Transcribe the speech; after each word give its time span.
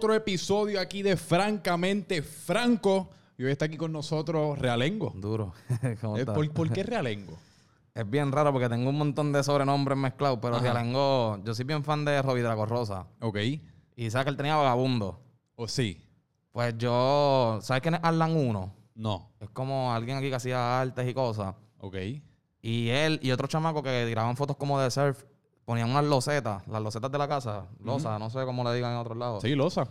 otro 0.00 0.14
episodio 0.14 0.80
aquí 0.80 1.02
de 1.02 1.14
Francamente 1.14 2.22
Franco. 2.22 3.10
Y 3.36 3.44
hoy 3.44 3.52
está 3.52 3.66
aquí 3.66 3.76
con 3.76 3.92
nosotros 3.92 4.58
Realengo. 4.58 5.12
Duro. 5.14 5.52
¿Cómo 6.00 6.16
Eh? 6.16 6.24
¿Por, 6.24 6.50
por 6.52 6.72
qué 6.72 6.82
Realengo? 6.84 7.36
Es 7.94 8.08
bien 8.08 8.32
raro 8.32 8.50
porque 8.50 8.70
tengo 8.70 8.88
un 8.88 8.96
montón 8.96 9.30
de 9.30 9.42
sobrenombres 9.44 9.98
mezclados, 9.98 10.38
pero 10.40 10.56
Ajá. 10.56 10.62
Realengo, 10.72 11.38
yo 11.44 11.54
soy 11.54 11.66
bien 11.66 11.84
fan 11.84 12.06
de 12.06 12.22
Robbie 12.22 12.40
Draco 12.40 12.64
Rosa. 12.64 13.08
Ok. 13.20 13.36
Y 13.94 14.10
sabes 14.10 14.24
que 14.24 14.30
él 14.30 14.38
tenía 14.38 14.56
vagabundo. 14.56 15.20
¿O 15.54 15.68
sí? 15.68 16.02
Pues 16.50 16.78
yo, 16.78 17.58
¿sabes 17.60 17.82
quién 17.82 17.96
es 17.96 18.00
Arlan 18.02 18.34
1? 18.34 18.74
No. 18.94 19.32
Es 19.38 19.50
como 19.50 19.92
alguien 19.92 20.16
aquí 20.16 20.30
que 20.30 20.36
hacía 20.36 20.80
artes 20.80 21.06
y 21.06 21.12
cosas. 21.12 21.54
Ok. 21.76 21.96
Y 22.62 22.88
él 22.88 23.20
y 23.22 23.32
otro 23.32 23.48
chamaco 23.48 23.82
que 23.82 24.06
tiraban 24.08 24.34
fotos 24.38 24.56
como 24.56 24.80
de 24.80 24.90
surf, 24.90 25.24
ponían 25.70 25.88
unas 25.88 26.04
losetas, 26.04 26.66
las 26.66 26.82
losetas 26.82 27.12
de 27.12 27.16
la 27.16 27.28
casa, 27.28 27.68
losas, 27.78 28.18
no 28.18 28.28
sé 28.28 28.44
cómo 28.44 28.64
le 28.64 28.74
digan 28.74 28.90
en 28.90 28.98
otros 28.98 29.16
lados. 29.16 29.40
Sí, 29.40 29.54
Loza. 29.54 29.86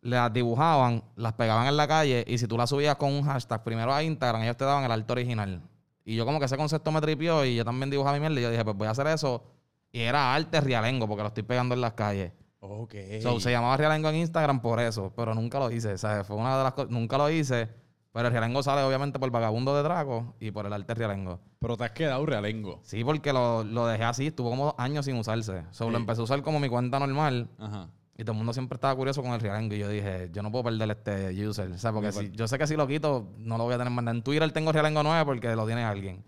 Las 0.00 0.32
dibujaban, 0.32 1.04
las 1.16 1.34
pegaban 1.34 1.66
en 1.66 1.76
la 1.76 1.86
calle 1.86 2.24
y 2.26 2.38
si 2.38 2.48
tú 2.48 2.56
las 2.56 2.70
subías 2.70 2.96
con 2.96 3.12
un 3.12 3.22
hashtag 3.22 3.62
primero 3.62 3.92
a 3.92 4.02
Instagram, 4.02 4.40
ellos 4.40 4.56
te 4.56 4.64
daban 4.64 4.84
el 4.84 4.90
arte 4.90 5.12
original. 5.12 5.60
Y 6.02 6.16
yo 6.16 6.24
como 6.24 6.38
que 6.38 6.46
ese 6.46 6.56
concepto 6.56 6.90
me 6.92 7.02
tripió 7.02 7.44
y 7.44 7.56
yo 7.56 7.62
también 7.62 7.90
dibujaba 7.90 8.14
mi 8.14 8.20
mierda 8.20 8.40
y 8.40 8.42
yo 8.42 8.50
dije, 8.50 8.64
pues 8.64 8.74
voy 8.74 8.86
a 8.86 8.92
hacer 8.92 9.06
eso. 9.08 9.44
Y 9.92 10.00
era 10.00 10.34
arte 10.34 10.62
realengo 10.62 11.06
porque 11.06 11.24
lo 11.24 11.28
estoy 11.28 11.42
pegando 11.42 11.74
en 11.74 11.82
las 11.82 11.92
calles. 11.92 12.32
Ok. 12.60 12.94
So, 13.20 13.38
se 13.38 13.50
llamaba 13.50 13.76
Realengo 13.76 14.08
en 14.08 14.16
Instagram 14.16 14.62
por 14.62 14.80
eso, 14.80 15.12
pero 15.14 15.34
nunca 15.34 15.58
lo 15.58 15.70
hice. 15.70 15.92
O 15.92 15.98
sea, 15.98 16.24
fue 16.24 16.36
una 16.36 16.56
de 16.56 16.64
las 16.64 16.72
cosas, 16.72 16.90
nunca 16.90 17.18
lo 17.18 17.28
hice. 17.28 17.68
Pero 18.12 18.26
el 18.26 18.32
Realengo 18.32 18.62
sale 18.62 18.82
obviamente 18.82 19.18
por 19.20 19.30
Vagabundo 19.30 19.74
de 19.76 19.82
Draco 19.84 20.34
y 20.40 20.50
por 20.50 20.66
el 20.66 20.72
arte 20.72 20.94
Realengo. 20.94 21.38
Pero 21.60 21.76
te 21.76 21.84
has 21.84 21.90
quedado 21.92 22.26
Realengo. 22.26 22.80
Sí, 22.82 23.04
porque 23.04 23.32
lo, 23.32 23.62
lo 23.62 23.86
dejé 23.86 24.02
así, 24.04 24.26
estuvo 24.28 24.50
como 24.50 24.64
dos 24.66 24.74
años 24.78 25.04
sin 25.04 25.16
usarse. 25.16 25.62
Solo 25.70 25.92
Sí. 25.96 26.00
empecé 26.02 26.20
a 26.20 26.24
usar 26.24 26.42
como 26.42 26.58
mi 26.58 26.68
cuenta 26.68 26.98
normal 26.98 27.48
Ajá. 27.58 27.88
y 28.18 28.24
todo 28.24 28.32
el 28.32 28.38
mundo 28.38 28.52
siempre 28.52 28.74
estaba 28.74 28.96
curioso 28.96 29.22
con 29.22 29.30
el 29.32 29.40
Realengo. 29.40 29.76
Y 29.76 29.78
yo 29.78 29.88
dije, 29.88 30.28
yo 30.32 30.42
no 30.42 30.50
puedo 30.50 30.64
perder 30.64 30.90
este 30.90 31.46
user. 31.46 31.70
O 31.70 31.78
sea, 31.78 31.92
porque 31.92 32.10
si, 32.10 32.32
yo 32.32 32.48
sé 32.48 32.58
que 32.58 32.66
si 32.66 32.74
lo 32.76 32.88
quito, 32.88 33.28
no 33.38 33.56
lo 33.56 33.62
voy 33.64 33.74
a 33.74 33.78
tener 33.78 33.92
más. 33.92 34.04
En 34.12 34.22
Twitter 34.22 34.50
tengo 34.50 34.72
Realengo 34.72 35.04
9 35.04 35.24
porque 35.24 35.54
lo 35.54 35.64
tiene 35.66 35.84
alguien. 35.84 36.24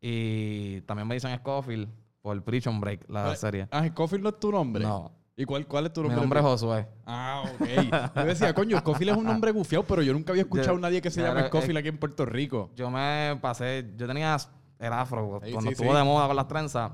Y 0.00 0.80
también 0.82 1.08
me 1.08 1.14
dicen 1.14 1.36
Scofield 1.38 1.88
por 2.20 2.42
Prison 2.44 2.80
Break, 2.80 3.08
la 3.08 3.34
serie. 3.34 3.66
Ah, 3.70 3.86
Scofield 3.88 4.22
no 4.24 4.28
es 4.30 4.38
tu 4.40 4.52
nombre. 4.52 4.84
No. 4.84 5.10
¿Y 5.40 5.44
cuál, 5.44 5.66
cuál 5.68 5.86
es 5.86 5.92
tu 5.92 6.02
Mi 6.02 6.08
nombre? 6.08 6.20
nombre 6.22 6.40
es 6.40 6.44
Josué. 6.46 6.86
Ah, 7.06 7.44
ok. 7.54 8.14
Yo 8.16 8.24
decía, 8.24 8.52
coño, 8.52 8.76
Scofield 8.80 9.12
es 9.12 9.16
un 9.16 9.24
nombre 9.24 9.52
gufiado, 9.52 9.84
pero 9.84 10.02
yo 10.02 10.12
nunca 10.12 10.32
había 10.32 10.42
escuchado 10.42 10.76
a 10.76 10.80
nadie 10.80 11.00
que 11.00 11.10
se 11.12 11.22
llame 11.22 11.46
Scofield 11.46 11.78
aquí 11.78 11.88
en 11.88 11.96
Puerto 11.98 12.26
Rico. 12.26 12.70
Yo 12.74 12.90
me 12.90 13.38
pasé, 13.40 13.92
yo 13.96 14.08
tenía 14.08 14.36
el 14.80 14.92
afro 14.92 15.40
Sí, 15.44 15.52
cuando 15.52 15.70
sí, 15.70 15.74
estuvo 15.74 15.92
sí. 15.92 15.96
de 15.96 16.02
moda 16.02 16.26
con 16.26 16.34
las 16.34 16.48
trenzas. 16.48 16.90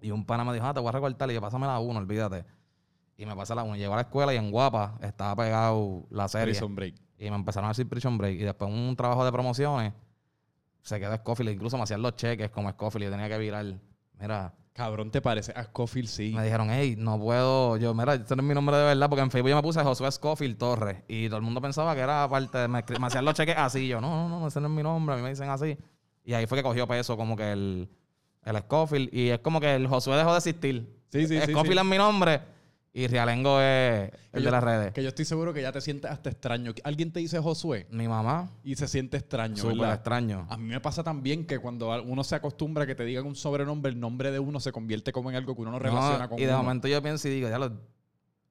Y 0.00 0.12
un 0.12 0.24
pana 0.24 0.44
me 0.44 0.52
dijo, 0.54 0.64
ah, 0.66 0.72
te 0.72 0.78
voy 0.78 0.88
a 0.88 0.92
recortar. 0.92 1.28
Y 1.30 1.34
yo, 1.34 1.40
pásame 1.40 1.66
la 1.66 1.80
1, 1.80 1.98
olvídate. 1.98 2.44
Y 3.16 3.26
me 3.26 3.34
pasé 3.34 3.56
la 3.56 3.64
1. 3.64 3.74
Llego 3.74 3.92
a 3.94 3.96
la 3.96 4.02
escuela 4.02 4.32
y 4.32 4.36
en 4.36 4.52
Guapa 4.52 4.96
estaba 5.02 5.34
pegado 5.42 6.06
la 6.10 6.28
serie. 6.28 6.54
Prison 6.54 6.76
Break. 6.76 6.94
Y 7.18 7.28
me 7.28 7.34
empezaron 7.34 7.64
a 7.66 7.70
decir 7.70 7.88
Prison 7.88 8.16
Break. 8.16 8.34
Y 8.38 8.44
después 8.44 8.70
un 8.70 8.94
trabajo 8.94 9.24
de 9.24 9.32
promociones 9.32 9.92
se 10.82 11.00
quedó 11.00 11.16
Scofield. 11.16 11.50
Incluso 11.50 11.76
me 11.76 11.82
hacían 11.82 12.02
los 12.02 12.14
cheques 12.14 12.50
como 12.50 12.70
Scofield. 12.70 13.02
Y 13.02 13.06
yo 13.06 13.10
tenía 13.10 13.28
que 13.28 13.38
virar. 13.38 13.64
Mira, 14.20 14.54
Cabrón, 14.78 15.10
¿te 15.10 15.20
parece? 15.20 15.52
A 15.56 15.64
Scofield 15.64 16.08
sí. 16.08 16.32
me 16.32 16.44
dijeron, 16.44 16.68
hey, 16.70 16.94
no 16.96 17.18
puedo. 17.18 17.76
Yo, 17.78 17.94
mira, 17.94 18.14
este 18.14 18.36
no 18.36 18.42
es 18.42 18.48
mi 18.48 18.54
nombre 18.54 18.76
de 18.76 18.84
verdad. 18.84 19.08
Porque 19.08 19.22
en 19.22 19.30
Facebook 19.32 19.50
yo 19.50 19.56
me 19.56 19.62
puse 19.62 19.82
Josué 19.82 20.08
Scofield 20.12 20.56
Torres. 20.56 20.98
Y 21.08 21.26
todo 21.26 21.38
el 21.38 21.42
mundo 21.42 21.60
pensaba 21.60 21.96
que 21.96 22.00
era 22.00 22.28
parte 22.28 22.58
de. 22.58 22.68
Me, 22.68 22.78
hacían 22.78 23.24
los 23.24 23.34
cheques 23.34 23.56
así. 23.58 23.88
Yo, 23.88 24.00
no, 24.00 24.28
no, 24.28 24.38
no, 24.38 24.46
ese 24.46 24.60
no 24.60 24.68
es 24.68 24.72
mi 24.72 24.84
nombre. 24.84 25.16
A 25.16 25.18
mí 25.18 25.24
me 25.24 25.30
dicen 25.30 25.50
así. 25.50 25.76
Y 26.24 26.32
ahí 26.32 26.46
fue 26.46 26.58
que 26.58 26.62
cogió 26.62 26.86
peso 26.86 27.16
como 27.16 27.34
que 27.36 27.50
el, 27.50 27.88
el 28.44 28.58
Scofield. 28.58 29.12
Y 29.12 29.30
es 29.30 29.40
como 29.40 29.58
que 29.58 29.74
el 29.74 29.88
Josué 29.88 30.16
dejó 30.16 30.30
de 30.30 30.38
existir. 30.38 30.88
Sí, 31.10 31.26
sí, 31.26 31.40
sí, 31.40 31.50
Scofield 31.50 31.72
sí. 31.72 31.78
es 31.80 31.84
mi 31.84 31.98
nombre. 31.98 32.40
Y 32.98 33.06
Realengo 33.06 33.60
es 33.60 34.10
el 34.32 34.42
yo- 34.42 34.46
de 34.46 34.50
las 34.50 34.64
redes. 34.64 34.92
Que 34.92 35.02
yo 35.02 35.08
estoy 35.10 35.24
seguro 35.24 35.54
que 35.54 35.62
ya 35.62 35.70
te 35.70 35.80
sientes 35.80 36.10
hasta 36.10 36.30
extraño. 36.30 36.72
Alguien 36.82 37.12
te 37.12 37.20
dice 37.20 37.38
Josué 37.38 37.86
Mi 37.90 38.08
mamá, 38.08 38.50
y 38.64 38.74
se 38.74 38.88
siente 38.88 39.16
extraño, 39.16 39.56
súper 39.56 39.90
extraño. 39.90 40.46
A 40.50 40.56
mí 40.56 40.64
me 40.64 40.80
pasa 40.80 41.04
también 41.04 41.46
que 41.46 41.58
cuando 41.60 41.90
uno 42.02 42.24
se 42.24 42.34
acostumbra 42.34 42.84
a 42.84 42.86
que 42.86 42.94
te 42.96 43.04
digan 43.04 43.26
un 43.26 43.36
sobrenombre, 43.36 43.92
el 43.92 44.00
nombre 44.00 44.30
de 44.32 44.38
uno 44.40 44.58
se 44.58 44.72
convierte 44.72 45.12
como 45.12 45.30
en 45.30 45.36
algo 45.36 45.54
que 45.54 45.60
uno 45.62 45.70
no 45.70 45.78
relaciona 45.78 46.24
No, 46.24 46.28
con 46.30 46.38
y 46.38 46.42
de 46.42 46.48
uno. 46.48 46.62
momento 46.62 46.88
yo 46.88 47.00
pienso 47.02 47.28
y 47.28 47.32
digo, 47.32 47.48
ya 47.48 47.58
lo. 47.58 47.72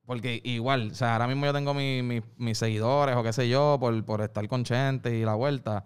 Porque 0.05 0.39
igual, 0.45 0.91
o 0.91 0.95
sea, 0.95 1.13
ahora 1.13 1.27
mismo 1.27 1.45
yo 1.45 1.51
tengo 1.53 1.73
mi- 1.73 2.01
mi- 2.01 2.21
mis 2.37 2.57
seguidores 2.57 3.17
o 3.17 3.23
qué 3.23 3.33
sé 3.33 3.49
yo, 3.49 3.75
por, 3.77 4.05
por 4.05 4.21
estar 4.21 4.47
con 4.47 4.63
Chente 4.63 5.13
y 5.17 5.25
la 5.25 5.33
vuelta. 5.33 5.83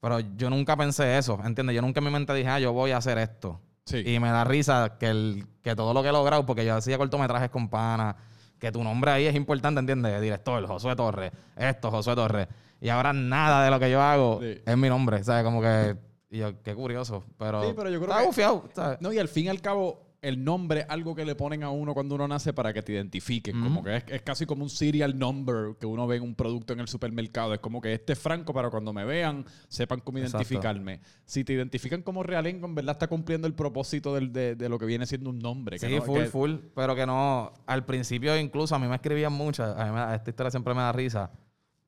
Pero 0.00 0.20
yo 0.20 0.48
nunca 0.48 0.74
pensé 0.78 1.18
eso, 1.18 1.38
¿entiendes? 1.44 1.76
Yo 1.76 1.82
nunca 1.82 2.00
en 2.00 2.04
mi 2.06 2.10
mente 2.10 2.32
dije, 2.32 2.48
ah, 2.48 2.58
yo 2.58 2.72
voy 2.72 2.92
a 2.92 2.96
hacer 2.96 3.18
esto. 3.18 3.60
Sí. 3.84 4.02
Y 4.06 4.20
me 4.20 4.30
da 4.30 4.44
risa 4.44 4.96
que, 4.98 5.06
el, 5.08 5.46
que 5.62 5.74
todo 5.74 5.92
lo 5.92 6.02
que 6.02 6.08
he 6.08 6.12
logrado, 6.12 6.46
porque 6.46 6.64
yo 6.64 6.74
hacía 6.76 6.98
cortometrajes 6.98 7.50
con 7.50 7.68
pana, 7.68 8.14
que 8.58 8.70
tu 8.70 8.82
nombre 8.84 9.10
ahí 9.10 9.26
es 9.26 9.34
importante, 9.34 9.80
¿entiendes? 9.80 10.20
Director, 10.20 10.64
Josué 10.66 10.94
Torres, 10.94 11.32
esto, 11.56 11.90
Josué 11.90 12.14
Torres. 12.14 12.48
Y 12.80 12.88
ahora 12.88 13.12
nada 13.12 13.64
de 13.64 13.70
lo 13.70 13.78
que 13.80 13.90
yo 13.90 14.00
hago 14.00 14.40
Sí. 14.40 14.60
es 14.64 14.76
mi 14.76 14.88
nombre, 14.88 15.22
¿sabes? 15.24 15.44
Como 15.44 15.60
que. 15.60 15.96
Y 16.30 16.38
yo, 16.38 16.62
qué 16.62 16.74
curioso. 16.74 17.24
Pero. 17.38 17.62
Sí, 17.64 17.72
pero 17.76 17.90
yo 17.90 17.98
creo 17.98 18.02
estaba 18.04 18.20
que- 18.22 18.26
bufiado, 18.26 18.64
¿sabes? 18.74 19.00
No, 19.00 19.12
y 19.12 19.18
al 19.18 19.28
fin 19.28 19.46
y 19.46 19.48
al 19.48 19.60
cabo, 19.60 20.00
el 20.22 20.42
nombre 20.44 20.86
algo 20.88 21.14
que 21.16 21.24
le 21.24 21.34
ponen 21.34 21.64
a 21.64 21.70
uno 21.70 21.94
cuando 21.94 22.14
uno 22.14 22.28
nace 22.28 22.52
para 22.52 22.72
que 22.72 22.80
te 22.82 22.92
identifiquen. 22.92 23.60
Como 23.60 23.82
que 23.82 23.96
es, 23.96 24.04
es 24.06 24.22
casi 24.22 24.46
como 24.46 24.62
un 24.62 24.70
serial 24.70 25.18
number 25.18 25.76
que 25.80 25.84
uno 25.86 26.06
ve 26.06 26.16
en 26.16 26.22
un 26.22 26.34
producto 26.36 26.72
en 26.72 26.78
el 26.80 26.86
supermercado. 26.86 27.52
Es 27.54 27.60
como 27.60 27.80
que 27.80 27.92
este 27.92 28.12
es 28.12 28.18
Franco 28.20 28.54
para 28.54 28.70
cuando 28.70 28.92
me 28.92 29.04
vean, 29.04 29.44
sepan 29.68 29.98
cómo 30.00 30.18
Exacto. 30.18 30.38
identificarme. 30.38 31.00
Si 31.26 31.42
te 31.42 31.52
identifican 31.54 32.02
como 32.02 32.22
Realengo, 32.22 32.66
en 32.68 32.74
verdad 32.76 32.92
está 32.92 33.08
cumpliendo 33.08 33.48
el 33.48 33.54
propósito 33.54 34.14
del- 34.14 34.32
de, 34.32 34.54
de 34.54 34.68
lo 34.68 34.78
que 34.78 34.86
viene 34.86 35.06
siendo 35.06 35.28
un 35.30 35.40
nombre. 35.40 35.78
que 35.80 35.88
Sí, 35.88 35.96
no- 35.96 36.02
full, 36.02 36.20
que- 36.20 36.26
full. 36.26 36.54
Pero 36.74 36.94
que 36.94 37.04
no. 37.04 37.52
Al 37.66 37.84
principio, 37.84 38.38
incluso 38.38 38.76
a 38.76 38.78
mí 38.78 38.86
me 38.86 38.94
escribían 38.94 39.32
muchas. 39.32 39.76
A 39.76 39.84
mí 39.86 39.90
me- 39.90 40.14
esta 40.14 40.30
historia 40.30 40.50
siempre 40.52 40.72
me 40.72 40.82
da 40.82 40.92
risa. 40.92 41.32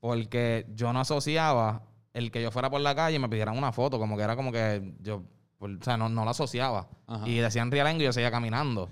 Porque 0.01 0.67
yo 0.75 0.93
no 0.93 1.01
asociaba 1.01 1.83
el 2.13 2.31
que 2.31 2.43
yo 2.43 2.51
fuera 2.51 2.69
por 2.69 2.81
la 2.81 2.95
calle 2.95 3.17
y 3.17 3.19
me 3.21 3.29
pidieran 3.29 3.57
una 3.57 3.73
foto. 3.73 3.99
Como 3.99 4.17
que 4.17 4.23
era 4.25 4.35
como 4.37 4.51
que 4.53 4.93
yo. 5.01 5.23
Por- 5.65 5.81
o 5.81 5.83
sea, 5.83 5.97
no, 5.97 6.09
no 6.11 6.25
lo 6.25 6.31
asociaba. 6.31 6.89
Ajá. 7.07 7.27
Y 7.27 7.39
decían 7.39 7.71
Realengo 7.71 8.03
y 8.03 8.05
yo 8.05 8.13
seguía 8.13 8.31
caminando. 8.31 8.91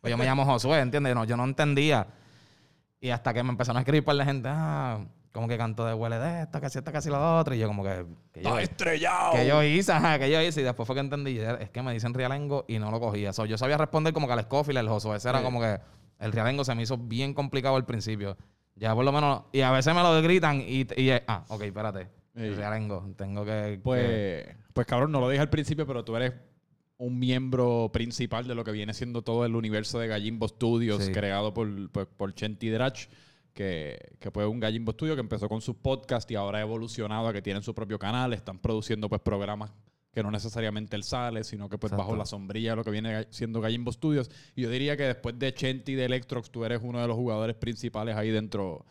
Pues 0.00 0.10
yo 0.10 0.16
me 0.16 0.24
llamo 0.24 0.44
Josué, 0.46 0.80
¿entiendes? 0.80 1.14
No, 1.14 1.24
yo 1.24 1.36
no 1.36 1.44
entendía. 1.44 2.06
Y 3.00 3.10
hasta 3.10 3.34
que 3.34 3.42
me 3.42 3.50
empezaron 3.50 3.76
a 3.76 3.80
escribir 3.80 4.04
por 4.04 4.14
la 4.14 4.24
gente, 4.24 4.48
ah, 4.50 5.04
como 5.32 5.48
que 5.48 5.58
canto 5.58 5.84
de 5.84 5.92
huele 5.94 6.18
de 6.18 6.42
esta, 6.42 6.60
que 6.60 6.70
si 6.70 6.78
esta, 6.78 6.92
que 6.92 7.00
si 7.02 7.10
la 7.10 7.36
otra. 7.38 7.54
Y 7.54 7.58
yo, 7.58 7.66
como 7.68 7.82
que. 7.82 8.06
que 8.32 8.42
yo, 8.42 8.48
¡Está 8.58 8.62
estrellado! 8.62 9.32
que 9.32 9.46
yo 9.46 9.62
hice, 9.62 9.92
ajá, 9.92 10.18
que 10.18 10.30
yo 10.30 10.40
hice. 10.40 10.60
Y 10.60 10.64
después 10.64 10.86
fue 10.86 10.94
que 10.96 11.00
entendí, 11.00 11.38
es 11.38 11.70
que 11.70 11.82
me 11.82 11.92
dicen 11.92 12.14
Realengo 12.14 12.64
y 12.68 12.78
no 12.78 12.90
lo 12.90 13.00
cogía. 13.00 13.32
So, 13.34 13.44
yo 13.44 13.58
sabía 13.58 13.76
responder 13.76 14.12
como 14.14 14.26
que 14.26 14.32
al 14.32 14.42
Scofield, 14.42 14.78
el 14.78 14.88
Josué. 14.88 15.16
Ese 15.16 15.28
era 15.28 15.38
Sí. 15.40 15.44
como 15.44 15.60
que 15.60 15.78
el 16.20 16.32
Realengo 16.32 16.64
se 16.64 16.74
me 16.74 16.82
hizo 16.82 16.96
bien 16.96 17.34
complicado 17.34 17.76
al 17.76 17.84
principio. 17.84 18.36
Ya 18.76 18.94
por 18.94 19.04
lo 19.04 19.12
menos, 19.12 19.42
y 19.52 19.60
a 19.60 19.70
veces 19.70 19.94
me 19.94 20.02
lo 20.02 20.20
gritan 20.22 20.60
y, 20.60 20.86
y 20.96 21.10
ah, 21.28 21.44
ok, 21.48 21.62
espérate. 21.62 22.08
Sí. 22.34 22.50
Realengo, 22.50 23.12
tengo 23.16 23.44
que... 23.44 23.50
que- 23.74 23.80
Pues, 23.82 24.46
pues 24.72 24.86
cabrón, 24.86 25.12
no 25.12 25.20
lo 25.20 25.28
dije 25.28 25.40
al 25.42 25.50
principio, 25.50 25.86
pero 25.86 26.04
tú 26.04 26.16
eres 26.16 26.32
un 26.96 27.18
miembro 27.18 27.90
principal 27.92 28.46
de 28.46 28.54
lo 28.54 28.64
que 28.64 28.72
viene 28.72 28.94
siendo 28.94 29.22
todo 29.22 29.44
el 29.44 29.54
universo 29.54 29.98
de 29.98 30.08
Gallimbo 30.08 30.48
Studios, 30.48 31.04
Sí. 31.04 31.12
creado 31.12 31.52
por, 31.54 31.90
por, 31.90 32.08
por 32.08 32.34
Chenti 32.34 32.70
Drach, 32.70 33.06
que, 33.52 33.98
que 34.18 34.30
fue 34.30 34.46
un 34.46 34.58
Gallimbo 34.58 34.92
Studio 34.92 35.14
que 35.14 35.20
empezó 35.20 35.48
con 35.48 35.60
sus 35.60 35.76
podcasts 35.76 36.30
y 36.30 36.34
ahora 36.34 36.58
ha 36.58 36.62
evolucionado 36.62 37.28
a 37.28 37.32
que 37.32 37.42
tienen 37.42 37.62
su 37.62 37.74
propio 37.74 37.98
canal, 37.98 38.32
están 38.32 38.58
produciendo 38.58 39.08
pues 39.08 39.20
programas 39.20 39.72
que 40.12 40.22
no 40.22 40.30
necesariamente 40.30 40.94
él 40.96 41.02
sale, 41.02 41.42
sino 41.42 41.68
que 41.68 41.76
pues 41.78 41.92
Exacto. 41.92 42.04
bajo 42.08 42.16
la 42.16 42.24
sombrilla 42.26 42.70
de 42.70 42.76
lo 42.76 42.84
que 42.84 42.90
viene 42.92 43.26
siendo 43.30 43.60
Gallimbo 43.60 43.90
Studios. 43.92 44.30
Y 44.54 44.62
yo 44.62 44.70
diría 44.70 44.96
que 44.96 45.02
después 45.04 45.36
de 45.38 45.52
Chenti 45.52 45.92
y 45.92 45.94
de 45.96 46.04
Electrox, 46.04 46.50
tú 46.50 46.64
eres 46.64 46.80
uno 46.82 47.00
de 47.00 47.08
los 47.08 47.16
jugadores 47.16 47.56
principales 47.56 48.16
ahí 48.16 48.30
dentro, 48.30 48.86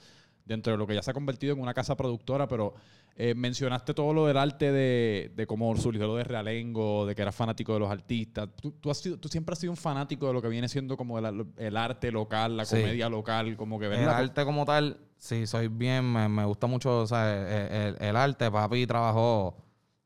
dentro 0.45 0.73
de 0.73 0.77
lo 0.77 0.85
que 0.85 0.95
ya 0.95 1.01
se 1.01 1.11
ha 1.11 1.13
convertido 1.13 1.53
en 1.53 1.61
una 1.61 1.73
casa 1.73 1.95
productora, 1.95 2.47
pero 2.49 2.73
eh, 3.15 3.35
mencionaste 3.35 3.93
todo 3.93 4.11
lo 4.13 4.25
del 4.25 4.37
arte 4.37 4.71
de, 4.71 5.31
de 5.35 5.45
cómo 5.47 5.75
surgió 5.77 6.07
lo 6.07 6.15
de 6.15 6.23
Realengo, 6.23 7.05
de 7.05 7.13
que 7.13 7.21
eras 7.21 7.35
fanático 7.35 7.73
de 7.73 7.79
los 7.79 7.91
artistas. 7.91 8.49
Tú, 8.59 8.71
tú 8.71 8.89
has 8.89 8.97
sido, 8.97 9.17
tú 9.17 9.27
siempre 9.29 9.53
has 9.53 9.59
sido 9.59 9.71
un 9.71 9.77
fanático 9.77 10.25
de 10.27 10.33
lo 10.33 10.41
que 10.41 10.47
viene 10.47 10.67
siendo 10.67 10.97
como 10.97 11.19
el, 11.19 11.45
el 11.57 11.77
arte 11.77 12.11
local, 12.11 12.57
la 12.57 12.65
Sí. 12.65 12.77
comedia 12.77 13.09
local, 13.09 13.55
como 13.55 13.77
que 13.79 13.85
El 13.85 14.09
arte 14.09 14.43
como 14.45 14.65
tal, 14.65 14.97
sí, 15.17 15.45
soy 15.45 15.67
bien, 15.67 16.11
me, 16.11 16.27
me 16.27 16.43
gusta 16.45 16.65
mucho, 16.67 17.01
o 17.01 17.07
sea, 17.07 17.31
el, 17.31 17.95
el- 17.95 17.97
el 18.01 18.15
arte. 18.15 18.49
Papi 18.49 18.87
trabajó, 18.87 19.57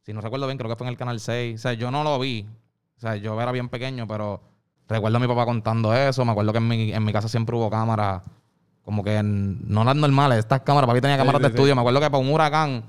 si 0.01 0.12
no 0.12 0.19
recuerdo 0.21 0.45
bien, 0.48 0.57
creo 0.57 0.69
que 0.69 0.75
fue 0.75 0.88
en 0.88 0.92
el 0.92 0.98
Canal 0.98 1.19
6. 1.21 1.56
O 1.56 1.62
sea, 1.62 1.74
yo 1.74 1.89
no 1.92 2.04
lo 2.04 2.19
vi. 2.19 2.45
O 2.98 3.00
sea, 3.00 3.15
yo 3.15 3.39
era 3.42 3.51
bien 3.54 3.69
pequeño, 3.69 4.06
pero 4.07 4.42
recuerdo 4.89 5.18
a 5.18 5.19
mi 5.21 5.27
papá 5.27 5.45
contando 5.45 5.94
eso. 5.94 6.25
Me 6.25 6.31
acuerdo 6.31 6.51
que 6.51 6.57
en 6.57 6.68
mi, 6.68 6.92
en 6.92 7.04
mi 7.06 7.13
casa 7.13 7.30
siempre 7.30 7.56
hubo 7.56 7.69
cámaras, 7.69 8.24
como 8.83 9.01
que 9.04 9.15
en- 9.15 9.59
no 9.65 9.83
las 9.86 9.95
normales, 9.95 10.39
estas 10.39 10.62
cámaras. 10.62 10.88
Papi 10.89 11.00
tenía 11.00 11.15
cámaras 11.18 11.39
sí, 11.39 11.44
de 11.44 11.50
sí. 11.50 11.56
estudio. 11.56 11.75
Me 11.75 11.81
acuerdo 11.81 12.00
que 12.01 12.09
para 12.09 12.18
un 12.24 12.30
huracán, 12.30 12.83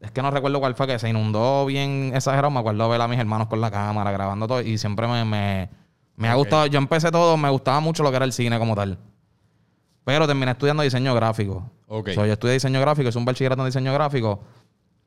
es 0.00 0.10
que 0.10 0.22
no 0.22 0.30
recuerdo 0.30 0.60
cuál 0.60 0.74
fue, 0.74 0.86
que 0.86 0.98
se 0.98 1.08
inundó 1.08 1.66
bien 1.66 2.12
exagerado. 2.14 2.50
Me 2.50 2.60
acuerdo 2.60 2.88
ver 2.88 3.00
a 3.00 3.08
mis 3.08 3.18
hermanos 3.18 3.48
con 3.48 3.60
la 3.60 3.70
cámara 3.70 4.10
grabando 4.10 4.46
todo 4.46 4.60
y 4.60 4.78
siempre 4.78 5.06
me, 5.06 5.24
me, 5.24 5.70
me 6.16 6.28
ha 6.28 6.34
gustado. 6.34 6.66
Yo 6.66 6.78
empecé 6.78 7.10
todo, 7.10 7.36
me 7.36 7.48
gustaba 7.50 7.80
mucho 7.80 8.02
lo 8.02 8.10
que 8.10 8.16
era 8.16 8.24
el 8.24 8.32
cine 8.32 8.58
como 8.58 8.74
tal. 8.74 8.98
Pero 10.04 10.26
terminé 10.26 10.52
estudiando 10.52 10.82
diseño 10.82 11.14
gráfico. 11.14 11.70
Ok. 11.88 12.10
So, 12.10 12.26
yo 12.26 12.34
estudié 12.34 12.54
diseño 12.54 12.80
gráfico, 12.80 13.08
hice 13.08 13.18
un 13.18 13.24
bachillerato 13.24 13.62
en 13.62 13.66
diseño 13.66 13.92
gráfico. 13.92 14.40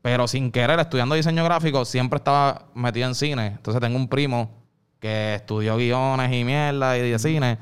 Pero 0.02 0.28
sin 0.28 0.52
querer, 0.52 0.80
estudiando 0.80 1.16
diseño 1.16 1.44
gráfico, 1.44 1.86
siempre 1.86 2.18
estaba 2.18 2.68
metido 2.74 3.08
en 3.08 3.16
cine. 3.16 3.48
Entonces 3.48 3.82
tengo 3.82 3.96
un 3.96 4.08
primo 4.08 4.50
que 5.00 5.36
estudió 5.36 5.78
guiones 5.78 6.34
y 6.34 6.44
mierda 6.44 6.98
y 6.98 7.12
de 7.12 7.20
cine. 7.20 7.58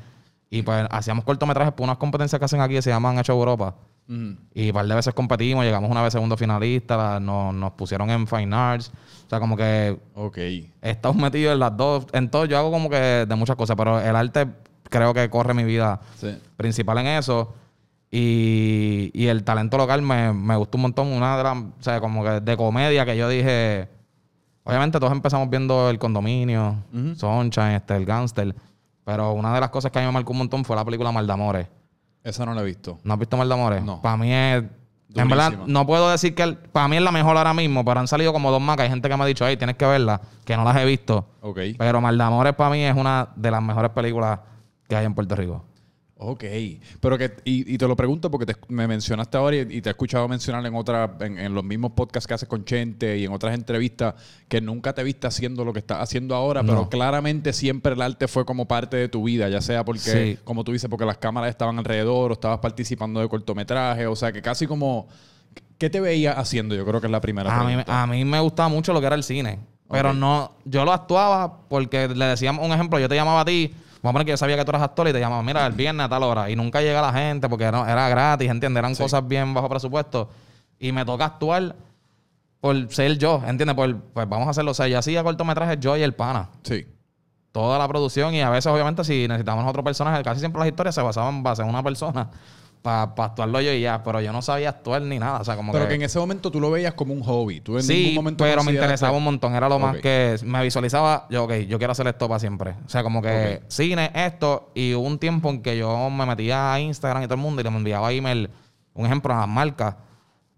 Y 0.49 0.61
pues 0.61 0.87
hacíamos 0.89 1.25
cortometrajes 1.25 1.73
por 1.73 1.83
unas 1.83 1.97
competencias 1.97 2.39
que 2.39 2.45
hacen 2.45 2.61
aquí 2.61 2.75
que 2.75 2.81
se 2.81 2.89
llaman 2.89 3.19
Hecho 3.19 3.33
Europa. 3.33 3.75
Y 4.09 4.67
un 4.69 4.73
par 4.73 4.87
de 4.87 4.95
veces 4.95 5.13
competimos, 5.13 5.65
llegamos 5.65 5.91
una 5.91 6.01
vez 6.01 6.13
segundo 6.13 6.37
finalista, 6.37 6.95
la- 6.95 7.19
nos, 7.19 7.53
nos 7.53 7.71
pusieron 7.73 8.09
en 8.09 8.25
Fine 8.25 8.55
Arts. 8.55 8.91
O 9.25 9.29
sea, 9.29 9.39
como 9.41 9.57
que 9.57 9.99
Ok. 10.15 10.37
estamos 10.81 11.21
metidos 11.21 11.53
en 11.53 11.59
las 11.59 11.75
dos, 11.75 12.07
en 12.13 12.29
todo. 12.29 12.45
Yo 12.45 12.57
hago 12.57 12.71
como 12.71 12.89
que 12.89 12.95
de 13.27 13.35
muchas 13.35 13.57
cosas, 13.57 13.75
pero 13.75 13.99
el 13.99 14.15
arte 14.15 14.47
creo 14.89 15.13
que 15.13 15.29
corre 15.29 15.53
mi 15.53 15.65
vida 15.65 15.99
Sí. 16.15 16.37
principal 16.55 16.97
en 16.99 17.07
eso. 17.07 17.53
Y, 18.09 19.11
y 19.13 19.27
el 19.27 19.43
talento 19.43 19.77
local 19.77 20.01
me, 20.01 20.31
me 20.31 20.55
gustó 20.55 20.77
un 20.77 20.83
montón. 20.83 21.07
Una 21.07 21.37
de 21.37 21.43
las, 21.43 21.57
o 21.57 21.71
sea, 21.81 21.99
como 21.99 22.23
que 22.23 22.39
de 22.39 22.55
comedia 22.57 23.05
que 23.05 23.17
yo 23.17 23.27
dije. 23.27 23.89
Obviamente 24.63 24.99
todos 24.99 25.11
empezamos 25.13 25.49
viendo 25.49 25.89
el 25.89 25.99
condominio. 25.99 26.77
Sunshine, 27.15 27.75
este, 27.75 27.95
el 27.95 28.05
gangster. 28.05 28.55
Pero 29.03 29.33
una 29.33 29.53
de 29.53 29.59
las 29.61 29.69
cosas 29.69 29.91
que 29.91 29.99
a 29.99 30.01
mí 30.01 30.05
me 30.07 30.11
marcó 30.13 30.31
un 30.31 30.39
montón 30.39 30.63
fue 30.65 30.75
la 30.75 30.83
película 30.85 31.11
Maldamores. 31.11 31.67
Esa 32.27 32.45
no 32.45 32.53
la 32.53 32.61
he 32.61 32.65
visto. 32.65 32.99
¿No 33.03 33.13
has 33.13 33.19
visto 33.19 33.37
Maldamores? 33.37 33.83
No. 33.83 34.01
Para 34.01 34.17
mí 34.17 34.33
es. 34.33 34.63
En 35.15 35.29
verdad, 35.29 35.51
no 35.67 35.87
puedo 35.87 36.09
decir 36.11 36.35
que 36.35 36.43
el- 36.43 36.57
para 36.57 36.87
mí 36.89 36.97
es 36.97 37.01
la 37.01 37.11
mejor 37.11 37.37
ahora 37.37 37.53
mismo, 37.53 37.83
pero 37.85 37.99
han 38.01 38.07
salido 38.07 38.33
como 38.33 38.51
dos 38.51 38.61
más 38.61 38.75
que 38.75 38.83
hay 38.83 38.89
gente 38.89 39.07
que 39.07 39.15
me 39.15 39.23
ha 39.23 39.25
dicho, 39.25 39.47
hey, 39.47 39.55
tienes 39.55 39.77
que 39.77 39.85
verla, 39.85 40.19
que 40.45 40.55
no 40.57 40.63
las 40.65 40.75
he 40.75 40.85
visto. 40.85 41.25
Ok. 41.41 41.59
Pero 41.77 42.01
Maldamores 42.01 42.53
para 42.53 42.69
mí 42.71 42.83
es 42.83 42.95
una 42.95 43.29
de 43.35 43.49
las 43.49 43.63
mejores 43.63 43.91
películas 43.91 44.39
que 44.87 44.95
hay 44.97 45.05
en 45.05 45.15
Puerto 45.15 45.35
Rico. 45.35 45.63
Ok. 46.19 46.43
Pero 46.99 47.17
que, 47.17 47.31
y, 47.45 47.73
y 47.73 47.77
te 47.77 47.87
lo 47.87 47.95
pregunto 47.95 48.31
porque 48.31 48.47
te- 48.47 48.55
me 48.69 48.87
mencionaste 48.87 49.37
ahora 49.37 49.55
y, 49.57 49.59
y 49.69 49.81
te 49.81 49.89
he 49.89 49.91
escuchado 49.91 50.27
mencionar 50.27 50.65
en 50.65 50.73
otra, 50.73 51.15
en, 51.19 51.37
en 51.37 51.53
los 51.53 51.63
mismos 51.63 51.91
podcasts 51.91 52.25
que 52.27 52.33
haces 52.33 52.49
con 52.49 52.65
Chente 52.65 53.17
y 53.19 53.25
en 53.25 53.31
otras 53.31 53.53
entrevistas 53.53 54.15
que 54.47 54.59
nunca 54.59 54.93
te 54.93 55.03
viste 55.03 55.27
haciendo 55.27 55.63
lo 55.63 55.73
que 55.73 55.79
estás 55.79 55.99
haciendo 55.99 56.33
ahora, 56.33 56.63
pero 56.63 56.89
claramente 56.89 57.53
siempre 57.53 57.93
el 57.93 58.01
arte 58.01 58.27
fue 58.27 58.45
como 58.45 58.67
parte 58.67 58.97
de 58.97 59.09
tu 59.09 59.23
vida, 59.23 59.47
ya 59.49 59.61
sea 59.61 59.85
porque, 59.85 59.99
Sí. 59.99 60.39
como 60.43 60.63
tú 60.63 60.71
dices, 60.71 60.89
porque 60.89 61.05
las 61.05 61.17
cámaras 61.19 61.51
estaban 61.51 61.77
alrededor 61.77 62.31
o 62.31 62.33
estabas 62.33 62.59
participando 62.59 63.19
de 63.19 63.29
cortometrajes, 63.29 64.07
o 64.07 64.15
sea 64.15 64.31
que 64.31 64.41
casi 64.41 64.65
como, 64.65 65.07
¿qué 65.77 65.89
te 65.91 65.99
veías 65.99 66.35
haciendo? 66.37 66.73
Yo 66.73 66.83
creo 66.85 66.99
que 66.99 67.05
es 67.07 67.11
la 67.11 67.21
primera 67.21 67.59
A 67.59 67.63
mí, 67.63 67.83
a 67.85 68.07
mí 68.07 68.25
me 68.25 68.39
gustaba 68.39 68.69
mucho 68.69 68.91
lo 68.91 68.99
que 69.01 69.05
era 69.05 69.15
el 69.15 69.23
cine. 69.23 69.59
Pero 69.89 70.13
no, 70.13 70.51
yo 70.65 70.83
lo 70.83 70.91
actuaba 70.91 71.59
porque 71.69 72.09
le 72.09 72.25
decíamos 72.25 72.65
un 72.65 72.73
ejemplo, 72.73 72.99
yo 72.99 73.07
te 73.07 73.15
llamaba 73.15 73.41
a 73.41 73.45
ti, 73.45 73.71
vamos 74.01 74.09
a 74.09 74.13
poner 74.13 74.25
que 74.25 74.31
yo 74.31 74.37
sabía 74.37 74.55
que 74.57 74.63
tú 74.65 74.71
eras 74.71 74.81
actor 74.83 75.07
y 75.07 75.13
te 75.13 75.19
llamaba, 75.19 75.41
mira, 75.43 75.65
el 75.65 75.73
viernes 75.73 76.05
a 76.05 76.09
tal 76.09 76.23
hora. 76.23 76.49
Y 76.49 76.55
nunca 76.55 76.81
llega 76.81 77.01
la 77.01 77.13
gente 77.13 77.47
porque 77.49 77.71
no, 77.71 77.85
era 77.87 78.07
gratis, 78.09 78.49
¿entiendes? 78.49 78.79
Eran 78.79 78.95
Sí. 78.95 79.03
cosas 79.03 79.27
bien 79.27 79.53
bajo 79.53 79.69
presupuesto. 79.69 80.29
Y 80.79 80.91
me 80.91 81.03
toca 81.05 81.25
actuar 81.25 81.75
por 82.59 82.91
ser 82.93 83.17
yo, 83.17 83.41
¿entiendes? 83.45 83.75
Por, 83.75 83.95
pues 83.99 84.27
vamos 84.29 84.47
a 84.47 84.51
hacerlo. 84.51 84.71
O 84.71 84.73
sea, 84.73 84.87
yo 84.87 84.99
hacía 84.99 85.23
cortometrajes 85.23 85.79
yo 85.79 85.95
y 85.97 86.01
el 86.03 86.13
pana. 86.13 86.49
Sí. 86.63 86.85
Toda 87.51 87.79
la 87.79 87.87
producción 87.87 88.33
y 88.35 88.41
a 88.41 88.49
veces, 88.49 88.71
obviamente, 88.71 89.03
si 89.03 89.27
necesitábamos 89.27 89.67
otro 89.69 89.83
personaje, 89.83 90.21
casi 90.23 90.39
siempre 90.39 90.59
las 90.59 90.67
historias 90.67 90.93
se 90.93 91.01
basaban 91.01 91.35
en 91.37 91.43
base 91.43 91.61
en 91.63 91.69
una 91.69 91.81
persona 91.81 92.29
para 92.81 93.03
actuarlo 93.25 93.59
yo 93.61 93.71
y 93.73 93.81
ya. 93.81 94.01
Pero 94.03 94.21
yo 94.21 94.31
no 94.31 94.41
sabía 94.41 94.69
actuar 94.69 95.01
ni 95.01 95.19
nada. 95.19 95.39
O 95.39 95.43
sea, 95.43 95.55
como 95.55 95.71
Pero 95.71 95.85
que... 95.85 95.89
que 95.89 95.95
en 95.95 96.01
ese 96.03 96.19
momento 96.19 96.49
tú 96.51 96.59
lo 96.61 96.71
veías 96.71 96.93
como 96.93 97.13
un 97.13 97.21
hobby. 97.23 97.59
Tú 97.61 97.77
en 97.77 97.83
Sí, 97.83 97.93
ningún 98.05 98.15
momento 98.15 98.43
pero 98.43 98.63
me 98.63 98.71
interesaba 98.71 99.17
un 99.17 99.23
montón. 99.23 99.55
Era 99.55 99.67
lo 99.69 99.79
más 99.79 99.97
que 99.97 100.37
me 100.43 100.61
visualizaba. 100.63 101.27
Yo, 101.29 101.43
ok, 101.45 101.53
yo 101.67 101.77
quiero 101.77 101.91
hacer 101.91 102.07
esto 102.07 102.27
para 102.27 102.39
siempre. 102.39 102.75
O 102.85 102.89
sea, 102.89 103.03
como 103.03 103.21
que 103.21 103.61
cine, 103.67 104.11
esto. 104.13 104.71
Y 104.75 104.93
hubo 104.93 105.05
un 105.05 105.19
tiempo 105.19 105.49
en 105.49 105.61
que 105.61 105.77
yo 105.77 106.09
me 106.09 106.25
metía 106.25 106.73
a 106.73 106.79
Instagram 106.79 107.23
y 107.23 107.25
todo 107.25 107.35
el 107.35 107.41
mundo 107.41 107.61
y 107.61 107.63
le 107.63 107.69
enviaba 107.69 108.11
email, 108.11 108.49
un 108.93 109.05
ejemplo, 109.05 109.33
a 109.33 109.39
las 109.39 109.47
marcas. 109.47 109.95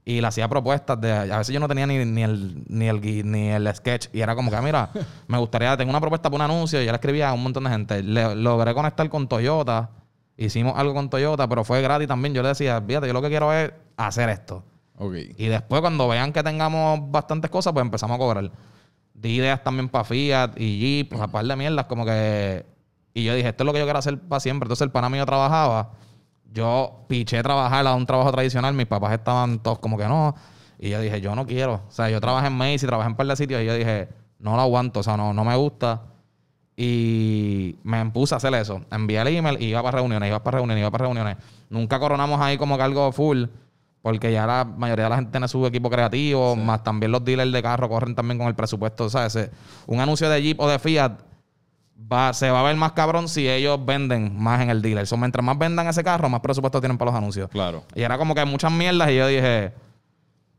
Y 0.05 0.21
le 0.21 0.27
hacía 0.27 0.47
propuestas 0.47 0.99
de... 0.99 1.11
A 1.11 1.37
veces 1.37 1.53
yo 1.53 1.59
no 1.59 1.67
tenía 1.67 1.85
ni, 1.85 2.03
ni, 2.03 2.23
el, 2.23 2.63
ni, 2.67 2.87
el, 2.87 3.29
ni 3.31 3.49
el 3.49 3.75
sketch. 3.75 4.07
Y 4.11 4.21
era 4.21 4.33
como 4.33 4.49
que, 4.49 4.55
"Ah, 4.57 4.61
mira, 4.61 4.89
me 5.27 5.37
gustaría... 5.37 5.77
Tengo 5.77 5.91
una 5.91 5.99
propuesta 6.01 6.31
para 6.31 6.45
un 6.45 6.51
anuncio. 6.51 6.81
Y 6.81 6.85
yo 6.85 6.91
le 6.91 6.95
escribía 6.95 7.29
a 7.29 7.33
un 7.33 7.43
montón 7.43 7.65
de 7.65 7.69
gente. 7.69 8.01
Le- 8.01 8.35
logré 8.35 8.73
conectar 8.73 9.07
con 9.09 9.27
Toyota. 9.27 9.91
Hicimos 10.41 10.73
algo 10.77 10.93
con 10.93 11.09
Toyota, 11.09 11.49
pero 11.49 11.65
fue 11.65 11.81
gratis 11.81 12.07
también. 12.07 12.33
Yo 12.33 12.41
le 12.41 12.47
decía, 12.47 12.81
fíjate, 12.81 13.07
yo 13.07 13.13
lo 13.13 13.21
que 13.21 13.27
quiero 13.27 13.51
es 13.51 13.73
hacer 13.97 14.29
esto. 14.29 14.63
Y 15.37 15.47
después, 15.47 15.81
cuando 15.81 16.07
vean 16.07 16.31
que 16.31 16.41
tengamos 16.41 17.11
bastantes 17.11 17.51
cosas, 17.51 17.73
pues 17.73 17.83
empezamos 17.83 18.15
a 18.15 18.19
cobrar. 18.19 18.49
Di 19.13 19.35
ideas 19.35 19.61
también 19.61 19.89
para 19.89 20.05
Fiat 20.05 20.51
y 20.55 20.79
Jeep, 20.79 21.13
un 21.13 21.29
par 21.29 21.43
de 21.43 21.55
mierdas, 21.57 21.87
como 21.87 22.05
que. 22.05 22.65
Y 23.13 23.25
yo 23.25 23.35
dije, 23.35 23.49
esto 23.49 23.63
es 23.63 23.65
lo 23.65 23.73
que 23.73 23.79
yo 23.79 23.85
quiero 23.85 23.99
hacer 23.99 24.17
para 24.17 24.39
siempre. 24.39 24.67
Entonces, 24.67 24.85
el 24.85 24.91
pana 24.91 25.09
mío 25.09 25.25
trabajaba. 25.25 25.91
Yo 26.45 27.05
piché 27.09 27.43
trabajar 27.43 27.85
a 27.85 27.93
un 27.93 28.05
trabajo 28.05 28.31
tradicional. 28.31 28.73
Mis 28.73 28.87
papás 28.87 29.11
estaban 29.11 29.59
todos 29.59 29.79
como 29.79 29.97
que 29.97 30.07
no. 30.07 30.35
Y 30.79 30.89
yo 30.91 31.01
dije, 31.01 31.19
yo 31.19 31.35
no 31.35 31.45
quiero. 31.45 31.81
O 31.85 31.91
sea, 31.91 32.09
yo 32.09 32.21
trabajé 32.21 32.47
en 32.47 32.53
Macy, 32.53 32.87
trabajé 32.87 33.07
en 33.07 33.11
un 33.11 33.17
par 33.17 33.27
de 33.27 33.35
sitios. 33.35 33.61
Y 33.61 33.65
yo 33.65 33.73
dije, 33.73 34.07
no 34.37 34.55
lo 34.55 34.61
aguanto. 34.61 35.01
O 35.01 35.03
sea, 35.03 35.17
no, 35.17 35.33
no 35.33 35.43
me 35.43 35.57
gusta. 35.57 36.08
Y 36.81 37.75
me 37.83 38.05
puse 38.09 38.33
a 38.33 38.37
hacer 38.37 38.53
eso. 38.53 38.79
Envié 38.89 39.19
el 39.19 39.27
email 39.27 39.61
y 39.61 39.65
iba 39.65 39.83
para 39.83 39.97
reuniones, 39.97 40.29
iba 40.29 40.41
para 40.41 40.59
reuniones, 40.59 40.81
iba 40.81 40.89
para 40.89 41.03
reuniones. 41.05 41.35
Nunca 41.69 41.99
coronamos 41.99 42.39
ahí 42.39 42.57
como 42.57 42.75
algo 42.75 43.11
full, 43.11 43.43
porque 44.01 44.31
ya 44.31 44.47
la 44.47 44.63
mayoría 44.63 45.03
de 45.03 45.09
la 45.09 45.15
gente 45.17 45.31
tiene 45.31 45.49
su 45.49 45.65
equipo 45.65 45.89
creativo, 45.89 46.55
más 46.55 46.81
también 46.81 47.11
los 47.11 47.21
dealers 47.25 47.51
de 47.51 47.61
carro 47.61 47.89
corren 47.89 48.15
también 48.15 48.37
con 48.37 48.47
el 48.47 48.55
presupuesto. 48.55 49.03
O 49.05 49.09
sea, 49.09 49.25
ese- 49.25 49.51
un 49.87 49.99
anuncio 49.99 50.29
de 50.29 50.41
Jeep 50.41 50.57
o 50.61 50.69
de 50.69 50.79
Fiat 50.79 51.11
va, 52.11 52.31
se 52.33 52.49
va 52.49 52.61
a 52.61 52.63
ver 52.63 52.77
más 52.77 52.93
cabrón 52.93 53.27
si 53.27 53.49
ellos 53.49 53.77
venden 53.85 54.41
más 54.41 54.61
en 54.61 54.69
el 54.69 54.81
dealer. 54.81 55.05
So, 55.05 55.17
mientras 55.17 55.43
más 55.43 55.57
vendan 55.57 55.85
ese 55.87 56.01
carro, 56.01 56.29
más 56.29 56.39
presupuesto 56.39 56.79
tienen 56.79 56.97
para 56.97 57.11
los 57.11 57.17
anuncios. 57.17 57.49
Claro. 57.49 57.83
Y 57.93 58.03
era 58.03 58.17
como 58.17 58.33
que 58.33 58.45
muchas 58.45 58.71
mierdas 58.71 59.09
y 59.11 59.17
yo 59.17 59.27
dije, 59.27 59.73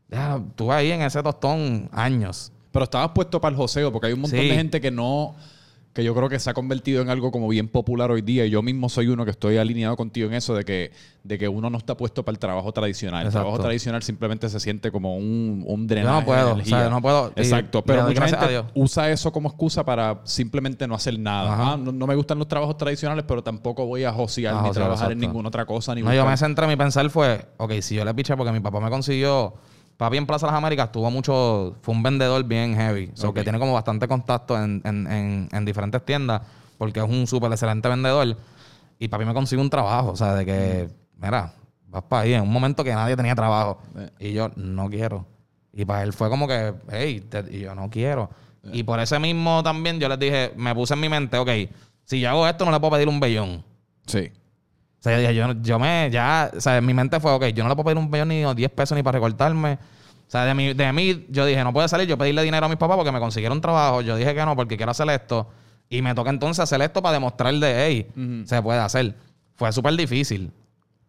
ya, 0.07 0.39
tuve 0.55 0.75
ahí 0.75 0.91
en 0.91 1.01
ese 1.01 1.23
tostón 1.23 1.89
años. 1.91 2.51
Pero 2.71 2.83
estabas 2.83 3.09
puesto 3.09 3.41
para 3.41 3.51
el 3.53 3.57
joseo, 3.57 3.91
porque 3.91 4.05
hay 4.07 4.13
un 4.13 4.21
montón 4.21 4.39
Sí. 4.39 4.47
de 4.49 4.53
gente 4.55 4.79
que 4.79 4.91
no, 4.91 5.35
que 5.93 6.03
yo 6.03 6.15
creo 6.15 6.29
que 6.29 6.39
se 6.39 6.49
ha 6.49 6.53
convertido 6.53 7.01
en 7.01 7.09
algo 7.09 7.31
como 7.31 7.47
bien 7.49 7.67
popular 7.67 8.11
hoy 8.11 8.21
día. 8.21 8.45
Y 8.45 8.49
yo 8.49 8.61
mismo 8.61 8.87
soy 8.87 9.07
uno 9.07 9.25
que 9.25 9.31
estoy 9.31 9.57
alineado 9.57 9.97
contigo 9.97 10.27
en 10.27 10.35
eso 10.35 10.55
de 10.55 10.63
que, 10.63 10.91
de 11.23 11.37
que 11.37 11.49
uno 11.49 11.69
no 11.69 11.77
está 11.77 11.97
puesto 11.97 12.23
para 12.23 12.33
el 12.33 12.39
trabajo 12.39 12.71
tradicional. 12.71 13.25
El 13.25 13.31
trabajo 13.31 13.59
tradicional 13.59 14.01
simplemente 14.01 14.47
se 14.47 14.59
siente 14.59 14.91
como 14.91 15.17
un, 15.17 15.65
un 15.67 15.87
drenaje. 15.87 16.19
no 16.21 16.25
puedo, 16.25 16.55
de 16.55 16.61
o 16.61 16.65
sea, 16.65 16.89
no 16.89 17.01
puedo. 17.01 17.33
Exacto, 17.35 17.83
pero 17.83 18.07
mucha 18.07 18.27
gente 18.27 18.63
usa 18.73 19.11
eso 19.11 19.31
como 19.33 19.49
excusa 19.49 19.83
para 19.83 20.21
simplemente 20.23 20.87
no 20.87 20.95
hacer 20.95 21.19
nada. 21.19 21.73
Ah, 21.73 21.77
no, 21.77 21.91
no 21.91 22.07
me 22.07 22.15
gustan 22.15 22.39
los 22.39 22.47
trabajos 22.47 22.77
tradicionales, 22.77 23.25
pero 23.27 23.43
tampoco 23.43 23.85
voy 23.85 24.05
a 24.05 24.13
josear 24.13 24.53
ni 24.55 24.67
josear, 24.69 24.85
trabajar 24.85 25.11
en 25.11 25.19
ninguna 25.19 25.49
otra 25.49 25.65
cosa. 25.65 25.93
Ni 25.93 26.01
No, 26.01 26.13
yo 26.13 26.25
me 26.25 26.37
centré, 26.37 26.67
mi 26.67 26.77
pensar 26.77 27.09
fue, 27.09 27.45
ok, 27.57 27.73
si 27.81 27.95
yo 27.95 28.05
le 28.05 28.13
piché 28.13 28.37
porque 28.37 28.53
mi 28.53 28.61
papá 28.61 28.79
me 28.79 28.89
consiguió, 28.89 29.55
papi 29.97 30.17
en 30.17 30.25
Plaza 30.25 30.47
Las 30.47 30.55
Américas 30.55 30.91
tuvo 30.91 31.09
mucho, 31.11 31.75
fue 31.81 31.93
un 31.93 32.03
vendedor 32.03 32.43
bien 32.43 32.75
heavy, 32.75 33.11
so 33.13 33.29
Ok. 33.29 33.35
que 33.35 33.43
tiene 33.43 33.59
como 33.59 33.73
bastante 33.73 34.07
contacto 34.07 34.61
en, 34.61 34.81
en- 34.85 35.07
en- 35.07 35.49
en 35.51 35.65
diferentes 35.65 36.03
tiendas, 36.05 36.41
porque 36.77 36.99
es 36.99 37.05
un 37.07 37.27
súper 37.27 37.51
excelente 37.51 37.87
vendedor, 37.87 38.35
y 38.99 39.07
papi 39.07 39.25
me 39.25 39.33
consiguió 39.33 39.61
un 39.63 39.69
trabajo, 39.69 40.11
o 40.11 40.15
sea, 40.15 40.33
de 40.35 40.45
que, 40.45 40.89
mira, 41.17 41.53
vas 41.87 42.03
para 42.03 42.23
ahí, 42.23 42.33
en 42.33 42.41
un 42.41 42.51
momento 42.51 42.83
que 42.83 42.93
nadie 42.93 43.15
tenía 43.15 43.35
trabajo, 43.35 43.79
Eh. 43.97 44.09
y 44.19 44.33
yo, 44.33 44.49
no 44.55 44.89
quiero. 44.89 45.25
Y 45.73 45.85
para 45.85 46.03
él 46.03 46.13
fue 46.13 46.29
como 46.29 46.47
que, 46.47 46.73
hey, 46.91 47.21
te- 47.29 47.45
y 47.55 47.59
yo 47.61 47.75
no 47.75 47.89
quiero. 47.89 48.29
Y 48.73 48.83
por 48.83 48.99
ese 48.99 49.17
mismo 49.19 49.63
también 49.63 49.99
yo 49.99 50.07
les 50.09 50.19
dije, 50.19 50.53
me 50.55 50.73
puse 50.75 50.93
en 50.93 50.99
mi 50.99 51.09
mente, 51.09 51.37
ok, 51.37 51.49
si 52.05 52.19
yo 52.19 52.29
hago 52.29 52.47
esto 52.47 52.63
no 52.65 52.71
le 52.71 52.79
puedo 52.79 52.91
pedir 52.93 53.07
un 53.07 53.19
bellón. 53.19 53.63
Sí. 54.05 54.31
O 55.01 55.03
sea, 55.03 55.13
yo, 55.13 55.19
dije, 55.19 55.33
yo, 55.35 55.51
yo 55.63 55.79
me, 55.79 56.09
ya, 56.11 56.51
o 56.55 56.61
sea, 56.61 56.77
en 56.77 56.85
mi 56.85 56.93
mente 56.93 57.19
fue, 57.19 57.31
ok, 57.31 57.45
yo 57.47 57.63
no 57.63 57.69
le 57.69 57.75
puedo 57.75 57.85
pedir 57.85 57.97
un 57.97 58.09
millón 58.09 58.27
ni 58.27 58.43
10 58.55 58.69
pesos 58.71 58.95
ni 58.95 59.01
para 59.01 59.15
recortarme. 59.17 59.73
O 59.73 60.31
sea, 60.31 60.45
de 60.45 60.53
mí, 60.53 60.73
de 60.73 60.93
mí, 60.93 61.25
yo 61.29 61.43
dije, 61.45 61.63
no 61.63 61.73
puede 61.73 61.87
salir 61.89 62.07
yo 62.07 62.17
pedirle 62.19 62.43
dinero 62.43 62.67
a 62.67 62.69
mis 62.69 62.77
papás 62.77 62.95
porque 62.97 63.11
me 63.11 63.19
consiguieron 63.19 63.59
trabajo. 63.61 64.01
Yo 64.01 64.15
dije 64.15 64.33
que 64.35 64.45
no, 64.45 64.55
porque 64.55 64.77
quiero 64.77 64.91
hacer 64.91 65.09
esto. 65.09 65.49
Y 65.89 66.03
me 66.03 66.13
toca 66.13 66.29
entonces 66.29 66.59
hacer 66.61 66.81
esto 66.83 67.01
para 67.01 67.13
demostrar 67.13 67.53
de, 67.55 67.85
hey, 67.85 68.07
Ujú. 68.15 68.47
se 68.47 68.61
puede 68.61 68.79
hacer. 68.79 69.15
Fue 69.55 69.71
súper 69.73 69.95
difícil. 69.97 70.51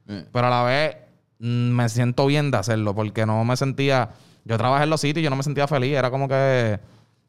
Eh. 0.09 0.25
Pero 0.33 0.47
a 0.47 0.51
la 0.51 0.63
vez 0.65 0.97
mm, 1.39 1.45
me 1.71 1.89
siento 1.91 2.25
bien 2.27 2.51
de 2.51 2.57
hacerlo 2.57 2.95
porque 2.95 3.27
no 3.27 3.45
me 3.45 3.57
sentía. 3.59 4.09
Yo 4.45 4.57
trabajé 4.57 4.85
en 4.85 4.91
los 4.91 5.03
sitios 5.03 5.21
y 5.21 5.25
yo 5.25 5.31
no 5.31 5.37
me 5.37 5.43
sentía 5.45 5.69
feliz. 5.69 5.95
Era 5.95 6.11
como 6.11 6.27
que 6.29 6.81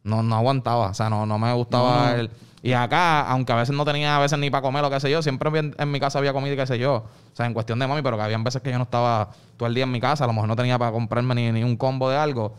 no, 0.03 0.23
no 0.23 0.35
aguantaba. 0.37 0.87
O 0.91 0.93
sea, 0.93 1.09
no, 1.09 1.25
no 1.25 1.37
me 1.37 1.51
gustaba. 1.53 2.11
No. 2.13 2.15
el- 2.21 2.31
y 2.65 2.71
acá, 2.73 3.27
aunque 3.29 3.51
a 3.51 3.57
veces 3.57 3.75
no 3.75 3.83
tenía 3.83 4.15
a 4.15 4.19
veces 4.19 4.39
ni 4.39 4.49
para 4.49 4.61
comer 4.61 4.83
o 4.85 4.89
qué 4.89 4.99
sé 5.01 5.11
yo, 5.11 5.21
siempre 5.21 5.49
en, 5.59 5.75
en 5.77 5.91
mi 5.91 5.99
casa 5.99 6.17
había 6.17 6.31
comida 6.31 6.53
y 6.53 6.55
qué 6.55 6.65
sé 6.65 6.79
yo. 6.79 6.93
O 6.95 7.35
sea, 7.35 7.45
en 7.45 7.53
cuestión 7.53 7.77
de 7.77 7.85
mami, 7.87 8.01
pero 8.01 8.15
que 8.15 8.23
habían 8.23 8.41
veces 8.43 8.61
que 8.61 8.71
yo 8.71 8.77
no 8.77 8.85
estaba 8.85 9.31
todo 9.57 9.67
el 9.67 9.75
día 9.75 9.83
en 9.83 9.91
mi 9.91 9.99
casa. 9.99 10.23
A 10.23 10.27
lo 10.27 10.33
mejor 10.33 10.47
no 10.47 10.55
tenía 10.55 10.79
para 10.79 10.93
comprarme 10.93 11.35
ni, 11.35 11.51
ni 11.51 11.61
un 11.63 11.75
combo 11.75 12.09
de 12.09 12.15
algo. 12.15 12.55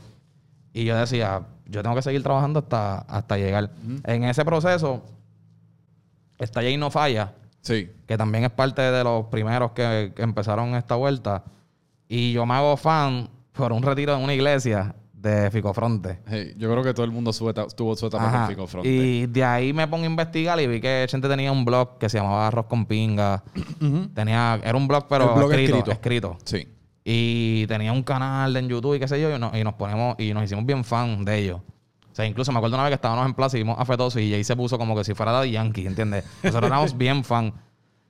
Y 0.75 0.85
yo 0.85 0.95
decía, 0.95 1.43
yo 1.65 1.83
tengo 1.83 1.97
que 1.97 2.03
seguir 2.03 2.23
trabajando 2.23 2.59
hasta, 2.61 2.99
hasta 2.99 3.39
llegar. 3.39 3.71
En 4.05 4.25
ese 4.25 4.45
proceso, 4.45 5.03
está 6.39 6.61
Jay 6.61 6.77
No 6.77 6.91
Falla 6.91 7.33
Sí. 7.63 7.91
que 8.07 8.19
también 8.19 8.45
es 8.45 8.51
parte 8.51 8.83
de 8.83 9.03
los 9.05 9.25
primeros 9.29 9.73
que, 9.73 10.13
que 10.15 10.23
empezaron 10.23 10.75
esta 10.75 10.97
vuelta. 10.97 11.45
Y 12.09 12.33
yo 12.33 12.45
me 12.45 12.53
hago 12.55 12.77
fan 12.77 13.31
por 13.53 13.73
un 13.73 13.83
retiro 13.83 14.15
en 14.15 14.23
una 14.23 14.35
iglesia 14.35 14.95
de 15.25 15.51
Ficofronte. 15.51 16.21
Hey, 16.29 16.55
yo 16.57 16.71
creo 16.71 16.83
que 16.85 16.95
todo 16.95 17.05
el 17.05 17.11
mundo 17.13 17.33
su 17.33 17.49
eta- 17.49 17.67
tuvo 17.69 17.97
su 17.97 18.07
etapa 18.07 18.31
con 18.31 18.49
Fico 18.49 18.67
Fronte. 18.67 18.89
Y 18.89 19.27
de 19.27 19.43
ahí 19.45 19.73
me 19.73 19.89
pongo 19.89 20.05
a 20.05 20.07
investigar 20.07 20.61
y 20.61 20.67
vi 20.67 20.81
que 20.81 21.07
gente 21.11 21.29
tenía 21.29 21.51
un 21.51 21.65
blog 21.65 21.99
que 21.99 22.09
se 22.09 22.19
llamaba 22.19 22.47
Arroz 22.47 22.67
con 22.67 22.87
Pinga. 22.87 23.43
Tenía, 24.15 24.61
era 24.63 24.77
un 24.77 24.87
blog, 24.87 25.07
pero 25.09 25.35
blog 25.35 25.51
escrito, 25.53 25.77
escrito. 25.79 25.91
escrito. 25.93 26.39
Sí. 26.45 26.69
Y 27.05 27.67
tenía 27.67 27.93
un 27.93 28.03
canal 28.03 28.57
en 28.57 28.69
YouTube 28.69 28.95
y 28.95 28.99
qué 29.01 29.09
sé 29.09 29.21
yo, 29.21 29.35
y 29.35 29.39
nos, 29.39 29.55
y 29.57 29.63
nos 29.65 29.75
ponemos, 29.75 30.15
y 30.19 30.33
nos 30.33 30.45
hicimos 30.45 30.65
bien 30.65 30.85
fan 30.85 31.25
de 31.25 31.39
ellos. 31.39 31.61
O 32.11 32.15
sea, 32.15 32.25
incluso 32.27 32.53
me 32.53 32.59
acuerdo 32.59 32.77
una 32.77 32.85
vez 32.85 32.91
que 32.91 32.95
estábamos 32.95 33.27
en 33.27 33.35
plaza 33.35 33.57
y 33.57 33.61
vimos 33.61 33.77
a 33.79 33.85
Fetoso 33.85 34.21
y 34.21 34.31
Jay 34.31 34.45
se 34.45 34.55
puso 34.57 34.79
como 34.79 34.95
que 34.97 35.05
si 35.05 35.15
fuera 35.15 35.33
Daddy 35.33 35.51
Yankee, 35.51 35.87
¿entiendes? 35.87 36.25
Nosotros 36.43 36.69
éramos 36.71 36.97
bien 36.99 37.25
fan. 37.25 37.53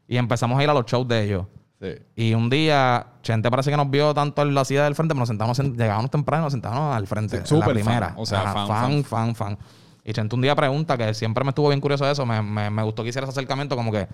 Y 0.07 0.17
empezamos 0.19 0.59
a 0.59 0.63
ir 0.63 0.69
a 0.69 0.75
los 0.75 0.85
shows 0.85 1.09
de 1.09 1.25
ellos. 1.25 1.47
Sí. 1.81 1.89
Y 2.17 2.35
un 2.35 2.49
día, 2.49 3.07
Chente 3.23 3.51
parece 3.51 3.71
que 3.71 3.77
nos 3.77 3.91
vio 3.91 4.15
tanto 4.15 4.43
en 4.43 4.55
la 4.55 4.65
silla 4.65 4.85
del 4.85 4.95
frente, 4.95 5.13
pero 5.15 5.21
nos 5.21 5.29
sentamos, 5.29 5.59
en- 5.59 5.77
llegábamos 5.77 6.11
temprano 6.11 6.43
y 6.43 6.47
nos 6.47 6.53
sentábamos 6.53 6.97
al 6.97 7.07
frente. 7.07 7.45
Sí, 7.45 7.55
en 7.55 7.61
la 7.61 7.67
primera. 7.67 8.09
fan, 8.11 8.15
o 8.19 8.27
sea, 8.27 8.43
fan, 8.53 8.67
fan, 8.69 9.05
fan, 9.05 9.35
fan. 9.35 9.59
Y 10.05 10.13
Chente 10.13 10.35
un 10.35 10.43
día 10.43 10.55
pregunta, 10.55 10.97
que 10.97 11.13
siempre 11.15 11.45
me 11.45 11.51
estuvo 11.51 11.69
bien 11.69 11.81
curioso 11.81 12.05
de 12.07 12.13
eso, 12.13 12.25
me, 12.25 12.41
me, 12.43 12.71
me 12.71 12.83
gustó 12.83 13.03
que 13.03 13.09
hiciera 13.11 13.27
ese 13.27 13.33
acercamiento, 13.33 13.75
como 13.77 13.91
que 13.91 14.07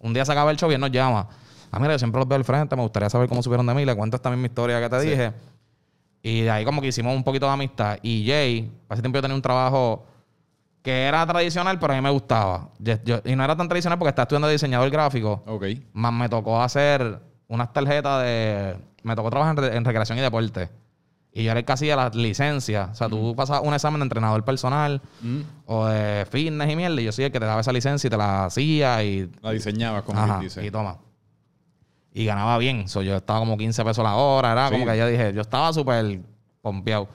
un 0.00 0.12
día 0.12 0.24
se 0.24 0.32
acaba 0.32 0.50
el 0.50 0.56
show 0.56 0.70
y 0.70 0.74
él 0.74 0.80
nos 0.80 0.90
llama. 0.90 1.28
Ah, 1.70 1.78
mira, 1.78 1.92
yo 1.94 1.98
siempre 1.98 2.18
los 2.18 2.28
veo 2.28 2.36
al 2.36 2.44
frente, 2.44 2.74
me 2.76 2.82
gustaría 2.82 3.08
saber 3.10 3.28
cómo 3.28 3.42
supieron 3.42 3.66
de 3.66 3.74
mí, 3.74 3.84
le 3.84 3.94
cuento 3.94 4.16
esta 4.16 4.30
misma 4.30 4.46
historia 4.46 4.80
que 4.80 4.88
te 4.88 5.00
dije. 5.00 5.32
Y 6.22 6.42
de 6.42 6.50
ahí 6.50 6.64
como 6.64 6.80
que 6.80 6.88
hicimos 6.88 7.14
un 7.14 7.22
poquito 7.22 7.46
de 7.46 7.52
amistad. 7.52 7.98
Y 8.02 8.26
Jay, 8.26 8.70
hace 8.88 9.00
tiempo 9.02 9.16
yo 9.18 9.22
tenía 9.22 9.34
un 9.36 9.42
trabajo 9.42 10.06
que 10.86 11.02
era 11.06 11.26
tradicional, 11.26 11.78
pero 11.80 11.92
a 11.92 11.96
mí 11.96 12.00
me 12.02 12.10
gustaba. 12.10 12.68
Yo- 12.78 12.94
yo- 13.04 13.20
y 13.24 13.34
no 13.34 13.42
era 13.44 13.56
tan 13.56 13.68
tradicional 13.68 13.98
porque 13.98 14.10
estaba 14.10 14.22
estudiando 14.22 14.48
diseñador 14.48 14.88
gráfico. 14.88 15.42
Ok. 15.46 15.64
Más 15.92 16.12
me 16.12 16.28
tocó 16.28 16.62
hacer 16.62 17.20
unas 17.48 17.72
tarjetas 17.72 18.22
de. 18.22 18.76
Me 19.02 19.14
tocó 19.16 19.28
trabajar 19.30 19.58
en, 19.58 19.64
re- 19.64 19.76
en 19.76 19.84
recreación 19.84 20.16
y 20.18 20.20
deporte. 20.20 20.70
Y 21.32 21.42
yo 21.44 21.50
era 21.50 21.58
el 21.60 21.66
que 21.66 21.72
hacía 21.72 21.96
las 21.96 22.14
licencias. 22.14 22.88
O 22.92 22.94
sea, 22.94 23.08
tú 23.08 23.34
pasabas 23.36 23.62
un 23.66 23.74
examen 23.74 23.98
de 24.00 24.04
entrenador 24.04 24.42
personal 24.44 25.02
Mm. 25.20 25.40
o 25.66 25.86
de 25.86 26.24
fitness 26.30 26.72
y 26.72 26.76
mierda. 26.76 27.00
Y 27.00 27.04
yo 27.04 27.12
soy 27.12 27.24
el 27.24 27.32
que 27.32 27.40
te 27.40 27.46
daba 27.46 27.60
esa 27.60 27.72
licencia 27.72 28.06
y 28.06 28.10
te 28.10 28.16
la 28.16 28.44
hacía 28.46 29.02
y. 29.02 29.30
La 29.42 29.50
diseñabas, 29.50 30.02
como 30.04 30.18
Ajá, 30.20 30.38
dice. 30.40 30.64
y 30.64 30.70
toma. 30.70 30.98
Y 32.12 32.24
ganaba 32.24 32.56
bien. 32.58 32.88
So, 32.88 33.02
yo 33.02 33.16
estaba 33.16 33.40
como 33.40 33.58
15 33.58 33.84
pesos 33.84 34.02
la 34.02 34.14
hora. 34.14 34.52
Era 34.52 34.68
Sí. 34.68 34.74
como 34.74 34.86
que 34.86 34.96
yo 34.96 35.06
dije, 35.08 35.32
yo 35.34 35.40
estaba 35.42 35.72
súper 35.72 36.20
pompeado. 36.62 37.08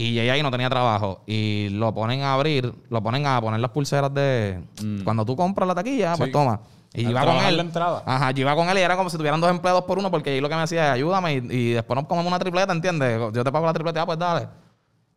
Y 0.00 0.20
ella 0.20 0.34
ahí 0.34 0.44
no 0.44 0.50
tenía 0.52 0.70
trabajo. 0.70 1.22
Y 1.26 1.70
lo 1.70 1.92
ponen 1.92 2.22
a 2.22 2.34
abrir, 2.34 2.72
lo 2.88 3.02
ponen 3.02 3.26
a 3.26 3.40
poner 3.40 3.58
las 3.58 3.72
pulseras 3.72 4.14
de. 4.14 4.62
Mm. 4.80 5.02
Cuando 5.02 5.24
tú 5.24 5.34
compras 5.34 5.66
la 5.66 5.74
taquilla, 5.74 6.14
pues 6.16 6.30
toma. 6.30 6.60
Y 6.94 7.02
yo 7.02 7.10
iba 7.10 7.24
con 7.24 7.34
él. 7.34 7.56
la 7.56 7.62
entrada. 7.64 8.04
Ajá, 8.06 8.30
yo 8.30 8.42
iba 8.42 8.54
con 8.54 8.68
él 8.68 8.78
y 8.78 8.80
era 8.80 8.96
como 8.96 9.10
si 9.10 9.16
tuvieran 9.16 9.40
dos 9.40 9.50
empleados 9.50 9.82
por 9.86 9.98
uno, 9.98 10.08
porque 10.08 10.30
ahí 10.30 10.40
lo 10.40 10.48
que 10.48 10.54
me 10.54 10.62
hacía 10.62 10.86
es 10.86 10.92
ayúdame 10.92 11.34
y, 11.34 11.36
y 11.50 11.70
después 11.72 11.96
nos 11.96 12.06
comemos 12.06 12.28
una 12.28 12.38
tripleta, 12.38 12.72
¿entiendes? 12.72 13.18
Yo 13.32 13.42
te 13.42 13.50
pago 13.50 13.66
la 13.66 13.72
tripleta, 13.72 14.02
ah, 14.02 14.06
pues 14.06 14.20
dale. 14.20 14.46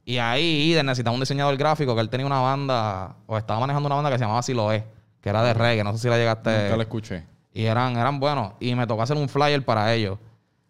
Y 0.03 0.17
ahí 0.17 0.71
Iden 0.71 0.88
necesitaba 0.88 1.13
un 1.13 1.19
diseñador 1.19 1.55
gráfico 1.57 1.93
que 1.93 2.01
él 2.01 2.09
tenía 2.09 2.25
una 2.25 2.39
banda, 2.39 3.17
o 3.27 3.38
estaba 3.38 3.59
manejando 3.59 3.85
una 3.85 3.97
banda 3.97 4.09
que 4.09 4.17
se 4.17 4.23
llamaba 4.23 4.41
Siloé, 4.41 4.83
que 5.21 5.29
era 5.29 5.43
de 5.43 5.53
reggae, 5.53 5.83
no 5.83 5.93
sé 5.93 6.00
si 6.00 6.07
la 6.09 6.17
llegaste. 6.17 6.63
Nunca 6.63 6.77
la 6.77 6.83
escuché. 6.83 7.23
Y 7.53 7.65
eran, 7.65 7.97
eran 7.97 8.19
buenos. 8.19 8.53
Y 8.59 8.73
me 8.73 8.88
tocó 8.88 9.03
hacer 9.03 9.15
un 9.15 9.29
flyer 9.29 9.63
para 9.63 9.93
ellos. 9.93 10.17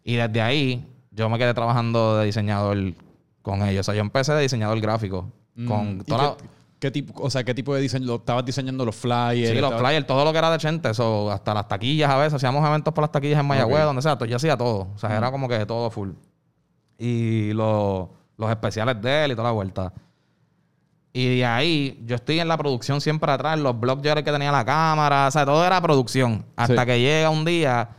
Y 0.04 0.16
desde 0.16 0.42
ahí 0.42 0.86
yo 1.12 1.30
me 1.30 1.38
quedé 1.38 1.54
trabajando 1.54 2.18
de 2.18 2.26
diseñador 2.26 2.76
con 3.42 3.62
ellos. 3.66 3.80
O 3.80 3.84
sea, 3.84 3.94
yo 3.94 4.00
empecé 4.00 4.32
de 4.32 4.42
diseñador 4.42 4.80
gráfico. 4.80 5.30
Mm. 5.54 5.66
Con 5.68 6.00
¿Y 6.00 6.04
toda 6.04 6.22
la- 6.22 6.36
qué, 6.78 6.90
tipo, 6.90 7.22
o 7.22 7.28
sea, 7.30 7.44
qué 7.44 7.54
tipo 7.54 7.74
de 7.74 7.80
diseño? 7.80 8.06
¿Lo 8.06 8.14
¿Estabas 8.16 8.44
diseñando 8.44 8.84
los 8.84 8.96
flyers? 8.96 9.50
Sí, 9.50 9.60
los 9.60 9.74
flyers, 9.74 10.06
todo 10.06 10.24
lo 10.24 10.32
que 10.32 10.38
era 10.38 10.50
de 10.50 10.58
Chente, 10.58 10.90
eso, 10.90 11.30
hasta 11.30 11.54
las 11.54 11.68
taquillas 11.68 12.10
a 12.10 12.16
veces, 12.16 12.34
hacíamos 12.34 12.66
eventos 12.66 12.92
por 12.94 13.02
las 13.02 13.12
taquillas 13.12 13.38
en 13.40 13.46
Mayagüez, 13.46 13.84
donde 13.84 14.02
sea, 14.02 14.18
yo 14.18 14.36
hacía 14.36 14.56
todo. 14.56 14.88
O 14.94 14.98
sea, 14.98 15.16
era 15.16 15.30
como 15.30 15.48
que 15.48 15.64
todo 15.66 15.90
full. 15.90 16.10
Y 16.98 17.52
lo- 17.52 18.10
los 18.36 18.50
especiales 18.50 19.00
de 19.00 19.24
él 19.24 19.32
y 19.32 19.34
toda 19.34 19.48
la 19.48 19.52
vuelta. 19.52 19.92
Y 21.12 21.36
de 21.36 21.44
ahí, 21.44 22.02
yo 22.06 22.16
estoy 22.16 22.40
en 22.40 22.48
la 22.48 22.56
producción 22.56 23.00
siempre 23.02 23.30
atrás, 23.30 23.58
los 23.58 23.78
blogs 23.78 24.02
yo 24.02 24.10
era 24.10 24.20
el 24.20 24.24
que 24.24 24.32
tenía 24.32 24.50
la 24.50 24.64
cámara, 24.64 25.26
o 25.28 25.30
sea, 25.30 25.44
todo 25.44 25.64
era 25.64 25.80
producción. 25.82 26.46
Hasta 26.56 26.80
Sí. 26.80 26.86
que 26.86 27.00
llega 27.00 27.28
un 27.28 27.44
día 27.44 27.90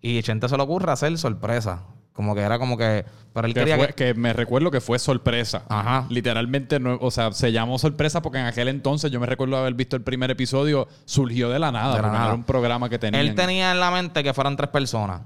y 0.00 0.22
Chente 0.22 0.48
se 0.48 0.56
le 0.56 0.62
ocurre 0.62 0.92
hacer 0.92 1.18
sorpresa. 1.18 1.82
Como 2.12 2.34
que 2.34 2.40
era 2.42 2.58
como 2.58 2.76
que. 2.76 3.04
Pero 3.32 3.46
él 3.46 3.54
Que, 3.54 3.60
quería 3.60 3.76
fue- 3.76 3.86
que. 3.88 3.94
que 3.94 4.14
me 4.14 4.32
recuerdo 4.32 4.70
que 4.70 4.80
fue 4.80 4.98
sorpresa. 4.98 5.62
Ajá. 5.68 6.06
Literalmente, 6.10 6.80
no- 6.80 6.98
o 7.00 7.10
sea, 7.10 7.32
se 7.32 7.52
llamó 7.52 7.78
sorpresa 7.78 8.20
porque 8.20 8.38
en 8.38 8.46
aquel 8.46 8.68
entonces 8.68 9.10
yo 9.10 9.20
me 9.20 9.26
recuerdo 9.26 9.56
haber 9.56 9.74
visto 9.74 9.94
el 9.96 10.02
primer 10.02 10.30
episodio, 10.30 10.88
surgió 11.04 11.48
de 11.48 11.58
la 11.60 11.70
nada, 11.70 11.94
De 11.94 11.94
la 11.94 12.02
porque 12.02 12.08
no 12.08 12.12
nada. 12.14 12.26
era 12.26 12.34
un 12.34 12.44
programa 12.44 12.88
que 12.88 12.98
tenía. 12.98 13.20
Él 13.20 13.34
tenía 13.34 13.70
en 13.70 13.78
la 13.80 13.90
mente 13.92 14.22
que 14.24 14.34
fueran 14.34 14.56
tres 14.56 14.70
personas. 14.70 15.22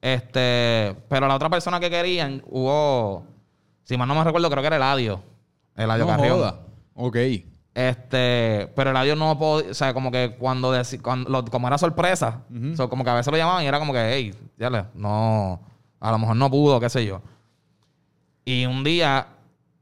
Este, 0.00 0.94
pero 1.08 1.26
la 1.26 1.34
otra 1.34 1.48
persona 1.50 1.80
que 1.80 1.90
querían 1.90 2.42
hubo, 2.46 3.24
si 3.84 3.96
mal 3.96 4.06
no 4.08 4.14
me 4.14 4.24
recuerdo, 4.24 4.48
creo 4.50 4.62
que 4.62 4.66
era 4.68 4.76
Eladio. 4.76 5.22
Eladio 5.76 6.04
no 6.04 6.10
Carrión. 6.10 6.36
joda. 6.36 6.60
Ok. 6.94 7.16
Este, 7.78 8.72
pero 8.74 8.90
Eladio 8.90 9.14
no 9.14 9.38
podía, 9.38 9.70
o 9.70 9.74
sea, 9.74 9.94
como 9.94 10.10
que 10.10 10.34
cuando, 10.36 10.74
deci- 10.74 11.00
cuando 11.00 11.30
lo- 11.30 11.44
como 11.44 11.68
era 11.68 11.78
sorpresa, 11.78 12.40
so, 12.76 12.88
como 12.88 13.04
que 13.04 13.10
a 13.10 13.14
veces 13.14 13.30
lo 13.30 13.38
llamaban 13.38 13.62
y 13.62 13.68
era 13.68 13.78
como 13.78 13.92
que, 13.92 14.00
hey, 14.14 14.34
ya 14.58 14.68
le, 14.68 14.84
no, 14.94 15.60
a 16.00 16.10
lo 16.10 16.18
mejor 16.18 16.34
no 16.34 16.50
pudo, 16.50 16.80
qué 16.80 16.88
sé 16.90 17.06
yo. 17.06 17.22
Y 18.44 18.66
un 18.66 18.82
día, 18.82 19.28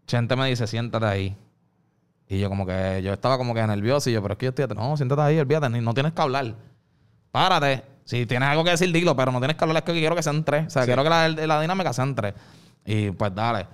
Chente 0.07 0.37
me 0.37 0.47
dice, 0.47 0.67
siéntate 0.67 1.07
ahí. 1.07 1.37
Y 2.29 2.39
yo 2.39 2.51
como 2.51 2.67
que, 2.67 3.01
yo 3.03 3.15
estaba 3.15 3.39
como 3.39 3.55
que 3.55 3.67
nervioso 3.67 4.11
y 4.11 4.13
yo, 4.13 4.21
pero 4.21 4.33
es 4.35 4.39
que 4.39 4.47
yo 4.47 4.51
estoy, 4.51 4.67
no, 4.77 4.95
siéntate 4.99 5.23
ahí, 5.23 5.39
olvídate, 5.39 5.71
no 5.71 5.95
tienes 5.95 6.13
que 6.13 6.21
hablar. 6.21 6.55
Párate. 7.31 7.83
Si 8.05 8.27
tienes 8.27 8.49
algo 8.49 8.63
que 8.63 8.71
decir, 8.73 8.93
dilo, 8.93 9.17
pero 9.17 9.33
no 9.33 9.39
tienes 9.39 9.57
que 9.57 9.65
hablar, 9.65 9.79
es 9.79 9.83
que 9.85 9.93
quiero 9.93 10.15
que 10.15 10.23
sean 10.23 10.45
tres. 10.45 10.67
O 10.67 10.71
sea, 10.71 10.85
quiero 10.85 11.03
que 11.03 11.09
la, 11.09 11.29
la 11.47 11.61
dinámica 11.63 11.93
sean 11.95 12.15
tres. 12.15 12.35
Y 12.85 13.11
pues 13.13 13.35
dale. 13.35 13.67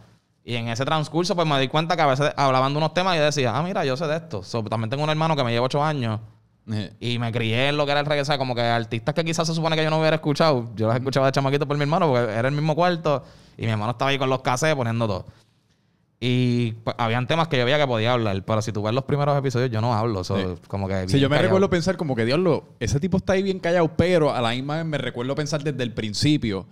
Y 0.45 0.57
en 0.57 0.69
ese 0.69 0.85
transcurso, 0.85 1.37
pues 1.37 1.47
me 1.47 1.59
di 1.61 1.69
cuenta 1.69 1.95
que 1.95 2.03
a 2.03 2.07
veces 2.07 2.33
hablaban 2.37 2.73
de 2.73 2.79
unos 2.79 2.95
temas 2.95 3.15
y 3.15 3.19
yo 3.19 3.25
decía, 3.25 3.57
ah, 3.57 3.63
mira, 3.63 3.85
yo 3.85 3.97
sé 3.97 4.07
de 4.07 4.17
esto. 4.17 4.43
So, 4.43 4.63
también 4.65 4.91
tengo 4.91 5.05
un 5.05 5.11
hermano 5.11 5.37
que 5.37 5.45
me 5.45 5.53
lleva 5.53 5.67
ocho 5.67 5.83
años 5.85 6.21
Eh, 6.71 6.93
y 7.01 7.19
me 7.19 7.31
crié 7.33 7.69
en 7.69 7.77
lo 7.77 7.85
que 7.85 7.93
era 7.93 8.01
el 8.01 8.07
reggae. 8.07 8.23
O 8.23 8.25
sea, 8.25 8.39
como 8.39 8.55
que 8.55 8.61
artistas 8.61 9.15
que 9.15 9.25
quizás 9.25 9.47
se 9.47 9.55
supone 9.55 9.77
que 9.77 9.85
yo 9.85 9.91
no 9.91 9.99
hubiera 10.01 10.17
escuchado. 10.17 10.71
Yo 10.75 10.87
los 10.89 10.97
escuchaba 10.97 11.27
de 11.27 11.33
chamaquito 11.33 11.67
por 11.67 11.77
mi 11.77 11.83
hermano 11.83 12.09
porque 12.13 12.33
era 12.33 12.49
el 12.49 12.55
mismo 12.55 12.75
cuarto 12.75 13.25
y 13.57 13.67
mi 13.67 13.71
hermano 13.73 13.93
estaba 13.93 14.11
ahí 14.11 14.19
con 14.19 14.31
los 14.31 14.43
cassettes 14.43 14.75
poniendo 14.77 15.07
todo. 15.07 15.27
Y 16.25 16.73
pues, 16.85 16.95
habían 16.99 17.27
temas 17.27 17.49
que 17.49 17.59
yo 17.59 17.65
veía 17.65 17.79
que 17.79 17.87
podía 17.87 18.13
hablar, 18.13 18.45
pero 18.45 18.63
si 18.63 18.71
tú 18.73 18.81
ves 18.83 18.95
los 18.95 19.03
primeros 19.05 19.37
episodios, 19.37 19.71
yo 19.71 19.81
no 19.81 19.93
hablo. 19.93 20.23
So, 20.23 20.37
Sí. 20.37 20.61
Como 20.69 20.87
que. 20.87 21.09
Sí, 21.09 21.19
yo 21.19 21.29
me 21.29 21.35
callado. 21.35 21.49
recuerdo 21.49 21.69
pensar 21.71 21.97
como 21.97 22.15
que, 22.15 22.25
diablo, 22.25 22.65
ese 22.79 23.01
tipo 23.01 23.17
está 23.17 23.33
ahí 23.33 23.43
bien 23.43 23.59
callado, 23.59 23.89
pero 23.97 24.33
a 24.33 24.41
la 24.41 24.51
misma 24.51 24.77
vez 24.77 24.85
me 24.85 24.99
recuerdo 24.99 25.35
pensar 25.35 25.63
desde 25.65 25.83
el 25.83 25.93
principio 25.93 26.67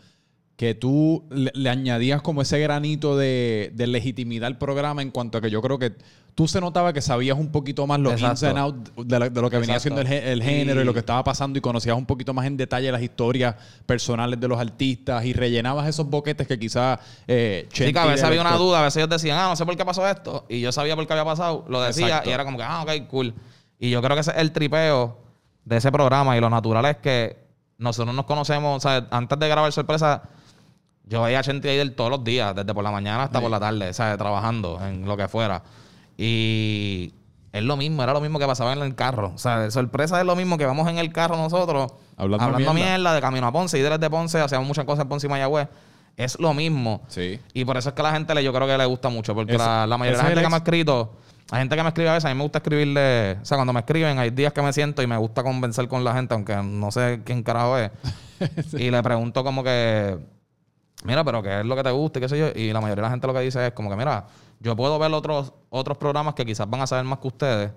que 0.61 0.75
tú 0.75 1.25
le, 1.31 1.51
le 1.55 1.71
añadías 1.71 2.21
como 2.21 2.43
ese 2.43 2.59
granito 2.61 3.17
de, 3.17 3.73
de 3.75 3.87
legitimidad 3.87 4.47
al 4.49 4.59
programa 4.59 5.01
en 5.01 5.11
cuanto 5.11 5.39
a 5.39 5.41
que 5.41 5.49
yo 5.51 5.63
creo 5.63 5.79
que 5.79 5.95
tú 6.35 6.47
se 6.49 6.61
notaba 6.61 6.93
que 6.93 7.01
sabías 7.01 7.39
un 7.39 7.51
poquito 7.51 7.87
más 7.87 7.99
los 7.99 8.13
ins 8.21 8.43
Exacto. 8.43 8.47
and 8.49 8.59
outs 8.59 9.09
de, 9.09 9.19
la- 9.19 9.31
de 9.31 9.41
lo 9.41 9.49
que 9.49 9.57
venía 9.57 9.81
siendo 9.81 10.03
el, 10.03 10.07
gé- 10.07 10.23
el 10.23 10.43
género 10.43 10.81
y... 10.81 10.83
Y- 10.83 10.85
lo 10.87 10.93
que 10.93 10.99
estaba 10.99 11.25
pasando 11.25 11.59
y 11.59 11.63
conocías 11.63 11.97
un 11.97 12.05
poquito 12.05 12.35
más 12.35 12.45
en 12.45 12.59
detalle 12.59 12.93
las 12.93 13.01
historias 13.01 13.55
personales 13.87 14.39
de 14.39 14.49
los 14.49 14.61
artistas 14.61 15.25
y 15.25 15.33
rellenabas 15.33 15.89
esos 15.89 16.07
boquetes 16.11 16.47
que 16.47 16.59
quizás 16.59 16.99
eh, 17.27 17.65
Sí, 17.71 17.77
Chente 17.77 17.93
que 17.95 17.99
a 17.99 18.05
veces 18.05 18.25
había 18.25 18.43
una 18.43 18.57
duda, 18.59 18.81
a 18.81 18.83
veces 18.83 18.99
ellos 18.99 19.09
decían, 19.09 19.39
ah, 19.39 19.49
no 19.49 19.57
sé 19.57 19.65
por 19.65 19.75
qué 19.79 19.85
pasó 19.87 20.07
esto. 20.07 20.45
Y 20.51 20.61
yo 20.61 20.73
sabía 20.73 20.95
por 20.95 21.07
qué 21.07 21.15
había 21.15 21.25
pasado, 21.25 21.65
lo 21.71 21.81
decía 21.81 22.07
Exacto. 22.09 22.29
y 22.29 22.33
era 22.35 22.45
como 22.45 22.59
que, 22.59 22.65
ah, 22.65 22.83
ok, 22.83 23.07
cool. 23.09 23.33
Y 23.79 23.89
yo 23.89 24.03
creo 24.03 24.15
que 24.15 24.21
ese 24.21 24.33
es 24.33 24.37
el 24.37 24.53
tripeo 24.53 25.17
de 25.65 25.79
ese 25.79 25.91
programa 25.91 26.37
y 26.37 26.41
lo 26.43 26.51
natural 26.51 26.85
es 26.85 26.97
que 26.99 27.39
nosotros 27.79 28.15
nos 28.15 28.27
conocemos, 28.27 28.77
o 28.77 28.81
sea, 28.87 29.07
antes 29.11 29.39
de 29.39 29.49
grabar 29.49 29.73
sorpresa, 29.73 30.23
yo 31.11 31.23
veía 31.23 31.41
a 31.41 31.43
Chente 31.43 31.69
Aider 31.69 31.91
todos 31.95 32.11
los 32.11 32.25
días, 32.25 32.55
desde 32.55 32.73
por 32.73 32.83
la 32.85 32.91
mañana 32.91 33.25
hasta 33.25 33.39
Sí. 33.39 33.43
por 33.43 33.51
la 33.51 33.61
tarde, 33.61 33.91
o 33.91 33.93
sea, 33.93 34.17
trabajando 34.17 34.81
en 34.87 35.07
lo 35.07 35.17
que 35.17 35.29
fuera. 35.29 35.63
Y 36.17 37.13
es 37.53 37.63
lo 37.63 37.77
mismo, 37.77 38.03
era 38.03 38.13
lo 38.13 38.21
mismo 38.21 38.39
que 38.39 38.47
pasaba 38.47 38.73
en 38.73 38.81
el 38.81 38.95
carro. 38.95 39.33
O 39.35 39.39
sea, 39.39 39.59
de 39.59 39.71
sorpresa 39.71 40.21
es 40.21 40.27
lo 40.27 40.37
mismo 40.37 40.57
que 40.57 40.65
vamos 40.67 40.89
en 40.89 40.99
el 40.99 41.13
carro 41.13 41.37
nosotros, 41.37 41.93
Hablando 42.17 42.45
hablando, 42.45 42.73
mierda. 42.75 42.91
mierda. 42.97 43.15
de 43.15 43.21
camino 43.21 43.47
a 43.47 43.53
Ponce 43.53 43.79
y 43.79 43.83
desde 43.83 44.09
Ponce, 44.11 44.39
hacíamos 44.41 44.69
muchas 44.69 44.85
cosas 44.85 45.03
en 45.03 45.09
Ponce 45.09 45.27
y 45.27 45.31
Mayagüez. 45.31 45.69
Es 46.17 46.39
lo 46.39 46.53
mismo. 46.55 47.03
Sí. 47.09 47.41
Y 47.55 47.65
por 47.65 47.77
eso 47.79 47.89
es 47.89 47.95
que 47.95 48.03
a 48.03 48.05
la 48.05 48.13
gente 48.13 48.35
le, 48.35 48.45
yo 48.45 48.53
creo 48.53 48.67
que 48.67 48.77
le 48.77 48.85
gusta 48.85 49.09
mucho. 49.09 49.35
Porque 49.35 49.57
la, 49.57 49.87
la 49.87 49.97
mayoría 49.97 50.19
de 50.19 50.23
la 50.23 50.29
gente 50.29 50.43
que 50.43 50.49
me 50.49 50.55
ha 50.55 50.59
escrito, 50.59 51.17
hay 51.51 51.59
gente 51.61 51.77
que 51.77 51.83
me 51.83 51.89
escribe 51.89 52.11
a 52.11 52.13
veces, 52.13 52.27
a 52.27 52.29
mí 52.29 52.35
me 52.35 52.43
gusta 52.43 52.59
escribirle. 52.59 53.39
O 53.41 53.45
sea, 53.45 53.57
cuando 53.57 53.73
me 53.73 53.81
escriben, 53.81 54.19
hay 54.19 54.31
días 54.31 54.53
que 54.53 54.61
me 54.61 54.73
siento 54.73 55.01
y 55.03 55.07
me 55.07 55.17
gusta 55.17 55.43
convencer 55.43 55.89
con 55.89 56.05
la 56.05 56.13
gente, 56.13 56.35
aunque 56.35 56.55
no 56.57 56.91
sé 56.91 57.23
quién 57.25 57.43
carajo 57.43 57.79
es. 57.79 57.91
Y 58.79 58.91
le 58.91 59.03
pregunto 59.03 59.43
como 59.45 59.63
que, 59.65 60.19
mira, 61.05 61.25
pero 61.25 61.43
¿qué 61.43 61.61
es 61.61 61.67
lo 61.67 61.75
que 61.77 61.83
te 61.83 61.91
gusta 61.91 62.19
y 62.19 62.23
qué 62.23 62.29
sé 62.29 62.39
yo? 62.39 62.49
Y 62.55 62.73
la 62.73 62.81
mayoría 62.81 63.03
de 63.03 63.07
la 63.09 63.11
gente 63.11 63.27
lo 63.27 63.33
que 63.35 63.41
dice 63.41 63.67
es 63.67 63.73
como 63.73 63.91
que, 63.91 63.97
mira, 63.97 64.27
yo 64.61 64.77
puedo 64.77 64.99
ver 64.99 65.13
otros, 65.13 65.53
otros 65.71 65.97
programas 65.99 66.35
que 66.35 66.45
quizás 66.45 66.69
van 66.69 66.81
a 66.83 66.87
saber 66.87 67.05
más 67.05 67.19
que 67.19 67.29
ustedes. 67.29 67.71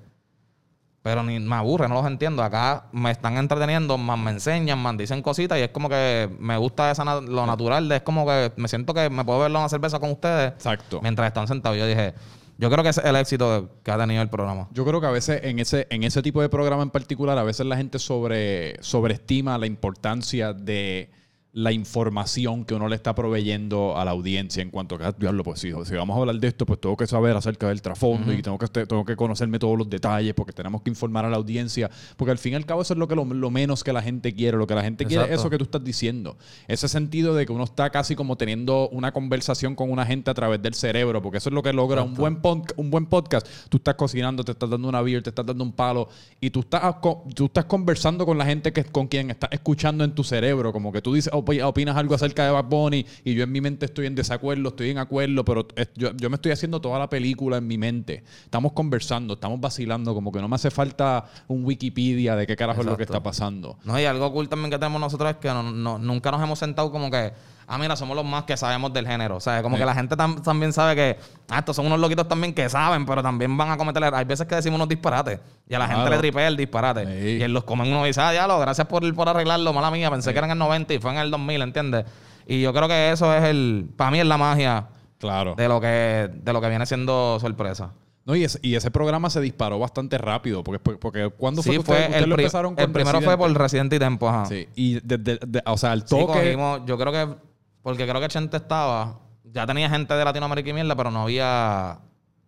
Pero 1.01 1.21
ni 1.21 1.37
me 1.37 1.55
aburre, 1.55 1.89
no 1.89 1.95
los 1.95 2.05
entiendo. 2.07 2.41
Acá 2.43 2.85
me 2.93 3.11
están 3.11 3.35
entreteniendo, 3.37 3.97
más 3.97 4.17
me 4.17 4.31
enseñan, 4.31 4.79
más 4.81 4.95
dicen 4.97 5.21
cositas 5.21 5.59
y 5.59 5.61
es 5.61 5.69
como 5.69 5.89
que 5.89 6.29
me 6.39 6.55
gusta 6.57 6.91
esa 6.91 7.03
na- 7.03 7.19
lo 7.19 7.45
natural. 7.45 7.89
de- 7.89 7.97
es 7.97 8.01
como 8.03 8.25
que 8.25 8.53
me 8.55 8.69
siento 8.69 8.93
que 8.93 9.09
me 9.09 9.25
puedo 9.25 9.39
verlo 9.39 9.59
una 9.59 9.67
cerveza 9.67 9.99
con 9.99 10.11
ustedes 10.11 10.53
Exacto. 10.53 11.01
mientras 11.01 11.27
están 11.27 11.45
sentados. 11.47 11.77
Yo 11.77 11.85
dije, 11.85 12.13
yo 12.57 12.69
creo 12.69 12.83
que 12.83 12.89
es 12.91 12.97
el 12.99 13.17
éxito 13.17 13.69
que 13.83 13.91
ha 13.91 13.97
tenido 13.97 14.21
el 14.21 14.29
programa. 14.29 14.69
Yo 14.71 14.85
creo 14.85 15.01
que 15.01 15.07
a 15.07 15.11
veces 15.11 15.41
en 15.43 15.59
ese, 15.59 15.87
en 15.89 16.03
ese 16.03 16.21
tipo 16.21 16.41
de 16.41 16.47
programa 16.47 16.83
en 16.83 16.89
particular, 16.89 17.37
a 17.37 17.43
veces 17.43 17.65
la 17.65 17.75
gente 17.75 17.99
sobre, 17.99 18.81
sobreestima 18.81 19.57
la 19.57 19.65
importancia 19.65 20.53
de, 20.53 21.11
la 21.55 21.72
información 21.72 22.65
que 22.65 22.74
uno 22.74 22.88
le 22.88 22.95
está 22.95 23.13
proveyendo 23.13 23.95
a 23.95 24.03
la 24.05 24.10
audiencia 24.12 24.63
en 24.63 24.72
cuanto 24.72 24.95
a 24.95 24.98
que, 24.98 25.03
ah, 25.05 25.15
diablo, 25.17 25.43
pues 25.43 25.60
si, 25.60 25.72
si 25.86 25.93
vamos 25.95 26.17
a 26.17 26.19
hablar 26.22 26.36
de 26.38 26.48
esto, 26.48 26.65
pues 26.65 26.81
tengo 26.81 26.98
que 26.98 27.05
saber 27.05 27.36
acerca 27.38 27.67
del 27.67 27.79
trasfondo 27.79 28.33
y 28.33 28.41
tengo 28.41 28.57
que, 28.57 28.65
este- 28.65 28.88
tengo 28.88 29.05
que 29.05 29.15
conocerme 29.15 29.60
todos 29.60 29.77
los 29.77 29.88
detalles 29.88 30.33
porque 30.33 30.51
tenemos 30.51 30.81
que 30.81 30.89
informar 30.89 31.25
a 31.25 31.29
la 31.29 31.38
audiencia. 31.38 31.91
Porque 32.17 32.31
al 32.31 32.39
fin 32.39 32.53
y 32.53 32.55
al 32.55 32.65
cabo 32.65 32.81
eso 32.81 32.93
es 32.93 32.98
lo, 33.00 33.07
que 33.07 33.13
lo, 33.15 33.24
lo 33.25 33.51
menos 33.51 33.83
que 33.83 33.93
la 33.93 34.01
gente 34.01 34.33
quiere. 34.33 34.57
Lo 34.57 34.65
que 34.65 34.74
la 34.74 34.81
gente 34.81 35.05
quiere 35.05 35.25
es 35.25 35.39
eso 35.41 35.50
que 35.51 35.57
tú 35.60 35.63
estás 35.65 35.83
diciendo. 35.83 36.38
Ese 36.67 36.88
sentido 36.88 37.36
de 37.36 37.45
que 37.45 37.51
uno 37.51 37.65
está 37.65 37.91
casi 37.91 38.15
como 38.15 38.36
teniendo 38.36 38.89
una 38.89 39.12
conversación 39.12 39.75
con 39.75 39.91
una 39.91 40.07
gente 40.07 40.31
a 40.31 40.33
través 40.33 40.60
del 40.60 40.74
cerebro, 40.74 41.22
porque 41.22 41.38
eso 41.38 41.50
es 41.50 41.53
lo 41.53 41.62
que 41.62 41.72
logra 41.72 42.01
un 42.01 42.15
buen, 42.15 42.41
pod- 42.41 42.74
un 42.77 42.89
buen 42.89 43.05
podcast. 43.05 43.48
Tú 43.69 43.77
estás 43.77 43.93
cocinando, 43.93 44.43
te 44.43 44.53
estás 44.53 44.72
dando 44.72 44.89
una 44.89 45.01
beer, 45.03 45.22
te 45.22 45.29
estás 45.29 45.45
dando 45.45 45.63
un 45.63 45.72
palo 45.74 46.10
y 46.41 46.50
tú 46.50 46.62
estás, 46.62 46.95
co- 46.95 47.25
tú 47.36 47.45
estás 47.45 47.65
conversando 47.65 48.25
con 48.25 48.39
la 48.39 48.45
gente 48.45 48.74
que, 48.74 48.83
con 48.86 49.07
quien 49.07 49.29
estás 49.29 49.51
escuchando 49.53 50.03
en 50.03 50.15
tu 50.15 50.24
cerebro. 50.24 50.74
Como 50.74 50.91
que 50.91 51.00
tú 51.01 51.13
dices, 51.13 51.31
opi- 51.31 51.42
opinas 51.63 51.95
algo 51.97 52.15
acerca 52.15 52.45
de 52.45 52.51
Bad 52.51 52.65
Bunny 52.65 53.05
y 53.23 53.33
yo 53.33 53.43
en 53.43 53.51
mi 53.51 53.62
mente 53.62 53.85
estoy 53.85 54.05
en 54.07 54.15
desacuerdo, 54.15 54.69
estoy 54.69 54.89
en 54.89 54.97
acuerdo, 54.97 55.43
pero 55.45 55.67
yo, 55.95 56.12
yo 56.15 56.29
me 56.29 56.35
estoy 56.35 56.51
haciendo 56.51 56.81
toda 56.81 57.00
la 57.00 57.09
película 57.09 57.57
en 57.57 57.67
mi 57.67 57.77
mente. 57.77 58.23
Estamos 58.45 58.73
conversando, 58.73 59.35
estamos 59.35 59.59
vacilando, 59.59 60.13
como 60.13 60.31
que 60.31 60.39
no 60.39 60.47
me 60.47 60.55
hace 60.55 60.71
falta 60.71 61.25
un 61.47 61.65
Wikipedia 61.65 62.35
de 62.35 62.47
qué 62.47 62.55
carajo 62.55 62.81
es 62.81 62.85
lo 62.88 62.97
que 62.97 63.03
está 63.03 63.21
pasando. 63.23 63.77
No, 63.83 64.00
y 64.00 64.05
algo 64.05 64.31
cool 64.33 64.50
también 64.50 64.71
que 64.71 64.77
tenemos 64.79 65.00
nosotros 65.00 65.29
es 65.31 65.38
que 65.38 65.47
no- 65.50 65.63
no- 65.71 65.97
nunca 66.00 66.31
nos 66.31 66.41
hemos 66.41 66.59
sentado 66.59 66.91
como 66.91 67.09
que, 67.12 67.31
ah, 67.67 67.77
mira, 67.77 67.96
somos 67.96 68.15
los 68.15 68.25
más 68.25 68.43
que 68.43 68.55
sabemos 68.58 68.91
del 68.93 69.08
género. 69.08 69.38
O 69.38 69.39
sea, 69.39 69.62
como 69.63 69.75
Sí. 69.75 69.82
que 69.82 69.86
la 69.86 69.93
gente 69.96 70.15
tam- 70.15 70.41
también 70.41 70.74
sabe 70.74 70.96
que, 70.96 71.17
ah, 71.50 71.60
estos 71.60 71.75
son 71.75 71.86
unos 71.86 72.00
loquitos 72.00 72.27
también 72.27 72.53
que 72.53 72.67
saben, 72.70 73.05
pero 73.05 73.22
también 73.24 73.55
van 73.58 73.72
a 73.72 73.77
cometer. 73.77 74.03
er-". 74.03 74.15
Hay 74.15 74.25
veces 74.25 74.48
que 74.48 74.55
decimos 74.55 74.75
unos 74.77 74.88
disparates 74.89 75.39
y 75.67 75.74
a 75.74 75.79
la 75.79 75.88
gente 75.88 76.10
le 76.10 76.17
tripea 76.17 76.48
el 76.48 76.58
disparate. 76.58 77.05
Sí. 77.05 77.38
Y 77.39 77.41
él 77.43 77.53
los 77.53 77.63
come 77.63 77.84
uno 77.88 78.03
y 78.05 78.08
dice, 78.10 78.22
ah, 78.22 78.32
diablo, 78.32 78.60
gracias 78.60 78.88
por, 78.88 79.13
por 79.15 79.29
arreglarlo, 79.29 79.74
mala 79.74 79.91
mía, 79.91 80.10
pensé 80.12 80.32
que 80.32 80.38
era 80.38 80.48
en 80.48 80.51
el 80.51 80.58
90 80.60 80.93
y 80.93 81.00
fue 81.00 81.12
en 81.12 81.17
el 81.17 81.32
2000, 81.32 81.62
¿entiendes? 81.62 82.05
Y 82.48 82.62
yo 82.62 82.74
creo 82.74 82.88
que 82.88 83.12
eso 83.12 83.34
es 83.34 83.43
el, 83.43 83.89
para 83.96 84.12
mí 84.12 84.20
es 84.20 84.25
la 84.25 84.38
magia 84.38 84.88
Claro. 85.20 85.55
de 85.55 85.67
lo 85.70 85.79
que, 85.79 86.29
de 86.34 86.53
lo 86.53 86.60
que 86.60 86.67
viene 86.70 86.86
siendo 86.86 87.38
sorpresa. 87.39 87.91
No, 88.25 88.36
y 88.38 88.43
ese, 88.46 88.58
y 88.62 88.75
ese 88.75 88.89
programa 88.89 89.29
se 89.29 89.41
disparó 89.41 89.79
bastante 89.79 90.17
rápido. 90.17 90.63
Porque, 90.63 90.79
porque 90.79 91.29
cuando 91.38 91.62
fue 91.62 91.72
Sí, 91.72 91.75
que 91.75 91.79
ustedes, 91.82 91.98
fue 92.00 92.05
ustedes 92.08 92.24
el, 92.24 92.29
lo 92.29 92.36
empezaron 92.36 92.74
con 92.75 92.84
el 92.86 92.91
primero 92.91 93.22
fue 93.22 93.38
por 93.38 93.53
Resident 93.53 93.91
y 93.91 94.00
Tempo, 94.00 94.29
ajá. 94.29 94.46
Sí, 94.46 94.67
y 94.75 94.93
desde, 95.03 95.39
de- 95.46 95.62
o 95.65 95.77
sea, 95.77 95.91
el 95.91 96.01
Sí, 96.01 96.08
toque... 96.10 96.25
cogimos, 96.39 96.82
yo 96.86 96.98
creo 96.98 97.12
que, 97.12 97.36
porque 97.83 98.07
creo 98.07 98.21
que 98.21 98.29
Chente 98.29 98.57
estaba, 98.57 99.19
ya 99.43 99.67
tenía 99.67 99.89
gente 99.89 100.13
de 100.13 100.25
Latinoamérica 100.25 100.69
y 100.69 100.73
mierda, 100.73 100.95
pero 100.95 101.11
no 101.11 101.23
había, 101.23 101.99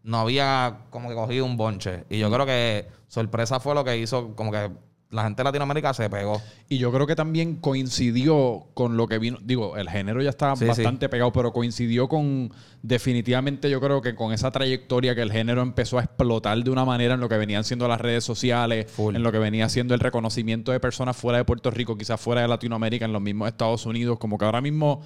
no 0.01 0.19
había 0.19 0.85
como 0.89 1.09
que 1.09 1.15
cogido 1.15 1.45
un 1.45 1.57
bonche. 1.57 2.05
Y 2.09 2.17
yo 2.17 2.31
creo 2.31 2.45
que 2.45 2.87
sorpresa 3.07 3.59
fue 3.59 3.75
lo 3.75 3.83
que 3.83 3.97
hizo, 3.97 4.35
como 4.35 4.51
que 4.51 4.71
la 5.11 5.23
gente 5.23 5.41
de 5.41 5.43
Latinoamérica 5.45 5.93
se 5.93 6.09
pegó. 6.09 6.41
Y 6.67 6.77
yo 6.77 6.91
creo 6.91 7.07
que 7.07 7.15
también 7.15 7.55
coincidió 7.55 8.65
con 8.73 8.97
lo 8.97 9.07
que 9.07 9.19
vino. 9.19 9.37
Digo, 9.41 9.77
el 9.77 9.89
género 9.89 10.21
ya 10.21 10.31
Sí, 10.31 10.65
bastante 10.65 11.09
pegado, 11.09 11.31
pero 11.31 11.53
coincidió 11.53 12.07
con. 12.07 12.51
Definitivamente, 12.81 13.69
yo 13.69 13.79
creo 13.79 14.01
que 14.01 14.13
con 14.13 14.33
esa 14.33 14.51
trayectoria 14.51 15.15
que 15.15 15.21
el 15.21 15.31
género 15.31 15.61
empezó 15.61 15.97
a 15.97 16.03
explotar 16.03 16.61
de 16.63 16.69
una 16.69 16.85
manera 16.85 17.15
en 17.15 17.19
lo 17.19 17.29
que 17.29 17.37
venían 17.37 17.63
siendo 17.63 17.87
las 17.87 18.01
redes 18.01 18.23
sociales, 18.23 18.91
Full. 18.91 19.15
en 19.15 19.23
lo 19.23 19.31
que 19.31 19.39
venía 19.39 19.69
siendo 19.69 19.93
el 19.93 19.99
reconocimiento 19.99 20.71
de 20.71 20.79
personas 20.79 21.15
fuera 21.15 21.37
de 21.37 21.45
Puerto 21.45 21.71
Rico, 21.71 21.97
quizás 21.97 22.19
fuera 22.19 22.41
de 22.41 22.47
Latinoamérica, 22.47 23.05
en 23.05 23.13
los 23.13 23.21
mismos 23.21 23.47
Estados 23.47 23.85
Unidos. 23.85 24.19
Como 24.19 24.37
que 24.37 24.45
ahora 24.45 24.61
mismo, 24.61 25.01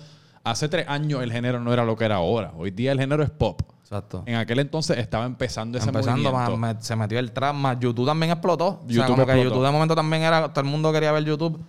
hace 0.52 0.70
tres 0.70 0.86
años, 0.88 1.22
el 1.24 1.32
género 1.32 1.60
no 1.60 1.72
era 1.74 1.84
lo 1.86 1.96
que 1.96 2.06
era 2.06 2.16
ahora. 2.16 2.52
Hoy 2.58 2.72
día 2.72 2.92
el 2.92 3.00
género 3.00 3.24
es 3.24 3.30
pop. 3.30 3.62
Exacto. 3.82 4.24
En 4.28 4.36
aquel 4.36 4.60
entonces 4.60 4.98
estaba 5.00 5.26
empezando 5.26 5.78
ese 5.80 5.90
Empezando, 5.90 6.32
movimiento. 6.32 6.58
más, 6.58 6.76
me- 6.76 6.82
se 6.82 6.96
metió 6.96 7.18
el 7.18 7.32
trap, 7.32 7.56
más 7.56 7.80
YouTube 7.80 8.06
también 8.06 8.32
explotó. 8.32 8.68
o 8.68 8.80
sea, 8.82 8.88
YouTube 8.88 9.06
como 9.08 9.16
que 9.26 9.32
explotó. 9.32 9.50
YouTube 9.50 9.66
de 9.66 9.72
momento 9.72 9.96
también 9.96 10.22
era, 10.24 10.50
todo 10.54 10.64
el 10.64 10.70
mundo 10.70 10.92
quería 10.94 11.12
ver 11.12 11.24
YouTube. 11.24 11.60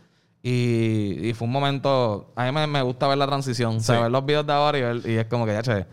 Y, 0.43 1.29
y 1.29 1.35
fue 1.35 1.47
un 1.47 1.53
momento, 1.53 2.33
a 2.35 2.45
mí 2.47 2.53
me, 2.53 2.67
me 2.67 2.81
gusta 2.83 3.07
ver 3.09 3.19
la 3.19 3.27
transición, 3.27 3.77
o 3.77 3.81
sea, 3.81 3.97
Sí. 3.97 4.03
ver 4.03 4.11
los 4.11 4.25
videos 4.25 4.47
de 4.47 4.53
ahora 4.53 4.79
y, 4.79 4.83
ver- 4.83 5.03
y 5.07 5.17
es 5.19 5.27
como 5.27 5.45
que 5.45 5.53
ya, 5.53 5.63
che, 5.63 5.87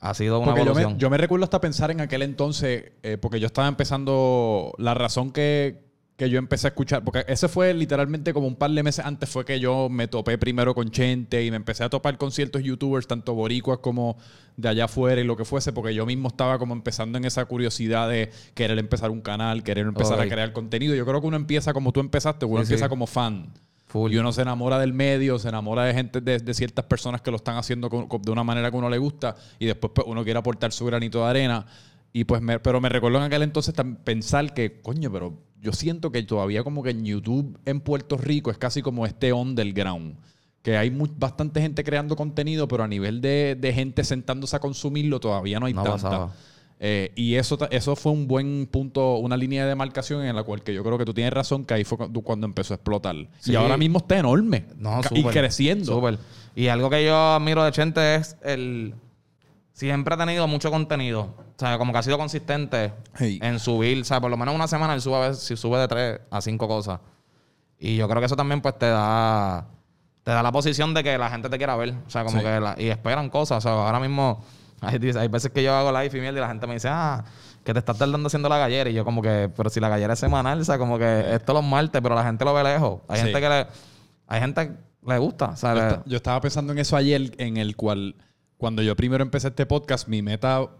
ha 0.00 0.14
sido 0.14 0.38
una 0.38 0.46
Porque 0.48 0.60
yo 0.60 0.66
evolución. 0.66 0.92
me, 0.94 0.98
yo 0.98 1.10
me 1.10 1.16
recuerdo 1.16 1.44
hasta 1.44 1.60
pensar 1.62 1.90
en 1.90 2.00
aquel 2.02 2.22
entonces, 2.22 2.92
eh, 3.02 3.16
porque 3.18 3.40
yo 3.40 3.46
estaba 3.46 3.68
empezando, 3.68 4.72
la 4.78 4.92
razón 4.94 5.30
que, 5.32 5.82
que 6.20 6.28
yo 6.28 6.38
empecé 6.38 6.66
a 6.66 6.70
escuchar, 6.70 7.02
porque 7.02 7.24
ese 7.28 7.48
fue 7.48 7.72
literalmente 7.72 8.34
como 8.34 8.46
un 8.46 8.54
par 8.54 8.70
de 8.72 8.82
meses 8.82 9.02
antes 9.06 9.28
fue 9.30 9.46
que 9.46 9.58
yo 9.58 9.88
me 9.88 10.06
topé 10.06 10.36
primero 10.36 10.74
con 10.74 10.90
Chente 10.90 11.42
y 11.44 11.50
me 11.50 11.56
empecé 11.56 11.82
a 11.82 11.88
topar 11.88 12.18
con 12.18 12.30
ciertos 12.30 12.62
youtubers, 12.62 13.06
tanto 13.06 13.32
boricuas 13.34 13.78
como 13.78 14.18
de 14.58 14.68
allá 14.68 14.84
afuera 14.84 15.18
y 15.20 15.24
lo 15.24 15.34
que 15.34 15.46
fuese, 15.46 15.72
porque 15.72 15.94
yo 15.94 16.04
mismo 16.04 16.28
estaba 16.28 16.58
como 16.58 16.74
empezando 16.74 17.16
en 17.16 17.24
esa 17.24 17.46
curiosidad 17.46 18.06
de 18.10 18.30
querer 18.52 18.78
empezar 18.78 19.10
un 19.10 19.22
canal, 19.22 19.62
querer 19.62 19.86
empezar 19.86 20.20
a 20.20 20.28
crear 20.28 20.52
contenido. 20.52 20.94
Yo 20.94 21.06
creo 21.06 21.22
que 21.22 21.26
uno 21.26 21.36
empieza 21.38 21.72
como 21.72 21.90
tú 21.90 22.00
empezaste, 22.00 22.44
uno 22.44 22.58
Sí, 22.58 22.64
empieza 22.64 22.84
sí. 22.84 22.88
como 22.90 23.06
fan. 23.06 23.54
Full. 23.86 24.12
Y 24.12 24.18
uno 24.18 24.30
se 24.32 24.42
enamora 24.42 24.78
del 24.78 24.92
medio, 24.92 25.38
se 25.38 25.48
enamora 25.48 25.84
de 25.84 25.94
gente, 25.94 26.20
de, 26.20 26.38
de 26.38 26.52
ciertas 26.54 26.84
personas 26.84 27.22
que 27.22 27.30
lo 27.30 27.38
están 27.38 27.56
haciendo 27.56 27.88
con- 27.88 28.06
con- 28.08 28.20
de 28.22 28.30
una 28.30 28.44
manera 28.44 28.70
que 28.70 28.76
uno 28.76 28.90
le 28.90 28.98
gusta 28.98 29.34
y 29.58 29.64
después 29.64 29.92
pues, 29.94 30.06
uno 30.06 30.22
quiere 30.22 30.38
aportar 30.38 30.70
su 30.70 30.84
granito 30.84 31.24
de 31.24 31.30
arena. 31.30 31.64
Y 32.12 32.24
pues, 32.24 32.42
me- 32.42 32.60
pero 32.60 32.80
me 32.80 32.88
recuerdo 32.90 33.16
en 33.18 33.24
aquel 33.24 33.42
entonces 33.42 33.74
pensar 34.04 34.52
que, 34.52 34.80
coño, 34.82 35.10
pero 35.10 35.32
yo 35.60 35.72
siento 35.72 36.10
que 36.12 36.22
todavía 36.22 36.64
como 36.64 36.82
que 36.82 36.90
en 36.90 37.04
YouTube 37.04 37.58
en 37.64 37.80
Puerto 37.80 38.16
Rico 38.16 38.50
es 38.50 38.58
casi 38.58 38.82
como 38.82 39.06
este 39.06 39.32
underground. 39.32 40.16
Que 40.62 40.76
hay 40.76 40.90
bastante 41.16 41.60
gente 41.62 41.82
creando 41.84 42.16
contenido, 42.16 42.68
pero 42.68 42.84
a 42.84 42.88
nivel 42.88 43.20
de, 43.22 43.56
de 43.58 43.72
gente 43.72 44.04
sentándose 44.04 44.56
a 44.56 44.58
consumirlo 44.58 45.18
todavía 45.18 45.58
no 45.58 45.66
hay 45.66 45.72
No 45.72 45.82
tanta. 45.84 46.30
Eh, 46.82 47.12
y 47.14 47.34
eso, 47.34 47.58
eso 47.70 47.94
fue 47.94 48.12
un 48.12 48.26
buen 48.26 48.66
punto, 48.70 49.16
una 49.16 49.36
línea 49.36 49.64
de 49.64 49.68
demarcación 49.70 50.24
en 50.24 50.34
la 50.34 50.42
cual 50.42 50.62
que 50.62 50.72
yo 50.72 50.82
creo 50.82 50.96
que 50.96 51.04
tú 51.04 51.12
tienes 51.12 51.32
razón, 51.32 51.64
que 51.66 51.74
ahí 51.74 51.84
fue 51.84 51.98
cu- 51.98 52.22
cuando 52.22 52.46
empezó 52.46 52.72
a 52.74 52.76
explotar. 52.76 53.16
Sí. 53.38 53.52
Y 53.52 53.54
ahora 53.56 53.76
mismo 53.76 53.98
está 53.98 54.18
enorme. 54.18 54.64
No, 54.78 55.00
Ca- 55.02 55.10
y 55.14 55.22
creciendo. 55.24 55.84
Y 56.56 56.68
algo 56.68 56.88
que 56.90 57.04
yo 57.04 57.14
admiro 57.16 57.62
de 57.64 57.72
Chente 57.72 58.14
es 58.16 58.36
el... 58.42 58.94
Siempre 59.72 60.14
ha 60.14 60.18
tenido 60.18 60.46
mucho 60.46 60.70
contenido. 60.70 61.34
O 61.60 61.66
sea, 61.66 61.76
como 61.76 61.92
que 61.92 61.98
ha 61.98 62.02
sido 62.02 62.16
consistente 62.16 62.90
Hey. 63.18 63.38
en 63.42 63.58
subir. 63.58 64.00
O 64.00 64.04
sea, 64.04 64.18
por 64.18 64.30
lo 64.30 64.36
menos 64.38 64.54
una 64.54 64.66
semana 64.66 64.94
él 64.94 65.02
sube, 65.02 65.16
a 65.16 65.28
veces, 65.28 65.42
si 65.42 65.56
sube 65.58 65.78
de 65.78 65.88
tres 65.88 66.20
a 66.30 66.40
cinco 66.40 66.66
cosas. 66.66 67.00
Y 67.78 67.96
yo 67.96 68.08
creo 68.08 68.20
que 68.20 68.26
eso 68.26 68.36
también 68.36 68.60
pues 68.62 68.78
te 68.78 68.86
da... 68.88 69.66
Te 70.22 70.30
da 70.30 70.42
la 70.42 70.52
posición 70.52 70.92
de 70.94 71.02
que 71.02 71.16
la 71.18 71.28
gente 71.30 71.48
te 71.50 71.58
quiera 71.58 71.76
ver. 71.76 71.94
O 72.06 72.10
sea, 72.10 72.24
como 72.24 72.38
Sí. 72.38 72.44
que... 72.44 72.60
la- 72.60 72.74
y 72.78 72.88
esperan 72.88 73.28
cosas. 73.28 73.58
O 73.58 73.60
sea, 73.60 73.72
ahora 73.72 74.00
mismo... 74.00 74.42
Hay, 74.80 74.94
hay 75.18 75.28
veces 75.28 75.50
que 75.50 75.62
yo 75.62 75.74
hago 75.74 75.90
live 75.92 76.16
y 76.16 76.20
mierda 76.22 76.38
y 76.38 76.40
la 76.40 76.48
gente 76.48 76.66
me 76.66 76.72
dice, 76.74 76.88
ah, 76.90 77.22
que 77.64 77.74
te 77.74 77.78
estás 77.78 77.98
tardando 77.98 78.26
haciendo 78.28 78.48
la 78.48 78.56
gallera. 78.56 78.88
Y 78.88 78.94
yo 78.94 79.04
como 79.04 79.20
que, 79.20 79.50
pero 79.54 79.68
si 79.68 79.80
la 79.80 79.90
gallera 79.90 80.14
es 80.14 80.18
semanal, 80.18 80.60
o 80.60 80.64
sea, 80.64 80.78
como 80.78 80.98
que 80.98 81.34
esto 81.34 81.52
los 81.52 81.62
martes, 81.64 82.00
pero 82.02 82.14
la 82.14 82.24
gente 82.24 82.42
lo 82.46 82.54
ve 82.54 82.64
lejos. 82.64 83.00
Hay 83.08 83.18
Sí. 83.18 83.24
gente 83.26 83.40
que 83.40 83.48
le... 83.50 83.66
Hay 84.28 84.40
gente 84.40 84.68
que 84.68 84.74
le 85.06 85.18
gusta. 85.18 85.46
O 85.50 85.56
sea, 85.56 85.74
Yo, 85.74 85.80
le- 85.80 85.88
esta- 85.88 86.02
yo 86.06 86.16
estaba 86.16 86.40
pensando 86.40 86.72
en 86.72 86.78
eso 86.78 86.96
ayer, 86.96 87.32
en 87.38 87.56
el 87.58 87.76
cual, 87.76 88.14
cuando 88.60 88.82
yo 88.82 88.94
primero 88.94 89.24
empecé 89.24 89.48
este 89.48 89.64
podcast, 89.64 90.06
mi 90.06 90.20
meta 90.20 90.60
o, 90.60 90.70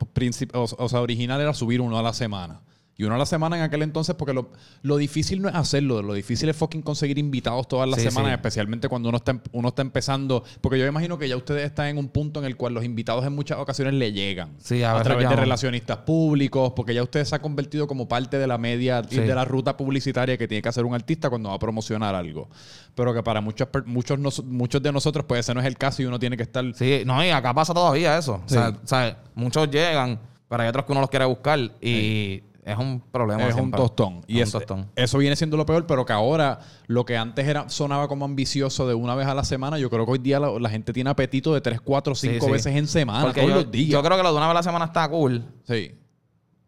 o 0.54 0.88
sea, 0.88 1.00
original 1.00 1.40
era 1.40 1.54
subir 1.54 1.80
uno 1.80 1.98
a 1.98 2.02
la 2.02 2.12
semana. 2.12 2.60
Y 3.00 3.04
uno 3.04 3.14
a 3.14 3.18
la 3.18 3.24
semana 3.24 3.56
en 3.56 3.62
aquel 3.62 3.80
entonces, 3.80 4.14
porque 4.14 4.34
lo, 4.34 4.50
lo 4.82 4.98
difícil 4.98 5.40
no 5.40 5.48
es 5.48 5.54
hacerlo, 5.54 6.02
lo 6.02 6.12
difícil 6.12 6.50
es 6.50 6.56
fucking 6.56 6.82
conseguir 6.82 7.16
invitados 7.18 7.66
todas 7.66 7.88
las 7.88 7.98
Sí, 7.98 8.08
semanas, 8.10 8.32
sí. 8.32 8.34
especialmente 8.34 8.90
cuando 8.90 9.08
uno 9.08 9.16
está, 9.16 9.40
uno 9.52 9.68
está 9.68 9.80
empezando. 9.80 10.44
Porque 10.60 10.78
yo 10.78 10.86
imagino 10.86 11.16
que 11.16 11.26
ya 11.26 11.34
ustedes 11.34 11.64
están 11.64 11.86
en 11.86 11.96
un 11.96 12.08
punto 12.08 12.40
en 12.40 12.44
el 12.46 12.56
cual 12.58 12.74
los 12.74 12.84
invitados 12.84 13.24
en 13.24 13.34
muchas 13.34 13.56
ocasiones 13.58 13.94
le 13.94 14.12
llegan. 14.12 14.50
Sí, 14.58 14.82
a 14.82 14.94
a 14.98 15.02
través 15.02 15.26
de 15.30 15.34
relacionistas 15.34 15.96
públicos, 15.98 16.74
porque 16.76 16.92
ya 16.92 17.02
usted 17.02 17.24
se 17.24 17.34
ha 17.34 17.40
convertido 17.40 17.86
como 17.86 18.06
parte 18.06 18.36
de 18.36 18.46
la 18.46 18.58
media 18.58 19.00
y 19.10 19.16
de 19.16 19.34
la 19.34 19.46
ruta 19.46 19.78
publicitaria 19.78 20.36
que 20.36 20.46
tiene 20.46 20.60
que 20.60 20.68
hacer 20.68 20.84
un 20.84 20.94
artista 20.94 21.30
cuando 21.30 21.48
va 21.48 21.54
a 21.54 21.58
promocionar 21.58 22.14
algo. 22.14 22.50
Pero 22.94 23.14
que 23.14 23.22
para 23.22 23.40
muchos, 23.40 23.66
muchos, 23.86 24.44
muchos 24.44 24.82
de 24.82 24.92
nosotros, 24.92 25.24
pues 25.26 25.40
ese 25.40 25.54
no 25.54 25.60
es 25.60 25.66
el 25.66 25.78
caso 25.78 26.02
y 26.02 26.04
uno 26.04 26.18
tiene 26.18 26.36
que 26.36 26.42
estar. 26.42 26.64
Sí, 26.74 27.02
no, 27.06 27.24
y 27.24 27.30
acá 27.30 27.54
pasa 27.54 27.72
todavía 27.72 28.18
eso. 28.18 28.42
Sí. 28.44 28.56
O, 28.56 28.58
sea, 28.58 28.68
o 28.68 28.86
sea, 28.86 29.22
muchos 29.34 29.70
llegan, 29.70 30.20
pero 30.50 30.62
hay 30.64 30.68
otros 30.68 30.84
que 30.84 30.92
uno 30.92 31.00
los 31.00 31.08
quiere 31.08 31.24
buscar 31.24 31.58
y 31.80 32.42
es 32.64 32.76
un 32.78 33.00
problema. 33.00 33.46
Es 33.48 33.54
un 33.54 33.70
tostón. 33.70 34.22
Y 34.26 34.40
Es 34.40 34.52
un 34.54 34.60
tostón. 34.60 34.90
eso 34.96 35.18
viene 35.18 35.34
siendo 35.36 35.56
lo 35.56 35.64
peor, 35.66 35.86
pero 35.86 36.04
que 36.04 36.12
ahora 36.12 36.60
lo 36.86 37.04
que 37.04 37.16
antes 37.16 37.46
era 37.48 37.68
sonaba 37.68 38.06
como 38.08 38.24
ambicioso 38.24 38.86
de 38.86 38.94
una 38.94 39.14
vez 39.14 39.26
a 39.26 39.34
la 39.34 39.44
semana, 39.44 39.78
yo 39.78 39.88
creo 39.90 40.04
que 40.06 40.12
hoy 40.12 40.18
día 40.18 40.38
la, 40.40 40.50
la 40.58 40.68
gente 40.70 40.92
tiene 40.92 41.10
apetito 41.10 41.54
de 41.54 41.60
tres, 41.60 41.80
cuatro, 41.80 42.14
Sí, 42.14 42.28
cinco 42.28 42.46
sí. 42.46 42.52
veces 42.52 42.76
en 42.76 42.86
semana, 42.86 43.22
Porque 43.24 43.40
todos 43.40 43.54
yo, 43.54 43.60
los 43.62 43.70
días. 43.70 43.88
yo 43.90 44.02
creo 44.02 44.16
que 44.16 44.22
lo 44.22 44.30
de 44.32 44.36
una 44.36 44.46
vez 44.46 44.50
a 44.52 44.54
la 44.54 44.62
semana 44.62 44.84
está 44.86 45.08
cool 45.08 45.42
sí. 45.64 45.94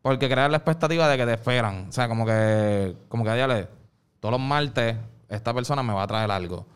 porque 0.01 0.29
crea 0.29 0.49
la 0.49 0.57
expectativa 0.57 1.07
de 1.09 1.17
que 1.17 1.27
te 1.27 1.33
esperan. 1.35 1.87
O 1.89 1.93
sea, 1.93 2.09
como 2.09 2.25
que, 2.27 2.97
como 3.09 3.23
que 3.25 3.33
dígale, 3.33 3.69
todos 4.21 4.33
los 4.33 4.41
martes 4.41 4.97
esta 5.29 5.53
persona 5.55 5.83
me 5.83 5.93
va 5.93 6.03
a 6.03 6.07
traer 6.07 6.31
algo. 6.31 6.67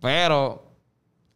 Pero, 0.00 0.70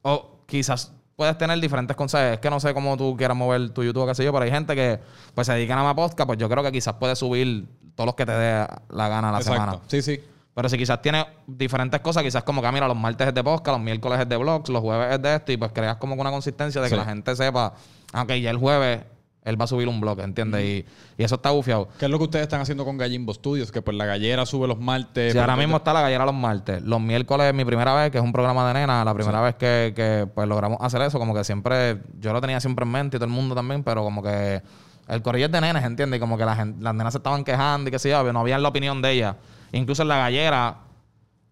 o 0.02 0.44
quizás 0.46 0.92
puedes 1.20 1.37
tener 1.37 1.61
diferentes 1.61 1.94
consejos. 1.94 2.33
Es 2.33 2.38
que 2.38 2.48
no 2.48 2.59
sé 2.61 2.72
cómo 2.72 2.96
tú 2.96 3.14
quieras 3.14 3.37
mover 3.37 3.68
tu 3.74 3.85
YouTube, 3.85 4.06
qué 4.09 4.14
sé 4.14 4.24
yo, 4.24 4.33
pero 4.33 4.46
hay 4.46 4.50
gente 4.50 4.74
que 4.74 4.98
pues 5.35 5.46
se 5.46 5.52
dedican 5.52 5.78
a 5.78 5.83
más 5.85 5.92
podcast, 5.94 6.26
pues 6.26 6.38
yo 6.38 6.48
creo 6.48 6.62
que 6.64 6.72
quizás 6.72 6.94
puedes 6.94 7.18
subir 7.18 7.68
todos 7.94 8.06
los 8.06 8.14
que 8.14 8.24
te 8.24 8.33
dé 8.33 8.66
la 8.88 9.09
gana 9.11 9.28
a 9.28 9.33
la 9.33 9.38
Exacto. 9.40 9.61
semana. 9.61 9.78
Sí, 9.87 10.00
sí. 10.00 10.18
Pero 10.54 10.68
si 10.70 10.78
quizás 10.78 11.02
tienes 11.02 11.26
diferentes 11.46 12.00
cosas, 12.00 12.22
quizás 12.22 12.42
como 12.42 12.62
que, 12.62 12.68
ah, 12.68 12.72
mira, 12.72 12.88
los 12.88 12.96
martes 12.96 13.28
es 13.28 13.35
de 13.35 13.44
podcast, 13.44 13.76
los 13.76 13.85
miércoles 13.85 14.18
es 14.18 14.28
de 14.30 14.37
blogs, 14.38 14.70
los 14.70 14.80
jueves 14.80 15.14
es 15.14 15.20
de 15.20 15.35
esto, 15.35 15.52
y 15.52 15.59
pues 15.59 15.72
creas 15.72 15.96
como 15.98 16.14
una 16.14 16.30
consistencia 16.30 16.80
de 16.80 16.88
que 16.88 16.94
Sí. 16.94 16.98
la 16.98 17.04
gente 17.04 17.37
sepa, 17.37 17.74
ah, 18.14 18.22
ok, 18.22 18.33
ya 18.37 18.48
el 18.50 18.56
jueves 18.56 19.00
él 19.44 19.59
va 19.59 19.64
a 19.64 19.68
subir 19.68 19.88
un 19.88 20.00
blog, 20.00 20.20
¿entiendes? 20.20 20.62
y, 20.64 20.85
y 21.16 21.24
eso 21.24 21.37
está 21.37 21.50
bufiado. 21.50 21.88
¿Qué 21.98 22.05
es 22.05 22.11
lo 22.11 22.18
que 22.18 22.24
ustedes 22.24 22.42
están 22.42 22.61
haciendo 22.61 22.85
con 22.85 22.98
Gallimbo 22.98 23.33
Studios? 23.33 23.72
Que 23.72 23.81
pues 23.81 23.96
la 23.96 24.05
gallera 24.05 24.44
sube 24.44 24.68
los 24.68 24.79
martes. 24.79 25.33
Sí, 25.33 25.38
ahora 25.38 25.57
mismo 25.57 25.79
está 25.79 25.92
la 25.92 26.03
gallera 26.03 26.24
los 26.26 26.35
martes. 26.35 26.83
Los 26.83 27.00
miércoles 27.00 27.46
es 27.46 27.55
mi 27.55 27.64
primera 27.64 27.94
vez, 27.94 28.11
que 28.11 28.18
es 28.18 28.24
un 28.24 28.33
programa 28.33 28.66
de 28.68 28.81
nena. 28.81 29.05
La 29.05 29.14
primera 29.14 29.40
vez 29.40 29.55
que, 29.55 29.92
que, 29.96 30.29
pues 30.35 30.46
logramos 30.46 30.79
hacer 30.81 31.00
eso, 31.03 31.18
como 31.18 31.35
que 31.35 31.44
siempre, 31.44 32.03
yo 32.18 32.33
lo 32.33 32.40
tenía 32.40 32.61
siempre 32.61 32.85
en 32.85 32.92
mente 32.92 33.16
y 33.16 33.18
todo 33.18 33.26
el 33.26 33.33
mundo 33.33 33.55
también, 33.55 33.83
pero 33.83 34.03
como 34.03 34.22
que 34.22 34.62
el 35.09 35.22
corrillo 35.22 35.46
es 35.46 35.53
de 35.53 35.61
nenes, 35.61 35.85
¿entiendes? 35.85 36.18
Y 36.18 36.20
como 36.20 36.37
que 36.37 36.44
la 36.44 36.55
gente, 36.55 36.83
las 36.83 36.94
nenas 36.94 37.12
se 37.12 37.18
estaban 37.18 37.42
quejando 37.42 37.88
y 37.88 37.90
qué 37.90 37.98
sé 37.98 38.11
yo, 38.11 38.33
no 38.33 38.40
había 38.40 38.59
la 38.59 38.68
opinión 38.68 39.00
de 39.00 39.12
ellas. 39.12 39.37
Incluso 39.72 40.03
en 40.03 40.09
la 40.09 40.18
gallera, 40.18 40.79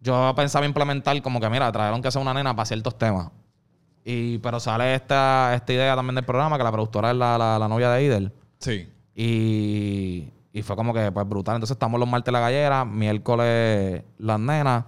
yo 0.00 0.32
pensaba 0.36 0.66
implementar 0.66 1.20
como 1.22 1.40
que, 1.40 1.48
mira, 1.48 1.70
trajeron 1.72 2.02
que 2.02 2.10
sea 2.10 2.20
una 2.20 2.34
nena 2.34 2.54
para 2.54 2.66
ciertos 2.66 2.96
temas. 2.98 3.30
Y, 4.10 4.38
pero 4.38 4.58
sale 4.58 4.94
esta, 4.94 5.54
esta 5.54 5.70
idea 5.70 5.94
también 5.94 6.14
del 6.14 6.24
programa, 6.24 6.56
que 6.56 6.64
la 6.64 6.72
productora 6.72 7.10
es 7.10 7.16
la, 7.18 7.36
la, 7.36 7.58
la 7.58 7.68
novia 7.68 7.90
de 7.90 8.04
Idel. 8.04 8.32
Sí. 8.58 8.88
Y, 9.14 10.32
y 10.50 10.62
fue 10.62 10.76
como 10.76 10.94
que, 10.94 11.12
pues, 11.12 11.28
brutal. 11.28 11.56
Entonces 11.56 11.74
estamos 11.74 12.00
los 12.00 12.08
martes 12.08 12.32
la 12.32 12.40
gallera, 12.40 12.86
miércoles 12.86 14.02
las 14.16 14.40
nenas, 14.40 14.84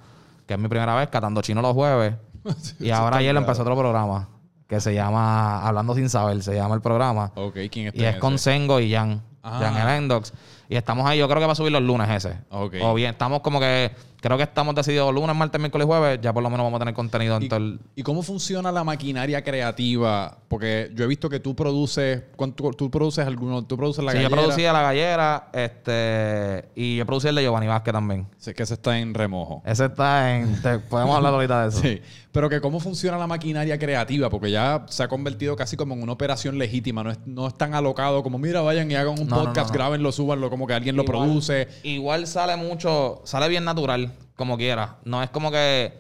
que 0.47 0.55
es 0.55 0.59
mi 0.59 0.69
primera 0.69 0.95
vez, 0.95 1.11
catando 1.11 1.43
chino 1.43 1.61
los 1.61 1.75
jueves. 1.75 2.15
y 2.81 2.89
ahora 2.89 3.19
ayer 3.19 3.37
empezó 3.37 3.61
otro 3.61 3.77
programa 3.77 4.27
que 4.67 4.81
se 4.81 4.95
llama 4.95 5.67
Hablando 5.69 5.95
sin 5.95 6.09
saber, 6.09 6.43
se 6.43 6.55
llama 6.55 6.75
el 6.77 6.81
programa. 6.81 7.31
Ok, 7.35 7.59
¿quién 7.71 7.89
está 7.89 8.01
Y 8.01 8.05
es 8.07 8.17
con? 8.17 8.39
Sengo 8.39 8.81
y 8.81 8.91
Jan. 8.91 9.23
Ah. 9.43 9.59
Jan 9.61 9.77
el 9.87 10.03
Endox. 10.03 10.33
Y 10.71 10.77
estamos 10.77 11.05
ahí, 11.05 11.19
yo 11.19 11.29
creo 11.29 11.41
que 11.41 11.47
va 11.47 11.53
a 11.53 11.57
subir 11.57 11.73
los 11.73 11.83
lunes 11.83 12.09
ese. 12.09 12.39
Ok. 12.49 12.77
O 12.81 12.95
bien, 12.95 13.11
estamos 13.11 13.41
como 13.41 13.61
que, 13.61 13.91
creo 14.21 14.37
que 14.37 14.43
estamos 14.45 14.75
decididos 14.75 15.13
lunes, 15.15 15.35
martes, 15.35 15.61
miércoles 15.61 15.87
y 15.87 15.89
jueves, 15.89 16.19
ya 16.23 16.33
por 16.33 16.43
lo 16.43 16.51
menos 16.51 16.65
vamos 16.65 16.77
a 16.79 16.81
tener 16.81 16.95
contenido 16.95 17.37
en 17.37 17.43
¿Y, 17.45 17.49
todo 17.49 17.59
el... 17.59 17.81
y 17.97 18.03
cómo 18.03 18.23
funciona 18.23 18.71
la 18.73 18.85
maquinaria 18.85 19.43
creativa? 19.43 20.39
Porque 20.49 20.91
yo 20.95 21.05
he 21.05 21.09
visto 21.09 21.29
que 21.31 21.41
tú 21.41 21.55
produces, 21.57 22.25
¿cuánto, 22.37 22.71
tú 22.73 22.91
produces 22.91 23.27
alguno, 23.27 23.65
tú 23.65 23.77
produces 23.77 24.05
la 24.05 24.13
Sí, 24.13 24.19
yo 24.19 24.25
gallera, 24.25 24.43
producía 24.43 24.73
La 24.73 24.83
Gallera, 24.83 25.49
este, 25.53 26.69
y 26.75 26.97
yo 26.97 27.07
producía 27.07 27.31
el 27.31 27.37
de 27.37 27.43
Giovanni 27.43 27.67
Vázquez 27.67 27.93
también. 27.93 28.27
Sí, 28.39 28.53
que 28.55 28.67
se 28.67 28.75
está 28.75 28.99
en 28.99 29.15
remojo. 29.15 29.63
Ese 29.65 29.87
está 29.87 30.37
en... 30.37 30.61
te- 30.61 30.79
podemos 30.79 31.17
hablar 31.17 31.35
ahorita 31.35 31.63
de 31.63 31.69
eso. 31.69 31.81
Sí, 31.91 32.01
pero 32.33 32.49
que 32.49 32.61
cómo 32.61 32.79
funciona 32.79 33.17
la 33.19 33.27
maquinaria 33.27 33.79
creativa, 33.79 34.29
porque 34.31 34.51
ya 34.51 34.85
se 34.89 35.03
ha 35.03 35.09
convertido 35.09 35.57
casi 35.57 35.77
como 35.77 35.95
en 35.95 36.03
una 36.03 36.13
operación 36.13 36.59
legítima, 36.59 37.03
no 37.03 37.11
es, 37.11 37.19
no 37.27 37.47
es 37.49 37.55
tan 37.57 37.75
alocado 37.75 38.23
como, 38.23 38.39
mira, 38.39 38.61
vayan 38.61 38.91
y 38.91 38.95
hagan 38.95 39.19
un 39.19 39.27
no, 39.27 39.37
podcast, 39.37 39.69
no, 39.71 39.73
no. 39.73 39.73
grábenlo, 39.73 40.13
súbanlo, 40.13 40.51
como 40.51 40.67
que 40.67 40.75
alguien 40.75 40.95
lo 40.97 41.03
Igual- 41.05 41.19
produce. 41.27 41.69
Igual 41.83 42.27
sale 42.27 42.57
mucho, 42.57 43.23
sale 43.25 43.49
bien 43.49 43.65
natural, 43.65 44.10
como 44.37 44.57
quiera. 44.57 44.97
No 45.05 45.23
es 45.23 45.31
como 45.31 45.51
que, 45.51 45.99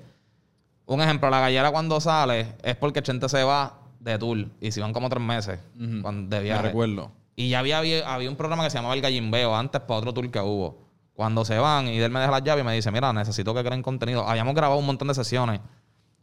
un 0.86 1.00
ejemplo, 1.00 1.30
la 1.30 1.40
gallera 1.40 1.70
cuando 1.70 2.00
sale 2.00 2.54
es 2.62 2.76
porque 2.76 3.02
Chente 3.02 3.28
se 3.28 3.42
va 3.44 3.74
de 4.00 4.18
tour 4.18 4.46
y 4.60 4.72
se 4.72 4.80
van 4.80 4.92
como 4.92 5.08
tres 5.08 5.22
meses 5.22 5.58
cuando, 6.02 6.28
de 6.34 6.36
Me 6.38 6.42
viaje. 6.44 6.62
recuerdo. 6.62 7.12
Y 7.36 7.48
ya 7.50 7.60
había, 7.60 7.78
había, 7.78 8.12
había 8.12 8.28
un 8.30 8.36
programa 8.36 8.64
que 8.64 8.70
se 8.70 8.76
llamaba 8.76 8.94
El 8.94 9.00
Gallimbeo 9.00 9.54
antes 9.54 9.80
para 9.82 9.98
otro 10.00 10.12
tour 10.12 10.30
que 10.30 10.40
hubo. 10.40 10.78
Cuando 11.14 11.44
se 11.44 11.58
van 11.58 11.86
y 11.88 11.98
él 11.98 12.10
me 12.10 12.18
deja 12.20 12.30
las 12.32 12.42
llaves 12.42 12.62
y 12.64 12.66
me 12.66 12.74
dice, 12.74 12.90
mira, 12.90 13.12
necesito 13.12 13.54
que 13.54 13.62
creen 13.62 13.82
contenido. 13.82 14.26
Habíamos 14.28 14.54
grabado 14.54 14.78
un 14.80 14.86
montón 14.86 15.08
de 15.08 15.14
sesiones. 15.14 15.60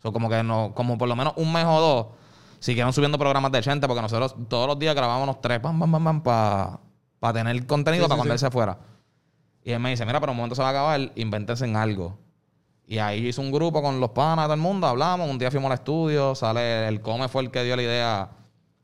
So, 0.02 0.12
como 0.12 0.30
que 0.30 0.44
no, 0.44 0.74
como 0.76 0.98
por 0.98 1.08
lo 1.08 1.16
menos 1.16 1.34
un 1.38 1.52
mes 1.54 1.66
o 1.66 1.80
dos, 1.80 2.08
siguieron 2.60 2.94
subiendo 2.94 3.18
programas 3.18 3.52
de 3.52 3.62
Chente 3.62 3.88
porque 3.88 4.02
nosotros 4.02 4.36
todos 4.48 4.68
los 4.68 4.78
días 4.80 4.96
grabábamos 4.96 5.40
tres, 5.42 5.60
pam, 5.60 5.80
pam, 5.80 5.92
pam, 5.92 6.22
pam, 6.24 6.78
para 7.20 7.34
tener 7.34 7.66
contenido 7.68 8.06
Sí, 8.06 8.10
para 8.10 8.16
sí, 8.16 8.20
cuando 8.20 8.38
sí. 8.38 8.46
él 8.46 8.50
se 8.50 8.52
fuera. 8.52 8.78
Y 9.68 9.74
él 9.74 9.82
me 9.82 9.90
dice, 9.90 10.06
mira, 10.06 10.22
pero 10.22 10.32
un 10.32 10.38
momento 10.38 10.56
se 10.56 10.62
va 10.62 10.70
a 10.70 10.72
acabar, 10.72 11.12
invéntense 11.16 11.66
en 11.66 11.76
algo. 11.76 12.18
Y 12.86 13.00
ahí 13.00 13.28
hice 13.28 13.42
un 13.42 13.52
grupo 13.52 13.82
con 13.82 14.00
los 14.00 14.12
panas, 14.12 14.46
todo 14.46 14.54
el 14.54 14.62
mundo, 14.62 14.88
hablamos, 14.88 15.30
un 15.30 15.38
día 15.38 15.52
fuimos 15.52 15.70
al 15.70 15.78
estudio, 15.80 16.36
sale, 16.36 16.88
el 16.88 17.02
Come 17.02 17.28
fue 17.28 17.42
el 17.44 17.52
que 17.52 17.66
dio 17.66 17.76
la 17.76 17.82
idea, 17.84 18.30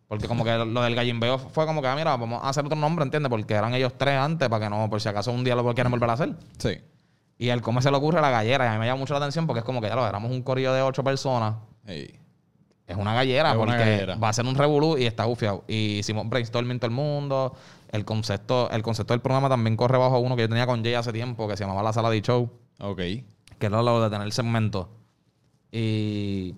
porque 0.09 0.27
como 0.27 0.43
que 0.43 0.51
lo 0.57 0.81
del 0.81 0.93
gallimbeo 0.93 1.37
fue 1.37 1.65
como 1.65 1.81
que, 1.81 1.87
ah, 1.87 1.95
mira, 1.95 2.17
vamos 2.17 2.43
a 2.43 2.49
hacer 2.49 2.65
otro 2.65 2.75
nombre, 2.77 3.05
¿entiendes? 3.05 3.29
Porque 3.29 3.53
eran 3.53 3.73
ellos 3.73 3.93
tres 3.97 4.15
antes, 4.19 4.49
para 4.49 4.65
que 4.65 4.69
no, 4.69 4.89
por 4.89 4.99
si 4.99 5.07
acaso 5.07 5.31
un 5.31 5.45
día 5.45 5.55
lo 5.55 5.73
quieren 5.73 5.89
volver 5.89 6.09
a 6.09 6.13
hacer. 6.13 6.35
Sí. 6.57 6.77
Y 7.37 7.47
el 7.47 7.61
Come 7.61 7.81
se 7.81 7.89
le 7.89 7.95
ocurre 7.95 8.19
la 8.19 8.29
gallera, 8.29 8.65
y 8.65 8.67
a 8.67 8.73
mí 8.73 8.79
me 8.79 8.85
llama 8.85 8.99
mucho 8.99 9.13
la 9.13 9.19
atención 9.19 9.47
porque 9.47 9.59
es 9.59 9.65
como 9.65 9.79
que, 9.79 9.87
ya 9.87 9.95
lo 9.95 10.05
éramos 10.05 10.31
un 10.31 10.41
corillo 10.41 10.73
de 10.73 10.81
ocho 10.81 11.01
personas, 11.01 11.55
Ey. 11.87 12.19
es 12.87 12.97
una 12.97 13.13
gallera, 13.13 13.51
Es 13.51 13.55
una 13.55 13.65
porque 13.67 13.89
gallera. 13.89 14.15
va 14.17 14.27
a 14.27 14.33
ser 14.33 14.45
un 14.45 14.55
revolú 14.55 14.97
y 14.97 15.05
está 15.05 15.23
bufiado. 15.23 15.63
Y 15.65 15.99
hicimos 15.99 16.27
brainstorming 16.27 16.77
todo 16.77 16.89
el 16.89 16.93
mundo. 16.93 17.55
El 17.93 18.03
concepto, 18.05 18.69
el 18.71 18.81
concepto 18.83 19.13
del 19.13 19.21
programa 19.21 19.47
también 19.47 19.77
corre 19.77 19.97
bajo 19.97 20.19
uno 20.19 20.35
que 20.35 20.41
yo 20.41 20.49
tenía 20.49 20.65
con 20.65 20.83
Jay 20.83 20.95
hace 20.95 21.13
tiempo, 21.13 21.47
que 21.47 21.55
se 21.55 21.63
llamaba 21.63 21.83
La 21.83 21.93
Sala 21.93 22.09
de 22.09 22.21
Show, 22.21 22.49
Ok. 22.81 22.97
que 22.97 23.25
era 23.67 23.81
lo 23.81 24.01
de 24.01 24.09
tener 24.09 24.29
segmento. 24.33 24.89
Y, 25.71 26.55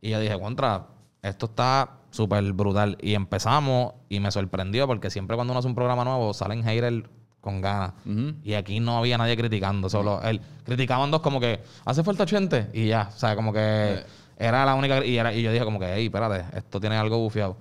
y 0.00 0.10
yo 0.10 0.20
dije, 0.20 0.38
contra, 0.38 0.86
esto 1.22 1.46
está 1.46 1.98
súper 2.10 2.52
brutal. 2.52 2.98
Y 3.00 3.14
empezamos 3.14 3.94
y 4.08 4.20
me 4.20 4.30
sorprendió 4.30 4.86
porque 4.86 5.10
siempre 5.10 5.36
cuando 5.36 5.52
uno 5.52 5.60
hace 5.60 5.68
un 5.68 5.74
programa 5.74 6.04
nuevo 6.04 6.34
salen 6.34 6.62
haters 6.64 7.04
con 7.40 7.60
ganas. 7.60 7.92
Ujú. 8.04 8.34
Y 8.42 8.54
aquí 8.54 8.80
no 8.80 8.98
había 8.98 9.16
nadie 9.18 9.36
criticando, 9.36 9.88
solo 9.88 10.20
él. 10.22 10.40
Criticaban 10.64 11.10
dos 11.10 11.20
como 11.20 11.40
que, 11.40 11.60
hace 11.84 12.02
falta 12.02 12.26
gente 12.26 12.68
y 12.72 12.88
ya. 12.88 13.10
O 13.14 13.18
sea, 13.18 13.36
como 13.36 13.52
que 13.52 14.02
era 14.38 14.64
la 14.64 14.74
única. 14.74 15.04
Y, 15.04 15.18
era, 15.18 15.32
y 15.32 15.42
yo 15.42 15.52
dije, 15.52 15.64
como 15.64 15.78
que, 15.78 15.86
hey, 15.94 16.06
espérate, 16.06 16.56
esto 16.58 16.80
tiene 16.80 16.96
algo 16.96 17.18
bufiado. 17.18 17.56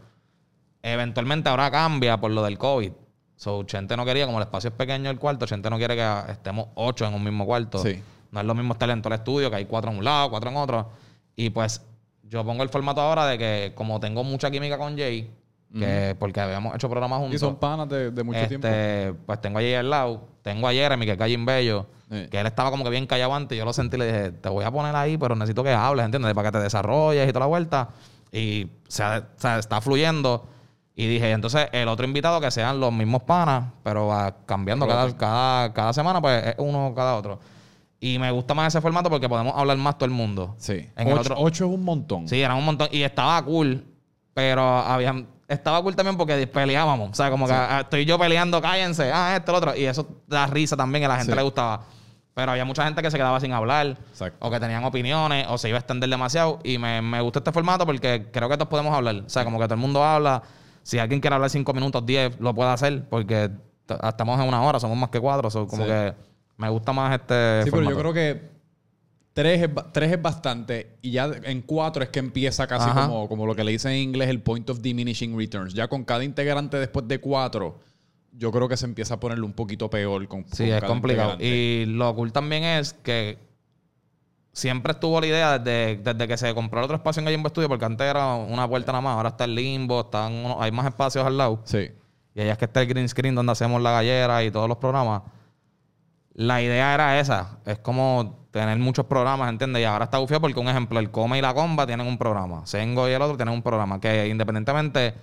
Eventualmente 0.81 1.49
ahora 1.49 1.69
cambia 1.71 2.19
por 2.19 2.31
lo 2.31 2.43
del 2.43 2.57
COVID. 2.57 2.91
So, 3.35 3.63
Chente 3.63 3.97
no 3.97 4.05
quería, 4.05 4.25
como 4.25 4.37
el 4.37 4.43
espacio 4.43 4.69
es 4.69 4.75
pequeño 4.75 5.09
el 5.09 5.19
cuarto, 5.19 5.45
Chente 5.45 5.69
no 5.69 5.77
quiere 5.77 5.95
que 5.95 6.31
estemos 6.31 6.67
ocho 6.75 7.05
en 7.05 7.13
un 7.13 7.23
mismo 7.23 7.45
cuarto. 7.45 7.79
Sí. 7.79 8.01
No 8.31 8.39
es 8.39 8.45
lo 8.45 8.55
mismo 8.55 8.73
estar 8.73 8.89
en 8.89 9.01
todo 9.01 9.13
el 9.13 9.19
estudio, 9.19 9.49
que 9.49 9.57
hay 9.57 9.65
cuatro 9.65 9.91
en 9.91 9.97
un 9.97 10.03
lado, 10.03 10.29
cuatro 10.29 10.49
en 10.49 10.57
otro. 10.57 10.89
Y 11.35 11.49
pues 11.49 11.81
yo 12.23 12.43
pongo 12.45 12.63
el 12.63 12.69
formato 12.69 13.01
ahora 13.01 13.25
de 13.27 13.37
que, 13.37 13.73
como 13.75 13.99
tengo 13.99 14.23
mucha 14.23 14.49
química 14.49 14.77
con 14.77 14.97
Jay, 14.97 15.29
que 15.77 16.15
porque 16.19 16.39
habíamos 16.39 16.75
hecho 16.75 16.87
programas 16.87 17.19
juntos. 17.19 17.35
Y 17.35 17.39
son 17.39 17.55
panas 17.55 17.89
de, 17.89 18.11
de 18.11 18.23
mucho 18.23 18.47
tiempo. 18.47 18.67
Este, 18.67 19.13
Pues 19.25 19.41
tengo 19.41 19.57
a 19.57 19.61
Jay 19.61 19.73
al 19.73 19.89
lado. 19.89 20.27
Tengo 20.43 20.67
a 20.67 20.71
Jeremy, 20.71 21.05
que 21.05 21.13
es 21.13 21.17
Gallin 21.17 21.45
Bello. 21.45 21.87
Sí. 22.11 22.27
Que 22.29 22.39
él 22.39 22.45
estaba 22.45 22.69
como 22.69 22.83
que 22.83 22.91
bien 22.91 23.07
callado 23.07 23.33
antes. 23.33 23.57
Yo 23.57 23.65
lo 23.65 23.73
sentí 23.73 23.95
y 23.95 23.99
le 23.99 24.05
dije, 24.05 24.31
te 24.31 24.49
voy 24.49 24.65
a 24.65 24.71
poner 24.71 24.95
ahí, 24.95 25.17
pero 25.17 25.35
necesito 25.35 25.63
que 25.63 25.71
hables, 25.71 26.05
¿entiendes? 26.05 26.33
Para 26.35 26.51
que 26.51 26.57
te 26.57 26.63
desarrolles 26.63 27.27
y 27.27 27.33
toda 27.33 27.41
la 27.41 27.45
vuelta. 27.47 27.89
Y 28.31 28.65
o 28.65 28.69
sea, 28.87 29.27
está 29.57 29.81
fluyendo. 29.81 30.47
Y 30.95 31.07
dije, 31.07 31.31
entonces 31.31 31.67
el 31.71 31.87
otro 31.87 32.05
invitado 32.05 32.39
que 32.39 32.51
sean 32.51 32.79
los 32.79 32.91
mismos 32.93 33.23
panas, 33.23 33.65
pero 33.83 34.07
va 34.07 34.35
cambiando 34.45 34.87
cada, 34.87 35.15
cada, 35.17 35.73
cada 35.73 35.93
semana, 35.93 36.21
pues 36.21 36.45
es 36.45 36.55
uno 36.59 36.93
cada 36.95 37.15
otro. 37.15 37.39
Y 37.99 38.19
me 38.19 38.29
gusta 38.31 38.53
más 38.53 38.67
ese 38.67 38.81
formato 38.81 39.09
porque 39.09 39.27
podemos 39.29 39.53
hablar 39.57 39.77
más 39.77 39.97
todo 39.97 40.05
el 40.05 40.11
mundo. 40.11 40.55
Sí. 40.59 40.87
En 40.95 41.07
el 41.07 41.13
ocho, 41.13 41.21
otro- 41.21 41.35
ocho 41.39 41.65
es 41.65 41.71
un 41.71 41.83
montón. 41.83 42.27
Sí, 42.27 42.41
eran 42.41 42.57
un 42.57 42.65
montón. 42.65 42.89
Y 42.91 43.01
estaba 43.01 43.41
cool, 43.43 43.85
pero 44.33 44.61
había, 44.61 45.23
estaba 45.47 45.81
cool 45.81 45.95
también 45.95 46.17
porque 46.17 46.45
peleábamos. 46.45 47.11
O 47.11 47.13
sea, 47.15 47.31
como 47.31 47.47
que 47.47 47.53
ah, 47.53 47.79
estoy 47.81 48.05
yo 48.05 48.19
peleando, 48.19 48.61
cállense, 48.61 49.11
ah, 49.11 49.35
esto, 49.37 49.51
lo 49.53 49.57
otro. 49.59 49.75
Y 49.75 49.85
eso 49.85 50.05
da 50.27 50.45
risa 50.47 50.75
también, 50.77 51.05
a 51.05 51.07
la 51.07 51.15
gente 51.17 51.31
Sí. 51.31 51.35
le 51.37 51.43
gustaba. 51.43 51.81
Pero 52.35 52.51
había 52.51 52.65
mucha 52.65 52.83
gente 52.83 53.01
que 53.01 53.09
se 53.09 53.17
quedaba 53.17 53.39
sin 53.39 53.53
hablar, 53.53 53.97
Exacto. 54.11 54.45
o 54.45 54.51
que 54.51 54.59
tenían 54.59 54.83
opiniones, 54.83 55.45
o 55.49 55.57
se 55.57 55.69
iba 55.69 55.77
a 55.77 55.79
extender 55.79 56.09
demasiado. 56.09 56.59
Y 56.63 56.77
me, 56.77 57.01
me 57.01 57.21
gusta 57.21 57.39
este 57.39 57.51
formato 57.51 57.85
porque 57.85 58.27
creo 58.31 58.49
que 58.49 58.57
todos 58.57 58.67
podemos 58.69 58.93
hablar. 58.93 59.23
O 59.25 59.29
sea, 59.29 59.43
como 59.45 59.57
que 59.59 59.65
todo 59.65 59.75
el 59.75 59.79
mundo 59.81 60.03
habla. 60.03 60.43
Si 60.83 60.99
alguien 60.99 61.19
quiere 61.21 61.35
hablar 61.35 61.49
cinco 61.49 61.73
minutos, 61.73 62.05
diez, 62.05 62.39
lo 62.39 62.53
puede 62.53 62.69
hacer, 62.69 63.05
porque 63.09 63.49
estamos 64.07 64.39
en 64.39 64.47
una 64.47 64.61
hora, 64.61 64.79
somos 64.79 64.97
más 64.97 65.09
que 65.09 65.19
cuatro. 65.19 65.49
so, 65.49 65.65
como 65.67 65.83
Sí. 65.83 65.89
que 65.89 66.13
me 66.57 66.69
gusta 66.69 66.93
más 66.93 67.13
este. 67.19 67.63
Sí, 67.63 67.71
pero 67.71 67.89
yo 67.89 67.97
creo 67.97 68.13
que 68.13 68.53
tres 69.33 69.61
es, 69.63 69.69
tres 69.91 70.11
es 70.11 70.21
bastante 70.21 70.97
y 71.01 71.11
ya 71.11 71.31
en 71.43 71.61
cuatro 71.61 72.03
es 72.03 72.09
que 72.09 72.19
empieza 72.19 72.67
casi 72.67 72.89
Ajá. 72.89 73.07
como, 73.07 73.27
como 73.27 73.45
lo 73.47 73.55
que 73.55 73.63
le 73.63 73.71
dicen 73.71 73.91
en 73.93 73.97
inglés 73.99 74.29
el 74.29 74.41
point 74.41 74.69
of 74.69 74.79
diminishing 74.81 75.37
returns. 75.37 75.73
Ya 75.73 75.87
con 75.87 76.03
cada 76.03 76.23
integrante 76.23 76.77
después 76.77 77.07
de 77.07 77.19
cuatro, 77.19 77.79
yo 78.33 78.51
creo 78.51 78.67
que 78.67 78.77
se 78.77 78.85
empieza 78.85 79.15
a 79.15 79.19
ponerle 79.19 79.45
un 79.45 79.53
poquito 79.53 79.89
peor 79.89 80.27
con 80.27 80.43
Sí, 80.51 80.57
con 80.57 80.65
es 80.67 80.73
cada 80.81 80.87
complicado. 80.87 81.31
integrante. 81.33 81.55
Y 81.55 81.85
lo 81.85 82.13
cool 82.15 82.31
también 82.31 82.63
es 82.63 82.93
que 82.93 83.37
siempre 84.53 84.93
estuvo 84.93 85.19
la 85.19 85.27
idea 85.27 85.59
desde, 85.59 85.97
desde 85.97 86.27
que 86.27 86.37
se 86.37 86.53
compró 86.53 86.79
el 86.79 86.85
otro 86.85 86.95
espacio 86.95 87.19
en 87.19 87.25
Gallimbo 87.25 87.49
Studio, 87.49 87.67
porque 87.67 87.83
antes 87.85 88.07
era 88.07 88.35
una 88.35 88.67
puerta 88.67 88.91
nada 88.93 89.01
más, 89.01 89.17
ahora 89.17 89.29
está 89.29 89.43
el 89.43 89.55
limbo, 89.55 90.01
están 90.01 90.31
unos- 90.31 90.57
hay 90.61 90.71
más 90.71 90.85
espacios 90.85 91.25
al 91.25 91.37
lado. 91.37 91.59
Sí. 91.65 91.91
Y 92.35 92.41
allá 92.41 92.53
es 92.53 92.57
que 92.57 92.65
está 92.65 92.81
el 92.81 92.87
green 92.87 93.09
screen 93.09 93.35
donde 93.35 93.51
hacemos 93.51 93.81
la 93.81 93.91
gallera 93.91 94.43
y 94.43 94.51
todos 94.51 94.69
los 94.69 94.77
programas. 94.77 95.23
La 96.33 96.61
idea 96.61 96.93
era 96.95 97.19
esa. 97.19 97.57
Es 97.65 97.77
como 97.79 98.47
tener 98.51 98.77
muchos 98.79 99.05
programas, 99.05 99.49
¿entiendes? 99.49 99.81
Y 99.81 99.85
ahora 99.85 100.05
está 100.05 100.17
bufiado 100.17 100.41
porque, 100.41 100.59
un 100.59 100.67
ejemplo, 100.67 100.99
el 100.99 101.11
Come 101.11 101.37
y 101.37 101.41
la 101.41 101.53
Comba 101.53 101.85
tienen 101.85 102.07
un 102.07 102.17
programa. 102.17 102.65
Sengo 102.65 103.07
y 103.07 103.11
el 103.11 103.21
otro 103.21 103.35
tienen 103.37 103.53
un 103.53 103.61
programa. 103.61 103.99
Que 103.99 104.27
independientemente 104.27 105.13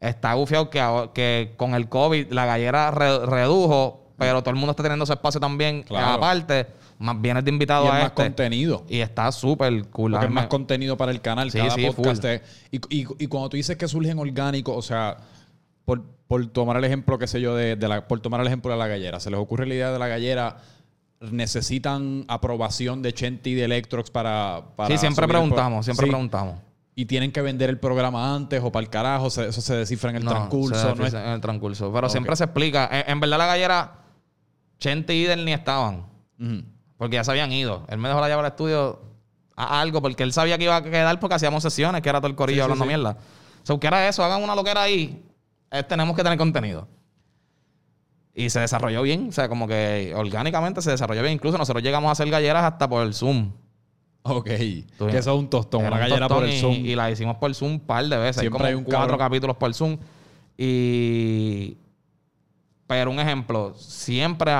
está 0.00 0.34
bufiado 0.34 0.68
que, 0.68 1.10
que 1.14 1.54
con 1.56 1.74
el 1.74 1.88
COVID 1.88 2.32
la 2.32 2.44
gallera 2.44 2.90
re- 2.90 3.24
redujo, 3.24 4.12
pero 4.18 4.42
todo 4.42 4.50
el 4.50 4.56
mundo 4.56 4.72
está 4.72 4.82
teniendo 4.82 5.06
su 5.06 5.12
espacio 5.14 5.40
también 5.40 5.84
Claro. 5.84 6.12
aparte. 6.14 6.66
Más 7.02 7.20
vienes 7.20 7.44
de 7.44 7.50
invitado 7.50 7.84
Y 7.84 7.88
es 7.88 7.92
a 7.92 7.94
más 7.96 8.02
este. 8.04 8.22
contenido. 8.22 8.84
Y 8.88 9.00
está 9.00 9.30
súper 9.32 9.88
cool. 9.88 10.12
Porque 10.12 10.24
A 10.26 10.28
es 10.28 10.34
más 10.34 10.46
contenido 10.46 10.96
para 10.96 11.10
el 11.12 11.20
canal. 11.20 11.50
Sí, 11.50 11.58
cada 11.58 11.70
sí, 11.74 11.84
podcast. 11.94 12.24
es- 12.24 12.42
y, 12.70 12.76
y- 13.00 13.06
y 13.18 13.26
cuando 13.26 13.48
tú 13.50 13.56
dices 13.56 13.76
que 13.76 13.88
surgen 13.88 14.18
orgánicos, 14.18 14.76
o 14.76 14.82
sea, 14.82 15.16
por, 15.84 16.02
por 16.28 16.46
tomar 16.46 16.76
el 16.76 16.84
ejemplo, 16.84 17.18
qué 17.18 17.26
sé 17.26 17.40
yo, 17.40 17.54
de, 17.56 17.76
de 17.76 17.88
la, 17.88 18.06
por 18.06 18.20
tomar 18.20 18.40
el 18.40 18.46
ejemplo 18.46 18.70
de 18.72 18.78
la 18.78 18.86
gallera, 18.86 19.18
se 19.20 19.30
les 19.30 19.40
ocurre 19.40 19.66
la 19.66 19.74
idea 19.74 19.90
de 19.92 19.98
la 19.98 20.06
gallera, 20.08 20.58
necesitan 21.32 22.24
aprobación 22.28 23.02
de 23.02 23.12
Chenti 23.14 23.50
y 23.50 23.54
de 23.54 23.64
Electrox 23.64 24.10
para, 24.10 24.62
para 24.76 24.88
sí, 24.94 24.98
siempre 24.98 25.26
preguntamos, 25.28 25.84
siempre 25.84 26.06
Sí. 26.06 26.10
preguntamos. 26.10 26.56
y 26.94 27.06
tienen 27.06 27.32
que 27.32 27.40
vender 27.40 27.70
el 27.70 27.78
programa 27.78 28.34
antes 28.34 28.60
o 28.62 28.70
para 28.70 28.84
el 28.84 28.90
carajo, 28.90 29.30
se- 29.30 29.48
eso 29.48 29.62
se 29.62 29.74
descifra 29.74 30.10
en 30.10 30.16
el 30.16 30.24
No, 30.24 30.30
transcurso. 30.32 30.94
no 30.94 31.06
es- 31.06 31.14
en 31.14 31.20
el 31.26 31.40
transcurso. 31.40 31.90
Pero 31.90 32.08
siempre 32.10 32.36
se 32.36 32.44
explica. 32.44 32.86
En, 32.92 33.12
en 33.12 33.18
verdad 33.20 33.38
la 33.38 33.46
gallera, 33.46 33.92
Chente 34.78 35.14
y 35.14 35.22
Idel 35.22 35.44
ni 35.46 35.54
estaban. 35.54 36.04
Ujú. 36.38 36.62
Porque 37.02 37.16
ya 37.16 37.24
se 37.24 37.32
habían 37.32 37.50
ido. 37.50 37.84
Él 37.88 37.98
me 37.98 38.06
dejó 38.06 38.20
la 38.20 38.28
llave 38.28 38.42
al 38.42 38.46
estudio 38.46 39.00
a 39.56 39.80
algo 39.80 40.00
porque 40.00 40.22
él 40.22 40.32
sabía 40.32 40.56
que 40.56 40.62
iba 40.62 40.76
a 40.76 40.82
quedar 40.84 41.18
porque 41.18 41.34
hacíamos 41.34 41.60
sesiones, 41.64 42.00
que 42.00 42.08
era 42.08 42.20
todo 42.20 42.28
el 42.28 42.36
corillo 42.36 42.58
Sí, 42.58 42.62
hablando 42.62 42.84
sí. 42.84 42.88
mierda. 42.88 43.16
O 43.60 43.66
sea, 43.66 43.76
que 43.76 43.86
era 43.88 44.06
eso, 44.06 44.22
hagan 44.22 44.40
una 44.40 44.54
loquera 44.54 44.82
ahí. 44.82 45.20
Tenemos 45.88 46.14
que 46.14 46.22
tener 46.22 46.38
contenido. 46.38 46.86
Y 48.34 48.50
se 48.50 48.60
desarrolló 48.60 49.02
bien, 49.02 49.30
o 49.30 49.32
sea, 49.32 49.48
como 49.48 49.66
que 49.66 50.12
orgánicamente 50.14 50.80
se 50.80 50.92
desarrolló 50.92 51.22
bien. 51.22 51.34
Incluso 51.34 51.58
nosotros 51.58 51.82
llegamos 51.82 52.08
a 52.08 52.12
hacer 52.12 52.30
galleras 52.30 52.62
hasta 52.62 52.88
por 52.88 53.02
el 53.04 53.14
Zoom. 53.14 53.50
Ok. 54.22 54.44
Que 54.46 54.84
eso 55.10 55.32
es 55.34 55.38
un 55.40 55.50
tostón, 55.50 55.80
una 55.84 55.94
un 55.96 55.98
gallera 55.98 56.28
por 56.28 56.44
el 56.44 56.52
Zoom. 56.60 56.74
Y 56.74 56.94
la 56.94 57.10
hicimos 57.10 57.34
por 57.38 57.52
Zoom 57.52 57.72
un 57.72 57.80
par 57.80 58.04
de 58.06 58.16
veces. 58.16 58.42
Siempre 58.42 58.58
como 58.58 58.68
hay 58.68 58.74
un 58.74 58.84
cuatro 58.84 59.00
cabrón. 59.00 59.18
capítulos 59.18 59.56
por 59.56 59.74
Zoom. 59.74 59.98
Y. 60.56 61.78
Pero 62.86 63.10
un 63.10 63.18
ejemplo, 63.18 63.74
siempre 63.74 64.52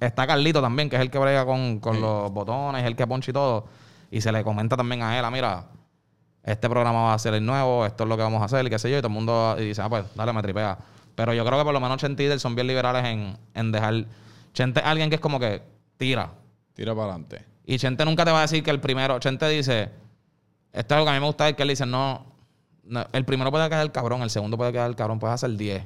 está 0.00 0.26
Carlito 0.26 0.60
también, 0.60 0.88
que 0.90 0.96
es 0.96 1.02
el 1.02 1.10
que 1.10 1.18
brega 1.18 1.44
con, 1.46 1.80
con 1.80 1.94
Sí. 1.96 2.00
los 2.00 2.30
botones, 2.32 2.84
el 2.84 2.96
que 2.96 3.06
poncha 3.06 3.30
y 3.30 3.34
todo. 3.34 3.66
Y 4.10 4.20
se 4.20 4.30
le 4.32 4.44
comenta 4.44 4.76
también 4.76 5.02
a 5.02 5.18
él, 5.18 5.24
ah, 5.24 5.30
mira, 5.30 5.66
este 6.42 6.68
programa 6.68 7.02
va 7.04 7.14
a 7.14 7.18
ser 7.18 7.34
el 7.34 7.44
nuevo, 7.44 7.86
esto 7.86 8.04
es 8.04 8.08
lo 8.08 8.16
que 8.16 8.22
vamos 8.22 8.42
a 8.42 8.44
hacer, 8.44 8.66
y 8.66 8.70
qué 8.70 8.78
sé 8.78 8.90
yo. 8.90 8.98
Y 8.98 9.00
todo 9.00 9.08
el 9.08 9.14
mundo 9.14 9.56
y 9.58 9.64
dice, 9.64 9.82
ah, 9.82 9.88
pues 9.88 10.04
dale, 10.14 10.32
me 10.32 10.42
tripea. 10.42 10.76
Pero 11.14 11.32
yo 11.32 11.44
creo 11.44 11.58
que 11.58 11.64
por 11.64 11.72
lo 11.72 11.80
menos 11.80 11.96
Chente 11.98 12.24
y 12.24 12.38
son 12.38 12.54
bien 12.54 12.66
liberales 12.66 13.04
en, 13.04 13.36
en 13.54 13.72
dejar. 13.72 14.04
Chente 14.52 14.80
es 14.80 14.86
alguien 14.86 15.08
que 15.08 15.14
es 15.16 15.20
como 15.20 15.38
que 15.40 15.62
tira. 15.96 16.30
Tira 16.74 16.92
para 16.94 17.08
adelante. 17.12 17.44
Y 17.64 17.78
Chente 17.78 18.04
nunca 18.04 18.24
te 18.24 18.30
va 18.32 18.38
a 18.38 18.42
decir 18.42 18.62
que 18.62 18.70
el 18.70 18.80
primero. 18.80 19.18
Chente 19.20 19.48
dice. 19.48 19.90
Esto 20.72 20.94
es 20.94 20.98
lo 20.98 21.04
que 21.04 21.10
a 21.10 21.14
mí 21.14 21.20
me 21.20 21.26
gusta 21.26 21.48
es 21.48 21.54
que 21.54 21.62
él 21.62 21.68
dice: 21.68 21.86
no, 21.86 22.26
no, 22.82 23.06
El 23.12 23.24
primero 23.24 23.50
puede 23.52 23.68
quedar 23.68 23.90
cabrón, 23.92 24.22
el 24.22 24.30
segundo 24.30 24.56
puede 24.56 24.72
quedar 24.72 24.94
cabrón, 24.96 25.20
puedes 25.20 25.34
hacer 25.34 25.56
10. 25.56 25.84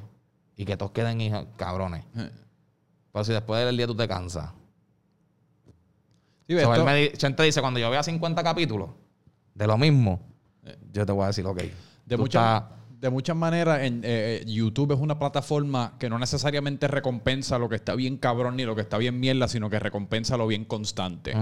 Y 0.55 0.65
que 0.65 0.75
todos 0.77 0.91
queden 0.91 1.21
hijos, 1.21 1.45
cabrones. 1.57 2.03
Pero 3.11 3.25
si 3.25 3.33
después 3.33 3.65
del 3.65 3.75
día 3.77 3.87
tú 3.87 3.95
te 3.95 4.07
cansas. 4.07 4.51
Sí, 6.47 6.55
esto- 6.55 6.85
me 6.85 6.95
di- 6.95 7.09
Chente 7.17 7.43
dice: 7.43 7.61
cuando 7.61 7.79
yo 7.79 7.89
vea 7.89 8.01
50 8.03 8.43
capítulos 8.43 8.89
de 9.53 9.67
lo 9.67 9.77
mismo, 9.77 10.19
yo 10.91 11.05
te 11.05 11.11
voy 11.11 11.23
a 11.23 11.27
decir, 11.27 11.45
ok. 11.45 11.61
de, 12.05 12.17
muchas, 12.17 12.63
de 12.99 13.09
muchas 13.09 13.35
maneras, 13.35 13.81
en, 13.83 13.97
eh, 14.03 14.41
eh, 14.41 14.43
YouTube 14.47 14.93
es 14.93 14.99
una 14.99 15.19
plataforma 15.19 15.93
que 15.99 16.09
no 16.09 16.17
necesariamente 16.17 16.87
recompensa 16.87 17.59
lo 17.59 17.69
que 17.69 17.75
está 17.75 17.93
bien 17.93 18.17
cabrón 18.17 18.55
ni 18.55 18.63
lo 18.63 18.73
que 18.75 18.81
está 18.81 18.97
bien 18.97 19.19
mierda, 19.19 19.47
sino 19.47 19.69
que 19.69 19.77
recompensa 19.79 20.37
lo 20.37 20.47
bien 20.47 20.65
constante. 20.65 21.33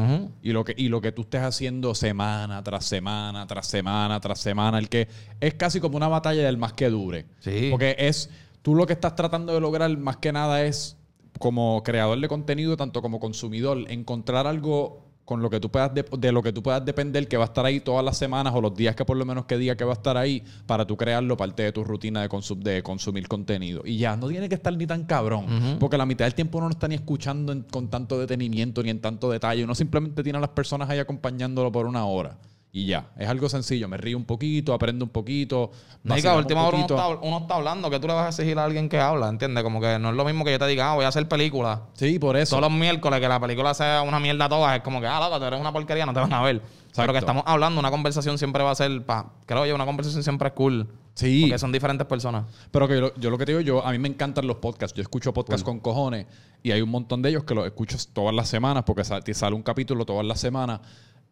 Y 0.42 0.52
lo 0.52 0.66
que, 0.66 0.74
y 0.76 0.90
lo 0.90 1.00
que 1.00 1.12
tú 1.14 1.22
estés 1.22 1.42
haciendo 1.42 1.96
semana 1.96 2.62
tras 2.64 2.84
semana, 2.86 3.48
tras 3.48 3.68
semana, 3.68 4.20
tras 4.20 4.40
semana, 4.40 4.78
el 4.78 4.90
que 4.90 5.08
es 5.40 5.54
casi 5.54 5.80
como 5.80 5.96
una 5.96 6.08
batalla 6.10 6.44
del 6.44 6.58
más 6.58 6.74
que 6.74 6.90
dure. 6.90 7.26
Sí. 7.40 7.68
Porque 7.72 7.96
es, 7.98 8.30
tú 8.62 8.76
lo 8.76 8.86
que 8.86 8.94
estás 8.94 9.16
tratando 9.16 9.54
de 9.54 9.62
lograr 9.62 9.96
más 9.98 10.18
que 10.18 10.34
nada 10.34 10.64
es, 10.66 10.97
como 11.40 11.82
creador 11.84 12.20
de 12.20 12.28
contenido, 12.28 12.76
tanto 12.78 13.02
como 13.02 13.20
consumidor, 13.20 13.86
encontrar 13.90 14.48
algo 14.48 15.04
con 15.26 15.42
lo 15.42 15.50
que 15.50 15.60
tú 15.60 15.70
puedas 15.70 15.94
de, 15.94 16.06
de 16.18 16.32
lo 16.32 16.42
que 16.42 16.54
tú 16.54 16.64
puedas 16.64 16.86
depender 16.86 17.28
que 17.28 17.36
va 17.36 17.44
a 17.44 17.48
estar 17.48 17.66
ahí 17.66 17.82
todas 17.82 18.04
las 18.06 18.18
semanas 18.18 18.54
o 18.56 18.62
los 18.62 18.74
días 18.74 18.96
que 18.96 19.04
por 19.04 19.18
lo 19.18 19.26
menos 19.26 19.44
que 19.44 19.58
diga 19.58 19.76
que 19.76 19.84
va 19.84 19.92
a 19.92 19.96
estar 19.96 20.16
ahí 20.16 20.42
para 20.66 20.88
tú 20.88 20.96
crearlo 20.96 21.36
parte 21.36 21.64
de 21.64 21.74
tu 21.74 21.84
rutina 21.84 22.22
de, 22.22 22.30
consum- 22.30 22.62
de 22.62 22.82
consumir 22.82 23.28
contenido. 23.28 23.82
Y 23.84 23.98
ya, 23.98 24.16
no 24.16 24.30
tiene 24.30 24.48
que 24.48 24.56
estar 24.56 24.74
ni 24.78 24.88
tan 24.88 25.04
cabrón, 25.04 25.46
porque 25.80 25.98
la 25.98 26.06
mitad 26.06 26.24
del 26.24 26.34
tiempo 26.34 26.60
uno 26.60 26.68
no 26.68 26.72
está 26.72 26.88
ni 26.88 26.96
escuchando 26.96 27.52
en- 27.52 27.64
con 27.64 27.90
tanto 27.90 28.18
detenimiento 28.18 28.82
ni 28.82 28.90
en 28.90 29.02
tanto 29.02 29.30
detalle, 29.30 29.66
uno 29.66 29.76
simplemente 29.76 30.24
tiene 30.24 30.38
a 30.38 30.42
las 30.42 30.52
personas 30.52 30.90
ahí 30.90 31.00
acompañándolo 31.00 31.74
por 31.74 31.88
una 31.88 32.06
hora. 32.06 32.38
Y 32.72 32.86
ya, 32.86 33.10
es 33.18 33.28
algo 33.28 33.50
sencillo, 33.50 33.88
me 33.88 33.98
río 33.98 34.18
un 34.18 34.26
poquito, 34.26 34.74
aprendo 34.74 35.06
un 35.06 35.10
poquito. 35.10 35.72
No, 36.04 36.18
y 36.18 36.22
que 36.22 36.28
a 36.28 36.34
vacilamos 36.34 36.46
última 36.46 36.68
hora 36.68 36.78
uno 36.78 36.86
está, 36.86 37.08
uno 37.28 37.38
está 37.40 37.56
hablando, 37.56 37.90
que 37.90 38.00
tú 38.00 38.08
le 38.08 38.14
vas 38.14 38.26
a 38.26 38.30
exigir 38.30 38.60
a 38.60 38.66
alguien 38.66 38.90
que 38.90 39.00
habla, 39.00 39.30
¿entiendes? 39.30 39.64
Como 39.64 39.82
que 39.82 39.98
no 39.98 40.10
es 40.10 40.16
lo 40.16 40.26
mismo 40.26 40.46
que 40.46 40.52
yo 40.52 40.60
te 40.60 40.68
diga, 40.68 40.92
ah, 40.92 40.96
voy 40.96 41.06
a 41.06 41.08
hacer 41.08 41.28
película. 41.28 41.84
Sí, 41.94 42.20
por 42.20 42.38
eso. 42.38 42.58
Todos 42.58 42.70
los 42.70 42.78
miércoles 42.78 43.20
que 43.20 43.28
la 43.28 43.40
película 43.40 43.74
sea 43.74 44.02
una 44.02 44.20
mierda 44.20 44.48
toda, 44.48 44.76
es 44.76 44.82
como 44.84 45.02
que, 45.02 45.08
ah, 45.08 45.20
loco, 45.20 45.40
tú 45.40 45.46
eres 45.46 45.60
una 45.60 45.72
porquería, 45.72 46.06
no 46.06 46.14
te 46.14 46.20
van 46.20 46.34
a 46.34 46.42
ver. 46.42 46.62
Pero 46.96 47.14
que 47.14 47.20
estamos 47.20 47.44
hablando, 47.46 47.80
una 47.80 47.92
conversación 47.92 48.38
siempre 48.38 48.64
va 48.64 48.72
a 48.72 48.76
ser, 48.76 49.04
pa, 49.06 49.32
creo 49.46 49.66
yo, 49.66 49.74
una 49.74 49.86
conversación 49.86 50.24
siempre 50.24 50.50
es 50.50 50.54
cool. 50.54 50.88
Sí. 51.14 51.42
Porque 51.42 51.58
son 51.58 51.72
diferentes 51.72 52.06
personas. 52.06 52.46
Pero 52.70 52.88
que 52.88 53.00
yo, 53.00 53.14
yo 53.16 53.30
lo 53.32 53.38
que 53.40 53.46
te 53.46 53.54
digo, 53.54 53.62
yo, 53.62 53.86
a 53.86 53.92
mí 53.92 53.98
me 53.98 54.08
encantan 54.08 54.46
los 54.46 54.58
podcasts. 54.58 54.96
Yo 54.96 55.02
escucho 55.02 55.34
podcasts 55.34 55.64
con 55.64 55.80
cojones 55.80 56.28
y 56.62 56.72
hay 56.72 56.82
un 56.82 56.90
montón 56.90 57.24
de 57.24 57.30
ellos 57.30 57.44
que 57.44 57.56
los 57.56 57.66
escucho 57.66 57.98
todas 58.14 58.36
las 58.36 58.48
semanas 58.48 58.84
porque 58.86 59.02
te 59.24 59.34
sale 59.34 59.56
un 59.56 59.64
capítulo 59.64 60.06
todas 60.06 60.26
las 60.26 60.40
semanas. 60.40 60.82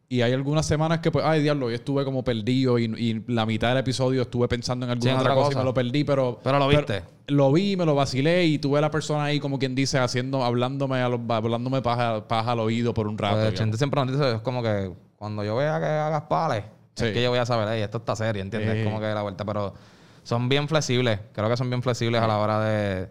Y 0.07 0.21
hay 0.21 0.33
algunas 0.33 0.67
semanas 0.67 0.99
que, 0.99 1.09
pues, 1.09 1.25
ay, 1.25 1.41
diablo, 1.41 1.69
yo 1.69 1.75
estuve 1.75 2.05
como 2.05 2.23
perdido 2.23 2.77
y, 2.77 2.83
y 2.85 3.23
la 3.27 3.45
mitad 3.47 3.69
del 3.69 3.79
episodio 3.79 4.21
estuve 4.21 4.47
pensando 4.47 4.85
en 4.85 4.91
alguna 4.91 5.11
en 5.13 5.17
otra 5.17 5.31
otra 5.31 5.35
cosa, 5.35 5.47
y 5.47 5.53
cosa. 5.53 5.59
me 5.59 5.65
lo 5.65 5.73
perdí, 5.73 6.03
pero... 6.03 6.39
Pero 6.43 6.59
lo 6.59 6.67
viste. 6.67 7.03
lo 7.27 7.51
vi, 7.51 7.75
me 7.75 7.85
lo 7.87 7.95
vacilé 7.95 8.45
y 8.45 8.59
tuve 8.59 8.77
a 8.77 8.81
la 8.81 8.91
persona 8.91 9.23
ahí, 9.23 9.39
como 9.39 9.57
quien 9.57 9.73
dice, 9.73 9.97
haciendo, 9.97 10.43
hablándome, 10.43 10.99
a 11.01 11.09
los, 11.09 11.19
hablándome 11.27 11.81
paja, 11.81 12.27
paja 12.27 12.51
al 12.51 12.59
oído 12.59 12.93
por 12.93 13.07
un 13.07 13.17
rato. 13.17 13.37
Pues. 13.41 13.55
Chente 13.55 13.77
siempre 13.77 13.99
nos 14.05 14.11
dice, 14.15 14.35
es 14.35 14.41
como 14.41 14.61
que 14.61 14.91
cuando 15.17 15.43
yo 15.43 15.55
vea 15.55 15.79
que 15.79 15.85
hagas 15.87 16.21
pales, 16.23 16.63
Sí. 16.93 17.05
es 17.05 17.11
que 17.13 17.23
yo 17.23 17.29
voy 17.31 17.39
a 17.39 17.45
saber, 17.45 17.67
"Ey, 17.69 17.81
esto 17.81 17.97
está 17.97 18.15
serio, 18.15 18.41
¿entiendes? 18.43 18.77
Sí. 18.77 18.83
Como 18.85 18.99
que 19.01 19.07
la 19.07 19.21
vuelta, 19.23 19.43
pero 19.43 19.73
son 20.23 20.47
bien 20.47 20.67
flexibles. 20.69 21.19
Creo 21.33 21.49
que 21.49 21.57
son 21.57 21.69
bien 21.69 21.81
flexibles 21.81 22.21
a 22.21 22.27
la 22.27 22.37
hora 22.37 22.59
de, 22.61 23.09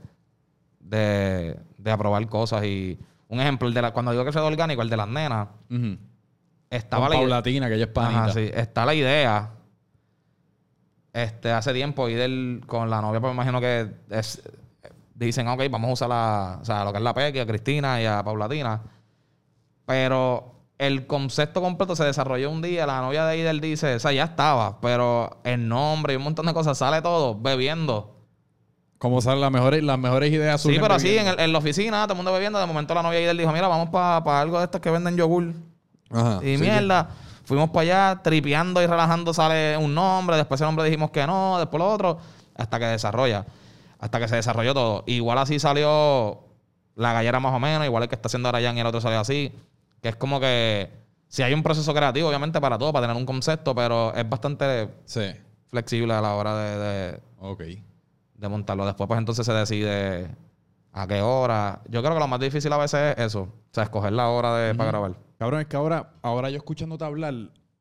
de, 0.80 1.59
de 1.76 1.90
aprobar 1.90 2.26
cosas. 2.28 2.64
Y 2.64 2.98
un 3.28 3.40
ejemplo, 3.40 3.68
el 3.68 3.74
de 3.74 3.83
la, 3.83 3.92
cuando 3.92 4.12
digo 4.12 4.24
que 4.24 4.33
soy 4.33 4.42
orgánico, 4.42 4.80
el 4.80 4.88
de 4.88 4.96
las 4.96 5.09
nenas, 5.09 5.48
Ujú. 5.70 5.98
Estaba 6.70 7.09
la. 7.09 7.16
Paulatina, 7.16 7.68
que 7.68 7.74
ella 7.74 7.85
es 7.85 7.90
panita. 7.90 8.24
Ajá, 8.24 8.33
sí. 8.33 8.50
Está 8.53 8.85
la 8.87 8.94
idea. 8.94 9.50
Este, 11.12 11.50
hace 11.53 11.72
tiempo, 11.72 12.09
y 12.09 12.14
del, 12.14 12.62
con 12.66 12.90
la 12.90 13.00
novia, 13.00 13.20
pues 13.20 13.31
me 13.31 13.37
imagino 13.37 13.61
que 13.61 13.88
es- 14.11 14.42
dicen, 15.14 15.46
ok, 15.46 15.62
vamos 15.70 15.90
a 15.90 15.92
usar 15.92 16.09
la, 16.09 16.59
o 16.61 16.64
sea, 16.64 16.85
lo 16.85 16.90
que 16.90 16.98
es 16.98 17.05
la 17.05 17.14
Pequi, 17.14 17.38
a 17.38 17.46
Cristina 17.46 18.03
y 18.03 18.07
a 18.07 18.22
Paulatina. 18.24 18.83
Pero 19.87 20.55
el 20.79 21.07
concepto 21.07 21.61
completo 21.61 21.94
se 21.94 22.03
desarrolló 22.05 22.50
un 22.50 22.62
día. 22.62 22.85
La 22.87 23.00
novia 23.00 23.24
de 23.27 23.38
Idel 23.38 23.61
dice, 23.61 23.94
o 23.94 24.00
sea, 24.00 24.11
ya 24.11 24.24
estaba, 24.24 24.81
pero 24.81 25.38
el 25.44 25.68
nombre 25.68 26.14
y 26.14 26.16
un 26.16 26.24
montón 26.24 26.46
de 26.46 26.55
cosas 26.55 26.79
sale 26.79 27.00
todo 27.00 27.38
bebiendo. 27.40 28.11
Como 28.98 29.20
salen 29.20 29.40
las 29.42 29.53
mejores, 29.53 29.85
las 29.85 29.98
mejores 29.98 30.33
ideas 30.33 30.62
Sí, 30.62 30.79
pero 30.81 30.94
así 30.94 31.16
en, 31.16 31.29
el- 31.29 31.38
en 31.38 31.53
la 31.53 31.59
oficina, 31.59 32.03
todo 32.05 32.14
el 32.14 32.16
mundo 32.16 32.33
bebiendo. 32.33 32.59
De 32.59 32.66
momento 32.66 32.92
la 32.94 33.03
novia 33.05 33.18
de 33.18 33.24
Idel 33.27 33.38
dijo, 33.38 33.53
mira, 33.53 33.68
vamos 33.68 33.90
para 33.90 34.40
algo 34.40 34.59
de 34.59 34.64
estos 34.64 34.81
que 34.81 34.90
venden 34.90 35.16
yogur. 35.16 35.53
Ajá, 36.14 36.40
Y 36.42 36.57
sí, 36.57 36.62
mierda, 36.62 37.09
fuimos 37.44 37.70
para 37.70 37.81
allá, 38.12 38.22
tripeando 38.22 38.81
y 38.83 38.87
relajando, 38.87 39.35
sale 39.35 39.77
un 39.77 39.94
nombre, 39.94 40.37
después 40.37 40.61
ese 40.61 40.64
nombre 40.66 40.85
dijimos 40.85 41.11
que 41.11 41.27
no, 41.27 41.59
después 41.59 41.79
lo 41.79 41.92
otro, 41.92 42.18
hasta 42.57 42.79
que 42.79 42.87
desarrolla, 42.87 43.44
hasta 43.98 44.18
que 44.20 44.29
se 44.29 44.37
desarrolló 44.37 44.72
todo. 44.74 45.05
Igual 45.07 45.38
así 45.38 45.59
salió 45.59 46.40
la 46.94 47.12
gallera 47.12 47.40
más 47.40 47.53
o 47.53 47.59
menos, 47.59 47.85
igual 47.87 48.05
el 48.05 48.09
que 48.09 48.14
está 48.14 48.29
haciendo 48.29 48.48
Arayan 48.48 48.77
y 48.77 48.81
el 48.81 48.87
otro 48.87 49.00
salió 49.00 49.18
así, 49.20 49.53
que 50.00 50.09
es 50.11 50.16
como 50.16 50.38
que 50.40 50.90
si 51.29 51.42
hay 51.42 51.53
un 51.53 51.62
proceso 51.64 51.92
creativo, 51.92 52.29
obviamente 52.29 52.61
para 52.61 52.79
todo, 52.79 52.92
para 52.92 53.07
tener 53.09 53.16
un 53.20 53.27
concepto, 53.27 53.74
pero 53.74 54.14
es 54.14 54.29
bastante 54.29 54.88
Sí. 55.05 55.33
flexible 55.70 56.14
a 56.14 56.20
la 56.20 56.35
hora 56.35 56.57
de, 56.57 57.20
de 58.37 58.48
montarlo. 58.48 58.87
Después 58.87 59.09
pues 59.09 59.18
entonces 59.18 59.44
se 59.44 59.53
decide 59.53 60.29
a 60.94 61.07
qué 61.07 61.20
hora. 61.20 61.83
Yo 61.90 62.00
creo 62.02 62.14
que 62.14 62.20
lo 62.20 62.28
más 62.28 62.40
difícil 62.40 62.72
a 62.72 62.78
veces 62.78 63.14
es 63.18 63.24
eso, 63.26 63.42
o 63.42 63.52
sea, 63.72 63.85
escoger 63.85 64.12
la 64.12 64.28
hora 64.30 64.57
de, 64.57 64.74
para 64.74 64.90
grabar. 64.90 65.18
Cabrón, 65.38 65.61
es 65.61 65.66
que 65.66 65.76
ahora, 65.76 66.14
ahora 66.22 66.48
yo 66.50 66.57
escuchándote 66.57 67.04
hablar 67.04 67.35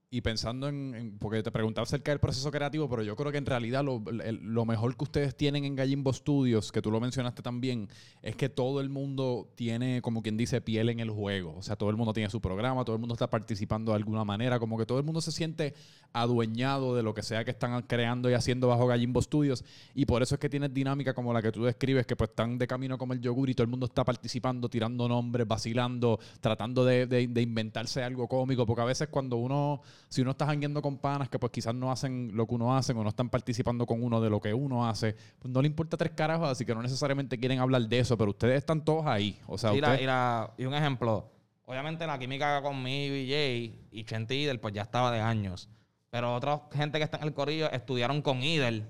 y 0.10 0.22
pensando 0.22 0.68
en, 0.68 0.94
en- 0.94 1.18
Porque 1.18 1.42
te 1.42 1.52
preguntaba 1.52 1.84
acerca 1.84 2.12
del 2.12 2.20
proceso 2.20 2.52
creativo, 2.52 2.88
pero 2.88 3.02
yo 3.02 3.16
creo 3.16 3.32
que 3.32 3.40
en 3.40 3.48
realidad 3.48 3.84
lo, 3.84 4.04
el- 4.24 4.42
lo 4.44 4.64
mejor 4.64 4.96
que 4.96 5.04
ustedes 5.06 5.36
tienen 5.36 5.66
en 5.66 5.76
Gallimbo 5.76 6.14
Studios, 6.14 6.72
que 6.72 6.84
tú 6.84 6.92
lo 6.92 7.00
mencionaste 7.00 7.42
también, 7.42 7.88
es 8.22 8.36
que 8.36 8.48
todo 8.50 8.80
el 8.82 8.90
mundo 8.90 9.52
tiene, 9.56 10.04
como 10.04 10.22
quien 10.22 10.38
dice, 10.38 10.62
piel 10.62 10.90
en 10.90 11.00
el 11.00 11.10
juego. 11.10 11.56
O 11.58 11.64
sea, 11.64 11.76
todo 11.78 11.90
el 11.90 11.96
mundo 11.98 12.14
tiene 12.14 12.30
su 12.30 12.42
programa, 12.42 12.84
todo 12.86 12.96
el 12.96 13.00
mundo 13.00 13.14
está 13.16 13.28
participando 13.30 13.92
de 13.92 13.96
alguna 13.98 14.24
manera, 14.24 14.60
como 14.60 14.78
que 14.78 14.86
todo 14.86 15.00
el 15.00 15.04
mundo 15.04 15.20
se 15.20 15.32
siente 15.32 15.74
adueñado 16.14 16.96
de 16.96 17.04
lo 17.04 17.14
que 17.14 17.24
sea 17.24 17.44
que 17.44 17.52
están 17.52 17.82
creando 17.84 18.30
y 18.30 18.34
haciendo 18.34 18.68
bajo 18.68 18.88
Gallimbo 18.88 19.22
Studios. 19.22 19.64
Y 19.96 20.06
por 20.06 20.22
eso 20.22 20.36
es 20.36 20.40
que 20.40 20.50
tienes 20.50 20.74
dinámica 20.74 21.14
como 21.14 21.34
la 21.34 21.42
que 21.42 21.52
tú 21.52 21.64
describes, 21.66 22.06
que 22.06 22.16
pues 22.16 22.30
están 22.30 22.58
de 22.58 22.68
camino 22.68 22.98
como 22.98 23.14
el 23.14 23.20
yogur 23.22 23.50
y 23.50 23.54
todo 23.56 23.64
el 23.64 23.70
mundo 23.70 23.88
está 23.88 24.04
participando, 24.06 24.70
tirando 24.70 25.08
nombres, 25.08 25.48
vacilando, 25.48 26.20
tratando 26.40 26.86
de, 26.86 27.08
de- 27.08 27.28
de 27.28 27.42
inventarse 27.42 28.04
algo 28.04 28.28
cómico. 28.28 28.66
Porque 28.66 28.82
a 28.82 28.86
veces 28.86 29.08
cuando 29.10 29.38
uno, 29.38 29.82
si 30.08 30.22
uno 30.22 30.32
está 30.32 30.46
jangueando 30.46 30.82
con 30.82 30.98
panas 30.98 31.30
que 31.30 31.40
pues 31.40 31.52
quizás 31.52 31.74
no 31.76 31.92
hacen 31.92 32.32
lo 32.34 32.46
que 32.48 32.56
uno 32.56 32.76
hace 32.78 32.94
o 32.94 33.04
no 33.04 33.10
están 33.10 33.30
participando 33.30 33.86
con 33.86 34.04
uno 34.04 34.22
de 34.22 34.30
lo 34.30 34.40
que 34.40 34.54
uno 34.54 34.88
hace, 34.88 35.16
pues 35.40 35.52
no 35.54 35.62
le 35.62 35.68
importa 35.68 35.98
tres 35.98 36.14
carajos, 36.16 36.48
así 36.50 36.66
que 36.66 36.76
no 36.76 36.82
necesariamente 36.82 37.38
quieren 37.40 37.60
hablar 37.60 37.82
de 37.88 38.00
eso, 38.00 38.18
pero 38.18 38.30
ustedes 38.32 38.58
están 38.58 38.86
todos 38.86 39.06
ahí. 39.08 39.40
O 39.48 39.58
sea, 39.58 39.74
y, 39.74 39.82
la- 39.82 40.02
y 40.02 40.06
la- 40.06 40.54
y 40.58 40.66
un 40.66 40.74
ejemplo, 40.74 41.30
obviamente 41.66 42.06
la 42.06 42.20
química 42.20 42.62
conmigo 42.62 43.16
y 43.16 43.28
Jay 43.30 43.88
y 43.92 44.04
Chente 44.04 44.36
Idel, 44.36 44.60
pues 44.60 44.74
ya 44.74 44.84
estaba 44.84 45.12
de 45.12 45.20
años. 45.20 45.70
Pero 46.14 46.36
otra 46.36 46.62
gente 46.72 47.00
que 47.00 47.04
está 47.06 47.18
en 47.18 47.24
el 47.24 47.34
corillo 47.34 47.72
estudiaron 47.72 48.22
con 48.22 48.44
Idel 48.44 48.86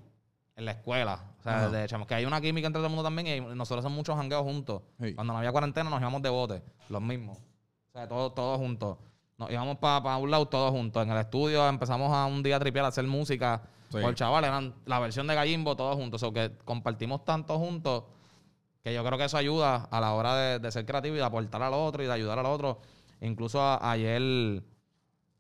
en 0.58 0.66
la 0.66 0.72
escuela. 0.72 1.24
O 1.40 1.44
sea, 1.44 1.70
desde 1.70 1.88
chamos, 1.88 2.06
que 2.06 2.16
hay 2.16 2.26
una 2.26 2.42
química 2.42 2.68
entre 2.68 2.80
todo 2.80 2.88
el 2.88 2.92
mundo 2.92 3.04
también 3.06 3.28
y 3.28 3.56
nosotros 3.56 3.80
hacemos 3.86 3.96
muchos 3.96 4.18
jangueos 4.18 4.44
juntos. 4.44 4.82
Sí. 5.00 5.14
Cuando 5.16 5.32
no 5.32 5.40
había 5.40 5.54
cuarentena 5.54 5.90
nos 5.90 6.02
íbamos 6.02 6.22
de 6.22 6.28
bote, 6.28 6.62
los 6.90 7.02
mismos. 7.02 7.38
O 7.38 7.92
sea, 7.94 8.10
todos, 8.10 8.36
todos 8.36 8.58
juntos. 8.58 8.98
nos 9.38 9.50
íbamos 9.50 9.78
para 9.78 10.18
un 10.18 10.30
lado 10.32 10.48
todos 10.50 10.72
juntos. 10.72 11.02
En 11.02 11.12
el 11.12 11.18
estudio 11.18 11.66
empezamos 11.70 12.12
a 12.12 12.26
un 12.26 12.44
día 12.44 12.58
a 12.58 12.60
tripear 12.60 12.84
a 12.84 12.90
hacer 12.90 13.06
música. 13.08 13.62
Sí. 13.90 14.00
Por 14.02 14.16
chaval, 14.16 14.44
eran 14.44 14.74
la 14.86 15.00
versión 15.00 15.26
de 15.26 15.36
Gallimbo 15.36 15.78
todos 15.78 15.96
juntos. 15.96 16.22
O 16.22 16.30
sea, 16.30 16.34
que 16.50 16.58
compartimos 16.66 17.24
tanto 17.24 17.58
juntos 17.58 18.04
que 18.84 18.94
yo 18.94 19.02
creo 19.06 19.18
que 19.18 19.24
eso 19.26 19.38
ayuda 19.38 19.88
a 19.90 20.02
la 20.02 20.14
hora 20.14 20.36
de, 20.36 20.60
de 20.60 20.72
ser 20.74 20.86
creativo 20.86 21.16
y 21.16 21.20
de 21.20 21.24
aportar 21.24 21.62
al 21.64 21.74
otro 21.74 22.04
y 22.04 22.06
de 22.06 22.12
ayudar 22.12 22.38
al 22.40 22.48
otro. 22.48 22.82
Incluso 23.22 23.62
a- 23.62 23.92
ayer 23.92 24.62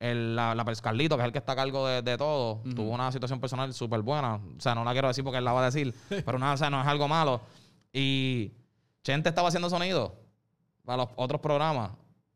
el, 0.04 0.36
la, 0.36 0.54
la 0.54 0.66
Carlito, 0.66 1.16
que 1.16 1.22
es 1.22 1.28
el 1.28 1.32
que 1.32 1.38
está 1.39 1.54
a 1.54 1.56
cargo 1.56 1.88
de, 1.88 2.02
de 2.02 2.18
todo, 2.18 2.62
tuvo 2.76 2.89
una 2.92 3.10
situación 3.12 3.39
personal 3.39 3.74
súper 3.74 4.02
buena. 4.02 4.36
O 4.36 4.60
sea, 4.60 4.76
no 4.76 4.84
la 4.84 4.92
quiero 4.92 5.08
decir 5.08 5.24
porque 5.24 5.38
él 5.38 5.46
la 5.46 5.54
va 5.54 5.62
a 5.62 5.66
decir, 5.72 5.96
pero 6.26 6.38
nada, 6.38 6.54
o 6.54 6.58
sea, 6.58 6.70
no 6.70 6.82
es 6.82 6.88
algo 6.88 7.08
malo. 7.08 7.39
Y 7.94 8.52
Chente 9.02 9.30
estaba 9.30 9.48
haciendo 9.48 9.70
sonido 9.70 10.16
para 10.84 10.98
los 11.04 11.10
otros 11.16 11.39
programas. 11.39 11.92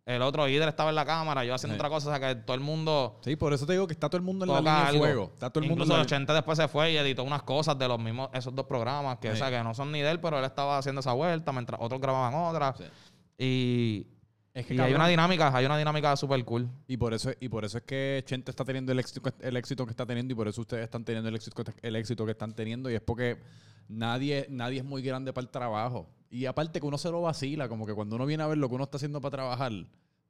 El 0.05 0.21
otro 0.21 0.47
líder 0.47 0.69
estaba 0.69 0.91
en 0.91 0.95
la 0.95 1.03
cámara, 1.03 1.43
yo 1.43 1.53
haciendo 1.53 1.73
Sí. 1.73 1.79
otra 1.79 1.89
cosa, 1.89 2.09
o 2.09 2.15
sea, 2.15 2.25
que 2.35 2.39
todo 2.41 2.55
el 2.55 2.61
mundo 2.61 3.19
Sí, 3.21 3.35
por 3.35 3.51
eso 3.51 3.65
te 3.65 3.73
digo 3.73 3.85
que 3.85 3.91
está 3.93 4.07
todo 4.07 4.15
el 4.15 4.23
mundo 4.23 4.45
en 4.45 4.51
la 4.53 4.59
línea 4.61 4.91
de 4.93 4.97
fuego. 4.99 5.31
Está 5.33 5.49
todo 5.49 5.61
el 5.61 5.69
mundo 5.69 5.83
en 5.83 5.89
Incluso 5.91 6.05
Chente 6.07 6.31
después 6.31 6.57
se 6.57 6.69
fue 6.69 6.93
y 6.93 6.97
editó 6.97 7.25
unas 7.25 7.43
cosas 7.43 7.77
de 7.77 7.89
los 7.89 7.99
mismos, 7.99 8.29
esos 8.31 8.55
dos 8.55 8.65
programas, 8.65 9.17
que, 9.17 9.29
o 9.31 9.35
sea, 9.35 9.49
que 9.49 9.61
no 9.61 9.73
son 9.73 9.91
ni 9.91 9.99
de 9.99 10.09
él, 10.11 10.21
pero 10.21 10.39
él 10.39 10.45
estaba 10.45 10.77
haciendo 10.77 11.01
esa 11.01 11.11
vuelta 11.11 11.51
mientras 11.51 11.81
otros 11.81 11.99
grababan 11.99 12.33
otras. 12.35 12.77
Sí. 12.77 12.85
Y, 13.39 14.07
Es 14.57 14.65
que, 14.65 14.73
y 14.73 14.79
hay 14.79 14.91
una 14.91 15.07
dinámica, 15.07 15.55
hay 15.55 15.67
una 15.67 15.77
dinámica 15.77 16.15
súper 16.15 16.43
cool. 16.43 16.67
Y 16.87 16.97
por 16.97 17.13
eso, 17.13 17.29
y 17.39 17.47
por 17.47 17.63
eso 17.63 17.77
es 17.77 17.83
que 17.83 18.23
Chente 18.25 18.49
está 18.49 18.65
teniendo 18.65 18.91
el 18.91 18.97
éxito, 18.97 19.21
el 19.39 19.55
éxito 19.55 19.85
que 19.85 19.91
está 19.91 20.03
teniendo 20.03 20.33
y 20.33 20.35
por 20.35 20.47
eso 20.47 20.61
ustedes 20.61 20.83
están 20.83 21.05
teniendo 21.05 21.29
el 21.29 21.35
éxito, 21.35 21.63
el 21.83 21.95
éxito 21.95 22.25
que 22.25 22.31
están 22.31 22.55
teniendo 22.55 22.89
y 22.89 22.95
es 22.95 23.01
porque 23.01 23.37
nadie, 23.87 24.47
nadie 24.49 24.79
es 24.79 24.83
muy 24.83 25.03
grande 25.03 25.31
para 25.31 25.45
el 25.45 25.51
trabajo. 25.51 26.09
Y 26.31 26.47
aparte 26.47 26.79
que 26.79 26.87
uno 26.87 26.97
se 26.97 27.11
lo 27.11 27.21
vacila, 27.21 27.69
como 27.69 27.85
que 27.85 27.93
cuando 27.93 28.15
uno 28.15 28.25
viene 28.25 28.41
a 28.41 28.47
ver 28.47 28.57
lo 28.57 28.67
que 28.67 28.73
uno 28.73 28.85
está 28.85 28.97
haciendo 28.97 29.21
para 29.21 29.37
trabajar, 29.37 29.71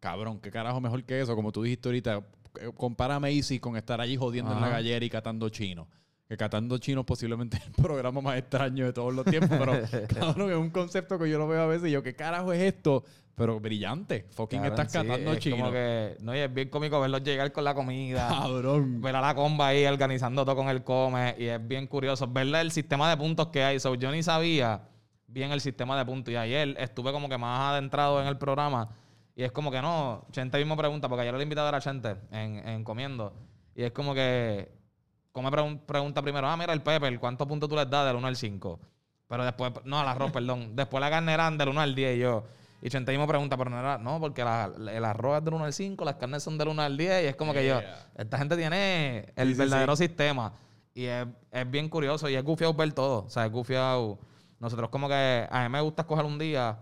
cabrón, 0.01 0.41
qué 0.41 0.51
carajo 0.51 0.81
mejor 0.81 1.05
que 1.05 1.21
eso, 1.21 1.33
como 1.33 1.53
tú 1.53 1.63
dijiste 1.63 1.87
ahorita, 1.87 2.17
eh, 2.59 2.71
compara 2.75 3.15
a 3.15 3.19
Macy 3.21 3.61
con 3.61 3.77
estar 3.77 4.01
allí 4.01 4.17
jodiendo 4.17 4.51
en 4.51 4.59
la 4.59 4.67
gallera 4.67 5.05
y 5.05 5.09
catando 5.09 5.47
chino. 5.47 5.87
Que 6.27 6.35
catando 6.35 6.77
chino 6.77 7.05
posiblemente 7.05 7.55
es 7.57 7.65
el 7.67 7.71
programa 7.71 8.19
más 8.19 8.37
extraño 8.37 8.85
de 8.85 8.91
todos 8.91 9.13
los 9.13 9.23
tiempos, 9.25 9.57
pero 9.57 9.71
cabrón, 10.19 10.51
es 10.51 10.57
un 10.57 10.69
concepto 10.71 11.17
que 11.17 11.29
yo 11.29 11.37
lo 11.37 11.47
veo 11.47 11.61
a 11.61 11.67
veces 11.67 11.87
y 11.87 11.91
yo, 11.91 12.03
¿qué 12.03 12.15
carajo 12.15 12.51
es 12.51 12.61
esto? 12.61 13.05
Pero 13.33 13.59
brillante. 13.59 14.25
Fucking 14.31 14.61
Cabrón, 14.61 14.79
estás 14.79 14.91
sí, 14.91 14.97
catando 14.97 15.31
es 15.31 15.39
chino. 15.39 15.57
Como 15.57 15.71
que, 15.71 16.17
no, 16.21 16.35
y 16.35 16.39
es 16.39 16.51
bien 16.51 16.69
cómico 16.69 16.99
verlos 16.99 17.23
llegar 17.23 17.51
con 17.51 17.63
la 17.63 17.75
comida. 17.75 18.27
Cabrón. 18.27 18.99
ver 18.99 19.15
a 19.15 19.21
la 19.21 19.35
comba 19.35 19.67
ahí 19.67 19.85
organizando 19.85 20.43
todo 20.43 20.55
con 20.55 20.69
el 20.69 20.83
come 20.83 21.35
y 21.37 21.45
es 21.45 21.65
bien 21.65 21.87
curioso 21.87 22.27
verle 22.27 22.59
el 22.61 22.71
sistema 22.71 23.09
de 23.09 23.15
puntos 23.15 23.47
que 23.47 23.63
hay. 23.63 23.79
So, 23.79 23.93
yo 23.95 24.11
ni 24.11 24.23
sabía 24.23 24.89
bien 25.27 25.51
el 25.51 25.61
sistema 25.61 25.97
de 25.97 26.03
puntos 26.03 26.33
y 26.33 26.35
ayer 26.37 26.75
estuve 26.79 27.11
como 27.11 27.29
que 27.29 27.37
más 27.37 27.73
adentrado 27.73 28.19
en 28.21 28.27
el 28.27 28.37
programa 28.37 28.89
y 29.35 29.43
es 29.43 29.51
como 29.51 29.69
que 29.69 29.81
no, 29.81 30.25
Chente 30.31 30.57
mismo 30.57 30.75
pregunta, 30.75 31.07
porque 31.07 31.21
ayer 31.21 31.35
el 31.35 31.41
invitado 31.41 31.69
era 31.69 31.79
Chente 31.79 32.15
en, 32.31 32.67
en 32.67 32.83
comiendo 32.83 33.33
y 33.75 33.83
es 33.83 33.91
como 33.91 34.15
que 34.15 34.76
come 35.37 35.49
pregun- 35.51 35.79
pregunta 35.85 36.21
primero, 36.21 36.47
ah, 36.47 36.57
mira 36.57 36.73
el 36.73 36.81
Pepper, 36.81 37.19
¿cuántos 37.19 37.47
puntos 37.47 37.69
tú 37.69 37.75
les 37.75 37.89
das 37.89 38.05
del 38.07 38.15
1 38.15 38.27
al 38.27 38.35
5? 38.35 38.79
Pero 39.27 39.43
después, 39.45 39.71
no, 39.83 39.99
al 39.99 40.07
arroz, 40.07 40.31
perdón. 40.31 40.75
Después 40.75 40.99
la 41.01 41.09
carne 41.09 41.33
eran 41.33 41.57
del 41.57 41.69
1 41.69 41.81
al 41.81 41.93
10 41.95 42.15
y 42.17 42.19
yo. 42.21 42.45
Y 42.81 42.89
Chente 42.89 43.11
mismo 43.11 43.27
pregunta, 43.27 43.57
pero 43.57 43.69
no 43.69 43.79
era, 43.79 43.97
no, 43.97 44.19
porque 44.19 44.43
la- 44.43 44.71
el 44.91 45.03
arroz 45.05 45.39
es 45.39 45.43
del 45.45 45.53
1 45.55 45.65
al 45.65 45.73
5, 45.73 46.05
las 46.05 46.15
carnes 46.15 46.43
son 46.43 46.57
del 46.57 46.67
1 46.69 46.81
al 46.81 46.95
10 46.97 47.23
y 47.23 47.27
es 47.27 47.35
como 47.35 47.51
que 47.53 47.65
yo, 47.67 47.79
Yeah. 47.79 48.07
esta 48.15 48.37
gente 48.37 48.55
tiene 48.55 49.33
el 49.35 49.47
Sí, 49.49 49.53
sí, 49.53 49.59
verdadero 49.59 49.95
sistema. 49.95 50.53
Y 50.93 51.05
es, 51.05 51.27
es 51.51 51.69
bien 51.69 51.89
curioso 51.89 52.29
y 52.29 52.35
es 52.35 52.43
gufiado 52.43 52.73
ver 52.73 52.93
todo. 52.93 53.25
O 53.25 53.29
sea, 53.29 53.45
es 53.45 53.51
gufiado. 53.51 54.17
Nosotros 54.59 54.89
como 54.89 55.07
que 55.07 55.47
a 55.51 55.63
mí 55.63 55.69
me 55.69 55.81
gusta 55.81 56.01
escoger 56.03 56.25
un 56.25 56.39
día 56.39 56.79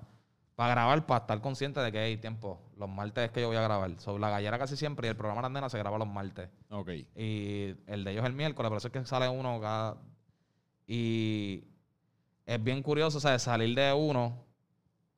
para 0.56 0.72
grabar, 0.72 1.06
para 1.06 1.22
estar 1.22 1.42
consciente 1.42 1.80
de 1.82 1.92
que 1.92 2.00
hay 2.00 2.18
tiempo. 2.18 2.62
Los 2.78 2.88
martes 2.90 3.26
es 3.26 3.32
que 3.32 3.42
yo 3.42 3.48
voy 3.48 3.58
a 3.58 3.62
grabar. 3.62 3.92
Sobre 4.00 4.22
la 4.22 4.30
gallera 4.30 4.58
casi 4.58 4.78
siempre 4.78 5.08
y 5.08 5.10
el 5.10 5.16
programa 5.18 5.42
de 5.42 5.44
las 5.44 5.52
nenas 5.52 5.72
se 5.72 5.78
graba 5.78 5.98
los 5.98 6.08
martes. 6.08 6.50
Ok. 6.70 6.90
Y 7.16 7.76
el 7.88 8.04
de 8.06 8.12
ellos 8.12 8.26
el 8.26 8.34
miércoles, 8.34 8.70
por 8.70 8.78
eso 8.78 8.88
es 8.88 8.94
que 8.94 9.06
sale 9.06 9.28
uno 9.28 9.60
cada... 9.60 9.98
Y 10.88 11.64
es 12.46 12.64
bien 12.64 12.82
curioso, 12.84 13.18
o 13.18 13.22
sea, 13.22 13.38
salir 13.40 13.76
de 13.76 13.92
uno 13.94 14.46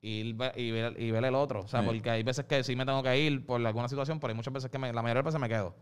y, 0.01 0.09
ir 0.21 0.35
ve- 0.35 0.53
y, 0.55 0.71
ver, 0.71 0.99
y 0.99 1.11
ver 1.11 1.25
el 1.25 1.35
otro. 1.35 1.61
O 1.61 1.67
sea, 1.67 1.81
Sí. 1.81 1.85
porque 1.87 2.09
hay 2.09 2.23
veces 2.23 2.45
que 2.45 2.63
sí 2.63 2.75
me 2.75 2.85
tengo 2.85 3.03
que 3.03 3.19
ir 3.19 3.45
por 3.45 3.63
alguna 3.65 3.87
situación, 3.89 4.19
pero 4.19 4.31
hay 4.31 4.35
muchas 4.35 4.53
veces 4.53 4.71
que 4.71 4.77
me- 4.77 4.93
la 4.93 5.01
mayoría 5.01 5.21
de 5.21 5.25
las 5.25 5.33
veces 5.33 5.41
me 5.41 5.49
quedo. 5.49 5.75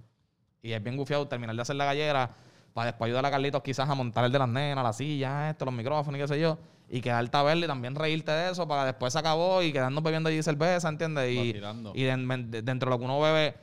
Y 0.61 0.71
es 0.73 0.81
bien 0.83 0.97
gufiado 0.97 1.27
terminar 1.27 1.55
de 1.55 1.61
hacer 1.61 1.75
la 1.75 1.85
gallera 1.85 2.31
para 2.73 2.87
después 2.87 3.07
ayudar 3.07 3.25
a 3.25 3.31
Carlitos 3.31 3.61
quizás 3.61 3.87
a 3.87 3.95
montar 3.95 4.25
el 4.25 4.31
de 4.31 4.39
las 4.39 4.49
nenas, 4.49 4.83
la 4.83 4.91
silla, 4.93 5.49
esto, 5.51 5.63
los 5.65 5.73
micrófonos 5.73 6.17
y 6.17 6.21
qué 6.23 6.27
sé 6.27 6.39
yo. 6.41 6.57
Y 6.89 7.01
quedarte 7.01 7.35
a 7.35 7.43
verle 7.43 7.65
y 7.65 7.67
también 7.67 7.95
reírte 7.95 8.31
de 8.31 8.51
eso 8.51 8.67
para 8.67 8.85
después 8.85 9.11
se 9.13 9.19
acabó 9.19 9.61
y 9.63 9.73
quedarnos 9.73 10.03
bebiendo 10.03 10.29
allí 10.29 10.41
cerveza, 10.43 10.87
¿entiendes? 10.89 11.31
Y, 11.31 11.51
y 11.95 12.03
den- 12.03 12.51
de- 12.51 12.61
dentro 12.61 12.89
de 12.89 12.95
lo 12.95 12.99
que 12.99 13.05
uno 13.05 13.19
bebe, 13.19 13.55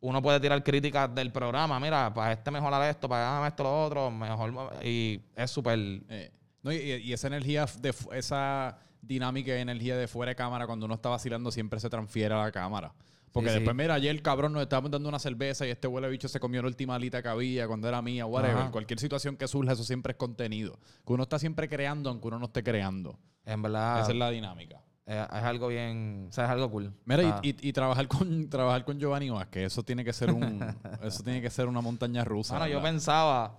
uno 0.00 0.22
puede 0.22 0.38
tirar 0.38 0.62
críticas 0.62 1.12
del 1.14 1.32
programa. 1.32 1.80
Mira, 1.80 2.12
para 2.14 2.32
este 2.32 2.50
mejorar 2.50 2.88
esto, 2.90 3.08
para 3.08 3.46
esto 3.48 3.62
lo 3.64 3.84
otro, 3.84 4.10
mejor. 4.10 4.52
Y 4.84 5.20
es 5.34 5.50
súper. 5.50 5.78
Eh, 6.08 6.30
no, 6.62 6.72
y, 6.72 6.76
y 6.76 7.12
esa 7.12 7.26
energía, 7.26 7.66
de, 7.80 7.94
esa 8.12 8.78
dinámica 9.02 9.56
y 9.56 9.60
energía 9.60 9.96
de 9.96 10.06
fuera 10.06 10.30
de 10.30 10.36
cámara, 10.36 10.66
cuando 10.66 10.86
uno 10.86 10.94
está 10.94 11.08
vacilando, 11.08 11.50
siempre 11.50 11.80
se 11.80 11.90
transfiere 11.90 12.34
a 12.34 12.38
la 12.38 12.52
cámara. 12.52 12.92
Porque 13.34 13.48
Sí, 13.50 13.54
sí. 13.54 13.58
después, 13.60 13.76
mira, 13.76 13.94
ayer 13.94 14.10
el 14.12 14.22
cabrón 14.22 14.52
nos 14.54 14.62
estábamos 14.62 14.90
dando 14.92 15.08
una 15.10 15.18
cerveza 15.18 15.66
y 15.66 15.70
este 15.70 15.86
huele 15.88 16.08
bicho 16.08 16.28
se 16.28 16.38
comió 16.40 16.62
la 16.62 16.68
última 16.68 16.94
alita 16.94 17.20
que 17.20 17.28
había 17.28 17.66
cuando 17.66 17.88
era 17.88 18.00
mía, 18.00 18.24
whatever. 18.26 18.56
Ajá. 18.56 18.70
Cualquier 18.70 19.00
situación 19.00 19.36
que 19.36 19.48
surja, 19.48 19.72
eso 19.72 19.82
siempre 19.84 20.12
es 20.12 20.16
contenido. 20.16 20.78
Que 21.04 21.12
uno 21.12 21.24
está 21.24 21.38
siempre 21.40 21.68
creando, 21.68 22.08
aunque 22.10 22.28
uno 22.28 22.38
no 22.38 22.46
esté 22.46 22.62
creando. 22.62 23.18
En 23.44 23.60
verdad. 23.60 24.00
Esa 24.00 24.12
es 24.12 24.16
la 24.16 24.30
dinámica. 24.30 24.80
eh, 25.06 25.26
es 25.30 25.42
algo 25.42 25.66
bien. 25.68 26.28
O 26.30 26.32
sea, 26.32 26.44
es 26.44 26.50
algo 26.50 26.70
cool. 26.70 26.94
Mira, 27.04 27.40
y, 27.42 27.48
y- 27.50 27.68
y 27.68 27.72
trabajar 27.74 28.06
con 28.08 28.48
trabajar 28.48 28.84
con 28.84 28.98
Giovanni 29.00 29.28
Vázquez, 29.30 29.64
eso 29.66 29.82
tiene 29.82 30.04
que 30.04 30.12
ser 30.14 30.30
un 30.32 30.62
eso 31.02 31.22
tiene 31.24 31.42
que 31.42 31.50
ser 31.50 31.66
una 31.66 31.80
montaña 31.82 32.24
rusa. 32.24 32.54
Mano, 32.54 32.68
yo 32.68 32.80
pensaba. 32.80 33.58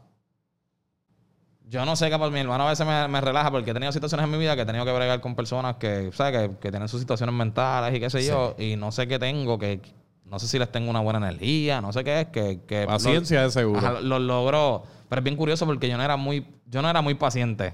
Yo 1.68 1.86
no 1.86 1.96
sé 1.96 2.10
qué 2.10 2.18
por 2.18 2.32
mi 2.32 2.40
hermano 2.40 2.68
a 2.68 2.70
veces 2.70 2.86
me, 2.86 3.08
me 3.08 3.22
relaja 3.22 3.50
porque 3.50 3.72
he 3.72 3.74
tenido 3.74 3.92
situaciones 3.92 4.24
en 4.24 4.32
mi 4.32 4.38
vida 4.38 4.56
que 4.56 4.62
he 4.62 4.66
tenido 4.66 4.86
que 4.86 4.92
bregar 4.92 5.20
con 5.20 5.36
personas 5.36 5.78
que, 5.78 6.12
¿sabes? 6.14 6.50
Que, 6.50 6.58
que 6.58 6.70
tienen 6.70 6.88
sus 6.88 7.00
situaciones 7.00 7.34
mentales 7.34 7.96
y 7.96 8.00
qué 8.00 8.10
sé 8.10 8.26
yo. 8.26 8.56
Y 8.60 8.76
no 8.76 8.92
sé 8.92 9.08
qué 9.08 9.18
tengo, 9.18 9.58
que 9.58 9.82
no 10.26 10.40
sé 10.40 10.48
si 10.48 10.60
les 10.60 10.72
tengo 10.72 10.90
una 10.90 11.00
buena 11.00 11.18
energía, 11.18 11.82
no 11.82 11.92
sé 11.94 12.04
qué 12.04 12.22
es, 12.22 12.28
que. 12.28 12.62
que 12.68 12.86
Paciencia 12.86 13.44
de 13.44 13.52
seguro. 13.52 13.80
Ajá, 13.80 14.02
lo 14.02 14.20
logró. 14.20 14.84
Pero 15.10 15.20
es 15.20 15.24
bien 15.24 15.36
curioso 15.36 15.66
porque 15.66 15.88
yo 15.88 15.98
no 15.98 16.04
era 16.04 16.18
muy, 16.18 16.46
yo 16.68 16.82
no 16.82 16.90
era 16.90 17.02
muy 17.02 17.14
paciente. 17.16 17.74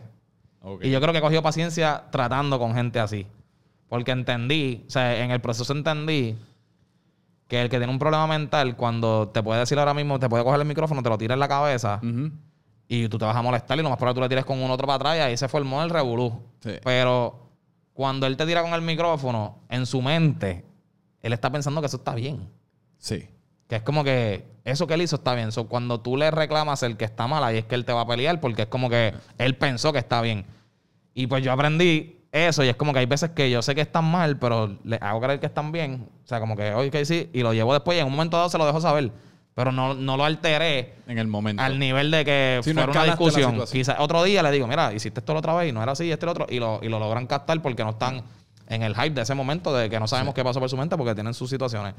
Y 0.82 0.92
yo 0.92 1.02
creo 1.02 1.12
que 1.12 1.20
he 1.20 1.22
cogido 1.22 1.42
paciencia 1.42 2.04
tratando 2.12 2.60
con 2.60 2.76
gente 2.76 3.00
así. 3.00 3.26
Porque 3.90 4.12
entendí, 4.12 4.86
o 4.88 4.90
sea, 4.90 5.24
en 5.24 5.32
el 5.32 5.42
proceso 5.42 5.74
entendí 5.74 6.38
que 7.48 7.62
el 7.62 7.70
que 7.70 7.78
tiene 7.78 7.92
un 7.92 8.00
problema 8.00 8.28
mental, 8.28 8.78
cuando 8.78 9.30
te 9.30 9.44
puede 9.44 9.60
decir 9.60 9.78
ahora 9.80 9.94
mismo, 9.94 10.20
te 10.20 10.30
puede 10.30 10.44
coger 10.44 10.62
el 10.62 10.68
micrófono, 10.68 11.04
te 11.04 11.10
lo 11.10 11.18
tira 11.18 11.34
en 11.34 11.40
la 11.40 11.48
cabeza 11.50 12.00
Ujú. 12.02 12.32
Y 12.94 13.08
tú 13.08 13.18
te 13.18 13.24
vas 13.24 13.38
a 13.38 13.42
molestar 13.42 13.80
y 13.80 13.82
lo 13.82 13.90
más 13.90 13.98
probable 13.98 14.16
tú 14.16 14.22
le 14.22 14.28
tires 14.28 14.44
con 14.44 14.62
un 14.62 14.70
otro 14.70 14.86
para 14.86 14.98
atrás 14.98 15.16
y 15.16 15.20
ahí 15.22 15.38
se 15.38 15.48
formó 15.48 15.82
el 15.82 15.90
revolú. 15.90 16.42
Sí. 16.60 16.72
Pero 16.84 17.40
cuando 17.94 18.28
él 18.28 18.36
te 18.36 18.46
tira 18.46 18.62
con 18.62 18.74
el 18.74 18.82
micrófono, 18.82 19.60
en 19.70 19.86
su 19.86 20.02
mente, 20.02 20.66
él 21.22 21.32
está 21.32 21.50
pensando 21.50 21.80
que 21.80 21.88
eso 21.88 21.96
está 21.96 22.14
bien. 22.16 22.50
Sí. 22.98 23.30
Que 23.70 23.78
es 23.78 23.82
como 23.82 24.04
que 24.04 24.46
eso 24.66 24.88
que 24.88 24.96
él 24.96 25.04
hizo 25.04 25.16
está 25.16 25.34
bien. 25.36 25.54
So, 25.54 25.70
cuando 25.70 26.02
tú 26.02 26.18
le 26.18 26.32
reclamas 26.32 26.84
el 26.84 26.98
que 26.98 27.06
está 27.06 27.28
mal, 27.28 27.42
ahí 27.46 27.60
es 27.60 27.66
que 27.66 27.76
él 27.76 27.86
te 27.86 27.94
va 27.94 28.02
a 28.02 28.06
pelear 28.06 28.42
porque 28.42 28.64
es 28.64 28.68
como 28.68 28.90
que 28.90 29.14
él 29.38 29.56
pensó 29.56 29.94
que 29.94 30.00
está 30.00 30.22
bien. 30.22 30.46
Y 31.14 31.28
pues 31.28 31.46
yo 31.46 31.54
aprendí 31.54 32.18
eso 32.34 32.62
y 32.62 32.68
es 32.68 32.76
como 32.76 32.92
que 32.92 33.00
hay 33.00 33.06
veces 33.06 33.30
que 33.30 33.50
yo 33.50 33.62
sé 33.62 33.74
que 33.74 33.80
están 33.80 34.04
mal, 34.04 34.38
pero 34.38 34.78
le 34.84 34.98
hago 34.98 35.22
creer 35.22 35.40
que 35.40 35.46
están 35.46 35.72
bien. 35.72 36.10
O 36.26 36.28
sea, 36.28 36.42
como 36.42 36.58
que, 36.58 36.74
oye, 36.74 36.92
que 36.92 37.06
sí, 37.06 37.30
y 37.32 37.42
lo 37.42 37.54
llevo 37.54 37.72
después 37.72 37.98
y 37.98 38.02
en 38.02 38.08
un 38.08 38.12
momento 38.12 38.36
dado 38.36 38.50
se 38.50 38.58
lo 38.58 38.66
dejo 38.66 38.82
saber. 38.82 39.14
Pero 39.54 39.72
no, 39.72 39.94
no 39.94 40.16
lo 40.16 40.24
alteré 40.24 40.96
En 41.08 41.18
el 41.18 41.28
momento. 41.28 41.62
al 41.62 41.78
nivel 41.78 42.10
de 42.10 42.24
que 42.24 42.62
no 42.66 42.74
fuera 42.74 42.92
una 42.92 43.04
discusión. 43.06 43.64
Quizás 43.70 43.98
otro 44.00 44.24
día 44.24 44.42
le 44.44 44.52
digo, 44.52 44.68
mira, 44.68 44.94
hiciste 44.94 45.20
esto 45.20 45.34
la 45.34 45.40
otra 45.40 45.54
vez 45.56 45.70
y 45.70 45.72
no 45.74 45.84
era 45.84 45.92
así, 45.92 46.10
este 46.12 46.26
lo 46.26 46.32
otro, 46.32 46.48
y 46.50 46.60
lo, 46.60 46.80
y 46.82 46.88
lo 46.88 47.00
logran 47.00 47.28
captar 47.28 47.62
porque 47.62 47.84
no 47.84 47.92
están 47.92 48.24
en 48.68 48.84
el 48.84 48.96
hype 48.96 49.12
de 49.12 49.22
ese 49.22 49.36
momento 49.36 49.74
de 49.76 49.90
que 49.90 50.00
no 50.00 50.08
sabemos 50.08 50.34
qué 50.34 50.44
pasó 50.44 50.60
por 50.60 50.70
su 50.70 50.78
mente 50.78 50.96
porque 50.96 51.14
tienen 51.14 51.34
sus 51.34 51.50
situaciones. 51.50 51.94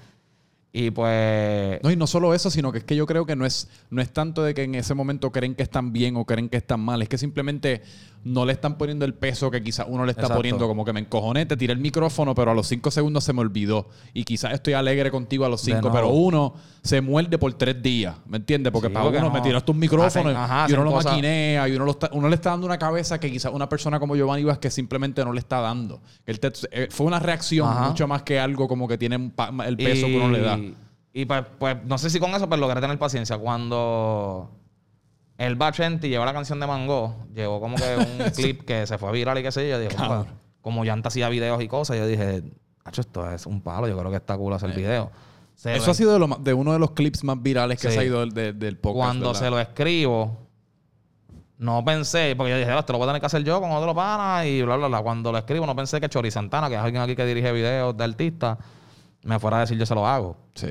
Y 0.75 0.91
pues. 0.91 1.81
No, 1.83 1.91
y 1.91 1.97
no 1.97 2.07
solo 2.07 2.33
eso, 2.33 2.51
sino 2.51 2.73
que 2.73 2.79
es 2.79 2.85
que 2.85 2.97
yo 2.97 3.05
creo 3.07 3.27
que 3.27 3.37
no 3.37 3.45
es, 3.45 3.69
no 3.91 4.01
es 4.01 4.11
tanto 4.11 4.43
de 4.43 4.55
que 4.55 4.63
en 4.63 4.75
ese 4.75 4.95
momento 4.95 5.31
creen 5.31 5.55
que 5.55 5.63
están 5.63 5.93
bien 5.93 6.17
o 6.17 6.25
creen 6.25 6.49
que 6.49 6.57
están 6.57 6.81
mal, 6.81 7.03
es 7.03 7.09
que 7.11 7.19
simplemente 7.19 7.83
no 8.25 8.47
le 8.47 8.53
están 8.53 8.79
poniendo 8.79 9.05
el 9.05 9.15
peso 9.15 9.51
que 9.51 9.63
quizás 9.63 9.85
uno 9.89 10.05
le 10.07 10.13
está 10.13 10.23
Exacto. 10.23 10.39
poniendo, 10.39 10.69
como 10.69 10.85
que 10.85 10.93
me 10.93 11.01
encojoné, 11.01 11.45
te 11.45 11.57
tiré 11.57 11.73
el 11.73 11.81
micrófono, 11.81 12.35
pero 12.37 12.53
a 12.53 12.55
los 12.55 12.69
cinco 12.69 12.91
segundos 12.91 13.25
se 13.25 13.33
me 13.33 13.41
olvidó. 13.41 13.89
Y 14.15 14.23
quizás 14.25 14.53
estoy 14.55 14.73
alegre 14.75 15.11
contigo 15.11 15.45
a 15.45 15.49
los 15.49 15.61
cinco, 15.61 15.91
pero 15.93 16.09
uno 16.09 16.55
se 16.83 17.01
muerde 17.01 17.37
por 17.37 17.53
tres 17.55 17.83
días, 17.83 18.15
¿me 18.27 18.37
entiendes? 18.39 18.73
Porque 18.73 18.89
Sí, 18.89 18.95
para 18.95 19.07
uno 19.09 19.21
no. 19.21 19.31
me 19.31 19.41
tiraste 19.43 19.71
un 19.73 19.79
micrófono 19.79 20.31
Hacen- 20.31 20.37
ajá, 20.37 20.67
y 20.71 20.73
uno 20.73 20.85
lo 20.85 20.91
cosas- 20.93 21.13
maquinea 21.13 21.69
y 21.69 21.73
uno, 21.77 21.85
lo 21.85 21.91
está- 21.91 22.11
uno 22.13 22.29
le 22.29 22.35
está 22.37 22.51
dando 22.51 22.67
una 22.67 22.79
cabeza 22.79 23.19
que 23.21 23.31
quizás 23.31 23.53
una 23.53 23.69
persona 23.69 23.99
como 24.01 24.15
Giovanni 24.17 24.45
Vázquez 24.45 24.73
simplemente 24.73 25.23
no 25.25 25.33
le 25.33 25.41
está 25.41 25.61
dando. 25.61 26.01
Él 26.25 26.39
te- 26.41 26.53
eh, 26.71 26.89
fue 26.91 27.07
una 27.07 27.19
reacción 27.19 27.69
Ajá. 27.69 27.89
mucho 27.89 28.07
más 28.09 28.23
que 28.23 28.39
algo 28.41 28.69
como 28.69 28.87
que 28.89 28.97
tiene 28.97 29.17
el 29.67 29.77
peso 29.77 30.07
que 30.07 30.17
uno 30.17 30.31
le 30.31 30.41
da. 30.41 30.59
Y 31.13 31.25
pues, 31.27 31.45
pues, 31.59 31.77
no 31.85 31.99
sé 31.99 32.09
si 32.11 32.19
con 32.19 32.31
eso, 32.35 32.49
pero 32.49 32.61
logré 32.61 32.81
tener 32.81 32.99
paciencia. 32.99 33.37
Cuando 33.39 34.51
el 35.39 35.57
Bachenti 35.57 36.09
llevó 36.09 36.25
la 36.25 36.33
canción 36.33 36.59
de 36.61 36.67
Mango, 36.67 37.27
llevó 37.35 37.61
como 37.61 37.77
que 37.77 37.97
un 37.97 38.31
clip 38.35 38.63
que 38.65 38.87
se 38.87 38.97
fue 38.99 39.13
viral 39.13 39.39
y 39.39 39.43
qué 39.43 39.53
sé 39.53 39.69
yo. 39.69 39.79
Dije. 39.79 39.95
"Compa", 39.97 40.27
como 40.63 40.85
Yanta 40.85 41.09
hacía 41.09 41.29
videos 41.29 41.61
y 41.63 41.69
cosas, 41.69 41.97
yo 41.99 42.07
dije, 42.07 42.43
Hacho, 42.85 43.01
esto 43.03 43.31
es 43.31 43.47
un 43.47 43.61
palo, 43.61 43.87
yo 43.87 43.97
creo 43.97 44.11
que 44.11 44.17
está 44.17 44.37
cool 44.37 44.53
hacer 44.55 44.71
Eh. 44.71 44.75
video. 44.75 45.11
se 45.55 45.75
Eso 45.77 45.87
lo- 45.87 45.93
ha 45.93 45.95
sido 45.95 46.13
de, 46.15 46.19
lo 46.19 46.27
más- 46.29 46.43
de 46.43 46.53
uno 46.55 46.73
de 46.73 46.79
los 46.81 46.93
clips 46.93 47.23
más 47.25 47.41
virales 47.41 47.81
que 47.81 47.89
Sí. 47.89 47.95
se 47.95 48.01
ha 48.01 48.05
ido 48.05 48.21
del, 48.21 48.31
del- 48.33 48.59
del 48.59 48.77
podcast. 48.79 48.97
cuando 49.07 49.27
¿verdad? 49.29 49.41
se 49.41 49.51
lo 49.51 49.61
escribo, 49.61 50.39
no 51.59 51.85
pensé, 51.85 52.35
porque 52.37 52.51
yo 52.53 52.59
dije, 52.59 52.71
"Ah, 52.71 52.81
esto 52.81 52.93
lo 52.93 52.99
voy 52.99 53.07
a 53.07 53.11
tener 53.11 53.21
que 53.21 53.27
hacer 53.27 53.45
yo 53.45 53.61
con 53.61 53.71
otro 53.71 53.95
pana 53.95 54.45
y 54.47 54.63
bla, 54.63 54.77
bla, 54.77 54.89
bla. 54.89 55.01
Cuando 55.03 55.31
lo 55.31 55.39
escribo, 55.39 55.65
no 55.67 55.77
pensé 55.77 56.01
que 56.01 56.09
Chori 56.09 56.31
Santana, 56.33 56.69
que 56.69 56.75
es 56.75 56.81
alguien 56.81 57.03
aquí 57.03 57.15
que 57.15 57.25
dirige 57.25 57.53
videos 57.53 57.97
de 57.97 58.03
artistas, 58.03 58.59
me 59.23 59.39
fuera 59.39 59.59
a 59.59 59.61
decir 59.61 59.79
yo 59.79 59.87
se 59.87 59.95
lo 59.95 60.05
hago. 60.07 60.37
Sí. 60.55 60.69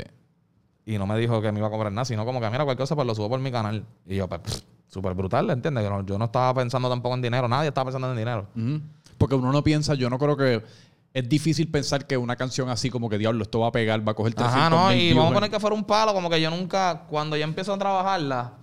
Y 0.86 0.98
no 0.98 1.06
me 1.06 1.18
dijo 1.18 1.42
que 1.42 1.52
me 1.52 1.60
iba 1.60 1.68
a 1.68 1.72
cobrar 1.72 1.92
nada, 1.92 2.06
sino 2.06 2.26
como 2.26 2.40
que, 2.42 2.48
mira, 2.50 2.64
cualquier 2.64 2.84
cosa, 2.84 2.96
pues 2.96 3.06
lo 3.08 3.14
subo 3.16 3.30
por 3.30 3.40
mi 3.40 3.52
canal. 3.52 3.86
Y 4.08 4.16
yo, 4.16 4.28
pues, 4.28 4.66
súper 4.88 5.14
brutal, 5.14 5.50
¿entiendes? 5.50 5.84
Yo 5.84 5.90
no, 5.90 6.06
yo 6.06 6.18
no 6.18 6.26
estaba 6.26 6.54
pensando 6.54 6.90
tampoco 6.90 7.16
en 7.16 7.22
dinero, 7.22 7.48
nadie 7.48 7.68
estaba 7.70 7.86
pensando 7.86 8.10
en 8.12 8.18
dinero. 8.18 8.48
Porque 9.18 9.36
uno 9.36 9.52
no 9.52 9.64
piensa, 9.64 9.94
yo 9.96 10.10
no 10.10 10.18
creo 10.18 10.36
que... 10.36 10.64
Es 11.14 11.28
difícil 11.28 11.68
pensar 11.70 12.08
que 12.08 12.16
una 12.16 12.38
canción 12.38 12.70
así 12.70 12.90
como 12.90 13.10
que, 13.10 13.18
diablo, 13.18 13.44
esto 13.44 13.60
va 13.60 13.68
a 13.68 13.72
pegar, 13.74 14.00
va 14.08 14.14
a 14.14 14.16
coger 14.16 14.34
300 14.34 14.62
Ajá, 14.62 14.70
no, 14.70 14.94
y 14.94 15.10
vamos 15.14 15.32
a 15.32 15.34
poner 15.36 15.52
que 15.52 15.60
fuera 15.60 15.76
un 15.76 15.84
palo, 15.84 16.14
como 16.14 16.30
que 16.30 16.40
yo 16.40 16.50
nunca, 16.50 17.04
cuando 17.10 17.36
yo 17.36 17.44
empiezo 17.44 17.74
a 17.74 17.78
trabajarla, 17.78 18.54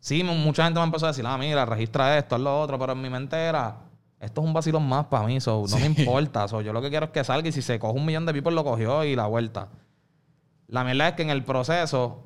sí, 0.00 0.22
mu- 0.22 0.34
mucha 0.34 0.64
gente 0.64 0.78
me 0.80 0.84
empezó 0.84 1.06
a 1.06 1.08
decir, 1.08 1.24
ah, 1.26 1.38
mira, 1.38 1.64
registra 1.64 2.18
esto, 2.18 2.34
haz 2.34 2.42
lo 2.42 2.60
otro, 2.60 2.78
pero 2.78 2.92
en 2.92 3.00
mi 3.00 3.08
mente 3.08 3.36
era, 3.36 3.76
esto 4.20 4.42
es 4.42 4.46
un 4.46 4.52
vacilón 4.52 4.86
más 4.86 5.06
para 5.06 5.24
mí, 5.26 5.40
so, 5.40 5.64
no 5.66 5.78
me 5.78 5.86
importa, 5.86 6.46
so, 6.46 6.60
yo 6.60 6.74
lo 6.74 6.82
que 6.82 6.90
quiero 6.90 7.06
es 7.06 7.10
que 7.12 7.24
salga 7.24 7.48
y 7.48 7.52
si 7.52 7.62
se 7.62 7.78
coge 7.78 7.98
un 7.98 8.04
millón 8.04 8.26
de 8.26 8.34
people 8.34 8.52
lo 8.52 8.64
cogió 8.64 9.02
y 9.04 9.16
la 9.16 9.24
vuelta. 9.26 9.68
La 10.68 10.84
mierda 10.84 11.08
es 11.08 11.14
que 11.14 11.22
en 11.22 11.30
el 11.30 11.44
proceso 11.44 12.24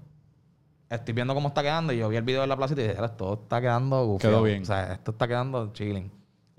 estoy 0.90 1.14
viendo 1.14 1.34
cómo 1.34 1.48
está 1.48 1.62
quedando 1.62 1.92
y 1.92 1.98
yo 1.98 2.08
vi 2.08 2.16
el 2.16 2.22
video 2.22 2.40
de 2.40 2.46
la 2.46 2.56
plaza 2.56 2.74
y 2.74 2.76
dije, 2.76 2.92
"Era, 2.92 3.06
esto 3.06 3.40
está 3.42 3.60
quedando 3.60 4.04
gufiado". 4.06 4.36
Quedó 4.36 4.42
bien. 4.44 4.62
O 4.62 4.66
sea, 4.66 4.92
esto 4.92 5.10
está 5.10 5.28
quedando 5.28 5.72
chilling. 5.72 6.10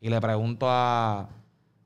Y 0.01 0.09
le 0.09 0.19
pregunto 0.21 0.67
a... 0.69 1.27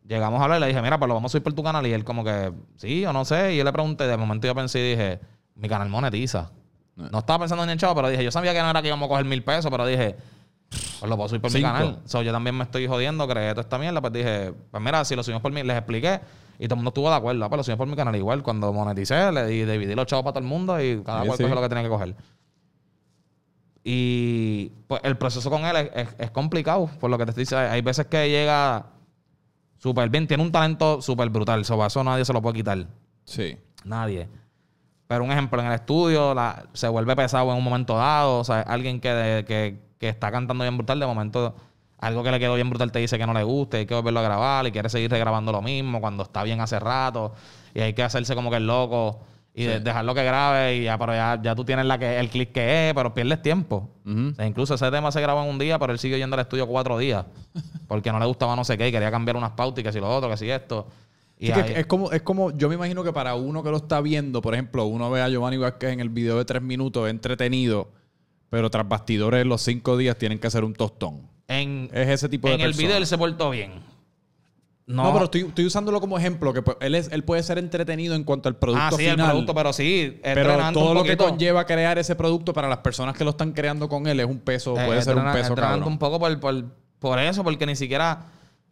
Llegamos 0.06 0.42
a 0.42 0.44
hablar 0.44 0.58
y 0.58 0.62
le 0.62 0.68
dije, 0.68 0.82
mira, 0.82 0.98
pues 1.00 1.08
lo 1.08 1.14
vamos 1.14 1.30
a 1.30 1.32
subir 1.32 1.44
por 1.44 1.54
tu 1.54 1.64
canal. 1.64 1.88
Y 1.88 1.94
él 1.94 2.04
como 2.04 2.24
que, 2.26 2.52
sí 2.76 3.06
o 3.06 3.14
no 3.14 3.24
sé. 3.24 3.54
Y 3.54 3.58
yo 3.58 3.64
le 3.64 3.72
pregunté, 3.72 4.06
de 4.06 4.18
momento 4.18 4.46
yo 4.46 4.54
pensé 4.54 4.80
y 4.80 4.90
dije, 4.92 5.20
mi 5.56 5.70
canal 5.70 5.88
monetiza. 5.88 6.52
No 6.96 7.20
estaba 7.20 7.40
pensando 7.40 7.64
en 7.64 7.70
el 7.70 7.78
chavo, 7.78 7.96
pero 7.96 8.10
dije, 8.10 8.24
yo 8.24 8.30
sabía 8.30 8.54
que 8.54 8.62
no 8.62 8.70
era 8.70 8.82
que 8.82 8.90
íbamos 8.90 9.08
a 9.08 9.10
coger 9.10 9.26
mil 9.26 9.44
pesos, 9.44 9.72
pero 9.72 9.86
dije, 9.86 10.18
pues 11.00 11.10
lo 11.10 11.16
puedo 11.16 11.30
subir 11.30 11.42
por 11.42 11.52
Cinco. 11.52 11.68
mi 11.68 11.74
canal. 11.74 12.00
So, 12.06 12.22
yo 12.22 12.34
también 12.34 12.56
me 12.56 12.66
estoy 12.66 12.86
jodiendo, 12.86 13.26
creé 13.28 13.52
toda 13.52 13.62
esta 13.62 13.78
mierda. 13.80 14.02
Pues 14.02 14.12
dije, 14.14 14.54
pues 14.70 14.84
mira, 14.84 15.06
si 15.06 15.16
lo 15.16 15.24
subimos 15.24 15.42
por 15.42 15.54
mí, 15.54 15.64
les 15.64 15.78
expliqué. 15.78 16.20
Y 16.60 16.66
todo 16.68 16.76
el 16.76 16.78
mundo 16.78 16.90
estuvo 16.90 17.10
de 17.10 17.16
acuerdo. 17.16 17.44
Ah, 17.46 17.50
Pues 17.50 17.58
lo 17.58 17.64
subimos 17.64 17.78
por 17.80 17.88
mi 17.88 17.96
canal. 17.96 18.16
Igual, 18.16 18.44
cuando 18.44 18.72
moneticé, 18.72 19.32
le 19.32 19.46
di, 19.48 19.66
dividí 19.66 19.96
los 19.96 20.06
chavos 20.06 20.24
para 20.24 20.34
todo 20.34 20.44
el 20.44 20.50
mundo 20.50 20.80
y 20.82 21.02
cada 21.04 21.22
Sí, 21.22 21.28
cual 21.28 21.38
sí. 21.38 21.44
cogió 21.44 21.56
lo 21.56 21.62
que 21.62 21.70
tenía 21.70 21.84
que 21.84 21.90
coger. 21.90 22.16
Y 23.84 24.70
pues 24.88 25.02
el 25.04 25.18
proceso 25.18 25.50
con 25.50 25.66
él 25.66 25.76
es, 25.76 25.92
es- 25.96 26.16
es 26.18 26.32
complicado, 26.32 26.90
por 27.00 27.10
lo 27.10 27.18
que 27.18 27.26
te 27.26 27.32
estoy 27.32 27.42
diciendo. 27.44 27.70
Hay 27.70 27.82
veces 27.82 28.06
que 28.08 28.30
llega 28.30 28.86
súper 29.78 30.10
bien, 30.10 30.28
tiene 30.28 30.42
un 30.44 30.52
talento 30.52 31.02
súper 31.02 31.30
brutal. 31.30 31.66
So, 31.66 31.86
eso 31.86 32.04
nadie 32.04 32.24
se 32.24 32.32
lo 32.34 32.42
puede 32.42 32.56
quitar. 32.58 32.88
Sí. 33.26 33.58
Nadie. 33.84 34.30
Pero 35.08 35.26
un 35.26 35.32
ejemplo, 35.32 35.60
en 35.62 35.68
el 35.68 35.74
estudio 35.74 36.34
la- 36.34 36.66
se 36.74 36.88
vuelve 36.88 37.16
pesado 37.16 37.52
en 37.52 37.58
un 37.58 37.64
momento 37.64 37.96
dado. 37.98 38.40
O 38.40 38.44
sea, 38.44 38.62
alguien 38.62 39.02
que, 39.02 39.10
de- 39.10 39.46
que, 39.46 39.80
que 40.00 40.08
está 40.10 40.32
cantando 40.32 40.64
bien 40.64 40.78
brutal, 40.78 41.00
de 41.00 41.06
momento 41.06 41.54
algo 42.06 42.24
que 42.24 42.32
le 42.32 42.40
quedó 42.40 42.56
bien 42.56 42.70
brutal 42.70 42.92
te 42.92 43.00
dice 43.00 43.18
que 43.18 43.26
no 43.26 43.34
le 43.34 43.44
gusta, 43.44 43.78
y 43.78 43.82
hay 43.82 43.86
que 43.86 43.96
volverlo 43.96 44.20
a 44.20 44.24
grabar 44.24 44.68
y 44.68 44.72
quiere 44.72 44.90
seguir 44.90 45.10
regrabando 45.12 45.52
lo 45.52 45.62
mismo 45.62 46.00
cuando 46.02 46.24
está 46.24 46.44
bien 46.44 46.60
hace 46.62 46.80
rato. 46.80 47.34
Y 47.74 47.82
hay 47.82 47.94
que 47.94 48.04
hacerse 48.04 48.36
como 48.36 48.50
que 48.52 48.58
el 48.58 48.68
loco 48.68 49.22
y 49.56 49.64
de- 49.66 49.80
dejarlo 49.80 50.16
que 50.16 50.24
grabe 50.24 50.78
y 50.78 50.84
ya, 50.86 50.98
pero 50.98 51.14
ya, 51.14 51.40
ya 51.42 51.54
tú 51.56 51.64
tienes 51.64 51.86
la 51.86 51.98
que, 52.00 52.20
el 52.20 52.30
clic 52.30 52.52
que 52.52 52.90
es, 52.90 52.94
pero 52.96 53.14
pierdes 53.14 53.42
tiempo. 53.42 53.90
Ujú. 54.06 54.30
O 54.32 54.36
sea, 54.36 54.46
incluso 54.48 54.74
ese 54.76 54.90
tema 54.92 55.12
se 55.12 55.22
grabó 55.22 55.44
en 55.44 55.50
un 55.50 55.60
día, 55.60 55.78
pero 55.80 55.94
él 55.94 56.00
siguió 56.00 56.18
yendo 56.18 56.36
al 56.36 56.40
estudio 56.42 56.68
cuatro 56.68 56.98
días. 56.98 57.26
Porque 57.88 58.12
no 58.12 58.20
le 58.20 58.26
gustaba 58.26 58.56
no 58.56 58.64
sé 58.64 58.78
qué 58.78 58.88
y 58.88 58.92
quería 58.92 59.12
cambiar 59.12 59.36
unas 59.38 59.52
pautas 59.52 59.80
y 59.82 59.84
que 59.84 59.92
si 59.92 60.00
lo 60.00 60.10
otro, 60.10 60.30
que 60.30 60.38
si 60.38 60.50
esto. 60.50 60.88
Y 61.38 61.48
Sí, 61.48 61.54
que 61.54 61.60
ahí- 61.62 61.74
es 61.78 61.86
como, 61.86 62.12
es 62.12 62.22
como, 62.22 62.52
yo 62.52 62.68
me 62.70 62.76
imagino 62.76 63.04
que 63.04 63.14
para 63.14 63.36
uno 63.36 63.62
que 63.64 63.70
lo 63.70 63.78
está 63.78 64.02
viendo, 64.02 64.42
por 64.42 64.54
ejemplo, 64.54 64.86
uno 64.86 65.10
ve 65.12 65.22
a 65.22 65.30
Giovanni 65.30 65.58
Vázquez 65.58 65.92
en 65.94 66.00
el 66.00 66.10
video 66.10 66.38
de 66.38 66.46
tres 66.46 66.62
minutos 66.62 67.10
entretenido, 67.10 67.90
pero 68.50 68.70
tras 68.70 68.88
bastidores 68.88 69.46
los 69.46 69.62
cinco 69.62 69.98
días 69.98 70.18
tienen 70.18 70.40
que 70.40 70.48
hacer 70.48 70.64
un 70.64 70.74
tostón. 70.74 71.33
En, 71.48 71.90
Es 71.94 72.10
ese 72.10 72.30
tipo 72.30 72.48
de 72.48 72.56
en 72.56 72.62
el 72.62 72.74
video 72.74 72.98
él 72.98 73.06
se 73.08 73.18
portó 73.18 73.50
bien. 73.50 73.82
No, 74.86 75.04
No, 75.04 75.14
pero 75.14 75.26
estoy, 75.26 75.42
estoy 75.42 75.66
usándolo 75.66 76.02
como 76.02 76.18
ejemplo, 76.18 76.52
que 76.54 76.62
pues, 76.62 76.76
él, 76.82 76.96
es, 76.96 77.10
él 77.12 77.24
puede 77.24 77.42
ser 77.42 77.58
entretenido 77.58 78.16
en 78.16 78.26
cuanto 78.26 78.50
al 78.50 78.58
producto 78.58 78.84
ah, 78.84 78.92
sí, 78.92 78.98
final. 78.98 79.20
el 79.20 79.26
producto, 79.28 79.56
pero 79.56 79.72
sí, 79.72 80.20
pero 80.22 80.58
todo 80.74 80.94
lo 80.94 81.04
que 81.04 81.16
conlleva 81.16 81.66
crear 81.66 81.98
ese 81.98 82.16
producto 82.16 82.52
para 82.52 82.68
las 82.68 82.80
personas 82.80 83.16
que 83.16 83.24
lo 83.24 83.30
están 83.30 83.54
creando 83.54 83.88
con 83.88 84.08
él 84.08 84.20
es 84.20 84.26
un 84.26 84.40
peso, 84.40 84.78
Eh, 84.78 84.86
puede 84.86 85.02
ser 85.02 85.16
un 85.16 85.32
peso 85.32 85.56
cabrón. 85.56 85.84
un 85.88 85.98
poco 85.98 86.20
por, 86.20 86.38
por, 86.42 86.66
por 87.00 87.20
eso, 87.20 87.46
porque 87.46 87.66
ni 87.66 87.78
siquiera 87.78 88.26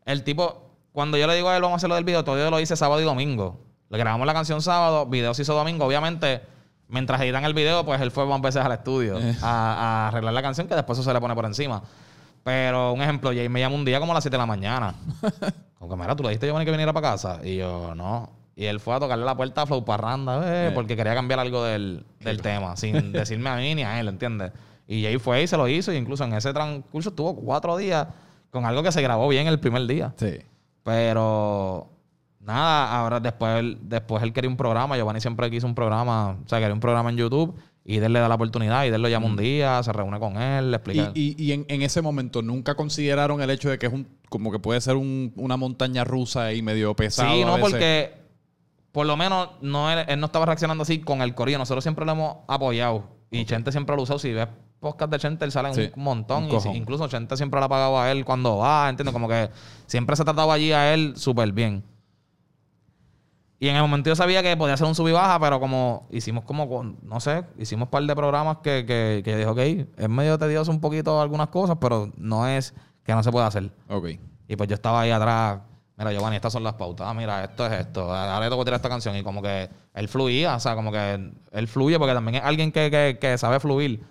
el 0.06 0.24
tipo, 0.24 0.70
cuando 0.92 1.18
yo 1.18 1.28
le 1.28 1.36
digo 1.36 1.48
a 1.48 1.56
él, 1.56 1.62
vamos 1.62 1.76
a 1.76 1.78
hacerlo 1.78 1.96
del 1.96 2.04
video, 2.04 2.26
todo 2.26 2.38
yo 2.38 2.52
lo 2.52 2.60
hice 2.60 2.76
sábado 2.76 3.00
y 3.00 3.06
domingo. 3.06 3.62
Le 3.90 3.98
grabamos 3.98 4.28
la 4.28 4.34
canción 4.34 4.62
sábado, 4.62 5.06
video 5.06 5.34
se 5.34 5.44
hizo 5.44 5.54
domingo. 5.54 5.86
Obviamente, 5.86 6.42
mientras 6.90 7.22
editan 7.22 7.46
el 7.46 7.54
video, 7.54 7.86
pues 7.86 8.02
él 8.02 8.12
fue 8.12 8.26
más 8.26 8.42
veces 8.42 8.64
al 8.66 8.72
estudio 8.74 9.18
Eh. 9.18 9.36
a, 9.42 9.46
a 9.46 10.08
arreglar 10.10 10.34
la 10.34 10.42
canción, 10.42 10.68
que 10.68 10.76
después 10.76 11.00
eso 11.00 11.08
se 11.10 11.14
le 11.14 11.22
pone 11.22 11.36
por 11.36 11.46
encima. 11.46 11.82
Pero 12.44 12.94
un 12.94 13.02
ejemplo, 13.02 13.30
Jay 13.32 13.48
me 13.50 13.60
llama 13.60 13.76
un 13.76 13.86
día 13.86 14.00
como 14.00 14.12
a 14.14 14.16
las 14.16 14.24
7 14.24 14.34
de 14.36 14.40
la 14.40 14.46
mañana. 14.46 14.96
Como 15.78 15.96
que, 15.96 16.00
mira, 16.00 16.16
tú 16.16 16.22
le 16.22 16.30
dijiste 16.30 16.46
a 16.46 16.50
Giovanni 16.50 16.66
que 16.66 16.72
viniera 16.72 16.94
para 16.94 17.12
casa. 17.14 17.40
Y 17.44 17.58
yo, 17.58 17.96
no. 17.96 18.30
Y 18.56 18.66
él 18.66 18.80
fue 18.80 18.94
a 18.94 19.00
tocarle 19.00 19.26
la 19.26 19.36
puerta 19.36 19.64
a 19.64 19.66
Flow 19.66 19.84
Parranda, 19.84 20.42
eh, 20.46 20.68
Eh. 20.68 20.72
porque 20.76 20.96
quería 20.96 21.16
cambiar 21.16 21.40
algo 21.40 21.64
del, 21.64 22.06
del 22.20 22.40
tema, 22.42 22.76
sin 22.78 23.12
decirme 23.12 23.50
a 23.50 23.56
mí 23.56 23.74
ni 23.74 23.82
a 23.84 24.00
él, 24.00 24.08
¿entiendes? 24.08 24.52
Y 24.88 25.02
Jay 25.04 25.18
fue 25.18 25.42
y 25.42 25.48
se 25.48 25.58
lo 25.58 25.68
hizo. 25.68 25.92
Y 25.92 25.98
incluso 25.98 26.24
en 26.24 26.34
ese 26.34 26.54
transcurso 26.54 27.10
estuvo 27.10 27.36
cuatro 27.36 27.78
días 27.78 28.08
con 28.52 28.66
algo 28.66 28.84
que 28.84 28.92
se 28.92 29.02
grabó 29.02 29.28
bien 29.28 29.48
el 29.48 29.60
primer 29.60 29.88
día. 29.88 30.14
Sí. 30.18 30.38
Pero 30.84 31.88
nada, 32.40 33.00
ahora 33.00 33.20
después 33.20 33.58
él, 33.60 33.78
después 33.82 34.22
él 34.24 34.34
quería 34.34 34.50
un 34.50 34.58
programa. 34.58 34.98
Giovanni 34.98 35.20
siempre 35.22 35.50
quiso 35.50 35.66
un 35.66 35.74
programa, 35.76 36.38
o 36.46 36.48
sea, 36.48 36.60
quería 36.60 36.74
un 36.74 36.80
programa 36.80 37.10
en 37.10 37.18
YouTube. 37.18 37.56
Y 37.84 37.98
él 37.98 38.14
le 38.14 38.20
da 38.20 38.30
la 38.30 38.36
oportunidad 38.36 38.84
y 38.86 38.90
él 38.90 39.02
lo 39.02 39.10
llama 39.10 39.26
un 39.26 39.36
día, 39.38 39.82
se 39.82 39.92
reúne 39.92 40.20
con 40.20 40.40
él, 40.40 40.70
le 40.72 40.78
explica. 40.78 41.12
y- 41.16 41.36
y 41.44 41.52
en, 41.52 41.66
en 41.68 41.82
ese 41.82 42.02
momento 42.02 42.42
nunca 42.44 42.76
consideraron 42.76 43.42
el 43.42 43.50
hecho 43.50 43.70
de 43.70 43.80
que 43.80 43.88
es 43.88 43.94
un 43.94 44.08
como 44.30 44.52
que 44.52 44.60
puede 44.60 44.80
ser 44.82 44.96
un- 44.96 45.34
una 45.36 45.58
montaña 45.58 46.04
rusa 46.04 46.54
y 46.54 46.62
medio 46.62 46.96
pesado. 46.96 47.34
Sí, 47.34 47.44
no, 47.44 47.58
porque 47.58 48.14
por 48.92 49.06
lo 49.08 49.18
menos 49.18 49.50
no 49.62 49.90
él, 49.92 50.06
él 50.08 50.20
no 50.20 50.28
estaba 50.28 50.46
reaccionando 50.46 50.84
así 50.84 51.00
con 51.00 51.22
el 51.22 51.34
corillo. 51.34 51.58
Nosotros 51.58 51.84
siempre 51.84 52.06
lo 52.06 52.12
hemos 52.12 52.38
apoyado. 52.48 53.04
Y 53.32 53.46
Chente 53.46 53.72
siempre 53.72 53.96
lo 53.96 54.02
ha 54.02 54.04
usado. 54.04 54.20
Si 54.20 54.32
ves 54.32 54.48
podcast 54.80 55.12
de 55.12 55.20
Chente, 55.20 55.46
él 55.46 55.52
sale 55.52 55.74
Sí, 55.74 55.90
un 55.96 56.04
montón. 56.04 56.44
un 56.44 56.50
y 56.50 56.52
cojón. 56.52 56.74
si- 56.74 56.78
incluso 56.78 57.08
Chente 57.08 57.36
siempre 57.38 57.60
lo 57.60 57.66
ha 57.66 57.70
pagado 57.70 58.00
a 58.00 58.12
él 58.12 58.26
cuando 58.26 58.58
va, 58.58 58.90
¿entiendes? 58.90 59.14
Como 59.14 59.28
que 59.28 59.50
siempre 59.88 60.16
se 60.16 60.22
ha 60.22 60.26
tratado 60.26 60.52
allí 60.52 60.72
a 60.72 60.94
él 60.94 61.14
súper 61.16 61.52
bien. 61.52 61.84
Y 63.62 63.70
en 63.70 63.76
el 63.76 63.84
momento 63.84 64.10
yo 64.10 64.16
sabía 64.16 64.42
que 64.42 64.58
podía 64.58 64.76
ser 64.76 64.88
un 64.88 64.96
sub 64.96 65.08
y 65.08 65.12
baja, 65.12 65.40
pero 65.40 65.60
como 65.60 66.08
hicimos 66.10 66.46
como, 66.46 66.96
no 67.04 67.20
sé, 67.20 67.46
hicimos 67.60 67.86
un 67.86 67.92
par 67.92 68.02
de 68.02 68.16
programas 68.16 68.58
que, 68.64 68.88
que, 68.88 69.22
que 69.24 69.38
dijo, 69.38 69.52
ok, 69.52 69.60
es 69.60 70.10
medio 70.10 70.36
tedioso 70.40 70.72
un 70.72 70.82
poquito 70.82 71.22
algunas 71.22 71.50
cosas, 71.50 71.78
pero 71.80 72.12
no 72.18 72.48
es 72.48 72.74
que 73.04 73.14
no 73.14 73.22
se 73.22 73.32
pueda 73.32 73.46
hacer. 73.46 73.72
Ok. 73.88 74.18
Y 74.48 74.56
pues 74.56 74.68
yo 74.68 74.74
estaba 74.74 75.02
ahí 75.02 75.12
atrás. 75.12 75.60
Mira, 75.96 76.12
Giovanni, 76.12 76.38
estas 76.38 76.52
son 76.54 76.64
las 76.64 76.74
pautas. 76.74 77.08
Ah, 77.08 77.14
mira, 77.14 77.44
esto 77.44 77.68
es 77.68 77.74
esto. 77.74 78.12
Ahora 78.12 78.40
le 78.40 78.50
tengo 78.50 78.64
que 78.64 78.66
tirar 78.66 78.78
esta 78.80 78.90
canción. 78.90 79.16
Y 79.16 79.22
como 79.22 79.44
que 79.44 79.70
él 79.94 80.08
fluía. 80.08 80.56
O 80.56 80.60
sea, 80.60 80.74
como 80.74 80.92
que 80.92 81.32
él 81.52 81.68
fluye 81.68 82.00
porque 82.00 82.16
también 82.16 82.38
es 82.38 82.44
alguien 82.44 82.72
que, 82.72 82.90
que, 82.90 83.20
que 83.22 83.38
sabe 83.38 83.60
fluir. 83.60 84.04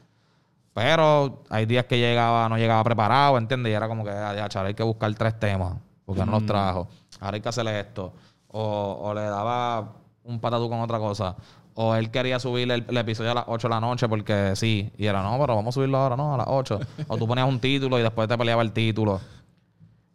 Pero 0.73 1.43
hay 1.51 1.67
días 1.67 1.87
que 1.87 1.99
llegaba, 1.99 2.49
no 2.49 2.57
llegaba 2.57 2.85
preparado, 2.85 3.37
¿entiendes? 3.37 3.73
Y 3.73 3.75
era 3.75 3.89
como 3.89 4.05
que, 4.05 4.11
ah, 4.11 4.49
ya, 4.49 4.63
hay 4.63 4.75
que 4.75 4.85
buscar 4.85 5.13
tres 5.17 5.41
temas. 5.41 5.79
Porque 6.05 6.25
no 6.25 6.31
los 6.31 6.47
trajo. 6.47 6.89
Ahora 7.19 7.35
hay 7.35 7.41
que 7.41 7.49
hacerle 7.49 7.81
esto. 7.81 8.15
O, 8.53 8.99
o 9.03 9.15
le 9.15 9.23
daba 9.23 9.93
un 10.25 10.41
patatú 10.41 10.69
con 10.69 10.81
otra 10.81 10.99
cosa. 10.99 11.37
O 11.75 11.95
él 11.95 12.11
quería 12.11 12.39
subir 12.39 12.71
el, 12.71 12.85
el 12.89 12.97
episodio 12.97 13.31
a 13.31 13.35
las 13.35 13.45
8 13.47 13.69
de 13.69 13.75
la 13.75 13.81
noche 13.81 14.09
porque 14.09 14.53
sí. 14.57 14.93
Y 14.99 15.07
era, 15.07 15.23
no, 15.23 15.39
pero 15.41 15.57
vamos 15.57 15.73
a 15.73 15.77
subirlo 15.77 15.99
ahora, 15.99 16.17
no, 16.17 16.35
a 16.35 16.39
las 16.39 16.47
8. 16.49 16.81
o 17.09 17.17
tú 17.17 17.27
ponías 17.27 17.49
un 17.49 17.61
título 17.61 17.99
y 17.99 18.03
después 18.03 18.29
te 18.29 18.37
peleaba 18.37 18.63
el 18.63 18.73
título. 18.73 19.21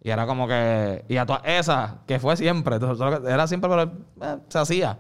Y 0.06 0.12
era 0.12 0.28
como 0.28 0.48
que. 0.48 1.04
Y 1.10 1.18
a 1.18 1.26
todas 1.26 1.42
esas, 1.46 1.94
que 2.06 2.20
fue 2.20 2.38
siempre. 2.38 2.78
Era 3.28 3.48
siempre, 3.48 3.68
pero 3.68 3.92
eh, 4.22 4.38
se 4.50 4.60
hacía. 4.60 5.00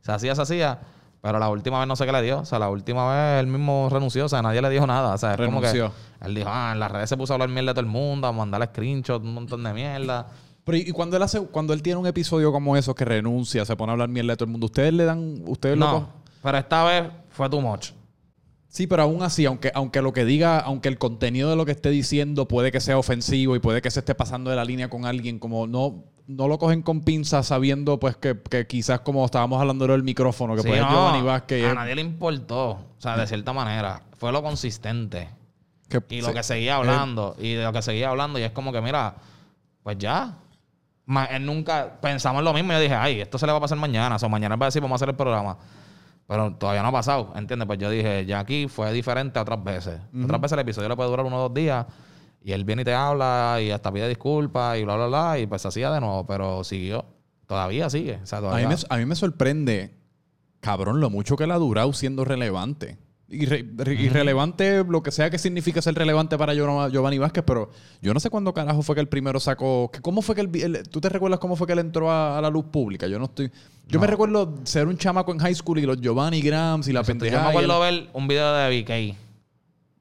Se 0.00 0.12
hacía, 0.12 0.34
se 0.34 0.42
hacía. 0.42 0.80
Pero 1.20 1.38
la 1.38 1.48
última 1.48 1.78
vez 1.78 1.86
no 1.86 1.94
sé 1.94 2.04
qué 2.04 2.10
le 2.10 2.20
dio. 2.20 2.40
O 2.40 2.44
sea, 2.44 2.58
la 2.58 2.68
última 2.68 3.08
vez 3.08 3.40
él 3.40 3.46
mismo 3.46 3.88
renunció. 3.88 4.24
O 4.24 4.28
sea, 4.28 4.42
nadie 4.42 4.60
le 4.60 4.70
dijo 4.70 4.88
nada. 4.88 5.14
O 5.14 5.18
sea, 5.18 5.34
es 5.34 5.40
como 5.40 5.60
que. 5.60 5.68
Él 6.20 6.34
dijo, 6.34 6.50
ah, 6.52 6.70
en 6.72 6.80
las 6.80 6.90
redes 6.90 7.08
se 7.10 7.16
puso 7.16 7.32
a 7.32 7.34
hablar 7.34 7.48
mierda 7.48 7.70
de 7.70 7.74
todo 7.74 7.80
el 7.82 7.86
mundo, 7.86 8.26
a 8.26 8.32
mandarle 8.32 8.66
screenshots, 8.66 9.24
un 9.24 9.34
montón 9.34 9.62
de 9.62 9.72
mierda. 9.72 10.26
Pero 10.64 10.78
y 10.78 10.90
cuando 10.92 11.16
él 11.16 11.22
hace, 11.22 11.40
cuando 11.46 11.72
él 11.74 11.82
tiene 11.82 11.98
un 11.98 12.06
episodio 12.06 12.50
como 12.52 12.76
eso 12.76 12.94
que 12.94 13.04
renuncia, 13.04 13.64
se 13.64 13.76
pone 13.76 13.90
a 13.90 13.92
hablar 13.94 14.08
mierda 14.08 14.32
de 14.32 14.36
todo 14.38 14.46
el 14.46 14.50
mundo, 14.52 14.66
ustedes 14.66 14.92
le 14.94 15.04
dan, 15.04 15.42
ustedes 15.46 15.76
No, 15.76 16.08
pero 16.42 16.56
esta 16.58 16.84
vez 16.84 17.04
fue 17.30 17.48
too 17.50 17.60
much. 17.60 17.90
Sí, 18.68 18.86
pero 18.88 19.02
aún 19.04 19.22
así, 19.22 19.44
aunque, 19.46 19.70
aunque 19.74 20.02
lo 20.02 20.12
que 20.12 20.24
diga, 20.24 20.58
aunque 20.58 20.88
el 20.88 20.98
contenido 20.98 21.48
de 21.48 21.54
lo 21.54 21.64
que 21.64 21.70
esté 21.72 21.90
diciendo 21.90 22.48
puede 22.48 22.72
que 22.72 22.80
sea 22.80 22.98
ofensivo 22.98 23.54
y 23.54 23.60
puede 23.60 23.80
que 23.80 23.90
se 23.90 24.00
esté 24.00 24.14
pasando 24.16 24.50
de 24.50 24.56
la 24.56 24.64
línea 24.64 24.88
con 24.90 25.04
alguien, 25.06 25.38
como 25.38 25.68
no, 25.68 26.02
no 26.26 26.48
lo 26.48 26.58
cogen 26.58 26.82
con 26.82 27.02
pinzas 27.02 27.46
sabiendo 27.46 28.00
pues 28.00 28.16
que, 28.16 28.36
que 28.50 28.66
quizás 28.66 28.98
como 29.00 29.24
estábamos 29.24 29.60
hablando 29.60 29.86
del 29.86 30.02
micrófono, 30.02 30.56
que 30.56 30.62
Sí, 30.62 30.68
puede 30.68 30.80
no, 30.80 30.88
Giovanni 30.90 31.22
Vázquez 31.22 31.62
a 31.64 31.68
es- 31.68 31.74
nadie 31.76 31.94
le 31.94 32.00
importó. 32.00 32.70
O 32.70 32.80
sea, 32.98 33.16
de 33.16 33.26
cierta 33.28 33.52
manera. 33.52 34.02
Fue 34.16 34.32
lo 34.32 34.42
consistente. 34.42 35.28
que- 35.88 36.02
Y 36.08 36.20
lo 36.22 36.28
sí. 36.28 36.34
que 36.34 36.42
seguía 36.42 36.76
hablando, 36.76 37.36
y 37.38 37.52
de 37.52 37.62
lo 37.62 37.72
que 37.72 37.82
seguía 37.82 38.08
hablando, 38.08 38.38
y 38.40 38.42
es 38.42 38.50
como 38.50 38.72
que, 38.72 38.80
mira, 38.80 39.14
pues 39.84 39.98
ya. 39.98 40.38
Él 41.30 41.44
nunca 41.44 41.98
pensamos 42.00 42.40
en 42.40 42.44
lo 42.44 42.52
mismo. 42.54 42.72
Yo 42.72 42.80
dije, 42.80 42.94
ay, 42.94 43.20
esto 43.20 43.38
se 43.38 43.46
le 43.46 43.52
va 43.52 43.58
a 43.58 43.60
pasar 43.60 43.78
mañana. 43.78 44.16
O 44.16 44.18
sea, 44.18 44.28
mañana 44.28 44.56
va 44.56 44.66
a 44.66 44.68
decir, 44.68 44.80
vamos 44.80 44.94
a 44.94 44.96
hacer 44.96 45.10
el 45.10 45.16
programa. 45.16 45.58
Pero 46.26 46.54
todavía 46.54 46.82
no 46.82 46.88
ha 46.88 46.92
pasado, 46.92 47.32
¿entiendes? 47.36 47.66
Pues 47.66 47.78
yo 47.78 47.90
dije, 47.90 48.24
ya 48.24 48.38
aquí 48.40 48.66
fue 48.66 48.90
diferente 48.92 49.38
a 49.38 49.42
otras 49.42 49.62
veces. 49.62 50.00
Otras 50.24 50.40
veces 50.40 50.52
el 50.52 50.60
episodio 50.60 50.88
le 50.88 50.96
puede 50.96 51.10
durar 51.10 51.26
uno 51.26 51.36
o 51.36 51.40
dos 51.48 51.54
días 51.54 51.84
y 52.42 52.52
él 52.52 52.64
viene 52.64 52.82
y 52.82 52.84
te 52.86 52.94
habla 52.94 53.58
y 53.60 53.70
hasta 53.70 53.92
pide 53.92 54.08
disculpas 54.08 54.78
y 54.78 54.84
bla, 54.84 54.96
bla, 54.96 55.06
bla. 55.06 55.38
Y 55.38 55.46
pues 55.46 55.64
hacía 55.66 55.90
de 55.90 56.00
nuevo, 56.00 56.24
pero 56.26 56.64
siguió. 56.64 57.04
Todavía 57.46 57.90
sigue. 57.90 58.20
O 58.22 58.26
sea, 58.26 58.38
A 58.38 58.56
mí, 58.56 58.66
me, 58.66 58.74
a 58.88 58.96
mí 58.96 59.04
me 59.04 59.14
sorprende, 59.14 59.94
cabrón, 60.60 61.00
lo 61.00 61.10
mucho 61.10 61.36
que 61.36 61.44
él 61.44 61.50
ha 61.50 61.58
durado 61.58 61.92
siendo 61.92 62.24
relevante. 62.24 62.96
Irre- 63.26 63.66
re- 63.78 63.94
Irrelevante, 63.94 64.84
lo 64.84 65.02
que 65.02 65.10
sea 65.10 65.30
que 65.30 65.38
significa 65.38 65.80
ser 65.80 65.94
relevante 65.94 66.36
para 66.36 66.52
Giovanni 66.54 67.16
Vázquez, 67.18 67.42
pero 67.46 67.70
yo 68.02 68.12
no 68.12 68.20
sé 68.20 68.28
cuándo 68.28 68.52
carajo 68.52 68.82
fue 68.82 68.94
que 68.94 69.00
el 69.00 69.08
primero 69.08 69.40
sacó. 69.40 69.90
que 69.90 70.00
¿Cómo 70.00 70.20
fue 70.20 70.34
que 70.34 70.46
vi- 70.46 70.60
él- 70.62 70.82
¿Tú 70.90 71.00
te 71.00 71.08
recuerdas 71.08 71.40
cómo 71.40 71.56
fue 71.56 71.66
que 71.66 71.72
él 71.72 71.78
entró 71.78 72.10
a, 72.10 72.36
a 72.38 72.40
la 72.42 72.50
luz 72.50 72.66
pública? 72.66 73.06
Yo 73.06 73.18
no 73.18 73.24
estoy. 73.24 73.50
Yo 73.88 73.98
me 73.98 74.06
recuerdo 74.06 74.54
ser 74.64 74.86
un 74.86 74.98
chamaco 74.98 75.32
en 75.32 75.38
high 75.38 75.54
school 75.54 75.78
y 75.78 75.82
los 75.86 76.00
Giovanni 76.00 76.42
Grams 76.42 76.86
y 76.88 76.92
la 76.92 77.00
Exacto. 77.00 77.20
pendejada. 77.20 77.44
Yo 77.52 77.58
me 77.58 77.64
acuerdo 77.64 77.86
él- 77.86 78.00
ver 78.02 78.10
un 78.12 78.28
video 78.28 78.54
de 78.54 78.68
BK 78.82 79.16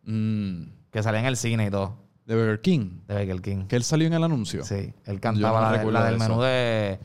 Mm, 0.06 0.64
que 0.92 1.02
salía 1.02 1.22
en 1.22 1.26
el 1.28 1.38
cine 1.38 1.68
y 1.68 1.72
todo, 1.72 1.96
de 2.26 2.36
Burger 2.36 2.60
King. 2.62 2.90
de 3.08 3.14
Baker 3.16 3.42
King. 3.42 3.66
Que 3.68 3.78
él 3.78 3.84
salió 3.84 4.06
en 4.08 4.14
el 4.14 4.24
anuncio. 4.24 4.64
Sí, 4.66 4.94
él 5.06 5.20
cantaba 5.22 5.78
no 5.82 5.92
la, 5.92 6.00
la 6.02 6.06
del 6.10 6.20
menú 6.20 6.42
de. 6.42 7.00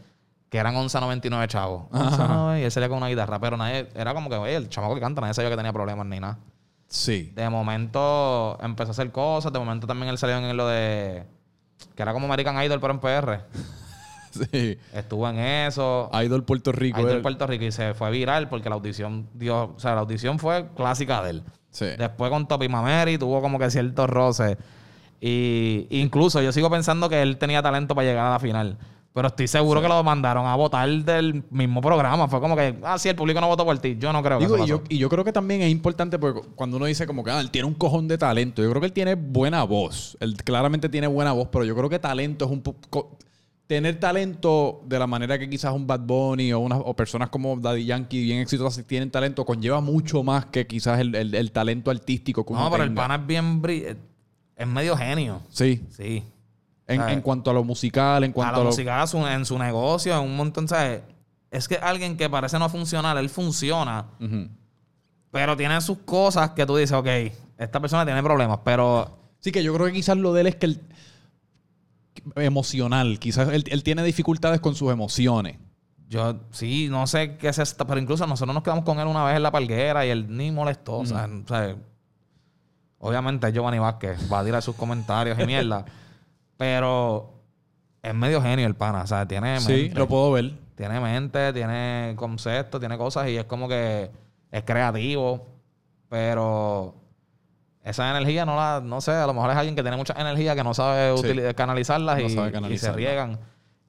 Que 0.51 0.59
eran 0.59 0.75
11.99 0.77 1.47
chavos. 1.49 1.91
11.99 1.91 2.61
y 2.61 2.65
él 2.65 2.71
salía 2.71 2.89
con 2.89 2.99
una 2.99 3.09
guitarra. 3.09 3.39
Pero 3.39 3.57
nadie. 3.57 3.89
Era 3.95 4.15
como 4.15 4.31
que, 4.31 4.37
oye, 4.37 4.57
el 4.57 4.69
chamaco 4.69 4.95
que 4.95 5.01
canta, 5.01 5.21
nadie 5.21 5.35
sabía 5.35 5.51
que 5.51 5.57
tenía 5.57 5.73
problemas 5.73 6.07
ni 6.07 6.21
nada. 6.21 6.39
Sí. 6.89 7.33
De 7.35 7.49
momento 7.51 8.59
empezó 8.63 8.91
a 8.91 8.93
hacer 8.93 9.13
cosas. 9.13 9.53
De 9.53 9.59
momento 9.59 9.87
también 9.87 10.09
él 10.09 10.17
salió 10.19 10.39
en 10.39 10.57
lo 10.57 10.67
de. 10.67 11.25
Que 11.95 12.03
era 12.03 12.13
como 12.13 12.27
American 12.27 12.63
Idol, 12.63 12.81
pero 12.81 12.95
en 12.95 13.01
PR. 13.01 13.41
sí. 14.31 14.79
Estuvo 14.95 15.29
en 15.29 15.39
eso. 15.39 16.11
Idol 16.15 16.45
Puerto 16.45 16.73
Rico. 16.73 16.99
Idol 17.01 17.17
él- 17.17 17.23
Puerto 17.23 17.47
Rico 17.47 17.65
y 17.65 17.73
se 17.73 17.93
fue 17.93 18.11
viral 18.11 18.49
porque 18.49 18.71
la 18.71 18.77
audición 18.77 19.29
dio. 19.35 19.75
O 19.77 19.79
sea, 19.79 19.95
la 19.95 20.01
audición 20.01 20.39
fue 20.39 20.67
clásica 20.75 21.23
de 21.23 21.31
él. 21.31 21.43
Sí. 21.71 21.87
Después 21.99 22.31
con 22.31 22.49
Topi 22.49 22.69
Mameri 22.69 23.19
tuvo 23.19 23.43
como 23.43 23.59
que 23.59 23.71
ciertos 23.71 24.09
roces. 24.09 24.57
Y 25.21 25.87
incluso 25.91 26.41
yo 26.41 26.53
sigo 26.53 26.71
pensando 26.71 27.09
que 27.09 27.21
él 27.21 27.37
tenía 27.39 27.61
talento 27.63 27.95
para 27.95 28.07
llegar 28.07 28.27
a 28.27 28.31
la 28.31 28.39
final. 28.39 28.79
Pero 29.15 29.29
estoy 29.29 29.49
seguro 29.49 29.81
que 29.83 29.89
lo 29.89 30.05
mandaron 30.05 30.47
a 30.47 30.55
votar 30.55 30.89
del 30.89 31.43
mismo 31.51 31.81
programa. 31.81 32.29
Fue 32.29 32.41
como 32.41 32.55
que, 32.55 32.79
ah, 32.85 32.99
sí, 32.99 33.09
el 33.09 33.17
público 33.17 33.41
no 33.41 33.49
votó 33.49 33.65
por 33.65 33.77
ti. 33.79 33.97
Yo 33.99 34.13
no 34.13 34.23
creo 34.23 34.39
que 34.39 34.45
eso 34.45 34.65
y, 34.65 34.69
yo, 34.69 34.83
y 34.89 34.99
yo 34.99 35.09
creo 35.09 35.25
que 35.25 35.33
también 35.33 35.63
es 35.63 35.71
importante 35.71 36.19
porque 36.19 36.41
cuando 36.55 36.77
uno 36.77 36.87
dice 36.87 37.07
como 37.07 37.25
que 37.25 37.31
ah, 37.33 37.41
él 37.41 37.51
tiene 37.51 37.67
un 37.67 37.75
cojón 37.75 38.07
de 38.07 38.17
talento, 38.19 38.63
yo 38.63 38.69
creo 38.71 38.81
que 38.81 38.87
él 38.87 38.93
tiene 38.93 39.15
buena 39.17 39.65
voz. 39.65 40.17
Él 40.21 40.37
claramente 40.37 40.89
tiene 40.89 41.07
buena 41.09 41.33
voz, 41.33 41.49
pero 41.51 41.65
yo 41.65 41.75
creo 41.75 41.89
que 41.89 41.99
talento 41.99 42.45
es 42.45 42.51
un 42.51 42.61
poco... 42.63 43.17
Tener 43.67 44.01
talento 44.01 44.81
de 44.87 44.99
la 44.99 45.07
manera 45.07 45.39
que 45.39 45.51
quizás 45.51 45.75
un 45.75 45.87
Bad 45.87 46.01
Bunny 46.01 46.53
o, 46.55 46.59
unas- 46.61 46.81
o 46.83 46.95
personas 46.97 47.29
como 47.29 47.55
Daddy 47.57 47.85
Yankee 47.85 48.23
bien 48.23 48.39
exitosas 48.39 48.83
tienen 48.87 49.11
talento 49.11 49.45
conlleva 49.45 49.83
mucho 49.83 50.23
más 50.23 50.47
que 50.47 50.67
quizás 50.67 51.01
el, 51.01 51.15
el- 51.15 51.35
el 51.35 51.53
talento 51.53 51.91
artístico 51.91 52.47
que 52.47 52.53
uno 52.55 52.63
No, 52.65 52.71
pero 52.71 52.85
el 52.85 52.95
pana 52.95 53.17
es 53.17 53.27
bien... 53.27 53.61
Es 54.57 54.67
medio 54.67 54.97
genio. 54.97 55.41
Sí. 55.51 55.83
Sí. 55.91 56.23
En, 56.89 57.21
cuanto 57.21 57.51
a 57.51 57.55
lo 57.55 57.63
musical, 57.65 58.25
en 58.25 58.31
A 58.31 58.35
cuanto 58.35 58.61
a, 58.61 58.65
lo... 58.65 58.71
a 58.71 59.07
su- 59.07 59.27
en 59.27 59.45
su 59.45 59.59
negocio, 59.59 60.17
en 60.19 60.25
un 60.25 60.37
montón, 60.37 60.67
¿sabes? 60.67 61.03
Es 61.51 61.69
que 61.69 61.77
alguien 61.77 62.17
que 62.17 62.29
parece 62.29 62.59
no 62.59 62.69
funcionar, 62.69 63.17
él 63.19 63.29
funciona, 63.29 64.07
pero 65.31 65.57
tiene 65.57 65.81
sus 65.81 65.99
cosas 65.99 66.51
que 66.51 66.65
tú 66.67 66.77
dices, 66.77 66.97
ok, 66.97 67.07
esta 67.59 67.79
persona 67.81 68.05
tiene 68.05 68.23
problemas, 68.23 68.61
pero 68.65 69.19
Sí, 69.41 69.53
que 69.53 69.63
yo 69.63 69.73
creo 69.75 69.87
que 69.87 69.93
quizás 69.93 70.17
lo 70.17 70.33
de 70.33 70.41
él 70.41 70.47
es 70.49 70.57
que 70.57 70.67
él... 70.67 70.81
Emocional. 72.37 73.19
Quizás 73.19 73.49
él, 73.51 73.65
él 73.69 73.83
tiene 73.83 74.03
dificultades 74.03 74.61
con 74.61 74.75
sus 74.75 74.91
emociones. 74.93 75.57
Yo 76.09 76.41
sí, 76.51 76.89
no 76.91 77.07
sé 77.07 77.37
qué 77.37 77.49
es 77.49 77.59
esto, 77.59 77.87
pero 77.87 78.01
incluso 78.01 78.27
nosotros 78.27 78.55
nos 78.55 78.63
quedamos 78.63 78.85
con 78.85 78.99
él 78.99 79.07
una 79.07 79.25
vez 79.25 79.37
en 79.37 79.43
la 79.43 79.51
palguera 79.53 80.05
y 80.07 80.11
él 80.11 80.27
ni 80.37 80.51
molestó. 80.51 80.99
o, 80.99 81.07
sea, 81.07 81.27
o 81.29 81.47
sea, 81.49 81.77
obviamente 82.99 83.47
es 83.47 83.53
Giovanni 83.55 83.79
Vázquez 83.79 84.19
va 84.33 84.41
a 84.41 84.45
tirar 84.45 84.63
sus 84.63 84.75
comentarios 84.75 85.39
y 85.39 85.45
mierda, 85.47 85.85
pero 86.59 87.33
es 88.03 88.15
medio 88.15 88.43
genio 88.43 88.67
el 88.67 88.75
pana. 88.75 89.03
O 89.03 89.07
sea, 89.07 89.27
tiene 89.27 89.59
Sí, 89.61 89.73
mente, 89.73 89.99
lo 89.99 90.07
puedo 90.07 90.33
ver. 90.33 90.53
tiene 90.77 91.01
mente, 91.01 91.53
tiene 91.55 92.13
conceptos, 92.17 92.79
tiene 92.81 92.99
cosas 92.99 93.29
y 93.29 93.37
es 93.39 93.45
como 93.47 93.67
que 93.69 94.11
es 94.53 94.63
creativo, 94.65 95.47
pero 96.09 96.95
esa 97.83 98.11
energía 98.11 98.45
no 98.45 98.57
la, 98.57 98.81
no 98.85 99.01
sé, 99.01 99.13
a 99.13 99.27
lo 99.27 99.33
mejor 99.35 99.51
es 99.51 99.57
alguien 99.57 99.75
que 99.77 99.83
tiene 99.83 99.97
mucha 99.97 100.15
energía 100.19 100.55
que 100.55 100.65
no 100.65 100.75
sabe 100.75 101.17
Sí. 101.17 101.23
utili- 101.25 101.55
canalizarlas 101.55 102.19
No 102.19 102.27
y, 102.27 102.31
sabe 102.31 102.73
y 102.75 102.79
se 102.79 102.93
riegan. 102.93 103.39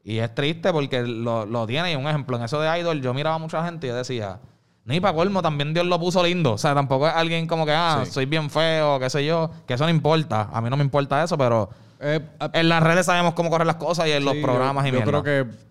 Y 0.03 0.20
es 0.20 0.34
triste 0.34 0.72
porque 0.72 1.01
lo, 1.03 1.45
lo 1.45 1.67
tiene. 1.67 1.91
Y 1.91 1.95
un 1.95 2.07
ejemplo, 2.07 2.38
en 2.38 2.43
eso 2.43 2.59
de 2.61 2.80
Idol, 2.80 3.01
yo 3.01 3.13
miraba 3.13 3.36
a 3.36 3.39
mucha 3.39 3.63
gente 3.65 3.88
y 3.88 3.89
yo 3.89 3.95
decía, 3.95 4.39
ni 4.86 4.99
para 4.99 5.13
colmo, 5.13 5.41
también 5.41 5.74
Dios 5.74 5.86
lo 5.86 5.99
puso 5.99 6.24
lindo. 6.24 6.53
O 6.53 6.57
sea, 6.57 6.74
tampoco 6.74 7.07
es 7.07 7.13
alguien 7.13 7.45
como 7.45 7.65
que, 7.65 7.74
ah, 7.74 8.01
Sí. 8.05 8.11
soy 8.11 8.26
bien 8.26 8.49
feo, 8.49 8.99
qué 8.99 9.09
sé 9.09 9.26
yo, 9.26 9.51
que 9.67 9.74
eso 9.74 9.84
no 9.84 9.89
importa. 9.91 10.49
A 10.51 10.61
mí 10.61 10.70
no 10.70 10.78
me 10.78 10.84
importa 10.84 11.22
eso, 11.24 11.38
pero 11.38 11.70
Eh, 12.00 12.20
a- 12.39 12.50
en 12.54 12.70
las 12.70 12.82
redes 12.82 13.06
sabemos 13.06 13.34
cómo 13.34 13.50
correr 13.50 13.68
las 13.68 13.76
cosas 13.76 14.08
y 14.08 14.12
en 14.12 14.24
los 14.26 14.36
programas 14.38 14.84
yo, 14.86 14.89
y 14.89 14.91
yo 14.91 14.97
mierda. 15.06 15.22
creo 15.22 15.24
que 15.47 15.70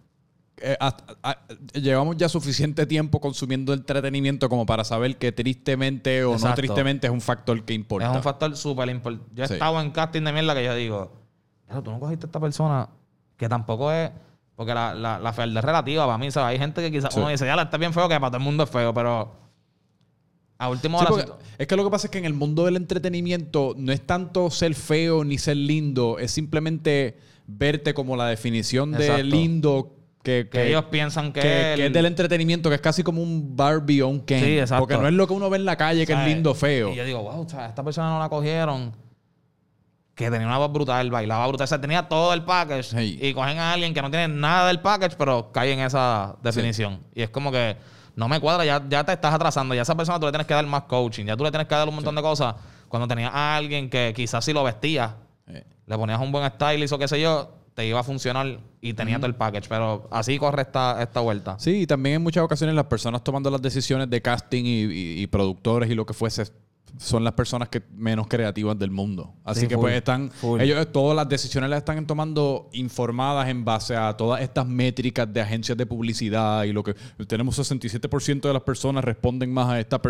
eh, 0.61 0.77
hasta- 0.81 1.17
a- 1.23 1.39
llevamos 1.73 2.17
ya 2.17 2.29
suficiente 2.29 2.85
tiempo 2.85 3.21
consumiendo 3.21 3.73
entretenimiento 3.73 4.49
como 4.49 4.67
para 4.67 4.83
saber 4.85 5.17
que 5.17 5.31
tristemente 5.33 6.25
o 6.25 6.31
no 6.31 6.35
Exacto. 6.35 6.57
tristemente 6.57 7.07
es 7.07 7.13
un 7.13 7.21
factor 7.21 7.63
que 7.65 7.75
importa. 7.75 8.11
Es 8.11 8.17
un 8.17 8.23
factor 8.25 8.57
súper 8.57 8.89
importante. 8.89 9.31
Yo 9.35 9.45
he 9.45 9.47
Sí. 9.47 9.53
estado 9.55 9.81
en 9.81 9.91
casting 9.93 10.23
de 10.23 10.33
mierda 10.33 10.55
que 10.57 10.65
yo 10.65 10.75
digo, 10.75 11.13
"Pero 11.69 11.83
tú 11.83 11.93
no 11.93 12.01
cogiste 12.01 12.27
a 12.27 12.29
esta 12.29 12.41
persona 12.41 12.89
que 13.37 13.49
tampoco 13.49 13.93
es. 13.93 14.11
Porque 14.57 14.75
la, 14.75 14.93
la, 14.93 15.21
la 15.21 15.33
fealdad 15.33 15.61
es 15.61 15.65
relativa 15.65 16.05
para 16.07 16.19
mí. 16.19 16.33
¿sabes? 16.33 16.49
Hay 16.55 16.59
gente 16.59 16.83
que 16.83 16.91
quizás 16.91 17.15
Sí. 17.15 17.21
uno 17.21 17.29
dice, 17.29 17.47
ya, 17.47 17.55
está 17.55 17.77
bien 17.79 17.93
feo, 17.95 18.09
que 18.09 18.19
para 18.19 18.31
todo 18.31 18.39
el 18.39 18.43
mundo 18.43 18.65
es 18.65 18.71
feo, 18.71 18.93
pero. 18.93 19.33
A 20.59 20.69
último 20.71 20.99
Sí, 21.01 21.23
es 21.59 21.67
que 21.69 21.77
lo 21.77 21.85
que 21.85 21.91
pasa 21.91 22.07
es 22.09 22.11
que 22.11 22.19
en 22.19 22.25
el 22.25 22.35
mundo 22.35 22.65
del 22.65 22.77
entretenimiento 22.77 23.75
no 23.77 23.93
es 23.93 24.05
tanto 24.07 24.51
ser 24.51 24.75
feo 24.75 25.25
ni 25.25 25.39
ser 25.39 25.57
lindo, 25.57 26.19
es 26.19 26.33
simplemente 26.33 27.17
verte 27.47 27.95
como 27.95 28.17
la 28.17 28.27
definición 28.27 28.91
de 28.93 29.23
lindo 29.23 29.95
que, 30.23 30.49
que 30.51 30.69
ellos 30.69 30.85
piensan 30.91 31.33
que, 31.33 31.41
que, 31.41 31.73
el- 31.75 31.79
que 31.79 31.87
es 31.87 31.93
del 31.93 32.07
entretenimiento, 32.07 32.69
que 32.69 32.75
es 32.75 32.81
casi 32.81 33.03
como 33.05 33.23
un 33.23 33.57
Barbie 33.57 34.03
o 34.03 34.09
un 34.09 34.21
Ken. 34.21 34.41
Sí, 34.45 34.59
exacto. 34.59 34.81
Porque 34.83 34.99
no 34.99 35.07
es 35.07 35.15
lo 35.15 35.27
que 35.27 35.33
uno 35.33 35.49
ve 35.49 35.57
en 35.59 35.65
la 35.65 35.77
calle, 35.77 36.05
que 36.05 36.13
es 36.13 36.19
lindo 36.27 36.55
feo. 36.55 36.93
Y 36.93 36.97
yo 36.97 37.05
digo, 37.05 37.23
wow, 37.23 37.41
o 37.43 37.49
sea, 37.49 37.67
esta 37.67 37.83
persona 37.85 38.11
no 38.11 38.19
la 38.19 38.29
cogieron. 38.29 38.93
Que 40.15 40.29
tenía 40.33 40.49
una 40.49 40.59
voz 40.59 40.73
brutal, 40.73 41.11
bailaba 41.13 41.47
brutal. 41.47 41.65
O 41.65 41.69
sea, 41.69 41.81
tenía 41.81 42.09
todo 42.09 42.35
el 42.35 42.43
package. 42.45 42.83
Sí. 42.83 43.19
Y 43.23 43.33
cogen 43.33 43.59
a 43.59 43.73
alguien 43.73 43.95
que 43.95 44.03
no 44.03 44.11
tiene 44.11 44.27
nada 44.27 44.67
del 44.67 44.81
package, 44.81 45.15
pero 45.17 45.53
cae 45.53 45.73
en 45.73 45.79
esa 45.79 46.35
definición. 46.43 47.01
Y 47.15 47.23
es 47.23 47.31
como 47.31 47.53
que 47.53 47.77
no 48.19 48.29
me 48.29 48.41
cuadra, 48.41 48.65
ya, 48.65 48.83
ya 48.89 49.05
te 49.05 49.13
estás 49.13 49.33
atrasando. 49.33 49.75
Ya 49.75 49.81
a 49.81 49.85
esa 49.85 49.95
persona 49.97 50.19
tú 50.19 50.27
le 50.27 50.33
tienes 50.33 50.47
que 50.47 50.55
dar 50.55 50.67
más 50.67 50.83
coaching. 50.83 51.25
Ya 51.27 51.37
tú 51.37 51.45
le 51.45 51.51
tienes 51.51 51.69
que 51.69 51.75
dar 51.75 51.89
un 51.89 51.95
montón 51.95 52.15
de 52.15 52.23
cosas. 52.23 52.55
Cuando 52.89 53.07
tenías 53.07 53.31
a 53.33 53.57
alguien 53.57 53.89
que 53.89 54.13
quizás 54.15 54.45
si 54.45 54.53
lo 54.53 54.65
vestía, 54.65 55.17
Eh, 55.47 55.65
le 55.87 55.97
ponías 55.97 56.21
un 56.21 56.31
buen 56.31 56.47
stylist 56.51 56.93
o 56.93 56.99
qué 56.99 57.09
sé 57.09 57.19
yo, 57.21 57.51
te 57.75 57.87
iba 57.87 58.01
a 58.01 58.03
funcionar 58.03 58.59
y 58.83 58.93
tenía 58.93 59.17
todo 59.17 59.29
el 59.29 59.35
package. 59.35 59.67
Pero 59.69 60.07
así 60.11 60.37
corre 60.39 60.63
esta, 60.63 61.01
esta 61.03 61.21
vuelta. 61.21 61.57
Sí, 61.59 61.83
y 61.83 61.87
también 61.87 62.17
en 62.17 62.23
muchas 62.23 62.43
ocasiones 62.45 62.75
las 62.77 62.85
personas 62.87 63.23
tomando 63.25 63.51
las 63.51 63.63
decisiones 63.63 64.11
de 64.11 64.21
casting 64.21 64.65
y, 64.65 64.83
y- 64.85 65.23
y 65.23 65.27
productores 65.29 65.89
y 65.91 65.95
lo 65.95 66.05
que 66.05 66.13
fuese 66.13 66.43
son 66.97 67.23
las 67.25 67.35
personas 67.35 67.69
que 67.69 67.83
menos 67.95 68.27
creativas 68.27 68.79
del 68.79 68.91
mundo. 68.91 69.35
Así 69.45 69.61
Sí, 69.63 69.69
que 69.69 69.75
full, 69.75 69.83
pues 69.83 69.95
están, 69.97 70.31
full. 70.31 70.61
ellos 70.61 70.91
todas 70.93 71.15
las 71.15 71.29
decisiones 71.29 71.69
las 71.71 71.79
están 71.79 72.07
tomando 72.07 72.69
informadas 72.73 73.49
en 73.49 73.65
base 73.65 73.95
a 73.97 74.17
todas 74.17 74.41
estas 74.41 74.67
métricas 74.67 75.33
de 75.33 75.41
agencias 75.41 75.77
de 75.77 75.87
publicidad 75.87 76.65
y 76.65 76.73
lo 76.73 76.83
que 76.83 76.95
tenemos 77.27 77.59
67% 77.59 78.41
de 78.41 78.53
las 78.53 78.63
personas 78.63 79.05
responden 79.05 79.53
más 79.53 79.69
a 79.69 79.81
esta, 79.81 80.01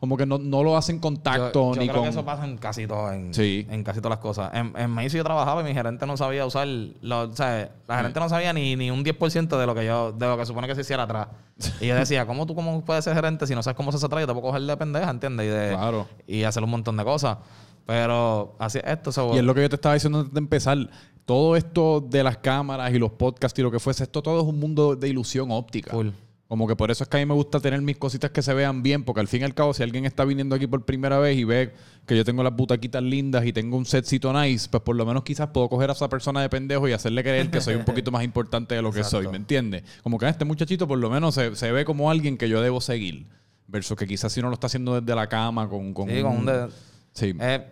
como 0.00 0.16
que 0.16 0.26
no, 0.26 0.38
no 0.38 0.62
lo 0.62 0.76
hacen 0.76 0.98
con 0.98 1.16
Yo, 1.16 1.52
yo 1.52 1.72
ni 1.80 1.86
creo 1.88 1.94
con... 1.94 2.02
que 2.04 2.10
eso 2.10 2.24
pasa 2.24 2.44
en 2.44 2.56
casi 2.58 2.86
todo, 2.86 3.12
en, 3.12 3.32
Sí. 3.34 3.66
en 3.70 3.84
casi 3.84 4.00
todas 4.00 4.16
las 4.16 4.18
cosas. 4.20 4.50
En, 4.54 4.72
en 4.76 4.90
Macy 4.90 5.16
yo 5.16 5.24
trabajaba 5.24 5.60
y 5.62 5.64
mi 5.64 5.74
gerente 5.74 6.06
no 6.06 6.16
sabía 6.16 6.44
usar, 6.46 6.66
lo, 6.66 7.22
o 7.22 7.32
sea, 7.32 7.70
la 7.88 7.96
gerente 7.98 8.20
no 8.20 8.28
sabía 8.28 8.52
ni, 8.52 8.76
ni 8.76 8.90
un 8.90 9.04
10% 9.04 9.58
de 9.58 9.66
lo 9.66 9.74
que 9.74 9.84
yo, 9.86 10.12
de 10.12 10.26
lo 10.26 10.36
que 10.36 10.46
supone 10.46 10.66
que 10.66 10.74
se 10.74 10.80
hiciera 10.82 11.04
atrás. 11.04 11.28
Y 11.80 11.86
yo 11.86 11.94
decía, 11.94 12.26
¿cómo 12.26 12.46
tú 12.46 12.54
cómo 12.54 12.84
puedes 12.84 13.04
ser 13.04 13.14
gerente 13.14 13.46
si 13.46 13.54
no 13.54 13.62
sabes 13.62 13.76
cómo 13.76 13.92
se 13.92 13.96
hace 13.98 14.06
atrás? 14.06 14.22
Yo 14.22 14.26
te 14.26 14.32
puedo 14.32 14.46
coger 14.46 14.62
de 14.62 14.76
pendeja, 14.76 15.08
¿entiendes? 15.10 15.46
Y, 15.46 15.48
de, 15.50 15.68
Claro. 15.70 16.06
Y 16.26 16.42
hacer 16.44 16.62
un 16.62 16.70
montón 16.70 16.96
de 16.96 17.04
cosas. 17.04 17.38
Pero 17.86 18.56
así 18.58 18.78
es 18.78 18.84
esto. 18.86 19.34
Y 19.34 19.38
es 19.38 19.44
lo 19.44 19.54
que 19.54 19.62
yo 19.62 19.68
te 19.68 19.76
estaba 19.76 19.94
diciendo 19.94 20.20
antes 20.20 20.34
de 20.34 20.38
empezar. 20.38 20.78
Todo 21.26 21.56
esto 21.56 22.00
de 22.06 22.22
las 22.22 22.36
cámaras 22.38 22.92
y 22.92 22.98
los 22.98 23.12
podcasts 23.12 23.58
y 23.58 23.62
lo 23.62 23.70
que 23.70 23.78
fuese, 23.78 24.04
esto 24.04 24.22
todo 24.22 24.40
es 24.40 24.46
un 24.46 24.58
mundo 24.58 24.94
de 24.94 25.08
ilusión 25.08 25.50
óptica. 25.50 25.90
Full. 25.90 26.08
Como 26.48 26.68
que 26.68 26.76
por 26.76 26.90
eso 26.90 27.02
es 27.02 27.08
que 27.08 27.16
a 27.16 27.20
mí 27.20 27.26
me 27.26 27.32
gusta 27.32 27.58
tener 27.60 27.80
mis 27.80 27.96
cositas 27.96 28.30
que 28.30 28.42
se 28.42 28.52
vean 28.52 28.82
bien, 28.82 29.02
porque 29.04 29.20
al 29.20 29.28
fin 29.28 29.40
y 29.40 29.44
al 29.44 29.54
cabo, 29.54 29.72
si 29.72 29.82
alguien 29.82 30.04
está 30.04 30.26
viniendo 30.26 30.54
aquí 30.54 30.66
por 30.66 30.84
primera 30.84 31.18
vez 31.18 31.38
y 31.38 31.44
ve 31.44 31.72
que 32.06 32.14
yo 32.14 32.24
tengo 32.26 32.42
las 32.42 32.54
butaquitas 32.54 33.02
lindas 33.02 33.46
y 33.46 33.54
tengo 33.54 33.78
un 33.78 33.86
setcito 33.86 34.30
nice, 34.38 34.68
pues 34.70 34.82
por 34.82 34.94
lo 34.94 35.06
menos 35.06 35.24
quizás 35.24 35.48
puedo 35.48 35.70
coger 35.70 35.88
a 35.88 35.94
esa 35.94 36.10
persona 36.10 36.42
de 36.42 36.50
pendejo 36.50 36.86
y 36.86 36.92
hacerle 36.92 37.22
creer 37.22 37.50
que 37.50 37.62
soy 37.62 37.76
un 37.76 37.84
poquito 37.86 38.10
más 38.10 38.22
importante 38.22 38.74
de 38.74 38.82
lo 38.82 38.92
que 38.92 38.98
Exacto. 38.98 39.22
soy, 39.24 39.28
¿me 39.32 39.38
entiendes? 39.38 39.82
Como 40.02 40.18
que 40.18 40.26
"Ah, 40.26 40.28
este 40.28 40.44
muchachito 40.44 40.86
por 40.86 40.98
lo 40.98 41.08
menos 41.08 41.34
se, 41.34 41.56
se 41.56 41.72
ve 41.72 41.86
como 41.86 42.10
alguien 42.10 42.36
que 42.36 42.50
yo 42.50 42.60
debo 42.60 42.82
seguir, 42.82 43.26
versus 43.66 43.96
que 43.96 44.06
quizás 44.06 44.32
si 44.32 44.40
no 44.42 44.48
lo 44.48 44.54
está 44.54 44.66
haciendo 44.66 45.00
desde 45.00 45.14
la 45.14 45.28
cama 45.28 45.68
con, 45.68 45.92
con 45.94 46.08
Sí, 46.08 46.22
con 46.22 46.36
un 46.38 46.46
de- 46.46 46.68
Sí. 47.12 47.34
eh, 47.40 47.66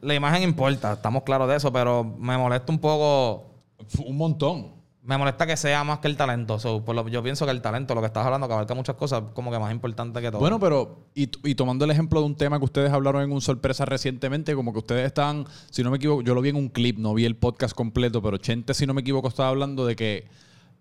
la 0.00 0.14
imagen 0.14 0.42
importa, 0.42 0.92
estamos 0.94 1.22
claros 1.22 1.48
de 1.48 1.56
eso, 1.56 1.72
pero 1.72 2.04
me 2.04 2.36
molesta 2.38 2.72
un 2.72 2.78
poco 2.78 3.46
un 4.04 4.16
montón. 4.16 4.78
me 5.00 5.16
molesta 5.16 5.46
que 5.46 5.56
sea 5.56 5.84
más 5.84 6.00
que 6.00 6.08
el 6.08 6.18
talento. 6.18 6.58
So, 6.58 6.84
por 6.84 6.94
lo- 6.94 7.08
yo 7.08 7.22
pienso 7.22 7.46
que 7.46 7.50
el 7.52 7.62
talento, 7.62 7.94
lo 7.94 8.02
que 8.02 8.08
estás 8.08 8.26
hablando, 8.26 8.46
que 8.46 8.52
abarca 8.52 8.74
muchas 8.74 8.94
cosas, 8.96 9.22
como 9.32 9.50
que 9.50 9.58
más 9.58 9.72
importante 9.72 10.20
que 10.20 10.30
todo. 10.30 10.38
Bueno, 10.38 10.60
pero, 10.60 11.06
y, 11.14 11.30
y 11.48 11.54
tomando 11.54 11.86
el 11.86 11.90
ejemplo 11.90 12.20
de 12.20 12.26
un 12.26 12.34
tema 12.36 12.58
que 12.58 12.66
ustedes 12.66 12.92
hablaron 12.92 13.22
en 13.22 13.32
un 13.32 13.40
sorpresa 13.40 13.86
recientemente, 13.86 14.54
como 14.54 14.70
que 14.74 14.80
ustedes 14.80 15.06
estaban, 15.06 15.46
si 15.70 15.82
no 15.82 15.90
me 15.90 15.96
equivoco, 15.96 16.20
yo 16.20 16.34
lo 16.34 16.42
vi 16.42 16.50
en 16.50 16.56
un 16.56 16.68
clip, 16.68 16.98
no 16.98 17.14
vi 17.14 17.24
el 17.24 17.36
podcast 17.36 17.74
completo, 17.74 18.20
pero 18.20 18.36
Chente, 18.36 18.74
si 18.74 18.86
no 18.86 18.92
me 18.92 19.00
equivoco, 19.00 19.28
estaba 19.28 19.48
hablando 19.48 19.86
de 19.86 19.96
que 19.96 20.28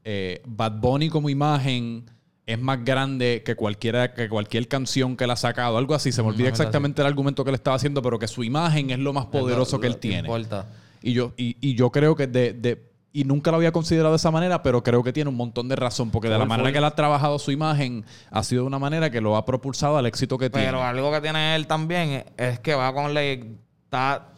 eh, 0.03 0.41
Bad 0.45 0.73
Bunny 0.81 1.07
como 1.07 1.29
imagen 1.29 2.03
es 2.47 2.59
más 2.59 2.83
grande 2.83 3.43
que 3.45 3.55
cualquiera 3.55 4.13
que 4.13 4.27
cualquier 4.27 4.67
canción 4.67 5.15
que 5.15 5.25
él 5.25 5.31
ha 5.31 5.35
sacado, 5.35 5.77
algo 5.77 5.93
así. 5.93 6.11
Se 6.11 6.23
me 6.23 6.29
olvida 6.29 6.47
exactamente 6.49 7.01
el 7.01 7.07
argumento 7.07 7.43
que 7.43 7.49
él 7.51 7.55
estaba 7.55 7.75
haciendo, 7.75 8.01
pero 8.01 8.17
que 8.17 8.27
su 8.27 8.43
imagen 8.43 8.89
es 8.89 8.97
lo 8.99 9.13
más 9.13 9.25
poderoso 9.27 9.75
Lo- 9.77 9.81
que 9.81 9.87
él 9.87 9.97
tiene. 9.97 10.19
importa. 10.27 10.65
Y 11.03 11.13
yo, 11.13 11.33
y, 11.37 11.57
y 11.61 11.75
yo 11.75 11.91
creo 11.91 12.15
que 12.15 12.25
de, 12.25 12.53
de- 12.53 12.87
y 13.13 13.23
nunca 13.23 13.51
lo 13.51 13.57
había 13.57 13.71
considerado 13.71 14.11
de 14.11 14.17
esa 14.17 14.31
manera, 14.31 14.61
pero 14.63 14.81
creo 14.83 15.03
que 15.03 15.11
tiene 15.11 15.29
un 15.29 15.35
montón 15.35 15.67
de 15.67 15.75
razón, 15.75 16.09
porque 16.11 16.27
de 16.29 16.35
la 16.35 16.41
Full, 16.41 16.49
manera 16.49 16.67
full. 16.69 16.71
que 16.73 16.77
él 16.77 16.83
ha 16.85 16.91
trabajado 16.95 17.37
su 17.39 17.51
imagen, 17.51 18.05
ha 18.31 18.43
sido 18.43 18.61
de 18.63 18.67
una 18.67 18.79
manera 18.79 19.09
que 19.09 19.21
lo 19.21 19.35
ha 19.37 19.43
propulsado 19.45 19.97
al 19.97 20.05
éxito 20.05 20.37
que 20.37 20.49
Pero 20.49 20.77
tiene. 20.77 20.83
algo 20.87 21.11
que 21.11 21.21
tiene 21.21 21.55
él 21.55 21.67
también 21.67 22.25
es 22.37 22.59
que 22.59 22.75
va 22.75 22.93
con 22.93 23.13
la. 23.13 23.21
Está, 23.23 24.29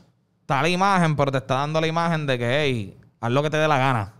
está 0.41 0.61
la 0.61 0.69
imagen, 0.69 1.15
pero 1.15 1.31
te 1.31 1.37
está 1.39 1.55
dando 1.55 1.79
la 1.81 1.87
imagen 1.87 2.25
de 2.25 2.37
que, 2.39 2.59
hey, 2.63 2.97
haz 3.19 3.31
lo 3.31 3.43
que 3.43 3.49
te 3.49 3.57
dé 3.57 3.67
la 3.67 3.77
gana. 3.77 4.13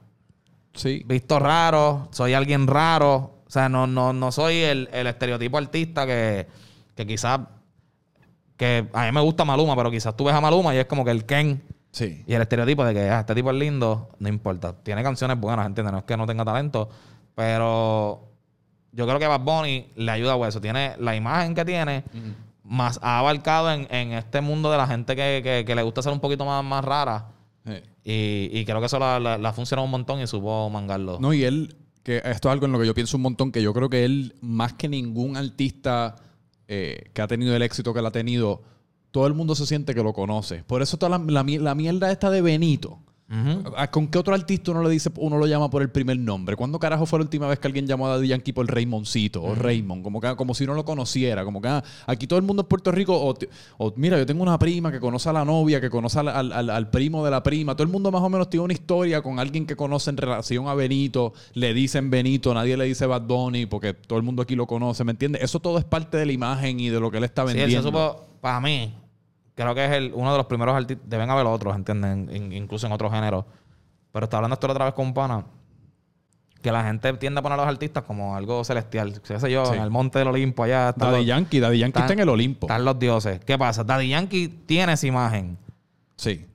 Sí. 0.74 1.04
Visto 1.06 1.40
raro, 1.40 2.08
soy 2.12 2.34
alguien 2.34 2.68
raro. 2.68 3.39
O 3.50 3.52
sea, 3.52 3.68
no, 3.68 3.88
no, 3.88 4.14
no 4.14 4.32
soy 4.32 4.58
el, 4.60 4.88
el 4.94 5.08
estereotipo 5.08 5.58
artista 5.58 6.06
que, 6.06 6.48
que 6.96 7.06
quizás. 7.06 7.42
Que 8.56 8.88
a 8.94 9.06
mí 9.06 9.12
me 9.12 9.22
gusta 9.22 9.44
Maluma, 9.44 9.76
pero 9.76 9.90
quizás 9.90 10.16
tú 10.16 10.26
ves 10.26 10.36
a 10.36 10.40
Maluma 10.42 10.74
y 10.76 10.78
es 10.78 10.86
como 10.86 11.04
que 11.04 11.12
el 11.12 11.26
Ken. 11.26 11.62
Sí. 11.92 12.24
Y 12.28 12.34
el 12.34 12.42
estereotipo 12.42 12.86
de 12.86 12.94
que 12.94 13.10
ah, 13.10 13.22
este 13.22 13.34
tipo 13.34 13.50
es 13.50 13.58
lindo, 13.58 14.10
no 14.20 14.30
importa. 14.30 14.74
Tiene 14.84 15.02
canciones 15.02 15.40
buenas, 15.40 15.66
¿entiendes? 15.66 15.92
No 15.92 15.98
es 16.00 16.04
que 16.04 16.16
no 16.16 16.28
tenga 16.28 16.46
talento, 16.46 16.90
pero 17.34 18.28
yo 18.92 19.08
creo 19.08 19.18
que 19.18 19.28
Bad 19.28 19.40
Bunny 19.42 19.88
le 19.96 20.12
ayuda 20.12 20.34
a 20.36 20.48
eso. 20.48 20.62
Tiene 20.62 20.94
la 21.00 21.16
imagen 21.16 21.56
que 21.56 21.66
tiene, 21.66 22.04
más 22.64 23.00
ha 23.02 23.20
abarcado 23.20 23.72
en, 23.72 23.88
en 23.90 24.12
este 24.14 24.42
mundo 24.42 24.70
de 24.70 24.78
la 24.78 24.86
gente 24.86 25.16
que, 25.16 25.42
que- 25.44 25.64
que 25.66 25.74
le 25.76 25.82
gusta 25.82 26.02
ser 26.04 26.12
un 26.12 26.20
poquito 26.20 26.46
más, 26.46 26.64
más 26.64 26.84
rara. 26.86 27.28
Sí. 27.66 27.74
Y, 28.04 28.50
y 28.60 28.66
creo 28.66 28.80
que 28.80 28.86
eso 28.88 29.00
la, 29.00 29.20
la, 29.20 29.38
la 29.38 29.50
ha 29.50 29.54
funcionado 29.54 29.86
un 29.86 29.92
montón 29.92 30.20
y 30.22 30.28
supo 30.28 30.70
mangarlo. 30.70 31.18
No, 31.20 31.34
y 31.34 31.44
él, 31.46 31.76
que 32.04 32.18
esto 32.18 32.50
es 32.50 32.54
algo 32.54 32.66
en 32.66 32.72
lo 32.72 32.80
que 32.80 32.88
yo 32.88 32.94
pienso 32.94 33.18
un 33.18 33.24
montón, 33.24 33.52
que 33.52 33.62
yo 33.62 33.74
creo 33.74 33.90
que 33.90 34.06
él, 34.06 34.36
más 34.42 34.74
que 34.74 34.88
ningún 34.88 35.38
artista 35.38 36.16
eh, 36.68 37.10
que 37.14 37.22
ha 37.22 37.28
tenido 37.28 37.56
el 37.56 37.62
éxito 37.62 37.94
que 37.94 38.00
él 38.00 38.06
ha 38.06 38.12
tenido, 38.12 38.62
todo 39.12 39.28
el 39.28 39.34
mundo 39.34 39.56
se 39.56 39.66
siente 39.66 39.96
que 39.96 40.04
lo 40.04 40.14
conoce. 40.14 40.64
Por 40.64 40.82
eso 40.82 40.98
toda 40.98 41.18
la, 41.18 41.26
la, 41.26 41.44
la 41.44 41.76
mierda 41.76 42.12
esta 42.12 42.30
de 42.30 42.42
Benito. 42.42 43.00
Ujú. 43.32 43.76
¿A- 43.78 43.92
¿Con 43.92 44.08
qué 44.08 44.18
otro 44.18 44.34
artista 44.34 44.72
uno 44.72 44.82
le 44.82 44.90
dice, 44.90 45.12
uno 45.18 45.38
lo 45.38 45.46
llama 45.46 45.70
por 45.70 45.84
el 45.84 45.90
primer 45.92 46.18
nombre? 46.18 46.56
¿Cuándo 46.56 46.80
carajo 46.80 47.06
fue 47.06 47.20
la 47.20 47.24
última 47.26 47.48
vez 47.48 47.60
que 47.60 47.68
alguien 47.68 47.86
llamó 47.86 48.08
a 48.08 48.16
Daddy 48.16 48.28
Yankee 48.30 48.54
por 48.54 48.66
Raymoncito 48.66 49.44
o 49.44 49.54
Raymond? 49.54 50.04
Como, 50.04 50.20
que, 50.20 50.36
como 50.36 50.56
si 50.56 50.66
no 50.66 50.74
lo 50.74 50.84
conociera. 50.84 51.44
Como 51.46 51.62
que 51.62 51.68
ah, 51.68 51.84
aquí 52.08 52.26
todo 52.26 52.40
el 52.40 52.46
mundo 52.46 52.64
en 52.64 52.68
Puerto 52.68 52.92
Rico, 52.92 53.36
o, 53.78 53.94
mira, 53.98 54.18
yo 54.18 54.26
tengo 54.26 54.42
una 54.42 54.58
prima 54.58 54.92
que 54.92 55.00
conoce 55.00 55.30
a 55.30 55.34
la 55.34 55.46
novia, 55.46 55.80
que 55.80 55.90
conoce 55.92 56.20
al, 56.20 56.28
al- 56.30 56.70
al- 56.70 56.90
primo 56.90 57.24
de 57.24 57.30
la 57.32 57.44
prima. 57.44 57.76
Todo 57.76 57.84
el 57.84 57.92
mundo 57.92 58.12
más 58.12 58.22
o 58.24 58.30
menos 58.30 58.50
tiene 58.50 58.64
una 58.64 58.74
historia 58.74 59.22
con 59.22 59.38
alguien 59.40 59.68
que 59.68 59.76
conoce 59.76 60.10
en 60.10 60.18
relación 60.18 60.68
a 60.68 60.74
Benito. 60.74 61.34
Le 61.54 61.74
dicen 61.76 62.10
Benito, 62.10 62.52
nadie 62.54 62.76
le 62.78 62.86
dice 62.86 63.06
Bad 63.06 63.22
Bunny 63.28 63.68
porque 63.68 63.94
todo 63.94 64.18
el 64.18 64.24
mundo 64.24 64.42
aquí 64.42 64.56
lo 64.56 64.66
conoce, 64.66 65.04
¿me 65.04 65.12
entiendes? 65.12 65.44
Eso 65.44 65.60
todo 65.60 65.78
es 65.78 65.86
parte 65.86 66.18
de 66.18 66.26
la 66.26 66.32
imagen 66.32 66.80
y 66.80 66.90
de 66.90 67.00
lo 67.00 67.12
que 67.12 67.18
él 67.20 67.26
está 67.26 67.44
Sí, 67.44 67.50
vendiendo. 67.54 67.78
se 67.84 67.84
supo, 67.90 68.26
para 68.42 68.60
mí, 68.60 68.92
creo 69.64 69.76
que 69.76 69.86
es 69.86 69.92
el, 69.92 70.12
uno 70.14 70.32
de 70.32 70.38
los 70.38 70.46
primeros 70.48 70.76
artistas. 70.76 71.08
Deben 71.10 71.30
haber 71.30 71.46
otros, 71.46 71.76
¿entienden? 71.76 72.30
In- 72.34 72.52
incluso 72.54 72.88
en 72.88 72.94
otros 72.94 73.12
géneros. 73.12 73.46
Pero 74.12 74.24
estaba 74.26 74.40
hablando 74.40 74.54
esto 74.56 74.68
la 74.68 74.74
otra 74.74 74.86
vez 74.86 74.94
con 74.94 75.08
un 75.08 75.14
pana. 75.14 75.46
Que 76.62 76.72
la 76.74 76.84
gente 76.84 77.14
tiende 77.14 77.40
a 77.40 77.42
poner 77.42 77.58
a 77.58 77.62
los 77.64 77.72
artistas 77.72 78.04
como 78.04 78.36
algo 78.36 78.64
celestial. 78.66 79.22
Qué 79.22 79.40
sé 79.40 79.50
yo, 79.52 79.66
Sí. 79.66 79.76
en 79.76 79.82
el 79.82 79.90
monte 79.90 80.20
del 80.20 80.28
Olimpo 80.28 80.64
allá. 80.64 80.90
están 80.90 81.10
Daddy 81.12 81.20
los- 81.22 81.28
Yankee, 81.28 81.60
Daddy 81.62 81.78
Yankee 81.80 81.90
están- 81.92 82.04
está 82.04 82.14
en 82.14 82.20
el 82.20 82.30
Olimpo. 82.30 82.68
Están 82.68 82.84
los 82.84 83.00
dioses. 83.00 83.40
¿Qué 83.46 83.58
pasa? 83.58 83.84
Daddy 83.86 84.10
Yankee 84.10 84.48
tiene 84.66 84.94
esa 84.94 85.08
imagen. 85.08 85.58
Sí. 86.18 86.46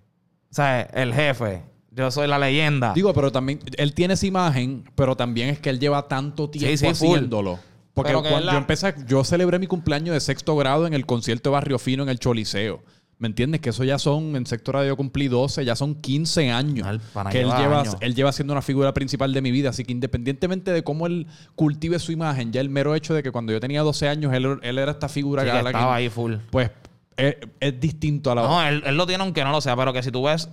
O 0.51 0.55
sea, 0.55 0.83
el 0.83 1.15
jefe. 1.15 1.63
Yo 1.91 2.11
soy 2.11 2.27
la 2.29 2.39
leyenda. 2.39 2.93
Digo, 2.93 3.15
pero 3.15 3.33
también 3.33 3.61
él 3.79 3.95
tiene 3.95 4.15
esa 4.15 4.27
imagen, 4.27 4.85
pero 4.95 5.17
también 5.17 5.49
es 5.49 5.59
que 5.61 5.71
él 5.71 5.79
lleva 5.79 6.07
tanto 6.07 6.51
tiempo 6.51 6.77
sí, 6.77 6.85
full. 6.95 7.11
haciéndolo. 7.17 7.59
Porque 7.95 8.13
cuando 8.13 8.41
la- 8.41 8.53
yo 8.53 8.59
empecé, 8.59 8.95
yo 9.07 9.23
celebré 9.25 9.59
mi 9.59 9.67
cumpleaños 9.67 10.13
de 10.15 10.21
sexto 10.21 10.57
grado 10.57 10.87
en 10.87 10.95
el 10.95 11.07
concierto 11.07 11.51
de 11.51 11.55
Barrio 11.55 11.79
Fino 11.79 12.03
en 12.03 12.09
el 12.09 12.19
Choliseo. 12.19 12.83
¿Me 13.17 13.29
entiendes? 13.29 13.61
Que 13.61 13.71
eso 13.71 13.85
ya 13.85 13.97
son, 14.01 14.35
en 14.35 14.45
sector 14.45 14.75
radio 14.75 14.89
yo 14.89 14.97
cumplí 14.97 15.29
12, 15.29 15.65
ya 15.65 15.77
son 15.77 15.95
15 15.95 16.51
años. 16.51 16.87
El 16.89 16.99
pana 16.99 17.31
que 17.31 17.41
él 17.43 17.47
lleva 17.57 17.81
años. 17.83 17.97
él 18.01 18.15
lleva 18.17 18.33
siendo 18.33 18.53
una 18.53 18.61
figura 18.61 18.93
principal 18.93 19.33
de 19.33 19.41
mi 19.41 19.53
vida. 19.53 19.71
Así 19.71 19.85
que 19.85 19.93
independientemente 19.93 20.73
de 20.73 20.83
cómo 20.83 21.07
él 21.07 21.29
cultive 21.55 22.01
su 22.01 22.11
imagen, 22.11 22.53
ya 22.53 22.61
el 22.61 22.69
mero 22.69 22.97
hecho 22.97 23.15
de 23.15 23.23
que 23.23 23.31
cuando 23.31 23.53
yo 23.53 23.61
tenía 23.61 23.83
12 23.83 24.09
años, 24.09 24.35
él, 24.35 24.59
él 24.63 24.79
era 24.79 24.91
esta 24.91 25.09
figura 25.09 25.45
Sí, 25.45 25.51
que 25.51 25.57
estaba 25.57 25.95
ahí 25.95 26.09
full. 26.09 26.35
Pues 26.51 26.73
es, 27.17 27.37
es 27.61 27.81
distinto 27.81 28.33
a 28.33 28.35
la 28.35 28.43
No, 28.43 28.67
él, 28.67 28.83
él 28.85 28.97
lo 28.97 29.07
tiene 29.07 29.23
aunque 29.23 29.45
no 29.45 29.53
lo 29.53 29.61
sea, 29.61 29.77
pero 29.77 29.93
que 29.93 30.03
si 30.03 30.11
tú 30.11 30.25
ves. 30.25 30.49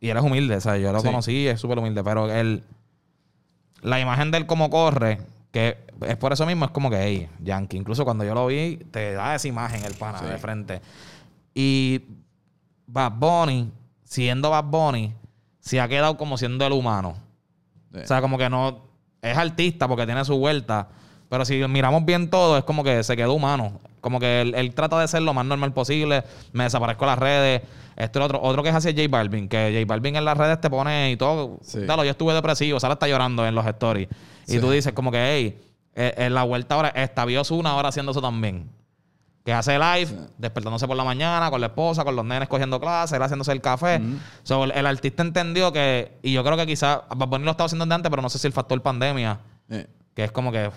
Y 0.00 0.08
él 0.08 0.16
es 0.16 0.22
humilde, 0.22 0.56
o 0.56 0.60
sea, 0.62 0.78
yo 0.78 0.90
lo 0.92 1.00
Sí. 1.00 1.06
conocí, 1.06 1.46
es 1.46 1.60
súper 1.60 1.78
humilde, 1.78 2.02
pero 2.02 2.32
él. 2.32 2.62
La 3.82 4.00
imagen 4.00 4.30
de 4.30 4.38
él 4.38 4.46
como 4.46 4.70
corre, 4.70 5.18
que 5.56 5.78
es 6.06 6.16
por 6.18 6.34
eso 6.34 6.44
mismo, 6.44 6.66
es 6.66 6.70
como 6.70 6.90
que, 6.90 6.98
hey, 7.02 7.28
Yankee. 7.42 7.78
Incluso 7.78 8.04
cuando 8.04 8.24
yo 8.26 8.34
lo 8.34 8.46
vi, 8.46 8.76
te 8.90 9.12
da 9.14 9.34
esa 9.34 9.48
imagen 9.48 9.82
el 9.86 9.94
pana 9.94 10.18
Sí. 10.18 10.26
de 10.26 10.36
frente. 10.36 10.82
Y 11.54 12.02
Bad 12.86 13.12
Bunny, 13.12 13.72
siendo 14.04 14.50
Bad 14.50 14.64
Bunny, 14.64 15.14
se 15.60 15.80
ha 15.80 15.88
quedado 15.88 16.18
como 16.18 16.36
siendo 16.36 16.66
el 16.66 16.74
humano. 16.74 17.16
Sí. 17.94 18.00
O 18.00 18.06
sea, 18.06 18.20
como 18.20 18.36
que 18.36 18.50
no. 18.50 18.84
Es 19.22 19.34
artista 19.38 19.88
porque 19.88 20.04
tiene 20.04 20.22
su 20.26 20.36
vuelta. 20.36 20.88
Pero 21.30 21.46
si 21.46 21.66
miramos 21.66 22.04
bien 22.04 22.28
todo, 22.28 22.58
es 22.58 22.64
como 22.64 22.84
que 22.84 23.02
se 23.02 23.16
quedó 23.16 23.32
humano. 23.32 23.80
Como 24.06 24.20
que 24.20 24.40
él, 24.42 24.54
él 24.54 24.72
trata 24.72 25.00
de 25.00 25.08
ser 25.08 25.22
lo 25.22 25.34
más 25.34 25.44
normal 25.44 25.72
posible. 25.72 26.22
Me 26.52 26.62
desaparezco 26.62 27.04
de 27.04 27.10
las 27.10 27.18
redes. 27.18 27.62
Lo 28.14 28.24
otro. 28.24 28.40
Otro 28.40 28.62
que 28.62 28.68
es 28.68 28.84
es 28.84 28.94
J 28.94 29.08
Balvin. 29.10 29.48
Que 29.48 29.72
J 29.74 29.84
Balvin 29.84 30.14
en 30.14 30.24
las 30.24 30.38
redes 30.38 30.60
te 30.60 30.70
pone 30.70 31.10
y 31.10 31.16
todo. 31.16 31.58
Sí. 31.62 31.80
Dalo, 31.84 32.04
yo 32.04 32.12
estuve 32.12 32.32
depresivo. 32.34 32.78
Sara 32.78 32.92
está 32.92 33.08
llorando 33.08 33.44
en 33.44 33.52
los 33.56 33.66
stories. 33.66 34.06
Y 34.46 34.52
Sí. 34.52 34.60
tú 34.60 34.70
dices 34.70 34.92
como 34.92 35.10
que, 35.10 35.18
hey, 35.18 35.58
eh, 35.96 36.14
en 36.18 36.34
la 36.34 36.44
vuelta 36.44 36.76
ahora 36.76 36.90
está 36.90 37.26
una 37.50 37.70
ahora 37.70 37.88
haciendo 37.88 38.12
eso 38.12 38.22
también. 38.22 38.70
Que 39.44 39.52
hace 39.52 39.76
live, 39.76 40.08
despertándose 40.38 40.86
por 40.86 40.96
la 40.96 41.02
mañana 41.02 41.50
con 41.50 41.60
la 41.60 41.66
esposa, 41.66 42.04
con 42.04 42.14
los 42.14 42.24
nenes 42.24 42.48
cogiendo 42.48 42.78
clases, 42.80 43.16
él 43.16 43.22
haciéndose 43.24 43.50
el 43.50 43.60
café. 43.60 44.00
So, 44.44 44.62
el, 44.62 44.70
el 44.70 44.86
artista 44.86 45.24
entendió 45.24 45.72
que, 45.72 46.18
y 46.22 46.32
yo 46.32 46.44
creo 46.44 46.56
que 46.56 46.66
quizás 46.66 47.00
Bad 47.16 47.26
Bunny 47.26 47.44
lo 47.44 47.50
estaba 47.50 47.66
haciendo 47.66 47.84
desde 47.86 47.94
antes, 47.96 48.10
pero 48.10 48.22
no 48.22 48.28
sé 48.30 48.38
si 48.38 48.46
el 48.46 48.52
factor 48.52 48.80
pandemia, 48.82 49.40
Eh. 49.68 49.88
que 50.14 50.22
es 50.24 50.30
como 50.30 50.52
que 50.52 50.70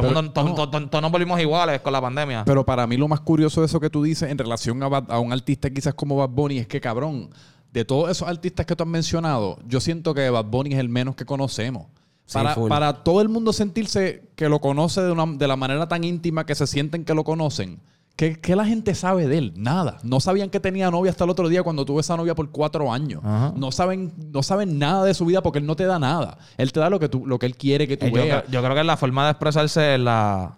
todo 0.00 0.08
el 0.08 0.14
Pero, 0.14 0.22
mundo, 0.22 0.32
to- 0.32 0.44
no. 0.48 0.54
to- 0.54 0.70
to- 0.70 0.88
todos 0.88 1.02
nos 1.02 1.12
volvimos 1.12 1.40
iguales 1.40 1.80
con 1.80 1.92
la 1.92 2.00
pandemia. 2.00 2.44
Pero 2.44 2.64
para 2.64 2.86
mí 2.86 2.96
lo 2.96 3.06
más 3.08 3.20
curioso 3.20 3.60
de 3.60 3.66
eso 3.66 3.78
que 3.80 3.90
tú 3.90 4.02
dices 4.02 4.30
en 4.30 4.36
relación 4.38 4.82
a, 4.82 4.88
Bad- 4.88 5.10
a 5.10 5.20
un 5.20 5.32
artista 5.32 5.70
quizás 5.70 5.94
como 5.94 6.16
Bad 6.16 6.30
Bunny 6.30 6.58
es 6.58 6.66
que, 6.66 6.80
cabrón, 6.80 7.30
de 7.72 7.84
todos 7.84 8.10
esos 8.10 8.26
artistas 8.28 8.66
que 8.66 8.74
tú 8.76 8.82
has 8.84 8.88
mencionado, 8.88 9.58
yo 9.66 9.80
siento 9.80 10.12
que 10.14 10.28
Bad 10.30 10.46
Bunny 10.46 10.72
es 10.74 10.78
el 10.80 10.88
menos 10.88 11.14
que 11.16 11.24
conocemos. 11.24 11.86
Sí, 12.26 12.34
Para, 12.38 12.54
para 12.54 12.92
todo 13.04 13.20
el 13.20 13.28
mundo 13.28 13.52
sentirse 13.52 14.22
que 14.34 14.48
lo 14.48 14.60
conoce 14.60 15.02
de, 15.02 15.12
una- 15.12 15.26
de 15.36 15.46
la 15.46 15.56
manera 15.56 15.86
tan 15.88 16.04
íntima 16.04 16.44
que 16.46 16.54
se 16.54 16.66
sienten 16.66 17.04
que 17.04 17.14
lo 17.14 17.22
conocen, 17.22 17.80
¿qué, 18.16 18.38
qué 18.40 18.54
la 18.56 18.64
gente 18.64 18.94
sabe 18.94 19.26
de 19.26 19.38
él? 19.38 19.52
Nada. 19.56 19.98
No 20.02 20.20
sabían 20.20 20.50
que 20.50 20.60
tenía 20.60 20.90
novia 20.90 21.10
hasta 21.10 21.24
el 21.24 21.30
otro 21.30 21.48
día 21.48 21.62
cuando 21.62 21.84
tuvo 21.84 22.00
esa 22.00 22.16
novia 22.16 22.34
por 22.34 22.50
cuatro 22.50 22.92
años. 22.92 23.20
Ajá. 23.24 23.52
No 23.56 23.72
saben, 23.72 24.12
no 24.32 24.42
saben 24.42 24.78
nada 24.78 25.04
de 25.04 25.14
su 25.14 25.24
vida 25.26 25.42
porque 25.42 25.58
él 25.58 25.66
no 25.66 25.76
te 25.76 25.84
da 25.84 25.98
nada. 25.98 26.38
Él 26.56 26.72
te 26.72 26.80
da 26.80 26.90
lo 26.90 26.98
que, 27.00 27.08
tú, 27.08 27.26
lo 27.26 27.38
que 27.38 27.46
él 27.46 27.56
quiere 27.56 27.86
que 27.88 27.96
tú 27.96 28.06
Eh, 28.06 28.10
yo, 28.10 28.14
veas. 28.22 28.44
yo 28.50 28.62
creo 28.62 28.74
que 28.74 28.84
la 28.84 28.96
forma 28.96 29.24
de 29.24 29.30
expresarse 29.32 29.94
es 29.94 30.00
la. 30.00 30.54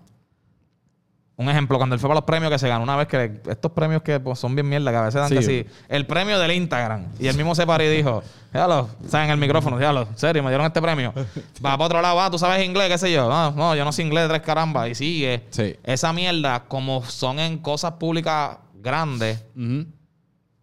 Un 1.39 1.51
ejemplo, 1.51 1.76
cuando 1.76 1.95
él 1.95 2.01
fue 2.01 2.09
para 2.09 2.20
los 2.20 2.24
premios 2.24 2.51
que 2.51 2.59
se 2.59 2.66
ganó 2.66 2.82
una 2.82 2.97
vez, 2.97 3.09
que 3.09 3.41
estos 3.51 3.70
premios 3.72 4.01
que 4.03 4.18
pues, 4.20 4.39
son 4.39 4.55
bien 4.55 4.66
mierda, 4.68 4.91
que 4.91 4.97
a 4.97 5.03
veces 5.03 5.20
dan 5.20 5.28
Sí. 5.28 5.34
que 5.34 5.43
sí. 5.43 5.66
El 5.89 6.07
premio 6.07 6.39
del 6.39 6.51
Instagram. 6.53 7.09
Y 7.18 7.26
él 7.26 7.37
mismo 7.37 7.55
se 7.55 7.66
paró 7.66 7.84
y 7.84 7.89
dijo, 7.89 8.22
déjalo, 8.55 8.89
sea, 9.07 9.24
en 9.24 9.30
el 9.30 9.37
micrófono, 9.37 9.76
déjalo, 9.76 10.03
en 10.11 10.16
serio, 10.18 10.43
me 10.43 10.49
dieron 10.49 10.66
este 10.66 10.80
premio. 10.80 11.12
Va 11.64 11.76
para 11.76 11.84
otro 11.84 12.01
lado, 12.01 12.18
ah, 12.22 12.30
tú 12.30 12.39
sabes 12.39 12.64
inglés, 12.64 12.89
qué 12.89 12.97
sé 12.97 13.12
yo. 13.12 13.28
No, 13.28 13.51
no, 13.51 13.76
yo 13.76 13.84
no 13.84 13.93
sé 13.93 14.03
inglés, 14.03 14.28
tres 14.28 14.41
caramba. 14.41 14.89
Y 14.89 14.95
sigue. 14.95 15.45
Sí. 15.51 15.76
Esa 15.84 16.11
mierda, 16.14 16.64
como 16.68 17.05
son 17.05 17.39
en 17.39 17.59
cosas 17.59 17.93
públicas 17.93 18.57
grandes. 18.74 19.45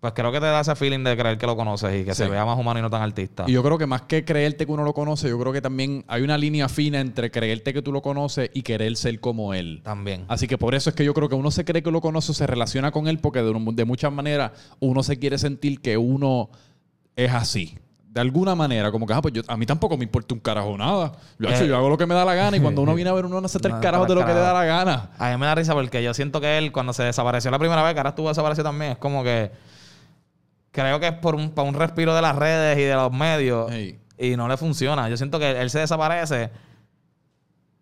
Pues 0.04 0.12
creo 0.14 0.34
que 0.34 0.42
te 0.42 0.48
da 0.48 0.60
ese 0.60 0.76
feeling 0.76 1.02
de 1.06 1.16
creer 1.16 1.38
que 1.38 1.46
lo 1.46 1.56
conoces 1.56 2.02
y 2.02 2.04
que 2.04 2.14
se 2.14 2.28
vea 2.28 2.44
más 2.44 2.60
humano 2.60 2.78
y 2.78 2.82
no 2.82 2.90
tan 2.90 3.02
artista. 3.02 3.46
Y 3.48 3.54
yo 3.54 3.64
creo 3.64 3.78
que 3.78 3.86
más 3.86 4.02
que 4.02 4.26
creerte 4.26 4.66
que 4.66 4.72
uno 4.74 4.84
lo 4.84 4.94
conoce, 4.94 5.30
yo 5.30 5.40
creo 5.40 5.54
que 5.54 5.62
también 5.62 6.04
hay 6.10 6.24
una 6.24 6.38
línea 6.38 6.68
fina 6.68 7.00
entre 7.00 7.32
creerte 7.32 7.74
que 7.74 7.82
tú 7.82 7.94
lo 7.94 8.02
conoces 8.02 8.50
y 8.54 8.64
querer 8.64 8.98
ser 8.98 9.22
como 9.22 9.54
él. 9.54 9.80
También. 9.82 10.26
Así 10.28 10.46
que 10.46 10.58
por 10.58 10.76
eso 10.76 10.90
es 10.90 10.96
que 10.98 11.06
yo 11.06 11.14
creo 11.14 11.30
que 11.30 11.36
uno 11.36 11.52
se 11.52 11.64
cree 11.64 11.82
que 11.82 11.90
lo 11.90 12.02
conoce, 12.02 12.34
se 12.34 12.46
relaciona 12.46 12.92
con 12.92 13.08
él, 13.08 13.20
porque 13.20 13.42
de, 13.42 13.54
de 13.74 13.86
muchas 13.86 14.12
maneras 14.12 14.52
uno 14.82 15.04
se 15.04 15.18
quiere 15.18 15.38
sentir 15.38 15.80
que 15.80 15.96
uno 15.98 16.50
es 17.16 17.32
así. 17.32 17.78
De 18.10 18.20
alguna 18.20 18.56
manera, 18.56 18.92
como 18.92 19.08
que 19.08 19.14
ah, 19.14 19.22
pues 19.22 19.34
yo- 19.34 19.42
a 19.48 19.56
mí 19.56 19.66
tampoco 19.66 19.96
me 19.98 20.04
importa 20.04 20.34
un 20.36 20.42
carajo 20.42 20.78
nada. 20.78 21.14
Yo, 21.40 21.48
Eh. 21.50 21.66
yo 21.66 21.78
hago 21.78 21.88
lo 21.90 21.98
que 21.98 22.06
me 22.06 22.14
da 22.14 22.26
la 22.26 22.36
gana 22.36 22.58
y 22.58 22.60
cuando 22.60 22.82
uno 22.82 22.94
viene 22.96 23.10
a 23.10 23.14
ver, 23.14 23.26
uno 23.26 23.40
no 23.40 23.46
hace 23.46 23.58
tres 23.58 23.74
No, 23.74 23.80
carajos 23.80 24.08
de 24.10 24.16
lo 24.16 24.22
que 24.26 24.34
le 24.34 24.40
da 24.42 24.52
la 24.54 24.66
gana. 24.66 25.12
A 25.18 25.32
mí 25.32 25.38
me 25.38 25.46
da 25.46 25.56
risa 25.56 25.74
porque 25.74 26.04
yo 26.04 26.14
siento 26.14 26.42
que 26.42 26.58
él, 26.58 26.74
cuando 26.74 26.92
se 26.92 27.04
desapareció 27.04 27.50
la 27.52 27.58
primera 27.58 27.82
vez, 27.82 27.94
que 27.94 28.00
ahora 28.02 28.10
estuvo 28.10 28.28
desaparecido 28.28 28.66
también, 28.66 28.92
es 28.92 28.98
como 28.98 29.24
que. 29.24 29.50
Creo 30.74 31.00
que 31.00 31.08
es 31.08 31.14
por 31.14 31.36
un, 31.36 31.52
por 31.52 31.64
un 31.66 31.74
respiro 31.76 32.14
de 32.14 32.22
las 32.22 32.36
redes 32.36 32.78
y 32.78 32.82
de 32.82 32.96
los 32.96 33.12
medios. 33.14 33.72
Y 34.18 34.36
no 34.36 34.48
le 34.50 34.58
funciona. 34.58 35.08
Yo 35.08 35.16
siento 35.16 35.40
que 35.40 35.52
él 35.62 35.70
se 35.70 35.80
desaparece 35.80 36.50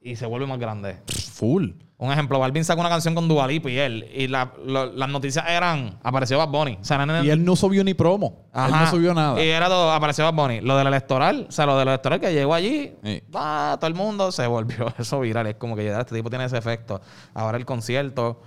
y 0.01 0.15
se 0.15 0.25
vuelve 0.25 0.45
más 0.45 0.59
grande. 0.59 0.97
Full. 1.33 1.71
Un 1.97 2.11
ejemplo, 2.11 2.39
Balvin 2.39 2.65
sacó 2.65 2.81
una 2.81 2.89
canción 2.89 3.13
con 3.13 3.27
Dualipa 3.27 3.69
y 3.69 3.77
él. 3.77 4.09
Y 4.13 4.27
la- 4.27 4.51
lo- 4.65 4.91
las 4.91 5.07
noticias 5.07 5.45
eran, 5.47 5.99
apareció 6.01 6.39
Bad 6.39 6.47
Bunny. 6.49 6.79
O 6.81 6.83
sea, 6.83 7.01
eran- 7.03 7.23
Y 7.23 7.29
él 7.29 7.45
no 7.45 7.55
subió 7.55 7.83
ni 7.83 7.93
promo. 7.93 8.45
Él 8.47 8.49
Ajá. 8.53 8.85
no 8.85 8.89
subió 8.89 9.13
nada. 9.13 9.41
Y 9.43 9.47
era 9.47 9.67
todo, 9.67 9.91
apareció 9.91 10.23
Bad 10.25 10.33
Bunny. 10.33 10.61
Lo 10.61 10.75
del 10.77 10.87
electoral, 10.87 11.45
o 11.47 11.51
sea, 11.51 11.67
lo 11.67 11.77
del 11.77 11.87
electoral 11.89 12.19
que 12.19 12.33
llegó 12.33 12.55
allí, 12.55 12.95
Sí. 13.03 13.21
todo 13.31 13.85
el 13.87 13.93
mundo 13.93 14.31
se 14.31 14.47
volvió 14.47 14.87
eso 14.97 15.19
viral. 15.19 15.45
Es 15.47 15.55
como 15.55 15.75
que 15.75 15.85
ya 15.85 15.99
este 16.01 16.15
tipo 16.15 16.29
tiene 16.31 16.45
ese 16.45 16.57
efecto. 16.57 16.99
Ahora 17.35 17.57
el 17.59 17.65
concierto. 17.65 18.41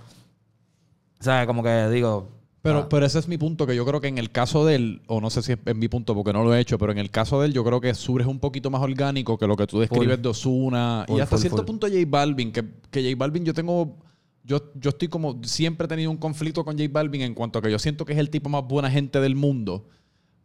O 1.19 1.23
sea, 1.23 1.47
como 1.47 1.63
que 1.63 1.87
digo. 1.89 2.34
Pero, 2.65 2.79
ah, 2.79 2.89
pero 2.89 3.05
ese 3.05 3.19
es 3.19 3.27
mi 3.27 3.37
punto, 3.37 3.67
que 3.67 3.75
yo 3.75 3.85
creo 3.85 4.01
que 4.01 4.07
en 4.07 4.17
el 4.17 4.31
caso 4.31 4.65
de 4.65 4.75
él, 4.75 5.01
o 5.07 5.21
no 5.21 5.29
sé 5.29 5.41
si 5.43 5.51
es 5.53 5.59
en 5.65 5.77
mi 5.79 5.87
punto 5.87 6.15
porque 6.15 6.33
no 6.33 6.43
lo 6.43 6.53
he 6.55 6.59
hecho, 6.59 6.77
pero 6.79 6.91
en 6.91 6.97
el 6.97 7.11
caso 7.11 7.39
de 7.39 7.47
él 7.47 7.53
yo 7.53 7.63
creo 7.63 7.79
que 7.79 7.93
surge 7.93 8.27
un 8.27 8.39
poquito 8.39 8.69
más 8.71 8.81
orgánico 8.81 9.37
que 9.37 9.45
lo 9.47 9.55
que 9.55 9.67
tú 9.67 9.79
describes 9.79 10.17
Full. 10.17 10.21
de. 10.23 10.33
Full, 10.33 11.17
y 11.17 11.21
hasta 11.21 11.35
full, 11.35 11.41
cierto 11.41 11.57
full. 11.57 11.65
punto 11.65 11.87
J 11.87 11.99
Balvin, 12.07 12.51
que, 12.51 12.63
que 12.91 13.03
J 13.03 13.15
Balvin 13.17 13.45
yo 13.45 13.53
tengo... 13.53 13.97
Yo, 14.43 14.71
yo 14.75 14.89
estoy 14.89 15.07
como... 15.07 15.39
Siempre 15.43 15.85
he 15.85 15.87
tenido 15.87 16.11
un 16.11 16.17
conflicto 16.17 16.63
con 16.65 16.77
J 16.77 16.89
Balvin 16.91 17.21
en 17.21 17.33
cuanto 17.33 17.59
a 17.59 17.61
que 17.61 17.71
yo 17.71 17.79
siento 17.79 18.03
que 18.05 18.13
es 18.13 18.19
el 18.19 18.29
tipo 18.29 18.49
más 18.49 18.63
buena 18.67 18.89
gente 18.91 19.19
del 19.19 19.35
mundo. 19.35 19.87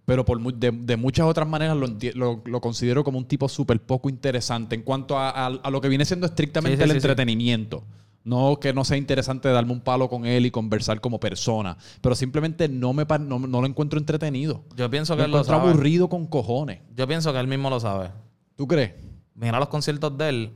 Pero 0.06 0.24
por 0.24 0.40
de, 0.54 0.72
de 0.72 0.96
muchas 0.96 1.26
otras 1.26 1.46
maneras 1.48 1.76
lo, 1.76 1.86
lo, 2.14 2.42
lo 2.44 2.60
considero 2.60 3.04
como 3.04 3.18
un 3.18 3.26
tipo 3.26 3.48
súper 3.48 3.80
poco 3.80 4.08
interesante 4.08 4.74
en 4.74 4.82
cuanto 4.82 5.18
a, 5.18 5.30
a- 5.30 5.46
a 5.46 5.70
lo 5.70 5.80
que 5.80 5.88
viene 5.88 6.04
siendo 6.04 6.26
estrictamente 6.26 6.78
Sí, 6.78 6.82
sí, 6.82 6.84
el 6.84 6.90
sí. 6.90 6.96
entretenimiento. 6.96 7.84
No 8.22 8.58
que 8.60 8.72
no 8.74 8.84
sea 8.84 8.96
interesante 8.98 9.48
darme 9.48 9.72
un 9.72 9.80
palo 9.80 10.08
con 10.08 10.26
él 10.26 10.44
y 10.46 10.50
conversar 10.50 11.00
como 11.00 11.18
persona. 11.18 11.76
Pero 12.02 12.14
simplemente 12.14 12.68
no, 12.68 12.92
me, 12.92 13.04
no, 13.20 13.38
no 13.38 13.60
lo 13.60 13.66
encuentro 13.66 13.98
entretenido. 13.98 14.62
Yo 14.76 14.90
pienso 14.90 15.14
que 15.16 15.20
Lo 15.20 15.24
él 15.26 15.30
lo 15.32 15.44
sabe. 15.44 15.70
aburrido 15.70 16.08
con 16.08 16.26
cojones. 16.26 16.80
Yo 16.94 17.08
pienso 17.08 17.32
que 17.32 17.40
él 17.40 17.46
mismo 17.46 17.70
lo 17.70 17.80
sabe. 17.80 18.10
¿Tú 18.56 18.66
crees? 18.68 18.92
Mira 19.34 19.58
los 19.58 19.68
conciertos 19.68 20.16
de 20.18 20.28
él. 20.28 20.52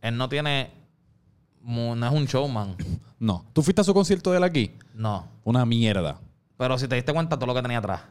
Él 0.00 0.16
no 0.16 0.28
tiene. 0.30 0.70
No 1.62 1.94
es 2.06 2.12
un 2.12 2.26
showman. 2.26 2.76
No. 3.18 3.42
¿Tú 3.54 3.62
fuiste 3.62 3.80
a 3.80 3.84
su 3.84 3.94
concierto 3.94 4.32
de 4.32 4.36
él 4.36 4.44
aquí? 4.44 4.72
No. 4.92 5.26
Una 5.44 5.64
mierda. 5.64 6.20
Pero 6.58 6.76
si 6.78 6.86
te 6.88 6.94
diste 6.96 7.10
cuenta 7.14 7.36
todo 7.38 7.46
lo 7.46 7.54
que 7.54 7.62
tenía 7.62 7.78
atrás. 7.78 8.02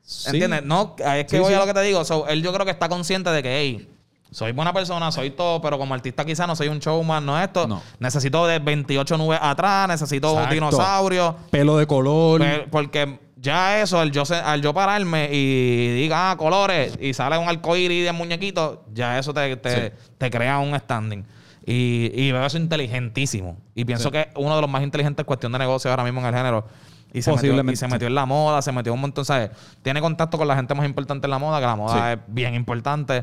Sí. 0.00 0.30
¿Entiendes? 0.30 0.64
No, 0.64 0.96
es 0.98 1.24
que 1.24 1.36
Sí, 1.36 1.38
voy 1.38 1.48
sí. 1.50 1.54
a 1.54 1.58
lo 1.58 1.66
que 1.66 1.74
te 1.74 1.82
digo. 1.82 2.02
So, 2.04 2.26
él 2.28 2.42
yo 2.42 2.50
creo 2.52 2.64
que 2.64 2.70
está 2.72 2.88
consciente 2.88 3.28
de 3.30 3.42
que, 3.42 3.58
hey, 3.60 3.88
soy 4.30 4.52
buena 4.52 4.72
persona, 4.72 5.10
soy 5.10 5.30
todo, 5.30 5.60
pero 5.60 5.78
como 5.78 5.94
artista 5.94 6.24
quizá 6.24 6.46
no 6.46 6.54
soy 6.54 6.68
un 6.68 6.78
showman, 6.78 7.24
no 7.24 7.40
esto. 7.42 7.66
No. 7.66 7.82
Necesito 7.98 8.46
de 8.46 8.58
28 8.58 9.16
nubes 9.18 9.38
atrás, 9.42 9.88
necesito 9.88 10.32
un 10.32 10.38
Exacto. 10.38 10.54
dinosaurio. 10.54 11.36
Pelo 11.50 11.76
de 11.78 11.86
color. 11.86 12.40
Pe- 12.40 12.66
Porque 12.70 13.18
ya 13.36 13.80
eso, 13.80 13.98
al 14.00 14.10
yo, 14.10 14.24
al 14.44 14.60
yo 14.60 14.74
pararme 14.74 15.28
y 15.32 15.94
diga 16.02 16.30
ah, 16.32 16.36
colores 16.36 16.98
y 17.00 17.14
sale 17.14 17.38
un 17.38 17.48
arcoíris 17.48 18.04
de 18.04 18.12
muñequito, 18.12 18.84
ya 18.92 19.18
eso 19.18 19.32
te, 19.32 19.56
te, 19.56 19.88
Sí. 19.90 19.94
te 20.18 20.30
crea 20.30 20.58
un 20.58 20.78
standing. 20.78 21.24
Y, 21.64 22.10
y 22.14 22.32
veo 22.32 22.44
eso 22.46 22.56
inteligentísimo. 22.56 23.58
Y 23.74 23.84
pienso 23.84 24.04
Sí. 24.08 24.12
que 24.12 24.20
es 24.22 24.28
uno 24.36 24.54
de 24.56 24.60
los 24.62 24.70
más 24.70 24.82
inteligentes 24.82 25.22
en 25.22 25.26
cuestión 25.26 25.52
de 25.52 25.58
negocio 25.58 25.90
ahora 25.90 26.02
mismo 26.04 26.20
en 26.20 26.26
el 26.26 26.34
género. 26.34 26.66
Y 27.12 27.22
se, 27.22 27.32
metió, 27.32 27.70
y 27.72 27.76
se 27.76 27.88
metió 27.88 28.06
en 28.06 28.14
la 28.14 28.26
moda, 28.26 28.60
se 28.60 28.70
metió 28.70 28.92
un 28.92 29.00
montón, 29.00 29.24
¿sabes? 29.24 29.50
Tiene 29.82 30.00
contacto 30.02 30.36
con 30.36 30.46
la 30.46 30.54
gente 30.56 30.74
más 30.74 30.84
importante 30.86 31.26
en 31.26 31.30
la 31.30 31.38
moda, 31.38 31.58
que 31.58 31.64
la 31.66 31.76
moda 31.76 31.94
Sí. 31.94 32.18
es 32.20 32.34
bien 32.34 32.54
importante. 32.54 33.22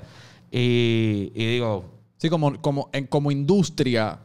Y, 0.51 1.31
y 1.35 1.45
digo, 1.53 1.91
Sí, 2.17 2.29
como, 2.29 2.59
como, 2.61 2.89
en, 2.93 3.07
como 3.07 3.29
industria, 3.29 4.19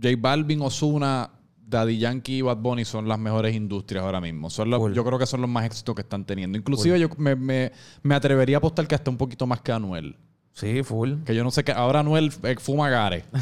J 0.00 0.14
Balvin, 0.18 0.60
Ozuna, 0.62 1.30
Daddy 1.58 1.98
Yankee 1.98 2.38
y 2.38 2.42
Bad 2.42 2.56
Bunny 2.56 2.84
son 2.84 3.06
las 3.06 3.18
mejores 3.18 3.54
industrias 3.54 4.02
ahora 4.02 4.20
mismo. 4.20 4.48
Son 4.50 4.70
los- 4.70 4.92
yo 4.94 5.04
creo 5.04 5.18
que 5.18 5.26
son 5.26 5.40
los 5.42 5.50
más 5.50 5.64
éxitos 5.66 5.94
que 5.94 6.02
están 6.02 6.24
teniendo. 6.24 6.56
Inclusive 6.58 6.98
yo 6.98 7.08
me, 7.18 7.36
me- 7.36 7.70
me 8.02 8.14
atrevería 8.14 8.56
a 8.56 8.58
apostar 8.58 8.86
que 8.88 8.94
hasta 8.94 9.10
un 9.10 9.16
poquito 9.18 9.46
más 9.46 9.60
que 9.60 9.72
Anuel. 9.72 10.16
sí, 10.52 10.82
full. 10.82 11.16
Que 11.26 11.34
yo 11.34 11.44
no 11.44 11.50
sé 11.50 11.64
qué. 11.64 11.72
Ahora 11.72 12.00
Anuel 12.00 12.32
eh, 12.44 12.56
fuma 12.58 12.88
gare. 12.88 13.24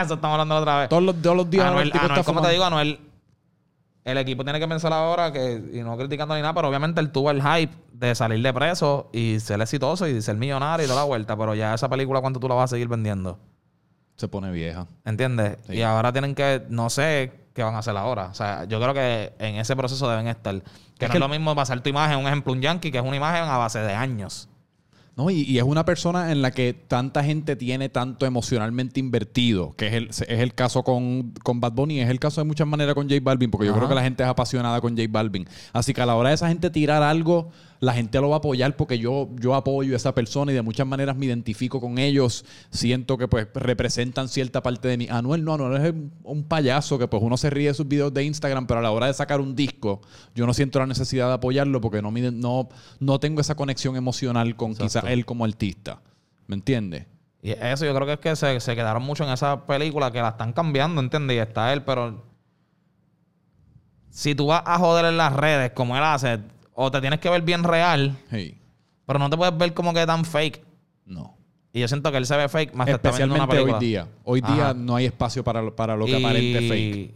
eso 0.00 0.14
estamos 0.14 0.24
hablando 0.34 0.54
la 0.54 0.60
otra 0.60 0.78
vez. 0.80 0.88
Todos 0.88 1.02
los, 1.02 1.20
todos 1.20 1.36
los 1.36 1.50
días 1.50 1.64
Anuel, 1.66 1.90
Anuel, 1.92 2.10
está 2.10 2.22
como 2.24 2.40
te 2.40 2.50
digo, 2.50 2.64
Anuel, 2.64 2.98
el 4.04 4.18
equipo 4.18 4.44
tiene 4.44 4.58
que 4.58 4.66
pensar 4.66 4.92
ahora 4.92 5.32
que, 5.32 5.62
y 5.72 5.80
no 5.82 5.96
criticando 5.96 6.34
ni 6.34 6.40
nada, 6.40 6.54
pero 6.54 6.68
obviamente 6.68 7.00
él 7.00 7.10
tuvo 7.10 7.30
el 7.30 7.42
hype 7.42 7.72
de 7.92 8.14
salir 8.14 8.42
de 8.42 8.52
preso 8.52 9.10
y 9.12 9.38
ser 9.40 9.60
exitoso 9.60 10.08
y 10.08 10.20
ser 10.22 10.36
millonario 10.36 10.84
y 10.84 10.88
toda 10.88 11.00
la 11.00 11.06
vuelta, 11.06 11.36
pero 11.36 11.54
ya 11.54 11.74
esa 11.74 11.88
película, 11.88 12.20
¿cuánto 12.20 12.40
tú 12.40 12.48
la 12.48 12.54
vas 12.54 12.64
a 12.72 12.74
seguir 12.74 12.88
vendiendo? 12.88 13.38
Se 14.16 14.28
pone 14.28 14.50
vieja. 14.50 14.86
¿Entiendes? 15.04 15.58
Sí. 15.66 15.76
Y 15.76 15.82
ahora 15.82 16.12
tienen 16.12 16.34
que, 16.34 16.62
no 16.68 16.90
sé 16.90 17.32
qué 17.54 17.62
van 17.62 17.74
a 17.74 17.78
hacer 17.78 17.96
ahora. 17.96 18.26
O 18.26 18.34
sea, 18.34 18.64
yo 18.64 18.80
creo 18.80 18.94
que 18.94 19.32
en 19.38 19.56
ese 19.56 19.76
proceso 19.76 20.08
deben 20.08 20.26
estar. 20.26 20.62
Que 20.98 21.06
Es 21.06 21.08
no 21.08 21.12
que 21.12 21.16
es 21.18 21.20
lo 21.20 21.28
mismo 21.28 21.54
pasar 21.54 21.80
tu 21.80 21.90
imagen, 21.90 22.18
un 22.18 22.26
ejemplo, 22.26 22.52
un 22.52 22.60
yankee, 22.60 22.90
que 22.90 22.98
es 22.98 23.04
una 23.04 23.16
imagen 23.16 23.44
a 23.44 23.56
base 23.56 23.80
de 23.80 23.94
años. 23.94 24.48
No, 25.14 25.28
y, 25.28 25.42
y 25.42 25.58
es 25.58 25.64
una 25.64 25.84
persona 25.84 26.32
en 26.32 26.40
la 26.40 26.52
que 26.52 26.72
tanta 26.72 27.22
gente 27.22 27.54
tiene 27.54 27.90
tanto 27.90 28.24
emocionalmente 28.24 28.98
invertido, 28.98 29.74
que 29.76 29.88
es 29.88 29.92
el, 29.92 30.08
es 30.08 30.40
el 30.40 30.54
caso 30.54 30.82
con, 30.84 31.32
con 31.42 31.60
Bad 31.60 31.72
Bunny, 31.72 32.00
es 32.00 32.08
el 32.08 32.18
caso 32.18 32.40
de 32.40 32.46
muchas 32.46 32.66
maneras 32.66 32.94
con 32.94 33.08
J 33.08 33.20
Balvin, 33.22 33.50
porque 33.50 33.66
yo 33.66 33.74
creo 33.74 33.88
que 33.88 33.94
la 33.94 34.02
gente 34.02 34.22
es 34.22 34.28
apasionada 34.28 34.80
con 34.80 34.96
J 34.96 35.08
Balvin. 35.10 35.46
Así 35.74 35.92
que 35.92 36.00
a 36.00 36.06
la 36.06 36.16
hora 36.16 36.30
de 36.30 36.36
esa 36.36 36.48
gente 36.48 36.70
tirar 36.70 37.02
algo, 37.02 37.50
la 37.82 37.92
gente 37.92 38.20
lo 38.20 38.28
va 38.28 38.36
a 38.36 38.38
apoyar 38.38 38.76
porque 38.76 38.96
yo, 39.00 39.28
yo 39.40 39.56
apoyo 39.56 39.94
a 39.94 39.96
esa 39.96 40.14
persona 40.14 40.52
y 40.52 40.54
de 40.54 40.62
muchas 40.62 40.86
maneras 40.86 41.16
me 41.16 41.26
identifico 41.26 41.80
con 41.80 41.98
ellos. 41.98 42.44
Siento 42.70 43.18
que 43.18 43.26
pues 43.26 43.48
representan 43.54 44.28
cierta 44.28 44.62
parte 44.62 44.86
de 44.86 44.96
mí. 44.96 45.08
Anuel 45.10 45.42
no, 45.42 45.54
Anuel 45.54 45.84
es 45.84 45.92
un 46.22 46.44
payaso 46.44 46.96
que 46.96 47.08
pues 47.08 47.20
uno 47.24 47.36
se 47.36 47.50
ríe 47.50 47.66
de 47.66 47.74
sus 47.74 47.88
videos 47.88 48.14
de 48.14 48.22
Instagram, 48.22 48.68
pero 48.68 48.78
a 48.78 48.82
la 48.84 48.92
hora 48.92 49.08
de 49.08 49.14
sacar 49.14 49.40
un 49.40 49.56
disco, 49.56 50.00
yo 50.32 50.46
no 50.46 50.54
siento 50.54 50.78
la 50.78 50.86
necesidad 50.86 51.26
de 51.26 51.34
apoyarlo 51.34 51.80
porque 51.80 52.00
no, 52.00 52.12
no, 52.12 52.68
no 53.00 53.18
tengo 53.18 53.40
esa 53.40 53.56
conexión 53.56 53.96
emocional 53.96 54.54
con 54.54 54.70
Exacto. 54.70 54.84
quizás 54.84 55.01
él 55.08 55.24
como 55.24 55.44
artista. 55.44 56.00
¿Me 56.46 56.54
entiendes? 56.56 57.06
Y 57.42 57.50
eso 57.50 57.84
yo 57.84 57.94
creo 57.94 58.06
que 58.06 58.12
es 58.14 58.18
que 58.20 58.36
se, 58.36 58.60
se 58.60 58.74
quedaron 58.76 59.02
mucho 59.02 59.24
en 59.24 59.30
esa 59.30 59.66
película 59.66 60.10
que 60.12 60.20
la 60.22 60.28
están 60.30 60.52
cambiando, 60.52 61.00
¿entiendes? 61.00 61.36
Y 61.36 61.40
está 61.40 61.72
él, 61.72 61.82
pero 61.82 62.22
si 64.10 64.34
tú 64.34 64.46
vas 64.46 64.62
a 64.64 64.78
joder 64.78 65.06
en 65.06 65.16
las 65.16 65.32
redes 65.32 65.72
como 65.72 65.96
él 65.96 66.02
hace, 66.02 66.40
o 66.74 66.90
te 66.90 67.00
tienes 67.00 67.20
que 67.20 67.30
ver 67.30 67.42
bien 67.42 67.64
real, 67.64 68.16
Hey, 68.30 68.58
pero 69.06 69.18
no 69.18 69.30
te 69.30 69.36
puedes 69.36 69.56
ver 69.56 69.72
como 69.74 69.92
que 69.94 70.06
tan 70.06 70.24
fake. 70.24 70.62
no. 71.06 71.36
Y 71.74 71.80
yo 71.80 71.88
siento 71.88 72.10
que 72.12 72.18
él 72.18 72.26
se 72.26 72.36
ve 72.36 72.50
fake 72.50 72.74
más 72.74 72.84
que 72.86 72.92
está 72.92 73.08
una 73.08 73.16
Especialmente 73.18 73.58
hoy 73.58 73.80
día. 73.80 74.06
Hoy 74.24 74.42
Ajá. 74.44 74.54
día 74.54 74.74
no 74.74 74.94
hay 74.94 75.06
espacio 75.06 75.42
para, 75.42 75.62
lo- 75.62 75.74
para 75.74 75.96
lo 75.96 76.04
que 76.04 76.18
Y- 76.18 76.22
aparente 76.22 76.68
fake. 76.68 77.14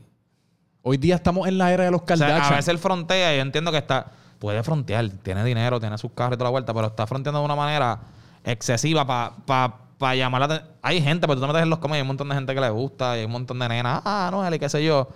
Hoy 0.80 0.96
día 0.96 1.16
estamos 1.16 1.46
en 1.46 1.58
la 1.58 1.70
era 1.74 1.84
de 1.84 1.90
los 1.90 2.00
O 2.00 2.06
sea, 2.06 2.16
Kardashian. 2.16 2.52
a 2.54 2.56
veces 2.56 2.68
él 2.68 2.78
frontea 2.78 3.34
y 3.34 3.36
yo 3.36 3.42
entiendo 3.42 3.70
que 3.70 3.76
está... 3.76 4.12
Puede 4.38 4.62
frontear, 4.62 5.08
tiene 5.22 5.44
dinero, 5.44 5.80
tiene 5.80 5.96
sus 5.98 6.12
carros 6.12 6.34
y 6.34 6.38
toda 6.38 6.48
la 6.48 6.50
vuelta, 6.50 6.74
pero 6.74 6.88
está 6.88 7.06
fronteando 7.06 7.40
de 7.40 7.44
una 7.44 7.56
manera 7.56 8.00
excesiva 8.44 9.06
para 9.06 10.14
llamar 10.14 10.40
la 10.40 10.44
atención. 10.46 10.70
Hay 10.82 11.00
gente, 11.00 11.26
pero 11.26 11.40
tú 11.40 11.40
te 11.42 11.46
metes 11.48 11.62
en 11.62 11.70
los 11.70 11.78
comentarios, 11.78 12.02
hay 12.02 12.02
un 12.02 12.08
montón 12.08 12.28
de 12.28 12.34
gente 12.34 12.54
que 12.54 12.60
le 12.60 12.70
gusta, 12.70 13.16
y 13.16 13.20
hay 13.20 13.26
un 13.26 13.32
montón 13.32 13.58
de 13.58 13.68
nenas, 13.68 14.02
ah, 14.04 14.28
no, 14.30 14.54
y 14.54 14.58
qué 14.58 14.68
sé 14.68 14.84
yo. 14.84 15.08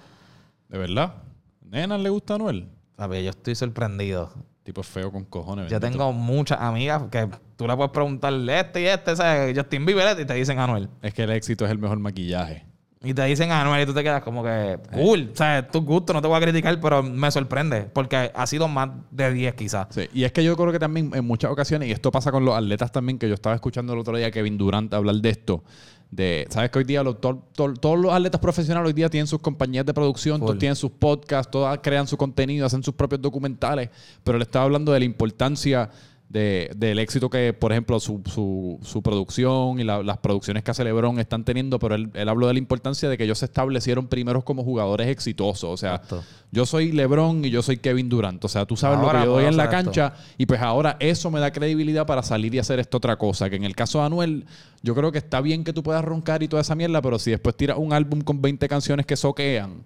¿De 0.69 0.79
verdad? 0.79 1.15
¿Nena 1.63 1.99
le 1.99 2.09
gusta 2.09 2.35
a 2.35 2.37
Anuel? 2.37 2.69
¿Sabes? 2.97 3.25
Yo 3.25 3.31
estoy 3.31 3.55
sorprendido. 3.55 4.33
Tipo 4.63 4.83
feo 4.83 5.11
con 5.11 5.25
cojones. 5.25 5.71
Yo 5.71 5.81
tengo 5.81 6.13
muchas 6.13 6.61
amigas 6.61 7.03
que 7.11 7.29
tú 7.57 7.67
le 7.67 7.75
puedes 7.75 7.91
preguntar 7.93 8.33
este 8.33 8.83
y 8.83 8.87
este, 8.87 9.17
¿sabes? 9.17 9.57
Justin 9.57 9.87
Bieber 9.87 10.21
y 10.21 10.25
te 10.25 10.35
dicen 10.35 10.59
Anuel. 10.59 10.89
Es 11.03 11.15
que 11.15 11.23
el 11.23 11.31
éxito 11.31 11.65
es 11.65 11.71
el 11.71 11.79
mejor 11.79 11.99
maquillaje. 11.99 12.67
Y 13.03 13.15
te 13.15 13.25
dicen 13.25 13.51
Anuel 13.51 13.83
y 13.83 13.87
tú 13.87 13.95
te 13.95 14.03
quedas 14.03 14.23
como 14.23 14.43
que 14.45 14.79
cool. 14.93 15.31
O 15.33 15.37
sea, 15.37 15.67
tu 15.67 15.81
gusto, 15.81 16.13
no 16.13 16.21
te 16.21 16.29
voy 16.29 16.37
a 16.37 16.41
criticar, 16.43 16.79
pero 16.83 17.03
me 17.03 17.31
sorprende 17.31 17.85
porque 17.91 18.31
ha 18.35 18.47
sido 18.47 18.69
más 18.69 18.91
de 19.11 19.33
10 19.33 19.55
quizás. 19.55 19.87
Sí, 19.89 20.03
y 20.13 20.25
es 20.25 20.33
que 20.33 20.45
yo 20.45 20.55
creo 20.55 20.71
que 20.71 20.79
también 20.79 21.11
en 21.15 21.25
muchas 21.27 21.51
ocasiones, 21.51 21.89
y 21.89 21.93
esto 21.93 22.11
pasa 22.11 22.31
con 22.31 22.45
los 22.45 22.55
atletas 22.55 22.93
también, 22.93 23.19
que 23.19 23.27
yo 23.27 23.33
estaba 23.33 23.55
escuchando 23.55 23.95
el 23.95 24.01
otro 24.01 24.19
día 24.19 24.31
Kevin 24.31 24.59
Durant 24.59 24.93
hablar 24.93 25.15
de 25.17 25.31
esto, 25.31 25.65
de, 26.11 26.47
sabes 26.51 26.71
que 26.71 26.79
hoy 26.81 26.85
día 26.85 27.03
los- 27.03 27.23
to- 27.23 27.43
to- 27.55 27.73
todos 27.73 27.99
los 27.99 28.13
atletas 28.13 28.39
profesionales 28.39 28.89
hoy 28.89 28.93
día 28.93 29.09
tienen 29.09 29.27
sus 29.29 29.41
compañías 29.41 29.87
de 29.87 29.95
producción, 29.95 30.39
todos 30.39 30.59
tienen 30.59 30.77
sus 30.77 30.91
podcasts, 30.91 31.51
todas 31.51 31.79
crean 31.83 32.07
su 32.07 32.19
contenido, 32.19 32.67
hacen 32.67 32.83
sus 32.83 32.93
propios 32.95 33.23
documentales, 33.23 33.89
pero 34.23 34.37
él 34.37 34.43
estaba 34.43 34.67
hablando 34.67 34.93
de 34.93 34.99
la 34.99 35.05
importancia 35.07 35.89
de- 36.31 36.71
del 36.77 37.01
éxito 37.01 37.29
que, 37.29 37.53
por 37.53 37.73
ejemplo, 37.73 37.99
su, 37.99 38.23
su- 38.25 38.79
su 38.83 39.03
producción 39.03 39.81
y 39.81 39.85
la- 39.85 40.01
las 40.05 40.19
producciones 40.19 40.63
que 40.63 40.71
hace 40.71 40.85
LeBron 40.85 41.19
están 41.19 41.45
teniendo, 41.45 41.81
pero 41.81 41.97
él, 41.97 42.09
él 42.15 42.29
habló 42.29 42.47
de 42.47 42.53
la 42.53 42.61
importancia 42.61 43.09
de 43.09 43.19
que 43.19 43.25
ellos 43.25 43.39
se 43.41 43.47
establecieron 43.47 44.07
primeros 44.07 44.45
como 44.45 44.63
jugadores 44.63 45.09
exitosos, 45.09 45.69
o 45.69 45.77
sea, 45.77 45.97
Exacto. 45.97 46.23
yo 46.53 46.67
soy 46.67 46.93
LeBron 46.93 47.45
y 47.45 47.51
yo 47.51 47.63
soy 47.63 47.79
Kevin 47.79 48.09
Durant. 48.09 48.45
O 48.45 48.49
sea, 48.49 48.65
tú 48.65 48.77
sabes 48.77 48.99
Ahora 48.99 49.13
lo 49.13 49.19
que 49.19 49.27
yo 49.27 49.33
doy 49.33 49.45
en 49.47 49.57
la 49.57 49.65
esto. 49.65 49.77
cancha 49.77 50.15
y 50.39 50.47
pues 50.47 50.61
ahora 50.61 50.97
eso 51.01 51.33
me 51.33 51.41
da 51.41 51.51
credibilidad 51.51 52.07
para 52.07 52.23
salir 52.23 52.55
y 52.55 52.61
hacer 52.61 52.79
esta 52.79 52.97
otra 52.97 53.17
cosa. 53.17 53.51
Que 53.51 53.57
en 53.57 53.65
el 53.65 53.75
caso 53.75 53.99
de 53.99 54.05
Anuel, 54.07 54.45
yo 54.85 54.95
creo 54.95 55.11
que 55.11 55.19
está 55.19 55.41
bien 55.41 55.65
que 55.65 55.73
tú 55.73 55.83
puedas 55.83 56.05
roncar 56.05 56.45
y 56.45 56.49
toda 56.49 56.63
esa 56.63 56.77
mierda, 56.77 57.03
pero 57.03 57.19
si 57.19 57.33
después 57.33 57.57
tiras 57.57 57.77
un 57.77 57.93
álbum 57.93 58.21
con 58.21 58.41
20 58.41 58.69
canciones 58.69 59.05
que 59.05 59.17
soquean, 59.17 59.83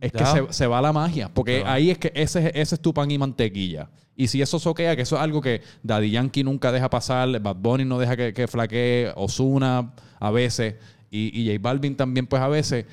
es 0.00 0.12
que 0.12 0.24
se, 0.26 0.52
se 0.52 0.66
va 0.66 0.80
la 0.80 0.92
magia. 0.92 1.28
Porque 1.32 1.62
ahí 1.66 1.90
es 1.90 1.98
que 1.98 2.12
ese, 2.14 2.50
ese 2.54 2.74
es 2.76 2.80
tu 2.80 2.92
pan 2.94 3.10
y 3.10 3.18
mantequilla. 3.18 3.88
Y 4.14 4.28
si 4.28 4.40
eso 4.40 4.58
soquea, 4.58 4.96
que 4.96 5.02
eso 5.02 5.16
es 5.16 5.22
algo 5.22 5.40
que 5.42 5.60
Daddy 5.82 6.10
Yankee 6.10 6.42
nunca 6.44 6.72
deja 6.72 6.88
pasar, 6.88 7.38
Bad 7.40 7.56
Bunny 7.56 7.84
no 7.84 7.98
deja 7.98 8.16
que, 8.16 8.32
que 8.32 8.46
flaquee, 8.48 9.12
Ozuna 9.14 9.92
a 10.18 10.30
veces, 10.30 10.76
y, 11.10 11.38
y 11.38 11.46
J 11.54 11.58
Balvin 11.60 11.94
también 11.96 12.26
pues 12.26 12.40
a 12.40 12.48
veces, 12.48 12.86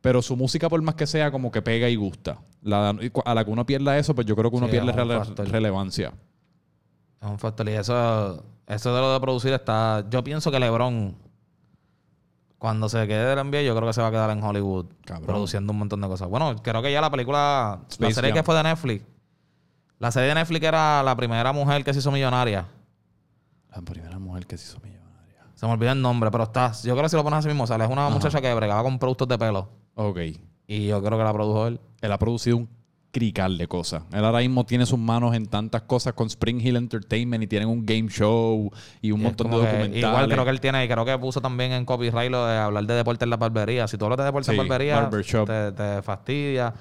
pero 0.00 0.22
su 0.22 0.36
música 0.36 0.68
por 0.68 0.80
más 0.82 0.94
que 0.94 1.06
sea 1.08 1.30
como 1.32 1.50
que 1.50 1.62
pega 1.62 1.88
y 1.88 1.96
gusta. 1.96 2.38
La- 2.62 2.90
a 3.24 3.34
la 3.34 3.44
que 3.44 3.50
uno 3.50 3.66
pierda 3.66 3.98
eso, 3.98 4.14
pues 4.14 4.26
yo 4.26 4.36
creo 4.36 4.50
que 4.50 4.56
uno 4.56 4.66
Sí, 4.66 4.72
pierde 4.72 4.92
rele- 4.92 5.18
factor. 5.18 5.48
relevancia. 5.48 6.12
Es 7.20 7.28
un 7.28 7.38
factor. 7.38 7.68
Y 7.68 7.72
eso, 7.72 8.44
eso 8.68 8.94
de 8.94 9.00
lo 9.00 9.12
de 9.12 9.20
producir 9.20 9.52
está. 9.52 10.04
Yo 10.10 10.22
pienso 10.22 10.50
que 10.52 10.60
LeBron, 10.60 11.16
cuando 12.58 12.88
se 12.88 13.06
quede 13.06 13.34
del 13.34 13.46
NBA, 13.46 13.62
yo 13.62 13.74
creo 13.76 13.86
que 13.86 13.92
se 13.92 14.02
va 14.02 14.08
a 14.08 14.10
quedar 14.10 14.30
en 14.30 14.42
Hollywood 14.42 14.86
Cabrón. 15.04 15.26
produciendo 15.26 15.72
un 15.72 15.78
montón 15.78 16.00
de 16.00 16.08
cosas. 16.08 16.28
Bueno, 16.28 16.56
creo 16.62 16.82
que 16.82 16.92
ya 16.92 17.00
la 17.00 17.10
película. 17.10 17.80
la 17.98 18.10
serie 18.10 18.30
Jam. 18.30 18.38
que 18.38 18.42
fue 18.42 18.56
de 18.56 18.62
Netflix. 18.64 19.04
La 19.98 20.10
serie 20.10 20.28
de 20.28 20.34
Netflix 20.34 20.64
era 20.64 21.02
la 21.02 21.16
primera 21.16 21.52
mujer 21.52 21.84
que 21.84 21.92
se 21.92 22.00
hizo 22.00 22.10
millonaria. 22.10 22.66
La 23.74 23.82
primera 23.82 24.18
mujer 24.18 24.46
que 24.46 24.56
se 24.56 24.70
hizo 24.70 24.80
millonaria. 24.80 24.98
Se 25.54 25.66
me 25.66 25.72
olvida 25.72 25.92
el 25.92 26.02
nombre, 26.02 26.30
pero 26.30 26.44
está. 26.44 26.72
Yo 26.82 26.94
creo 26.94 27.02
que 27.04 27.08
si 27.08 27.16
lo 27.16 27.24
pones 27.24 27.40
así 27.40 27.48
mismo, 27.48 27.66
sale. 27.66 27.84
Es 27.84 27.90
una 27.90 28.08
muchacha 28.08 28.40
que 28.40 28.52
bregaba 28.54 28.82
con 28.82 28.98
productos 28.98 29.28
de 29.28 29.38
pelo. 29.38 29.68
Ok. 29.94 30.18
Y 30.66 30.86
yo 30.86 31.02
creo 31.02 31.18
que 31.18 31.24
la 31.24 31.32
produjo 31.32 31.66
él. 31.66 31.80
Él 32.00 32.12
ha 32.12 32.18
producido 32.18 32.56
un 32.58 32.68
crical 33.10 33.56
de 33.58 33.66
cosas. 33.66 34.02
Él 34.12 34.24
ahora 34.24 34.40
mismo 34.40 34.64
tiene 34.66 34.84
sus 34.86 34.98
manos 34.98 35.34
en 35.34 35.46
tantas 35.46 35.82
cosas 35.82 36.12
con 36.12 36.26
Spring 36.28 36.60
Hill 36.60 36.76
Entertainment 36.76 37.42
y 37.42 37.46
tienen 37.46 37.68
un 37.68 37.84
game 37.86 38.08
show 38.08 38.70
y 39.00 39.10
un 39.12 39.20
Y 39.20 39.24
montón 39.24 39.50
de 39.50 39.56
que 39.56 39.62
documentales. 39.62 39.96
Igual 40.04 40.28
creo 40.28 40.44
que 40.44 40.50
él 40.50 40.60
tiene, 40.60 40.84
y 40.84 40.88
creo 40.88 41.04
que 41.04 41.18
puso 41.18 41.40
también 41.40 41.72
en 41.72 41.84
copyright 41.84 42.30
lo 42.30 42.46
de 42.46 42.56
hablar 42.58 42.84
de 42.86 42.94
deporte 42.94 43.24
en 43.24 43.30
la 43.30 43.36
barbería. 43.36 43.88
Si 43.88 43.96
tú 43.96 44.04
hablas 44.04 44.18
de 44.18 44.24
deporte 44.24 44.52
Sí, 44.52 44.58
en 44.58 44.68
barbería, 44.68 45.08
te, 45.10 45.72
te 45.72 46.02
fastidia. 46.02 46.74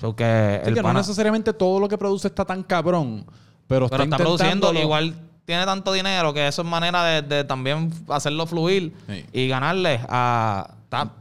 So 0.00 0.16
que 0.16 0.60
Sí, 0.62 0.68
el 0.68 0.74
que 0.74 0.80
no 0.80 0.88
pana- 0.88 1.00
necesariamente 1.00 1.52
todo 1.52 1.78
lo 1.78 1.88
que 1.88 1.96
produce 1.98 2.28
está 2.28 2.44
tan 2.44 2.62
cabrón, 2.64 3.24
pero, 3.68 3.88
pero 3.88 4.02
está 4.02 4.04
está, 4.04 4.16
produciendo, 4.16 4.72
igual 4.74 5.14
tiene 5.44 5.64
tanto 5.66 5.92
dinero 5.92 6.32
que 6.32 6.48
eso 6.48 6.62
es 6.62 6.68
manera 6.68 7.04
de, 7.04 7.22
de 7.22 7.44
también 7.44 7.92
hacerlo 8.08 8.46
fluir 8.46 8.92
Sí. 9.06 9.24
y 9.32 9.48
ganarle 9.48 10.00
a. 10.08 10.68
Está, 10.84 11.12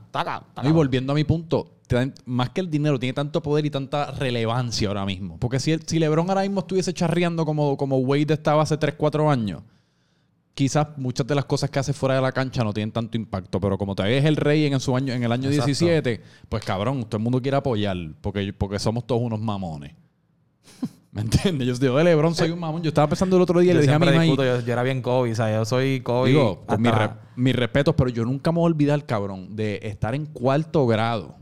Y 0.70 0.72
volviendo 0.72 1.12
a 1.12 1.16
mi 1.16 1.24
punto, 1.24 1.80
más 2.26 2.50
que 2.52 2.62
el 2.62 2.70
dinero, 2.70 3.00
tiene 3.00 3.14
tanto 3.14 3.42
poder 3.42 3.66
y 3.66 3.70
tanta 3.70 4.12
relevancia 4.12 4.88
ahora 4.88 5.06
mismo. 5.06 5.38
Porque 5.40 5.60
si, 5.60 5.72
el- 5.72 5.82
si 5.86 6.00
LeBron 6.00 6.30
ahora 6.30 6.42
mismo 6.42 6.62
estuviese 6.62 6.94
charreando 6.94 7.46
como, 7.46 7.76
como 7.78 7.98
Wade 7.98 8.34
estaba 8.34 8.62
hace 8.64 8.78
3, 8.78 8.96
4 8.98 9.30
años, 9.30 9.62
quizás 10.54 10.88
muchas 10.98 11.26
de 11.28 11.36
las 11.36 11.46
cosas 11.46 11.70
que 11.70 11.80
hace 11.80 11.94
fuera 11.94 12.16
de 12.16 12.22
la 12.22 12.32
cancha 12.32 12.64
no 12.64 12.74
tienen 12.74 12.92
tanto 12.92 13.18
impacto. 13.18 13.60
Pero 13.60 13.78
como 13.78 13.96
todavía 13.96 14.18
es 14.20 14.26
el 14.26 14.36
rey 14.38 14.66
en, 14.66 14.80
su 14.80 14.96
año, 14.96 15.14
en 15.14 15.24
el 15.24 15.32
año 15.32 15.50
Exacto. 15.50 15.66
17, 15.68 16.22
pues 16.50 16.64
cabrón, 16.64 17.04
todo 17.06 17.18
el 17.18 17.24
mundo 17.24 17.42
quiere 17.42 17.58
apoyar 17.58 17.98
porque, 18.22 18.54
porque 18.54 18.80
somos 18.80 19.06
todos 19.06 19.22
unos 19.22 19.40
mamones. 19.42 19.94
¿Me 21.14 21.22
entiendes? 21.22 21.68
Yo 21.68 21.76
digo, 21.76 21.98
de 21.98 22.04
LeBron 22.06 22.34
soy 22.34 22.50
un 22.50 22.60
mamón. 22.60 22.82
Yo 22.82 22.88
estaba 22.90 23.08
pensando 23.08 23.36
el 23.36 23.44
otro 23.44 23.60
día 23.60 23.72
y 23.72 23.76
Yo 23.76 23.82
le 23.82 23.82
dije 23.82 23.94
a 23.94 24.00
mi 24.00 24.06
mamá, 24.08 24.26
yo, 24.26 24.36
yo 24.62 24.74
era 24.74 24.82
bien 24.84 25.02
Kobe, 25.02 25.32
o 25.32 25.36
sea, 25.36 25.54
yo 25.54 25.64
soy 25.64 26.02
Kobe. 26.02 26.30
Digo, 26.30 26.64
con 26.66 26.82
mis, 26.82 26.92
re- 26.92 27.12
mis 27.36 27.56
respetos, 27.56 27.94
pero 27.96 28.10
yo 28.10 28.26
nunca 28.26 28.52
me 28.52 28.58
voy 28.58 28.64
a 28.64 28.74
olvidar, 28.74 29.06
cabrón, 29.06 29.56
de 29.56 29.80
estar 29.84 30.16
en 30.16 30.26
cuarto 30.26 30.88
grado 30.88 31.36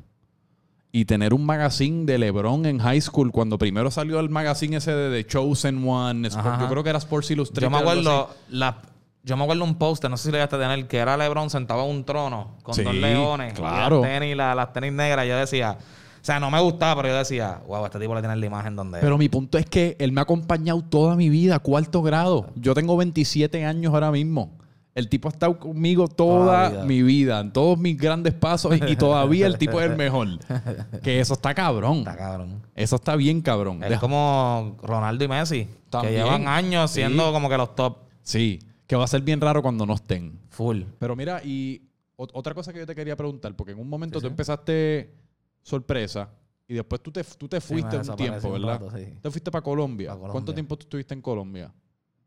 y 0.91 1.05
tener 1.05 1.33
un 1.33 1.45
magazine 1.45 2.05
de 2.05 2.17
LeBron 2.17 2.65
en 2.65 2.79
high 2.79 2.99
school 2.99 3.31
cuando 3.31 3.57
primero 3.57 3.89
salió 3.91 4.19
el 4.19 4.29
magazine 4.29 4.75
ese 4.75 4.91
de 4.91 5.23
The 5.23 5.29
Chosen 5.29 5.87
One. 5.87 6.27
Sport- 6.27 6.59
yo 6.59 6.67
creo 6.67 6.83
que 6.83 6.89
era 6.89 6.99
Sports 6.99 7.31
Illustrated. 7.31 7.61
Yo 7.61 7.69
me 7.69 7.77
acuerdo, 7.77 8.29
la, 8.49 8.81
yo 9.23 9.37
me 9.37 9.43
acuerdo 9.43 9.63
un 9.63 9.75
póster, 9.75 10.11
no 10.11 10.17
sé 10.17 10.23
si 10.23 10.29
lo 10.31 10.35
llegaste 10.35 10.57
a 10.57 10.59
tener, 10.59 10.85
que 10.89 10.97
era 10.97 11.15
LeBron 11.15 11.49
sentado 11.49 11.85
en 11.85 11.91
un 11.95 12.03
trono 12.03 12.57
con 12.61 12.75
Sí, 12.75 12.83
dos 12.83 12.93
leones. 12.93 13.53
y 13.53 13.55
claro. 13.55 14.01
las 14.01 14.09
tenis, 14.11 14.35
la- 14.35 14.53
las 14.53 14.73
tenis 14.73 14.91
negras. 14.91 15.25
Yo 15.25 15.37
decía, 15.37 15.77
o 16.21 16.23
sea, 16.23 16.39
no 16.39 16.51
me 16.51 16.59
gustaba, 16.61 17.01
pero 17.01 17.13
yo 17.13 17.17
decía, 17.19 17.61
wow, 17.67 17.85
este 17.85 17.99
tipo 17.99 18.13
le 18.13 18.21
tiene 18.21 18.35
la 18.35 18.45
imagen 18.45 18.75
donde. 18.75 18.99
Pero 18.99 19.17
mi 19.17 19.27
punto 19.29 19.57
es 19.57 19.65
que 19.65 19.95
él 19.99 20.11
me 20.11 20.21
ha 20.21 20.23
acompañado 20.23 20.81
toda 20.83 21.15
mi 21.15 21.29
vida, 21.29 21.57
cuarto 21.59 22.01
grado. 22.01 22.47
Yo 22.55 22.73
tengo 22.75 22.95
27 22.97 23.65
años 23.65 23.93
ahora 23.93 24.11
mismo. 24.11 24.57
El 24.93 25.07
tipo 25.07 25.29
ha 25.29 25.31
estado 25.31 25.57
conmigo 25.57 26.09
toda, 26.09 26.45
Toda 26.45 26.63
la 26.63 26.69
vida. 26.69 26.83
mi 26.85 27.01
vida, 27.01 27.39
en 27.39 27.53
todos 27.53 27.79
mis 27.79 27.97
grandes 27.97 28.33
pasos 28.33 28.75
y 28.87 28.95
todavía 28.97 29.47
el 29.47 29.57
tipo 29.57 29.79
es 29.79 29.89
el 29.89 29.95
mejor. 29.95 30.27
Que 31.01 31.21
eso 31.21 31.33
está 31.33 31.53
cabrón. 31.55 31.99
Está 31.99 32.17
cabrón. 32.17 32.61
Eso 32.75 32.97
está 32.97 33.15
bien 33.15 33.41
cabrón. 33.41 33.81
Es 33.83 33.89
Deja- 33.89 34.01
como 34.01 34.75
Ronaldo 34.83 35.23
y 35.23 35.27
Messi, 35.29 35.67
También. 35.89 36.13
que 36.15 36.19
llevan 36.23 36.47
años 36.47 36.91
Sí. 36.91 36.95
siendo 36.95 37.31
como 37.31 37.47
que 37.49 37.57
los 37.57 37.73
top 37.73 37.99
Sí, 38.21 38.59
que 38.85 38.97
va 38.97 39.05
a 39.05 39.07
ser 39.07 39.21
bien 39.21 39.39
raro 39.39 39.61
cuando 39.61 39.85
no 39.85 39.93
estén. 39.93 40.37
full. 40.49 40.81
Pero 40.99 41.15
mira, 41.15 41.41
y 41.41 41.83
ot- 42.17 42.29
otra 42.33 42.53
cosa 42.53 42.73
que 42.73 42.79
yo 42.79 42.85
te 42.85 42.93
quería 42.93 43.15
preguntar, 43.15 43.55
porque 43.55 43.71
en 43.71 43.79
un 43.79 43.87
momento 43.87 44.19
Sí, 44.19 44.23
tú 44.23 44.27
sí. 44.27 44.31
empezaste 44.31 45.15
sorpresa 45.61 46.29
y 46.67 46.73
después 46.75 47.01
tú 47.01 47.11
te, 47.11 47.23
tú 47.23 47.49
te 47.49 47.59
fuiste 47.59 47.97
un 47.97 48.15
tiempo, 48.15 48.47
un 48.47 48.53
¿verdad? 48.53 48.79
rato, 48.79 48.91
sí. 48.97 49.13
Te 49.21 49.29
fuiste 49.29 49.51
para 49.51 49.61
Colombia. 49.61 50.09
Pa' 50.09 50.13
Colombia. 50.13 50.31
¿Cuánto 50.31 50.53
tiempo 50.53 50.77
tú 50.77 50.83
estuviste 50.83 51.13
en 51.13 51.21
Colombia? 51.21 51.73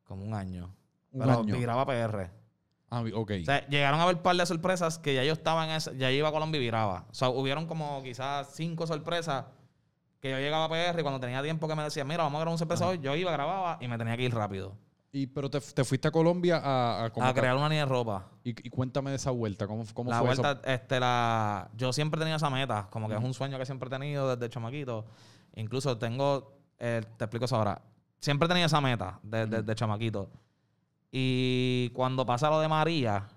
Como 0.05 0.23
un 0.23 0.35
año. 0.35 0.75
Un 1.13 1.21
pero 1.21 1.41
año. 1.41 1.57
viraba 1.57 1.87
PR. 1.87 2.31
Ah, 2.91 3.03
ok. 3.15 3.33
O 3.41 3.45
sea, 3.45 3.67
llegaron 3.69 3.99
a 3.99 4.03
haber 4.03 4.17
un 4.17 4.23
par 4.23 4.37
de 4.37 4.45
sorpresas 4.45 4.99
que 4.99 5.15
ya 5.15 5.25
yo 5.25 5.33
estaba 5.33 5.65
en 5.65 5.71
ese, 5.71 5.97
ya 5.97 6.11
iba 6.11 6.29
a 6.29 6.33
Colombia 6.33 6.59
y 6.59 6.63
viraba. 6.63 7.07
O 7.11 7.15
sea, 7.15 7.31
hubieron 7.31 7.67
como 7.67 8.03
quizás 8.03 8.51
cinco 8.55 8.87
sorpresas 8.87 9.47
que 10.21 10.31
yo 10.31 10.39
llegaba 10.39 10.67
a 10.67 10.69
PR 10.69 11.01
y 11.01 11.03
cuando 11.03 11.21
tenía 11.21 11.43
tiempo 11.43 11.67
que 11.67 11.75
me 11.75 11.83
decían, 11.83 12.07
mira, 12.07 12.23
vamos 12.23 12.37
a 12.37 12.41
grabar 12.41 12.53
una 12.53 12.59
sorpresa 12.59 12.87
hoy, 12.87 12.99
yo 13.01 13.17
iba, 13.17 13.33
grababa 13.33 13.79
y 13.81 13.89
me 13.89 13.99
tenía 13.99 14.17
que 14.17 14.25
ir 14.25 14.35
rápido. 14.35 14.77
Y, 15.15 15.29
pero 15.29 15.49
te, 15.49 15.61
te 15.61 15.85
fuiste 15.85 16.09
a 16.09 16.11
Colombia 16.11 16.61
a, 16.63 17.05
a, 17.05 17.33
crear 17.35 17.55
una 17.57 17.69
línea 17.69 17.85
de 17.85 17.89
ropa. 17.91 18.27
y, 18.43 18.51
y 18.51 18.71
cuéntame 18.71 19.11
de 19.11 19.17
esa 19.17 19.31
vuelta. 19.31 19.67
¿Cómo, 19.69 19.85
cómo 19.95 20.11
La 20.11 20.19
fue 20.19 20.27
vuelta, 20.35 20.61
este, 20.65 20.99
la... 20.99 21.71
Yo 21.77 21.93
siempre 21.93 22.19
he 22.19 22.23
tenido 22.23 22.37
esa 22.37 22.51
meta, 22.51 22.89
como 22.91 23.09
que 23.09 23.15
es 23.15 23.23
un 23.23 23.33
sueño 23.33 23.57
que 23.57 23.65
siempre 23.65 23.87
he 23.87 23.91
tenido 23.91 24.35
desde 24.35 24.53
chamaquito. 24.53 25.05
Incluso 25.55 25.97
tengo, 25.99 26.59
eh, 26.81 27.01
te 27.17 27.25
explico 27.25 27.45
eso 27.45 27.55
ahora. 27.57 27.81
Siempre 28.19 28.47
he 28.47 28.49
tenido 28.49 28.67
esa 28.67 28.81
meta 28.81 29.21
desde 29.23 29.75
chamaquito. 29.77 30.31
Y 31.13 31.91
cuando 31.91 32.27
pasa 32.27 32.51
lo 32.51 32.59
de 32.59 32.67
María, 32.67 33.29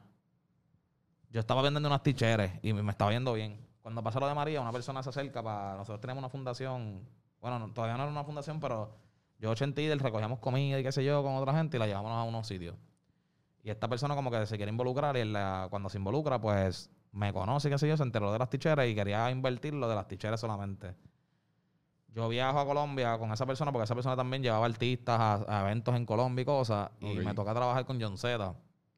yo 1.30 1.40
estaba 1.40 1.62
vendiendo 1.62 1.90
unas 1.90 2.02
ticheres 2.02 2.54
y 2.64 2.74
me 2.74 2.90
estaba 2.92 3.12
yendo 3.12 3.34
bien. 3.34 3.64
Cuando 3.84 4.02
pasa 4.02 4.20
lo 4.20 4.28
de 4.28 4.34
María, 4.34 4.62
una 4.62 4.72
persona 4.72 5.04
se 5.04 5.10
acerca 5.10 5.44
para. 5.44 5.76
Nosotros 5.76 6.02
tenemos 6.02 6.22
una 6.22 6.30
fundación. 6.30 7.08
Bueno, 7.40 7.60
no- 7.60 7.72
todavía 7.72 7.96
no 7.98 8.04
era 8.04 8.12
una 8.12 8.24
fundación, 8.24 8.60
pero 8.60 8.98
yo, 9.40 9.50
80 9.52 9.82
y 9.82 9.94
recogíamos 9.94 10.40
comida 10.40 10.80
y 10.80 10.84
qué 10.84 10.92
sé 10.92 11.04
yo 11.04 11.22
con 11.24 11.36
otra 11.36 11.54
gente 11.54 11.78
y 11.78 11.80
la 11.80 11.88
llevábamos 11.88 12.12
a 12.14 12.24
unos 12.24 12.48
sitios. 12.48 12.76
Y 13.64 13.70
esta 13.70 13.88
persona, 13.88 14.16
como 14.16 14.32
que 14.32 14.46
se 14.46 14.56
quiere 14.58 14.72
involucrar 14.72 15.18
y 15.18 15.26
la- 15.26 15.68
cuando 15.70 15.90
se 15.90 15.98
involucra, 15.98 16.40
pues 16.40 16.90
me 17.12 17.34
conoce 17.34 17.70
qué 17.70 17.78
sé 17.78 17.88
yo, 17.88 17.98
se 17.98 18.04
enteró 18.04 18.32
de 18.32 18.40
las 18.40 18.50
ticheras 18.50 18.88
y 18.88 18.96
quería 18.96 19.30
invertir 19.32 19.74
lo 19.74 19.88
de 19.90 19.96
las 19.96 20.08
ticheras 20.08 20.40
solamente. 20.40 20.96
Yo 22.14 22.28
viajo 22.30 22.60
a 22.60 22.66
Colombia 22.66 23.18
con 23.20 23.32
esa 23.32 23.46
persona 23.46 23.72
porque 23.72 23.84
esa 23.84 23.94
persona 23.94 24.16
también 24.16 24.42
llevaba 24.42 24.66
artistas 24.66 25.20
a, 25.20 25.34
a 25.60 25.62
eventos 25.62 25.96
en 25.96 26.06
Colombia 26.06 26.42
y 26.42 26.46
cosas. 26.46 26.90
Y 27.00 27.16
me 27.20 27.34
toca 27.36 27.54
trabajar 27.54 27.86
con 27.86 28.02
John 28.02 28.18
Z 28.18 28.56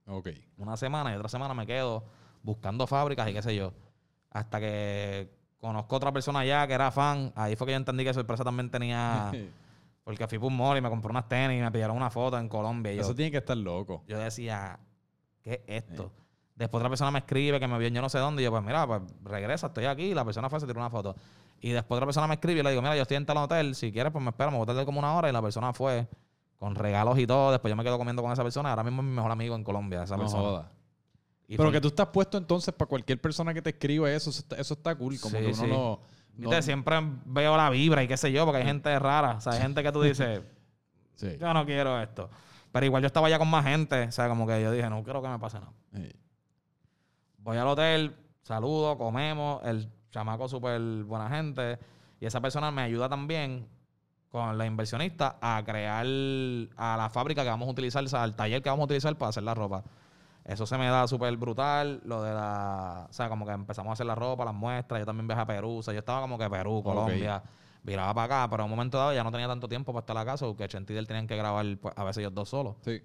Ok. 0.08 0.30
una 0.58 0.78
semana 0.78 1.12
y 1.12 1.16
otra 1.16 1.28
semana 1.28 1.54
me 1.54 1.66
quedo 1.68 2.04
buscando 2.44 2.88
fábricas 2.88 3.28
y 3.30 3.34
qué 3.34 3.42
sé 3.42 3.56
yo. 3.56 3.74
Hasta 4.32 4.60
que 4.60 5.30
conozco 5.60 5.96
otra 5.98 6.14
persona 6.14 6.40
allá 6.40 6.66
que 6.68 6.74
era 6.74 6.92
fan. 6.92 7.34
Ahí 7.36 7.56
fue 7.58 7.68
que 7.68 7.72
yo 7.74 7.78
entendí 7.78 8.04
que 8.06 8.14
sorpresa 8.14 8.44
también 8.44 8.70
tenía. 8.70 9.32
Porque 10.10 10.28
fui 10.28 10.40
por 10.40 10.48
un 10.48 10.58
mall 10.58 10.76
y 10.76 10.82
me 10.82 10.90
compré 10.90 11.12
unas 11.12 11.30
tenis 11.30 11.60
y 11.60 11.62
me 11.62 11.72
pidieron 11.72 11.96
una 11.96 12.10
foto 12.10 12.36
en 12.40 12.50
Colombia. 12.50 12.92
Yo, 12.94 13.02
Eso 13.04 13.14
tiene 13.14 13.30
que 13.30 13.38
estar 13.38 13.56
loco. 13.56 14.04
yo 14.08 14.18
decía, 14.18 14.80
¿qué 15.44 15.64
es 15.68 15.84
esto? 15.84 16.12
Después 16.56 16.80
otra 16.82 16.90
persona 16.90 17.12
me 17.12 17.20
escribe 17.20 17.60
que 17.60 17.68
me 17.68 17.78
vio 17.78 17.88
en 17.90 17.94
yo 17.94 18.02
no 18.02 18.10
sé 18.10 18.18
dónde. 18.18 18.42
Y 18.42 18.46
yo, 18.46 18.50
pues 18.52 18.64
mira, 18.64 18.88
pues 18.88 19.04
regresa, 19.24 19.68
estoy 19.68 19.86
aquí. 19.86 20.06
Y 20.06 20.14
la 20.16 20.26
persona 20.26 20.50
fue, 20.50 20.60
se 20.60 20.66
tiró 20.66 20.80
una 20.80 20.90
foto. 20.90 21.16
Y 21.62 21.70
después 21.70 21.96
otra 21.98 22.08
persona 22.08 22.26
me 22.26 22.34
escribe 22.34 22.62
y 22.62 22.64
le 22.64 22.72
digo, 22.72 22.82
mira, 22.82 22.96
yo 22.96 23.04
estoy 23.04 23.18
en 23.18 23.28
tal 23.28 23.38
hotel. 23.38 23.76
Si 23.76 23.92
quieres, 23.92 24.12
pues 24.12 24.24
me 24.24 24.32
espera, 24.32 24.50
me 24.50 24.58
voy 24.58 24.64
a 24.64 24.66
tardar 24.66 24.86
como 24.86 24.98
una 24.98 25.14
hora. 25.16 25.30
Y 25.30 25.32
la 25.32 25.44
persona 25.44 25.74
fue 25.74 26.08
con 26.58 26.74
regalos 26.74 27.20
y 27.20 27.28
todo. 27.28 27.52
Después 27.52 27.72
yo 27.72 27.76
me 27.76 27.84
quedo 27.84 28.00
comiendo 28.00 28.24
con 28.24 28.32
esa 28.32 28.42
persona. 28.42 28.72
Ahora 28.72 28.84
mismo 28.84 29.04
es 29.04 29.08
mi 29.08 29.14
mejor 29.14 29.30
amigo 29.32 29.56
en 29.56 29.64
Colombia, 29.64 30.02
esa 30.04 30.16
No 30.18 30.24
persona. 30.24 30.72
Y 31.48 31.56
Pero 31.56 31.70
fue- 31.70 31.74
que 31.74 31.82
tú 31.82 31.88
estás 31.90 32.08
puesto 32.08 32.38
entonces 32.40 32.74
para 32.74 32.90
cualquier 32.90 33.22
persona 33.22 33.54
que 33.54 33.62
te 33.62 33.70
escriba 33.70 34.12
eso, 34.12 34.32
eso 34.32 34.40
está, 34.40 34.56
eso 34.58 34.74
está 34.74 34.96
cool. 34.96 35.20
Como 35.20 35.38
Sí, 35.38 35.44
que 35.44 35.52
uno 35.52 35.56
sí. 35.64 35.68
no. 35.68 36.00
Viste, 36.36 36.62
siempre 36.62 36.98
veo 37.26 37.58
la 37.58 37.70
vibra 37.70 38.04
y 38.04 38.08
qué 38.08 38.16
sé 38.18 38.32
yo, 38.32 38.46
porque 38.46 38.60
hay 38.60 38.66
gente 38.66 38.98
rara. 39.00 39.36
O 39.38 39.42
sea, 39.42 39.54
hay 39.54 39.62
gente 39.62 39.84
que 39.84 39.92
tú 39.92 40.02
dices, 40.02 40.42
Sí. 41.16 41.38
yo 41.40 41.54
no 41.54 41.66
quiero 41.66 42.02
esto. 42.02 42.30
Pero 42.72 42.86
igual 42.86 43.02
yo 43.02 43.08
estaba 43.08 43.28
allá 43.28 43.38
con 43.40 43.50
más 43.50 43.66
gente. 43.66 44.04
O 44.04 44.12
sea, 44.12 44.30
como 44.30 44.48
que 44.48 44.62
yo 44.62 44.72
dije, 44.72 44.90
no 44.90 45.04
quiero 45.04 45.22
que 45.22 45.28
me 45.28 45.40
pase 45.40 45.60
nada. 45.60 45.74
Sí. 45.94 46.12
Voy 47.40 47.58
al 47.58 47.68
hotel, 47.68 48.16
saludo, 48.44 48.98
comemos. 48.98 49.62
El 49.66 49.90
chamaco 50.12 50.48
súper 50.48 50.80
buena 51.04 51.30
gente. 51.30 51.78
Y 52.22 52.26
esa 52.26 52.40
persona 52.42 52.72
me 52.72 52.82
ayuda 52.84 53.10
también 53.10 53.68
con 54.30 54.58
la 54.58 54.66
inversionista 54.66 55.38
a 55.42 55.62
crear 55.66 56.06
a 56.78 56.98
la 56.98 57.10
fábrica 57.12 57.44
que 57.44 57.50
vamos 57.50 57.68
a 57.68 57.72
utilizar, 57.72 58.04
o 58.04 58.08
sea, 58.08 58.24
al 58.24 58.36
taller 58.36 58.62
que 58.62 58.70
vamos 58.70 58.84
a 58.84 58.86
utilizar 58.86 59.16
para 59.18 59.30
hacer 59.30 59.44
la 59.44 59.56
ropa. 59.56 59.84
Eso 60.50 60.66
se 60.66 60.80
me 60.80 60.88
da 60.88 61.08
súper 61.08 61.38
brutal. 61.38 62.02
Lo 62.06 62.24
de 62.24 62.34
la. 62.34 63.06
O 63.08 63.14
sea, 63.14 63.30
como 63.30 63.46
que 63.46 63.52
empezamos 63.52 63.92
a 63.92 63.94
hacer 63.94 64.08
la 64.08 64.16
ropa, 64.16 64.44
las 64.44 64.54
muestras. 64.54 65.00
Yo 65.00 65.06
también 65.06 65.28
viajé 65.28 65.44
a 65.44 65.46
Perú. 65.46 65.78
O 65.78 65.84
sea, 65.84 65.94
yo 65.94 66.00
estaba 66.00 66.22
como 66.22 66.40
que 66.40 66.50
Perú, 66.50 66.82
Colombia. 66.84 67.44
Viraba 67.84 68.14
para 68.14 68.42
acá, 68.42 68.50
pero 68.50 68.64
en 68.64 68.66
un 68.66 68.72
momento 68.72 68.98
dado 68.98 69.14
ya 69.14 69.24
no 69.24 69.32
tenía 69.32 69.48
tanto 69.48 69.70
tiempo 69.70 69.94
para 69.94 70.02
estar 70.02 70.18
acá, 70.18 70.46
o 70.46 70.58
que 70.58 70.68
Chenti 70.68 70.94
y 70.94 70.98
él 70.98 71.08
tenían 71.08 71.28
que 71.28 71.38
grabar 71.38 71.66
pues, 71.78 71.98
a 71.98 72.04
veces 72.04 72.18
ellos 72.18 72.34
dos 72.34 72.50
solos. 72.50 72.76
Sí. 72.82 73.02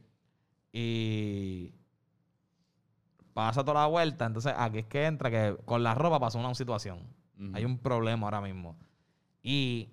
Y 0.72 1.72
pasa 3.34 3.62
toda 3.62 3.82
la 3.82 3.86
vuelta. 3.86 4.24
Entonces, 4.24 4.55
aquí 4.57 4.78
es 4.78 4.86
que 4.86 5.05
entra 5.05 5.30
que 5.30 5.57
con 5.66 5.82
la 5.82 5.95
ropa 5.95 6.18
pasó 6.18 6.38
una 6.38 6.55
situación. 6.55 7.07
Hay 7.53 7.64
un 7.64 7.78
problema 7.78 8.26
ahora 8.26 8.40
mismo. 8.40 8.76
Y 9.42 9.90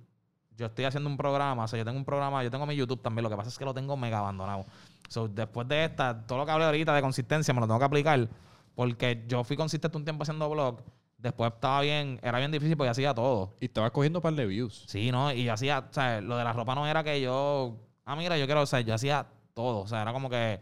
yo 0.58 0.68
estoy 0.68 0.86
haciendo 0.86 1.10
un 1.10 1.18
programa, 1.18 1.64
o 1.64 1.68
sea, 1.68 1.80
yo 1.80 1.86
tengo 1.86 1.98
un 1.98 2.06
programa, 2.06 2.44
yo 2.44 2.52
tengo 2.52 2.66
mi 2.66 2.76
YouTube 2.76 3.02
también, 3.02 3.24
lo 3.24 3.30
que 3.30 3.36
pasa 3.36 3.50
es 3.50 3.58
que 3.58 3.66
lo 3.66 3.74
tengo 3.74 3.98
mega 3.98 4.20
abandonado. 4.20 4.66
So, 5.10 5.28
después 5.28 5.68
de 5.68 5.86
esta, 5.86 6.26
todo 6.26 6.40
lo 6.40 6.46
que 6.46 6.52
hablé 6.52 6.66
ahorita 6.66 6.94
de 6.94 7.02
consistencia 7.02 7.54
me 7.54 7.60
lo 7.60 7.68
tengo 7.68 7.80
que 7.80 7.86
aplicar, 7.86 8.30
porque 8.76 9.24
yo 9.28 9.44
fui 9.44 9.58
consistente 9.58 9.98
un 9.98 10.04
tiempo 10.04 10.24
haciendo 10.24 10.50
blog, 10.50 10.82
después 11.18 11.52
estaba 11.54 11.82
bien, 11.82 12.20
era 12.24 12.38
bien 12.40 12.52
difícil 12.52 12.76
porque 12.76 12.90
hacía 12.90 13.14
todo. 13.14 13.54
Y 13.60 13.66
estabas 13.66 13.92
cogiendo 13.92 14.20
un 14.20 14.24
par 14.24 14.34
de 14.34 14.46
views. 14.46 14.86
Sí, 14.88 15.12
¿no? 15.12 15.32
Y 15.32 15.44
yo 15.44 15.54
hacía, 15.54 15.80
o 15.80 15.94
sea, 15.94 16.22
lo 16.22 16.38
de 16.38 16.44
la 16.44 16.54
ropa 16.54 16.76
no 16.76 16.88
era 16.88 17.04
que 17.04 17.22
yo, 17.22 17.78
ah, 18.06 18.16
mira, 18.16 18.38
yo 18.38 18.46
quiero, 18.46 18.62
o 18.62 18.66
sea, 18.66 18.82
yo 18.82 18.94
hacía 18.94 19.28
todo. 19.54 19.82
O 19.82 19.88
sea, 19.88 20.02
era 20.02 20.14
como 20.14 20.30
que 20.30 20.60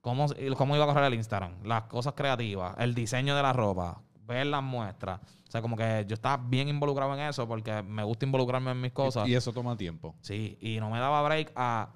cómo, 0.00 0.26
cómo 0.56 0.76
iba 0.76 0.84
a 0.84 0.88
correr 0.88 1.04
el 1.04 1.14
Instagram, 1.14 1.62
las 1.64 1.84
cosas 1.84 2.14
creativas, 2.14 2.74
el 2.78 2.94
diseño 2.94 3.36
de 3.36 3.42
la 3.42 3.52
ropa, 3.52 4.02
ver 4.26 4.46
las 4.46 4.62
muestras. 4.62 5.20
O 5.46 5.50
sea, 5.50 5.60
como 5.60 5.76
que 5.76 6.04
yo 6.08 6.14
estaba 6.14 6.36
bien 6.42 6.68
involucrado 6.68 7.12
en 7.14 7.20
eso 7.20 7.46
porque 7.46 7.82
me 7.82 8.02
gusta 8.04 8.24
involucrarme 8.24 8.70
en 8.70 8.80
mis 8.80 8.92
cosas. 8.92 9.28
Y 9.28 9.34
eso 9.34 9.52
toma 9.52 9.76
tiempo. 9.76 10.14
Sí, 10.20 10.56
y 10.60 10.78
no 10.80 10.90
me 10.90 10.98
daba 10.98 11.22
break 11.22 11.52
a... 11.56 11.90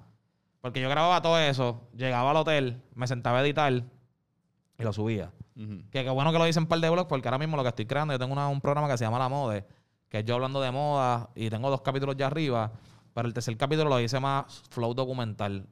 Porque 0.61 0.81
yo 0.81 0.89
grababa 0.89 1.21
todo 1.21 1.39
eso, 1.39 1.87
llegaba 1.95 2.31
al 2.31 2.37
hotel, 2.37 2.81
me 2.93 3.07
sentaba 3.07 3.39
a 3.39 3.41
editar 3.41 3.71
y 3.73 4.83
lo 4.83 4.91
subía. 4.93 5.31
Que 5.55 6.03
qué 6.03 6.09
bueno 6.09 6.31
que 6.31 6.37
lo 6.37 6.47
hice 6.47 6.59
en 6.59 6.67
par 6.67 6.79
de 6.79 6.89
blogs 6.89 7.07
porque 7.07 7.27
ahora 7.27 7.37
mismo 7.39 7.57
lo 7.57 7.63
que 7.63 7.69
estoy 7.69 7.85
creando, 7.85 8.13
yo 8.13 8.19
tengo 8.19 8.33
una- 8.33 8.47
un 8.47 8.61
programa 8.61 8.87
que 8.87 8.97
se 8.97 9.05
llama 9.05 9.17
La 9.17 9.29
Mode, 9.29 9.65
que 10.09 10.19
es 10.19 10.25
yo 10.25 10.35
hablando 10.35 10.61
de 10.61 10.71
moda 10.71 11.29
y 11.35 11.49
tengo 11.49 11.69
dos 11.69 11.81
capítulos 11.81 12.15
ya 12.17 12.27
arriba, 12.27 12.71
pero 13.13 13.27
el 13.27 13.33
tercer 13.33 13.57
capítulo 13.57 13.89
lo 13.89 13.99
hice 13.99 14.19
más 14.19 14.63
flow 14.69 14.93
documental 14.93 15.67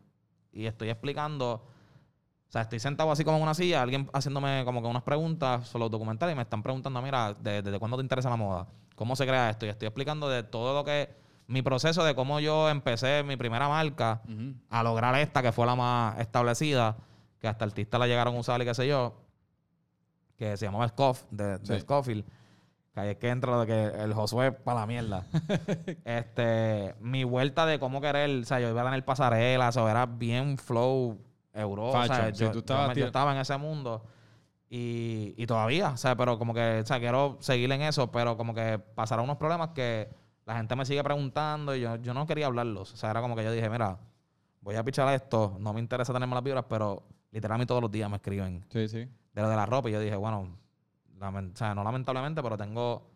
y 0.51 0.65
estoy 0.65 0.89
explicando, 0.89 1.67
sea, 2.55 2.61
estoy 2.63 2.79
sentado 2.79 3.11
así 3.11 3.23
como 3.23 3.37
en 3.37 3.43
una 3.43 3.53
silla, 3.53 3.81
alguien 3.81 4.09
haciéndome 4.13 4.63
como 4.65 4.81
que 4.81 4.87
unas 4.87 5.03
preguntas 5.03 5.67
sobre 5.67 5.83
los 5.85 5.91
documentales 5.91 6.33
y 6.33 6.35
me 6.35 6.41
están 6.43 6.63
preguntando, 6.63 7.01
mira, 7.01 7.33
¿de- 7.33 7.61
¿desde 7.61 7.79
cuándo 7.79 7.97
te 7.97 8.03
interesa 8.03 8.29
la 8.29 8.35
moda? 8.37 8.67
¿Cómo 8.95 9.15
se 9.15 9.25
crea 9.25 9.49
esto? 9.49 9.65
Y 9.65 9.69
estoy 9.69 9.87
explicando 9.87 10.29
de 10.29 10.43
todo 10.43 10.73
lo 10.73 10.83
que, 10.85 11.09
mi 11.47 11.61
proceso 11.61 12.03
de 12.03 12.15
cómo 12.15 12.39
yo 12.39 12.69
empecé 12.69 13.23
mi 13.23 13.35
primera 13.35 13.67
marca 13.67 14.21
a 14.69 14.83
lograr 14.83 15.13
esta 15.15 15.41
que 15.41 15.51
fue 15.51 15.65
la 15.65 15.75
más 15.75 16.17
establecida, 16.19 16.95
que 17.39 17.47
hasta 17.47 17.65
artistas 17.65 17.99
la 17.99 18.07
llegaron 18.07 18.35
a 18.35 18.39
usar 18.39 18.61
y 18.61 18.65
qué 18.65 18.73
sé 18.73 18.87
yo, 18.87 19.21
que 20.37 20.57
se 20.57 20.65
llamaba 20.65 20.87
Scoff, 20.87 21.23
de, 21.31 21.57
de 21.59 21.65
Sí. 21.65 21.79
Scofield. 21.81 22.25
Que 22.93 22.99
ahí 23.01 23.09
es 23.09 23.17
que 23.17 23.27
entra 23.29 23.51
lo 23.51 23.59
de 23.59 23.67
que 23.67 24.03
el 24.03 24.13
Josué 24.13 24.53
para 24.53 24.79
la 24.79 24.85
mierda. 24.87 25.25
este, 26.05 26.95
mi 27.01 27.23
vuelta 27.25 27.65
de 27.65 27.79
cómo 27.79 27.99
querer, 28.01 28.29
o 28.41 28.45
sea, 28.45 28.59
yo 28.59 28.69
iba 28.69 28.81
a 28.81 28.85
tener 28.85 29.03
pasarelas, 29.03 29.75
o 29.77 29.87
era 29.89 30.05
bien 30.05 30.57
flow 30.57 31.17
Europa, 31.61 31.99
o 32.01 32.05
sea, 32.07 32.33
sí, 32.33 32.39
yo, 32.43 32.47
tú 32.47 32.53
yo 32.55 32.59
estabas 32.59 32.95
yo 32.95 33.03
tie- 33.03 33.07
estaba 33.07 33.31
en 33.33 33.37
ese 33.39 33.57
mundo. 33.57 34.03
Y, 34.69 35.33
y 35.37 35.45
todavía, 35.45 35.89
o 35.91 35.97
sea, 35.97 36.15
pero 36.15 36.37
como 36.39 36.53
que, 36.53 36.79
o 36.83 36.85
sea, 36.85 36.99
quiero 36.99 37.37
seguir 37.39 37.71
en 37.71 37.81
eso, 37.83 38.11
pero 38.11 38.35
como 38.35 38.53
que 38.53 38.79
pasaron 38.79 39.25
unos 39.25 39.37
problemas 39.37 39.69
que 39.69 40.09
la 40.45 40.57
gente 40.57 40.75
me 40.75 40.85
sigue 40.85 41.03
preguntando 41.03 41.75
y 41.75 41.81
yo, 41.81 41.95
yo 41.97 42.13
no 42.13 42.25
quería 42.25 42.47
hablarlos. 42.47 42.93
O 42.93 42.97
sea, 42.97 43.11
era 43.11 43.21
como 43.21 43.35
que 43.35 43.43
yo 43.43 43.51
dije, 43.51 43.69
mira, 43.69 43.97
voy 44.61 44.75
a 44.75 44.83
pichar 44.83 45.13
esto, 45.13 45.55
no 45.59 45.71
me 45.73 45.79
interesa 45.79 46.11
tener 46.13 46.27
malas 46.27 46.43
vibras, 46.43 46.65
pero 46.67 47.03
literalmente 47.31 47.67
todos 47.69 47.81
los 47.83 47.91
días 47.91 48.09
me 48.09 48.15
escriben 48.17 48.65
Sí, 48.69 48.87
sí. 48.87 48.97
de 49.33 49.41
lo 49.41 49.49
de 49.49 49.55
la 49.55 49.65
ropa 49.65 49.89
y 49.89 49.93
yo 49.93 49.99
dije, 49.99 50.15
bueno, 50.15 50.57
lamen- 51.19 51.53
o 51.53 51.55
sea, 51.55 51.75
no 51.75 51.83
lamentablemente, 51.83 52.41
pero 52.41 52.57
tengo 52.57 53.11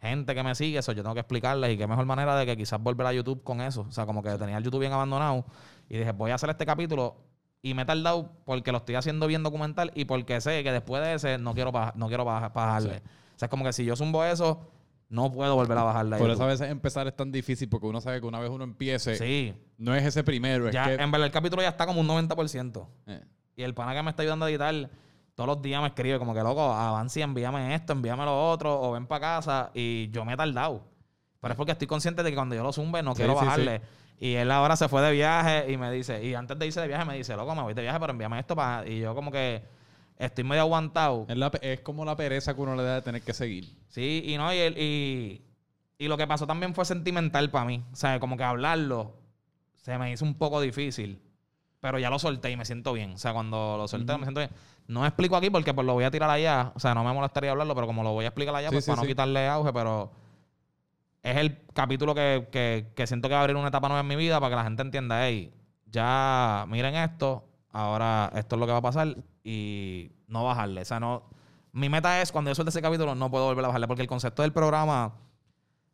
gente 0.00 0.34
que 0.34 0.42
me 0.42 0.54
sigue, 0.54 0.78
eso 0.78 0.92
yo 0.92 1.02
tengo 1.02 1.14
que 1.14 1.20
explicarles 1.20 1.72
y 1.72 1.76
qué 1.78 1.86
mejor 1.86 2.06
manera 2.06 2.36
de 2.36 2.46
que 2.46 2.56
quizás 2.56 2.80
volver 2.80 3.06
a 3.08 3.12
YouTube 3.12 3.42
con 3.42 3.60
eso. 3.60 3.82
O 3.88 3.92
sea, 3.92 4.06
como 4.06 4.22
que 4.22 4.30
tenía 4.38 4.58
el 4.58 4.64
YouTube 4.64 4.80
bien 4.80 4.92
abandonado 4.92 5.44
y 5.88 5.98
dije, 5.98 6.12
voy 6.12 6.30
a 6.30 6.36
hacer 6.36 6.50
este 6.50 6.64
capítulo 6.64 7.16
y 7.64 7.72
me 7.74 7.82
he 7.82 7.84
tardado 7.86 8.30
porque 8.44 8.70
lo 8.72 8.78
estoy 8.78 8.94
haciendo 8.96 9.26
bien 9.26 9.42
documental 9.42 9.90
y 9.94 10.04
porque 10.04 10.38
sé 10.42 10.62
que 10.62 10.70
después 10.70 11.02
de 11.02 11.14
ese 11.14 11.38
no 11.38 11.54
quiero, 11.54 11.72
no 11.94 12.08
quiero 12.08 12.24
baja- 12.24 12.50
bajarle. 12.50 12.96
Sí. 12.98 13.02
O 13.34 13.38
sea, 13.38 13.46
es 13.46 13.50
como 13.50 13.64
que 13.64 13.72
si 13.72 13.84
yo 13.86 13.96
zumbo 13.96 14.22
eso, 14.22 14.60
no 15.08 15.32
puedo 15.32 15.54
volver 15.54 15.78
a 15.78 15.82
bajarle. 15.82 16.18
Por 16.18 16.28
eso 16.30 16.44
a 16.44 16.46
veces 16.46 16.70
empezar 16.70 17.06
es 17.06 17.16
tan 17.16 17.32
difícil 17.32 17.68
porque 17.70 17.86
uno 17.86 18.02
sabe 18.02 18.20
que 18.20 18.26
una 18.26 18.38
vez 18.38 18.50
uno 18.50 18.64
empiece, 18.64 19.16
Sí, 19.16 19.54
no 19.78 19.94
es 19.94 20.04
ese 20.04 20.22
primero, 20.22 20.68
es 20.68 20.74
ya, 20.74 20.84
que... 20.84 21.02
en 21.02 21.10
verdad 21.10 21.26
el 21.26 21.32
capítulo 21.32 21.62
ya 21.62 21.68
está 21.70 21.86
como 21.86 22.02
un 22.02 22.06
90%. 22.08 22.86
eh, 23.06 23.22
Y 23.56 23.62
el 23.62 23.72
pana 23.72 23.94
que 23.94 24.02
me 24.02 24.10
está 24.10 24.22
ayudando 24.22 24.44
a 24.44 24.50
editar, 24.50 24.90
todos 25.34 25.48
los 25.48 25.62
días 25.62 25.80
me 25.80 25.88
escribe 25.88 26.18
como 26.18 26.34
que, 26.34 26.40
loco, 26.42 26.60
avance 26.70 27.18
y 27.20 27.22
envíame 27.22 27.74
esto, 27.74 27.94
envíame 27.94 28.26
lo 28.26 28.50
otro, 28.50 28.78
o 28.78 28.92
ven 28.92 29.06
para 29.06 29.20
casa. 29.20 29.70
Y 29.72 30.10
yo 30.10 30.24
me 30.26 30.34
he 30.34 30.36
tardado. 30.36 30.82
Pero 31.40 31.52
es 31.52 31.56
porque 31.56 31.72
estoy 31.72 31.86
consciente 31.88 32.22
de 32.22 32.28
que 32.30 32.36
cuando 32.36 32.54
yo 32.54 32.62
lo 32.62 32.72
zumbe 32.72 33.02
no 33.02 33.12
Sí, 33.12 33.18
quiero 33.22 33.38
sí, 33.38 33.44
bajarle. 33.44 33.80
Y 34.20 34.34
él 34.34 34.50
ahora 34.50 34.76
se 34.76 34.88
fue 34.88 35.02
de 35.02 35.12
viaje 35.12 35.70
y 35.72 35.76
me 35.76 35.90
dice, 35.90 36.24
y 36.24 36.34
antes 36.34 36.58
de 36.58 36.66
irse 36.66 36.80
de 36.80 36.86
viaje 36.88 37.04
me 37.04 37.16
dice, 37.16 37.36
loco, 37.36 37.54
me 37.54 37.62
voy 37.62 37.74
de 37.74 37.82
viaje, 37.82 37.98
pero 38.00 38.12
envíame 38.12 38.38
esto 38.38 38.54
para... 38.56 38.86
Y 38.88 39.00
yo 39.00 39.14
como 39.14 39.30
que 39.32 39.62
estoy 40.18 40.44
medio 40.44 40.62
aguantado. 40.62 41.26
es, 41.28 41.36
la 41.36 41.50
pe- 41.50 41.72
es 41.72 41.80
como 41.80 42.04
la 42.04 42.16
pereza 42.16 42.54
que 42.54 42.60
uno 42.60 42.76
le 42.76 42.82
da 42.84 42.94
de 42.96 43.02
tener 43.02 43.22
que 43.22 43.34
seguir. 43.34 43.68
Sí, 43.88 44.22
y 44.26 44.36
no, 44.38 44.52
y, 44.54 44.58
el- 44.58 44.78
y, 44.78 45.42
y 45.98 46.08
lo 46.08 46.16
que 46.16 46.26
pasó 46.26 46.46
también 46.46 46.74
fue 46.74 46.84
sentimental 46.84 47.50
para 47.50 47.64
mí. 47.66 47.82
O 47.92 47.96
sea, 47.96 48.20
como 48.20 48.36
que 48.36 48.44
hablarlo 48.44 49.16
se 49.82 49.98
me 49.98 50.10
hizo 50.12 50.24
un 50.24 50.34
poco 50.34 50.60
difícil. 50.60 51.20
Pero 51.80 51.98
ya 51.98 52.08
lo 52.08 52.18
solté 52.18 52.50
y 52.50 52.56
me 52.56 52.64
siento 52.64 52.94
bien. 52.94 53.12
O 53.14 53.18
sea, 53.18 53.34
cuando 53.34 53.76
lo 53.76 53.86
solté 53.88 54.16
me 54.16 54.22
siento 54.24 54.40
bien. 54.40 54.50
No 54.86 55.04
explico 55.04 55.36
aquí 55.36 55.50
porque 55.50 55.74
pues 55.74 55.86
lo 55.86 55.92
voy 55.92 56.04
a 56.04 56.10
tirar 56.10 56.30
allá. 56.30 56.72
O 56.74 56.80
sea, 56.80 56.94
no 56.94 57.04
me 57.04 57.12
molestaría 57.12 57.50
hablarlo, 57.50 57.74
pero 57.74 57.86
como 57.86 58.02
lo 58.02 58.12
voy 58.12 58.24
a 58.24 58.28
explicar 58.28 58.54
allá, 58.54 58.68
Sí, 58.70 58.76
pues 58.76 58.84
sí, 58.86 58.90
para 58.90 59.02
no 59.02 59.06
quitarle 59.08 59.46
auge, 59.48 59.72
pero 59.74 60.10
es 61.24 61.38
el 61.38 61.58
capítulo 61.72 62.14
que, 62.14 62.48
que, 62.94 63.06
siento 63.06 63.28
que 63.28 63.34
va 63.34 63.40
a 63.40 63.42
abrir 63.44 63.56
una 63.56 63.68
etapa 63.68 63.88
nueva 63.88 64.02
en 64.02 64.06
mi 64.06 64.14
vida 64.14 64.38
para 64.38 64.50
que 64.50 64.56
la 64.56 64.64
gente 64.64 64.82
entienda, 64.82 65.26
hey, 65.26 65.54
ya 65.86 66.66
miren 66.68 66.94
esto, 66.96 67.48
ahora 67.70 68.30
esto 68.34 68.56
es 68.56 68.60
lo 68.60 68.66
que 68.66 68.72
va 68.72 68.78
a 68.78 68.82
pasar 68.82 69.16
y 69.42 70.12
no 70.28 70.44
bajarle. 70.44 70.82
O 70.82 70.84
sea, 70.84 71.00
no. 71.00 71.24
Mi 71.72 71.88
meta 71.88 72.20
es, 72.20 72.30
cuando 72.30 72.50
yo 72.50 72.54
suelte 72.54 72.68
ese 72.68 72.82
capítulo, 72.82 73.14
no 73.14 73.30
puedo 73.30 73.46
volver 73.46 73.64
a 73.64 73.68
bajarle, 73.68 73.88
porque 73.88 74.02
el 74.02 74.08
concepto 74.08 74.42
del 74.42 74.52
programa 74.52 75.14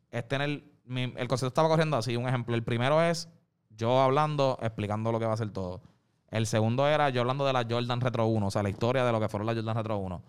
es 0.09 0.27
tener. 0.27 0.65
el 0.85 1.27
concepto 1.29 1.47
estaba 1.47 1.69
corriendo 1.69 1.95
así. 1.95 2.17
Un 2.17 2.27
ejemplo. 2.27 2.53
El 2.53 2.63
primero 2.63 3.01
es 3.01 3.29
yo 3.69 4.01
hablando, 4.01 4.59
explicando 4.61 5.13
lo 5.13 5.19
que 5.19 5.27
va 5.27 5.33
a 5.33 5.37
ser 5.37 5.51
todo. 5.51 5.81
El 6.27 6.45
segundo 6.45 6.89
era 6.89 7.09
yo 7.09 7.21
hablando 7.21 7.45
de 7.45 7.53
la 7.53 7.65
Jordan 7.69 8.01
Retro 8.01 8.25
1, 8.25 8.47
o 8.47 8.51
sea, 8.51 8.63
la 8.63 8.69
historia 8.69 9.05
de 9.05 9.11
lo 9.13 9.19
que 9.21 9.29
fueron 9.29 9.47
las 9.47 9.55
Jordan 9.55 9.77
Retro 9.77 9.97
1. 9.97 10.23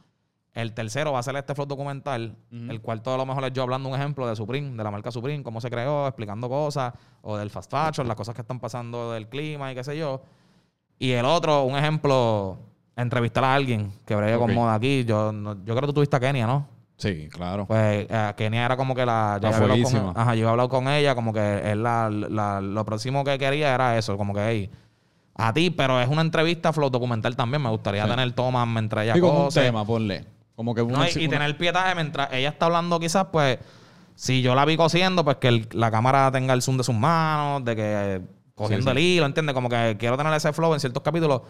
El 0.54 0.74
tercero 0.74 1.12
va 1.12 1.18
a 1.18 1.22
ser 1.22 1.34
este 1.36 1.54
flow 1.54 1.66
documental. 1.66 2.36
Ujú. 2.52 2.70
El 2.70 2.80
cuarto 2.82 3.14
a 3.14 3.16
lo 3.16 3.24
mejor 3.24 3.44
es 3.44 3.52
yo 3.52 3.62
hablando 3.62 3.88
un 3.88 3.94
ejemplo 3.94 4.26
de 4.28 4.36
Supreme, 4.36 4.76
de 4.76 4.84
la 4.84 4.90
marca 4.90 5.10
Supreme, 5.10 5.42
cómo 5.42 5.60
se 5.60 5.70
creó, 5.70 6.06
explicando 6.06 6.48
cosas, 6.48 6.92
o 7.22 7.36
del 7.38 7.48
fast 7.50 7.70
fashion, 7.70 8.06
las 8.06 8.16
cosas 8.16 8.34
que 8.34 8.42
están 8.42 8.60
pasando 8.60 9.12
del 9.12 9.28
clima 9.28 9.72
y 9.72 9.74
qué 9.74 9.82
sé 9.82 9.96
yo. 9.96 10.20
Y 10.98 11.12
el 11.12 11.24
otro, 11.24 11.64
un 11.64 11.76
ejemplo, 11.76 12.58
entrevistar 12.96 13.44
a 13.44 13.54
alguien 13.54 13.92
que 14.04 14.14
brega 14.14 14.36
Ok. 14.36 14.42
con 14.42 14.54
moda 14.54 14.74
aquí. 14.74 15.04
Yo, 15.04 15.32
no- 15.32 15.54
yo 15.64 15.74
creo 15.74 15.80
que 15.80 15.86
tú 15.86 15.92
tuviste 15.94 16.16
a 16.16 16.20
Kenia, 16.20 16.46
¿no? 16.46 16.68
Sí, 16.98 17.28
claro. 17.32 17.66
Pues 17.66 18.06
eh, 18.08 18.32
Kenia 18.36 18.66
era 18.66 18.76
como 18.76 18.94
que 18.94 19.04
la... 19.06 19.38
La 19.42 19.50
yo 19.74 19.82
con- 19.84 20.12
ajá, 20.16 20.34
yo 20.34 20.42
había 20.42 20.50
hablado 20.50 20.68
con 20.68 20.86
ella, 20.86 21.14
como 21.14 21.32
que 21.32 21.72
él 21.72 21.82
la, 21.82 22.08
la- 22.10 22.60
lo 22.60 22.84
próximo 22.84 23.24
que 23.24 23.38
quería 23.38 23.74
era 23.74 23.96
eso, 23.98 24.16
como 24.18 24.34
que, 24.34 24.40
hey, 24.46 24.70
a 25.34 25.52
ti, 25.54 25.70
pero 25.70 25.98
es 26.00 26.08
una 26.08 26.20
entrevista 26.20 26.72
flow 26.74 26.90
documental 26.90 27.34
también. 27.34 27.62
Me 27.62 27.70
gustaría 27.70 28.04
Sí. 28.04 28.10
tener 28.10 28.30
tomas 28.32 28.68
mientras 28.68 29.04
ella 29.04 29.14
Sí, 29.14 29.20
como 29.20 29.44
un 29.46 29.48
tema, 29.50 29.84
ponle. 29.84 30.26
Como 30.56 30.74
que. 30.74 30.82
No, 30.84 31.04
y, 31.04 31.24
y 31.24 31.28
tener 31.28 31.56
pietaje 31.56 31.94
mientras 31.94 32.32
ella 32.32 32.50
está 32.50 32.66
hablando, 32.66 33.00
quizás, 33.00 33.26
pues, 33.32 33.58
si 34.14 34.42
yo 34.42 34.54
la 34.54 34.64
vi 34.64 34.76
cosiendo, 34.76 35.24
pues 35.24 35.36
que 35.38 35.48
el- 35.48 35.68
la 35.72 35.90
cámara 35.90 36.30
tenga 36.30 36.52
el 36.54 36.62
zoom 36.62 36.76
de 36.76 36.84
sus 36.84 36.94
manos, 36.94 37.64
de 37.64 37.74
que 37.76 37.82
eh, 37.84 38.20
cogiendo 38.54 38.84
Sí, 38.84 38.90
el 38.90 38.98
hilo, 38.98 39.26
¿entiendes? 39.26 39.54
Como 39.54 39.68
que 39.68 39.96
quiero 39.98 40.16
tener 40.16 40.32
ese 40.34 40.52
flow 40.52 40.74
en 40.74 40.80
ciertos 40.80 41.02
capítulos 41.02 41.42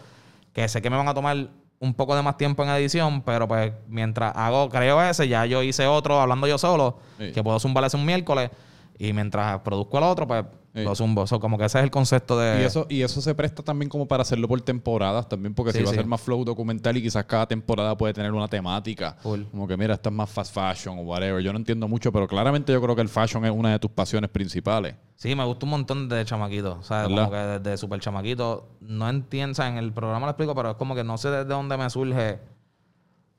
que 0.53 0.67
sé 0.67 0.81
que 0.81 0.89
me 0.89 0.95
van 0.97 1.07
a 1.07 1.13
tomar 1.13 1.49
un 1.79 1.93
poco 1.95 2.15
de 2.15 2.21
más 2.21 2.37
tiempo 2.37 2.63
en 2.63 2.69
edición, 2.69 3.21
pero 3.23 3.45
pues 3.47 3.73
mientras 3.89 4.33
hago, 4.37 4.69
creo 4.69 5.01
ese, 5.03 5.27
ya 5.27 5.45
yo 5.45 5.61
hice 5.63 5.85
otro 5.85 6.21
hablando 6.21 6.47
yo 6.47 6.57
solo, 6.57 6.99
Sí. 7.19 7.31
que 7.33 7.43
puedo 7.43 7.59
zumbar 7.59 7.83
ese 7.83 7.97
un 7.97 8.05
miércoles, 8.05 8.49
y 8.97 9.11
mientras 9.11 9.59
produzco 9.59 9.97
el 9.97 10.03
otro, 10.05 10.25
pues 10.25 10.45
Sí. 10.73 10.83
lo 10.83 10.95
zumbo. 10.95 11.27
So, 11.27 11.39
como 11.39 11.57
que 11.57 11.65
ese 11.65 11.77
es 11.77 11.83
el 11.83 11.91
concepto 11.91 12.37
de... 12.39 12.61
Y 12.61 12.65
eso, 12.65 12.87
y 12.89 13.01
eso 13.03 13.21
se 13.21 13.35
presta 13.35 13.61
también 13.61 13.89
como 13.89 14.07
para 14.07 14.23
hacerlo 14.23 14.47
por 14.47 14.59
temporadas 14.61 15.29
también, 15.29 15.53
porque 15.53 15.71
Sí, 15.71 15.77
si 15.77 15.83
va 15.83 15.91
sí. 15.91 15.95
a 15.95 15.99
ser 15.99 16.07
más 16.07 16.19
flow 16.19 16.43
documental 16.43 16.97
y 16.97 17.01
quizás 17.03 17.25
cada 17.25 17.45
temporada 17.47 17.95
puede 17.95 18.11
tener 18.13 18.31
una 18.31 18.47
temática. 18.47 19.15
Como 19.21 19.67
que 19.67 19.77
mira, 19.77 19.93
esto 19.93 20.09
es 20.09 20.15
más 20.15 20.29
fast 20.31 20.53
fashion 20.53 20.97
o 20.97 21.01
whatever. 21.03 21.43
Yo 21.43 21.53
no 21.53 21.59
entiendo 21.59 21.87
mucho, 21.87 22.11
pero 22.11 22.27
claramente 22.27 22.73
yo 22.73 22.81
creo 22.81 22.95
que 22.95 23.03
el 23.03 23.09
fashion 23.09 23.45
es 23.45 23.51
una 23.51 23.71
de 23.71 23.77
tus 23.79 23.91
pasiones 23.91 24.31
principales. 24.31 24.95
Sí, 25.15 25.35
me 25.35 25.45
gusta 25.45 25.65
un 25.65 25.69
montón 25.69 26.09
de 26.09 26.25
chamaquito. 26.25 26.77
O 26.79 26.83
sea, 26.83 27.03
como 27.03 27.29
que 27.29 27.37
desde 27.37 27.77
súper 27.77 27.99
chamaquito. 27.99 28.69
No 28.81 29.07
entiendo, 29.09 29.51
o 29.51 29.55
sea, 29.55 29.67
en 29.67 29.77
el 29.77 29.93
programa 29.93 30.25
lo 30.25 30.31
explico, 30.31 30.55
pero 30.55 30.71
es 30.71 30.75
como 30.77 30.95
que 30.95 31.03
no 31.03 31.17
sé 31.19 31.29
desde 31.29 31.45
dónde 31.45 31.77
me 31.77 31.87
surge 31.89 32.39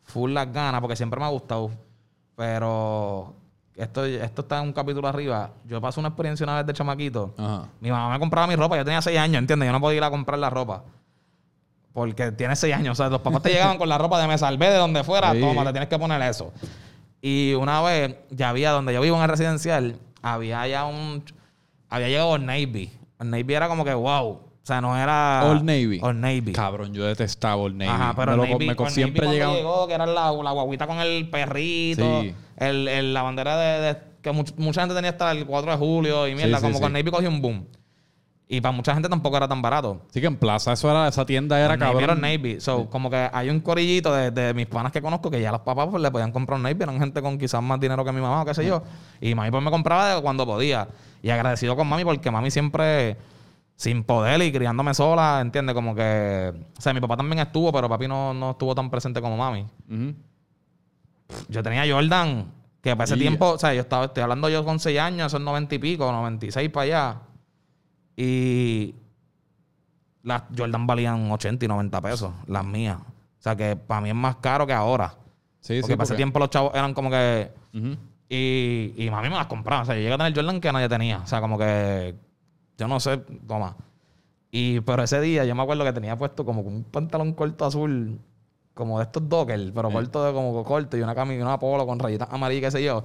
full 0.05 0.30
las 0.32 0.53
ganas, 0.53 0.80
porque 0.80 0.95
siempre 0.95 1.18
me 1.18 1.26
ha 1.26 1.30
gustado. 1.30 1.70
Pero 2.37 3.35
esto, 3.77 4.05
esto 4.05 4.43
está 4.43 4.61
en 4.61 4.66
un 4.66 4.72
capítulo 4.72 5.09
arriba. 5.09 5.51
Yo 5.66 5.81
pasé 5.81 6.01
una 6.01 6.11
experiencia 6.11 6.45
una 6.45 6.57
vez 6.57 6.66
de 6.66 6.72
chamaquito. 6.72 7.35
Ajá. 7.37 7.68
Mi 7.81 7.91
mamá 7.91 8.12
me 8.12 8.18
compraba 8.18 8.47
mi 8.47 8.57
ropa. 8.57 8.77
Yo 8.77 8.85
tenía 8.85 9.03
seis 9.03 9.18
años, 9.18 9.39
¿entiendes? 9.39 9.66
Yo 9.66 9.72
no 9.72 9.81
podía 9.81 9.99
ir 9.99 10.05
a 10.05 10.11
comprar 10.11 10.39
la 10.39 10.51
ropa. 10.51 10.85
Porque 11.93 12.33
tiene 12.33 12.57
seis 12.57 12.75
años. 12.75 12.93
O 12.93 12.95
sea, 12.95 13.09
los 13.09 13.20
papás 13.20 13.43
te 13.43 13.51
llegaban 13.51 13.79
con 13.79 13.89
la 13.89 13.99
ropa 13.99 14.20
de 14.20 14.29
me 14.29 14.39
salvé 14.39 14.70
de 14.70 14.77
donde 14.77 15.03
fuera. 15.05 15.33
Sí. 15.33 15.41
Toma, 15.41 15.64
te 15.64 15.72
tienes 15.72 15.89
que 15.89 15.99
poner 15.99 16.22
eso. 16.22 16.53
Y 17.20 17.55
una 17.55 17.81
vez, 17.83 18.16
ya 18.31 18.51
había, 18.51 18.70
donde 18.70 18.93
yo 18.93 19.01
vivo 19.01 19.16
en 19.16 19.22
el 19.22 19.29
residencial, 19.29 19.99
había 20.22 20.66
ya 20.66 20.85
un... 20.85 21.25
Había 21.89 22.09
llegado 22.09 22.39
Navy. 22.39 22.93
Old 23.18 23.31
Navy 23.31 23.55
era 23.55 23.68
como 23.68 23.85
que, 23.85 23.95
wow. 23.95 24.41
O 24.65 24.67
sea, 24.67 24.81
no 24.81 24.97
era... 24.97 25.43
Old 25.45 25.62
Navy. 25.62 26.01
Old 26.03 26.19
Navy. 26.19 26.53
Cabrón, 26.53 26.95
yo 26.95 27.05
detestaba 27.05 27.57
Old 27.57 27.77
Navy. 27.77 27.91
Ajá, 27.91 28.15
pero 28.17 28.31
Me 28.33 28.37
lo- 28.39 28.43
Navy, 28.47 28.67
me 28.67 28.73
Old 28.73 28.89
siempre 28.89 29.27
Navy 29.27 29.37
llegaba... 29.37 29.55
llegó, 29.55 29.87
que 29.87 29.93
era 29.95 30.07
la, 30.07 30.33
la 30.33 30.51
guaguita 30.53 30.87
con 30.87 30.99
el 31.01 31.29
perrito, 31.29 32.23
Sí. 32.23 32.35
el, 32.57 32.89
el- 32.89 33.12
la 33.15 33.23
bandera 33.23 33.57
de, 33.59 33.81
de- 33.93 33.99
que 34.23 34.33
much- 34.33 34.55
mucha 34.57 34.81
gente 34.81 34.95
tenía 34.95 35.11
hasta 35.11 35.31
el 35.33 35.45
4 35.45 35.71
de 35.73 35.77
julio 35.77 36.27
y 36.27 36.35
mierda, 36.35 36.57
sí, 36.57 36.62
como 36.62 36.77
sí. 36.77 36.81
con 36.83 36.93
Navy 36.95 37.11
cogió 37.11 37.29
un 37.29 37.43
boom. 37.43 37.67
Y 38.49 38.61
para 38.62 38.73
mucha 38.73 38.93
gente 38.95 39.09
tampoco 39.09 39.37
era 39.37 39.49
tan 39.49 39.61
barato. 39.61 40.01
Sí 40.12 40.21
que 40.21 40.27
en 40.29 40.37
Plaza 40.37 40.73
eso 40.73 40.91
era, 40.91 41.09
esa 41.09 41.27
tienda 41.27 41.59
era 41.59 41.77
Navy 41.77 41.81
cabrón. 41.81 42.03
era 42.05 42.15
Navy. 42.15 42.59
So, 42.61 42.89
como 42.89 43.11
que 43.11 43.29
hay 43.33 43.51
un 43.51 43.61
corillito 43.61 44.15
de, 44.15 44.31
de 44.31 44.55
mis 44.55 44.67
panas 44.67 44.93
que 44.93 45.01
conozco 45.03 45.31
que 45.31 45.41
ya 45.43 45.51
los 45.51 45.61
papás 45.61 45.89
pues, 45.91 46.03
le 46.03 46.11
podían 46.11 46.31
comprar 46.33 46.57
un 46.57 46.62
Navy. 46.62 46.77
Eran 46.83 46.99
gente 46.99 47.21
con 47.23 47.37
quizás 47.39 47.62
más 47.62 47.81
dinero 47.81 48.05
que 48.05 48.12
mi 48.12 48.21
mamá 48.21 48.43
o 48.43 48.45
qué 48.45 48.55
sé 48.55 48.65
yo. 48.67 48.83
Y 49.21 49.35
mami 49.35 49.51
pues 49.51 49.62
me 49.62 49.71
compraba 49.71 50.15
de 50.15 50.23
cuando 50.23 50.45
podía. 50.47 50.89
Y 51.23 51.29
agradecido 51.31 51.75
con 51.77 51.87
mami 51.87 52.05
porque 52.05 52.31
mami 52.31 52.51
siempre... 52.51 53.17
sin 53.77 54.05
poder 54.05 54.41
y 54.43 54.53
criándome 54.53 54.95
sola, 54.95 55.41
¿entiendes? 55.41 55.75
Como 55.75 55.95
que... 55.95 56.53
O 56.77 56.81
sea, 56.81 56.95
mi 56.95 57.01
papá 57.01 57.16
también 57.16 57.41
estuvo, 57.41 57.72
pero 57.72 57.89
papi 57.89 58.07
no, 58.09 58.33
no 58.33 58.53
estuvo 58.53 58.75
tan 58.75 58.91
presente 58.91 59.20
como 59.20 59.37
mami. 59.37 59.66
Yo 61.49 61.62
tenía 61.62 61.85
Jordan, 61.93 62.53
que 62.81 62.95
para 62.95 63.05
ese 63.05 63.16
tiempo, 63.16 63.53
o 63.53 63.59
sea, 63.59 63.75
yo 63.75 63.81
estaba, 63.81 64.07
estoy 64.07 64.22
hablando 64.22 64.49
yo 64.49 64.64
con 64.64 64.79
6 64.79 64.99
años, 64.99 65.33
son 65.33 65.45
90 65.45 65.75
y 65.75 65.79
pico, 65.79 66.11
96 66.11 66.70
para 66.70 66.85
allá. 66.85 67.20
Y 68.16 68.95
las 70.22 70.43
Jordan 70.57 70.87
valían 70.87 71.31
80 71.31 71.64
y 71.64 71.68
90 71.68 72.01
pesos, 72.01 72.33
las 72.47 72.64
mías. 72.64 72.99
O 72.99 73.43
sea, 73.45 73.57
que 73.57 73.77
para 73.77 74.01
mí 74.01 74.09
es 74.11 74.14
más 74.14 74.37
caro 74.37 74.66
que 74.66 74.72
ahora. 74.72 75.14
Sí, 75.61 75.81
porque 75.81 75.93
sí. 75.93 75.97
para 75.97 76.05
ese 76.05 76.14
tiempo 76.14 76.39
los 76.39 76.51
chavos 76.51 76.72
eran 76.75 76.95
como 76.95 77.11
que... 77.11 77.51
Y, 78.29 78.95
y 78.97 79.11
mami 79.11 79.29
me 79.29 79.37
las 79.37 79.47
compraba. 79.47 79.83
O 79.83 79.85
sea, 79.85 79.95
yo 79.95 80.01
llegué 80.01 80.14
a 80.14 80.18
tener 80.18 80.35
Jordan 80.35 80.61
que 80.61 80.72
nadie 80.72 80.89
tenía. 80.89 81.18
O 81.18 81.27
sea, 81.27 81.41
como 81.41 81.59
que... 81.59 82.14
Yo 82.79 82.89
no 82.89 82.99
sé, 83.01 83.18
toma. 83.47 83.77
Y, 84.51 84.81
pero 84.81 85.03
ese 85.03 85.20
día 85.20 85.45
yo 85.45 85.55
me 85.55 85.62
acuerdo 85.62 85.85
que 85.85 85.93
tenía 85.93 86.16
puesto 86.16 86.45
como 86.45 86.61
un 86.61 86.85
pantalón 86.85 87.33
corto 87.33 87.64
azul, 87.64 88.18
como 88.72 88.99
de 88.99 89.05
estos 89.05 89.29
dockers, 89.29 89.72
pero 89.75 89.89
Eh. 89.91 89.93
corto 89.93 90.25
de 90.25 90.33
como 90.33 90.62
corto 90.64 90.97
y 90.97 91.03
una 91.03 91.14
camisa, 91.14 91.43
una 91.45 91.59
polo 91.59 91.87
con 91.87 91.99
rayitas 91.99 92.29
amarillas, 92.31 92.72
qué 92.72 92.79
sé 92.79 92.85
yo. 92.85 93.05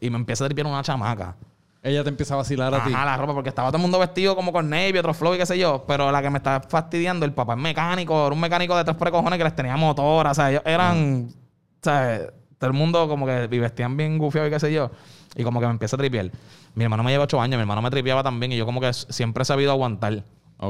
Y 0.00 0.10
me 0.10 0.16
empieza 0.16 0.44
a 0.44 0.48
tripear 0.48 0.66
una 0.66 0.82
chamaca. 0.82 1.36
Ella 1.82 2.02
te 2.02 2.10
empieza 2.10 2.34
a 2.34 2.38
vacilar 2.38 2.74
a 2.74 2.84
ti. 2.84 2.92
Ajá, 2.92 3.06
la 3.06 3.16
ropa, 3.16 3.32
porque 3.32 3.48
estaba 3.48 3.68
todo 3.68 3.78
el 3.78 3.82
mundo 3.82 3.98
vestido 3.98 4.36
como 4.36 4.52
con 4.52 4.68
Navy, 4.68 4.98
otro 4.98 5.14
flow 5.14 5.34
y 5.34 5.38
qué 5.38 5.46
sé 5.46 5.58
yo. 5.58 5.84
Pero 5.88 6.12
la 6.12 6.20
que 6.20 6.28
me 6.28 6.36
estaba 6.36 6.60
fastidiando, 6.60 7.24
el 7.24 7.32
papá 7.32 7.54
es 7.54 7.58
mecánico, 7.58 8.26
era 8.26 8.34
un 8.34 8.40
mecánico 8.40 8.76
de 8.76 8.84
tres 8.84 8.96
por 8.96 9.10
cojones 9.10 9.38
que 9.38 9.44
les 9.44 9.56
tenía 9.56 9.76
motor. 9.78 10.26
O 10.26 10.34
sea, 10.34 10.50
ellos 10.50 10.62
eran. 10.66 11.28
O 11.30 11.82
sea, 11.82 12.26
todo 12.58 12.68
el 12.70 12.76
mundo 12.76 13.08
como 13.08 13.24
que 13.24 13.46
vestían 13.46 13.96
bien 13.96 14.18
gufiado 14.18 14.46
y 14.48 14.50
qué 14.50 14.60
sé 14.60 14.70
yo. 14.70 14.90
Y 15.36 15.44
como 15.44 15.60
que 15.60 15.66
me 15.66 15.72
empieza 15.72 15.96
a 15.96 15.98
tripear. 15.98 16.30
Mi 16.74 16.84
hermano 16.84 17.02
me 17.02 17.10
lleva 17.10 17.24
ocho 17.24 17.40
años, 17.40 17.56
mi 17.56 17.62
hermano 17.62 17.82
me 17.82 17.90
tripeaba 17.90 18.22
también 18.22 18.52
y 18.52 18.56
yo 18.56 18.66
como 18.66 18.80
que 18.80 18.92
siempre 18.92 19.42
he 19.42 19.44
sabido 19.44 19.70
aguantar. 19.72 20.22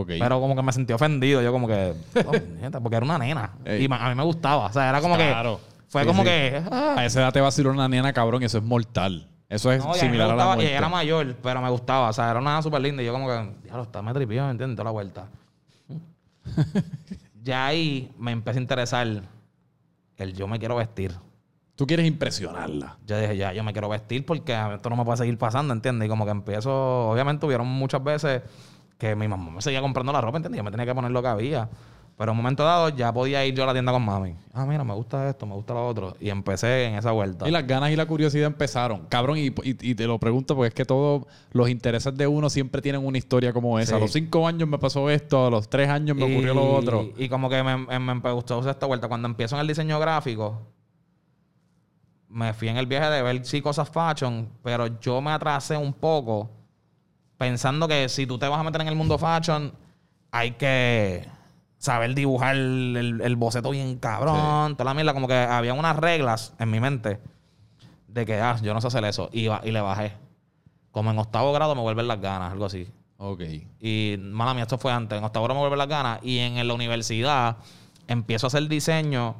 Pero 0.06 0.40
como 0.40 0.54
que 0.54 0.62
me 0.62 0.72
sentí 0.72 0.92
ofendido. 0.92 1.42
Yo 1.42 1.50
como 1.50 1.66
que. 1.66 1.94
oh, 2.24 2.80
porque 2.82 2.96
era 2.96 3.04
una 3.04 3.18
nena. 3.18 3.52
Ey. 3.64 3.84
Y 3.84 3.88
a 3.92 4.08
mí 4.08 4.14
me 4.14 4.22
gustaba. 4.22 4.66
O 4.66 4.72
sea, 4.72 4.88
era 4.88 5.00
como 5.00 5.16
Claro. 5.16 5.58
que. 5.58 5.70
Fue 5.88 6.02
Sí, 6.02 6.06
como 6.06 6.22
sí. 6.22 6.28
que. 6.28 6.62
ah, 6.70 6.94
A 6.98 7.04
esa 7.04 7.20
edad 7.22 7.32
te 7.32 7.40
vaciló 7.40 7.70
una 7.72 7.88
nena, 7.88 8.12
cabrón, 8.12 8.40
y 8.42 8.44
eso 8.44 8.58
es 8.58 8.64
mortal. 8.64 9.26
Eso 9.48 9.72
es 9.72 9.82
no, 9.84 9.88
y 9.88 9.98
a 9.98 10.00
similar 10.00 10.26
a 10.26 10.28
la 10.28 10.34
gustaba, 10.34 10.52
y 10.52 10.56
muerte. 10.58 10.68
ella 10.70 10.78
era 10.78 10.88
mayor, 10.88 11.34
pero 11.42 11.60
me 11.60 11.70
gustaba. 11.70 12.08
O 12.10 12.12
sea, 12.12 12.30
era 12.30 12.38
una 12.38 12.62
súper 12.62 12.80
linda. 12.82 13.02
Y 13.02 13.06
yo 13.06 13.12
como 13.12 13.26
que, 13.26 13.52
diablo, 13.64 13.82
está 13.82 14.00
me 14.00 14.14
tripió, 14.14 14.44
¿me 14.44 14.50
entiendes? 14.52 14.76
Toda 14.76 14.84
la 14.84 14.90
vuelta. 14.92 15.26
ya 17.42 17.66
ahí 17.66 18.12
me 18.18 18.30
empecé 18.32 18.58
a 18.58 18.62
interesar 18.62 19.06
el 20.16 20.34
yo 20.34 20.46
me 20.46 20.58
quiero 20.60 20.76
vestir. 20.76 21.12
Tú 21.80 21.86
quieres 21.86 22.06
impresionarla. 22.06 22.98
Yo 23.06 23.18
dije, 23.18 23.38
ya, 23.38 23.54
yo 23.54 23.64
me 23.64 23.72
quiero 23.72 23.88
vestir 23.88 24.26
porque 24.26 24.52
esto 24.74 24.90
no 24.90 24.96
me 24.96 25.04
puede 25.06 25.16
seguir 25.16 25.38
pasando, 25.38 25.72
¿entiendes? 25.72 26.04
Y 26.06 26.08
como 26.10 26.26
que 26.26 26.30
empiezo, 26.30 27.08
obviamente 27.10 27.46
hubieron 27.46 27.66
muchas 27.66 28.04
veces 28.04 28.42
que 28.98 29.16
mi 29.16 29.26
mamá 29.28 29.50
me 29.50 29.62
seguía 29.62 29.80
comprando 29.80 30.12
la 30.12 30.20
ropa, 30.20 30.36
¿entiendes? 30.36 30.58
Yo 30.58 30.64
me 30.64 30.70
tenía 30.70 30.84
que 30.84 30.94
poner 30.94 31.10
lo 31.10 31.22
que 31.22 31.28
había. 31.28 31.70
Pero 32.18 32.32
en 32.32 32.36
un 32.36 32.42
momento 32.42 32.64
dado 32.64 32.90
ya 32.90 33.10
podía 33.14 33.46
ir 33.46 33.54
yo 33.54 33.62
a 33.62 33.66
la 33.68 33.72
tienda 33.72 33.92
con 33.92 34.04
mami. 34.04 34.34
Ah, 34.52 34.66
mira, 34.66 34.84
me 34.84 34.92
gusta 34.92 35.26
esto, 35.30 35.46
me 35.46 35.54
gusta 35.54 35.72
lo 35.72 35.86
otro. 35.88 36.16
Y 36.20 36.28
empecé 36.28 36.84
en 36.84 36.96
esa 36.96 37.12
vuelta. 37.12 37.48
Y 37.48 37.50
las 37.50 37.66
ganas 37.66 37.90
y 37.92 37.96
la 37.96 38.04
curiosidad 38.04 38.44
empezaron. 38.48 39.06
Cabrón, 39.08 39.38
y, 39.38 39.46
y- 39.46 39.52
y 39.80 39.94
te 39.94 40.06
lo 40.06 40.18
pregunto 40.18 40.54
porque 40.54 40.68
es 40.68 40.74
que 40.74 40.84
todos 40.84 41.22
los 41.52 41.70
intereses 41.70 42.14
de 42.14 42.26
uno 42.26 42.50
siempre 42.50 42.82
tienen 42.82 43.06
una 43.06 43.16
historia 43.16 43.54
como 43.54 43.78
esa. 43.78 43.92
Sí. 43.92 43.96
A 43.96 44.00
los 44.00 44.12
cinco 44.12 44.46
años 44.46 44.68
me 44.68 44.76
pasó 44.76 45.08
esto, 45.08 45.46
a 45.46 45.50
los 45.50 45.70
tres 45.70 45.88
años 45.88 46.14
me 46.14 46.24
ocurrió 46.24 46.52
lo 46.52 46.74
otro. 46.74 47.08
Y 47.16 47.30
como 47.30 47.48
que 47.48 47.62
me, 47.62 47.78
me, 47.98 47.98
me 48.14 48.32
gustó 48.32 48.68
esta 48.68 48.84
vuelta. 48.84 49.08
Cuando 49.08 49.26
empiezo 49.26 49.54
en 49.56 49.62
el 49.62 49.68
diseño 49.68 49.98
gráfico, 49.98 50.60
me 52.30 52.54
fui 52.54 52.68
en 52.68 52.76
el 52.76 52.86
viaje 52.86 53.10
de 53.10 53.22
ver 53.22 53.44
sí 53.44 53.60
cosas 53.60 53.90
fashion, 53.90 54.48
pero 54.62 55.00
yo 55.00 55.20
me 55.20 55.32
atrasé 55.32 55.76
un 55.76 55.92
poco 55.92 56.50
pensando 57.36 57.88
que 57.88 58.08
si 58.08 58.26
tú 58.26 58.38
te 58.38 58.48
vas 58.48 58.60
a 58.60 58.62
meter 58.62 58.80
en 58.80 58.88
el 58.88 58.96
mundo 58.96 59.18
fashion, 59.18 59.72
hay 60.30 60.52
que 60.52 61.26
saber 61.78 62.14
dibujar 62.14 62.54
el, 62.54 63.20
el 63.22 63.36
boceto 63.36 63.70
bien 63.70 63.98
cabrón, 63.98 64.76
toda 64.76 64.84
la 64.84 64.94
mierda. 64.94 65.12
Como 65.12 65.26
que 65.26 65.34
había 65.34 65.74
unas 65.74 65.96
reglas 65.96 66.54
en 66.58 66.70
mi 66.70 66.78
mente 66.78 67.20
de 68.06 68.26
que, 68.26 68.40
ah, 68.40 68.56
yo 68.62 68.74
no 68.74 68.80
sé 68.80 68.88
hacer 68.88 69.04
eso. 69.04 69.28
Y, 69.32 69.48
y 69.48 69.70
le 69.70 69.80
bajé. 69.80 70.12
Como 70.92 71.10
en 71.10 71.18
octavo 71.18 71.52
grado 71.52 71.74
me 71.74 71.82
vuelven 71.82 72.08
las 72.08 72.20
ganas, 72.20 72.52
algo 72.52 72.66
así. 72.66 72.88
Ok. 73.16 73.42
Y, 73.80 74.16
mala 74.18 74.54
mía, 74.54 74.64
esto 74.64 74.78
fue 74.78 74.92
antes. 74.92 75.18
En 75.18 75.24
octavo 75.24 75.44
grado 75.44 75.58
me 75.58 75.60
vuelve 75.60 75.76
las 75.76 75.88
ganas. 75.88 76.20
Y 76.22 76.38
en 76.38 76.66
la 76.66 76.74
universidad 76.74 77.56
empiezo 78.06 78.46
a 78.46 78.48
hacer 78.48 78.68
diseño 78.68 79.36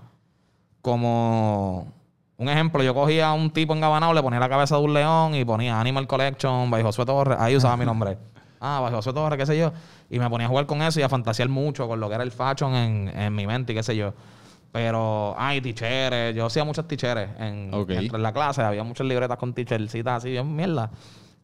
como... 0.83 1.93
Un 2.41 2.49
ejemplo, 2.49 2.83
yo 2.83 2.95
cogía 2.95 3.29
a 3.29 3.33
un 3.35 3.51
tipo 3.51 3.75
engabanado, 3.75 4.15
le 4.15 4.23
ponía 4.23 4.41
la 4.41 4.49
cabeza 4.49 4.75
de 4.75 4.83
un 4.83 4.95
león 4.95 5.35
y 5.35 5.45
ponía 5.45 5.79
Animal 5.79 6.07
Collection, 6.07 6.71
by 6.71 6.83
Josué 6.83 7.05
Torres. 7.05 7.37
Ahí 7.39 7.55
usaba 7.55 7.77
mi 7.77 7.85
nombre. 7.85 8.17
Ah, 8.63 8.81
by 8.83 8.93
Josué 8.93 9.15
Torres, 9.15 9.39
qué 9.39 9.47
sé 9.47 9.59
yo. 9.59 9.73
Y 10.11 10.19
me 10.19 10.29
ponía 10.29 10.47
a 10.47 10.51
jugar 10.51 10.67
con 10.67 10.83
eso 10.83 11.01
y 11.01 11.03
a 11.03 11.09
fantasear 11.09 11.49
mucho 11.49 11.89
con 11.89 11.99
lo 11.99 12.09
que 12.09 12.15
era 12.15 12.25
el 12.25 12.31
fashion 12.31 12.75
en, 12.75 13.09
en 13.09 13.35
mi 13.35 13.47
mente 13.47 13.73
y 13.73 13.75
qué 13.75 13.83
sé 13.83 13.97
yo. 13.97 14.13
Pero, 14.71 15.35
ay, 15.39 15.63
ticheres. 15.63 16.35
Yo 16.35 16.45
hacía 16.45 16.63
muchas 16.65 16.87
ticheres 16.87 17.31
en, 17.39 17.73
entre 17.73 18.19
la 18.19 18.33
clase. 18.35 18.61
Había 18.61 18.85
muchas 18.85 19.07
libretas 19.07 19.39
con 19.39 19.55
tichercitas 19.55 20.19
así, 20.19 20.31
bien 20.31 20.55
mierda. 20.55 20.91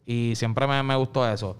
Y 0.05 0.33
siempre 0.35 0.67
me, 0.67 0.81
me 0.83 0.95
gustó 0.95 1.27
eso. 1.27 1.57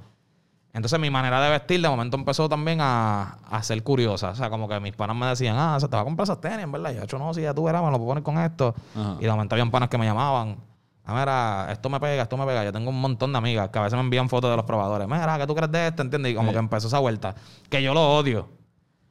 Entonces 0.77 0.99
mi 0.99 1.09
manera 1.09 1.41
de 1.41 1.49
vestir 1.49 1.81
de 1.81 1.89
momento 1.89 2.15
empezó 2.15 2.47
también 2.47 2.79
a, 2.81 3.39
a 3.49 3.63
ser 3.63 3.83
curiosa. 3.83 4.29
O 4.29 4.35
sea, 4.35 4.49
como 4.49 4.69
que 4.69 4.79
mis 4.79 4.93
panas 4.95 5.15
me 5.17 5.25
decían, 5.25 5.55
ah, 5.59 5.77
se 5.79 5.87
te 5.89 5.95
va 5.95 6.03
a 6.03 6.05
comprar 6.05 6.23
esas 6.23 6.39
tenis, 6.39 6.59
en 6.59 6.71
verdad. 6.71 6.91
Y 6.91 6.95
yo, 6.95 7.03
hecho, 7.03 7.17
no, 7.19 7.33
si 7.33 7.41
ya 7.41 7.53
tú 7.53 7.63
verás, 7.63 7.81
me 7.83 7.91
lo 7.91 7.97
puedo 7.97 8.09
poner 8.09 8.23
con 8.23 8.37
esto. 8.39 8.73
Ajá. 8.95 9.15
Y 9.19 9.23
de 9.23 9.29
momento 9.31 9.55
habían 9.55 9.69
panas 9.71 9.89
que 9.89 9.97
me 9.97 10.05
llamaban. 10.05 10.57
Ah, 11.03 11.15
mira, 11.19 11.71
esto 11.71 11.89
me 11.89 11.99
pega, 11.99 12.23
esto 12.23 12.37
me 12.37 12.45
pega. 12.45 12.63
Yo 12.63 12.71
tengo 12.71 12.89
un 12.91 13.01
montón 13.01 13.31
de 13.31 13.37
amigas 13.37 13.69
que 13.69 13.79
a 13.79 13.81
veces 13.81 13.95
me 13.95 14.01
envían 14.03 14.29
fotos 14.29 14.49
de 14.51 14.55
los 14.57 14.65
probadores. 14.65 15.07
Mira, 15.07 15.37
¿qué 15.37 15.47
tú 15.47 15.55
crees 15.55 15.71
de 15.71 15.87
esto? 15.87 16.01
¿Entiendes? 16.03 16.31
Y 16.31 16.35
como 16.35 16.49
Sí. 16.49 16.53
que 16.53 16.59
empezó 16.59 16.87
esa 16.87 16.99
vuelta. 16.99 17.33
Que 17.69 17.81
yo 17.81 17.93
lo 17.93 18.15
odio. 18.15 18.47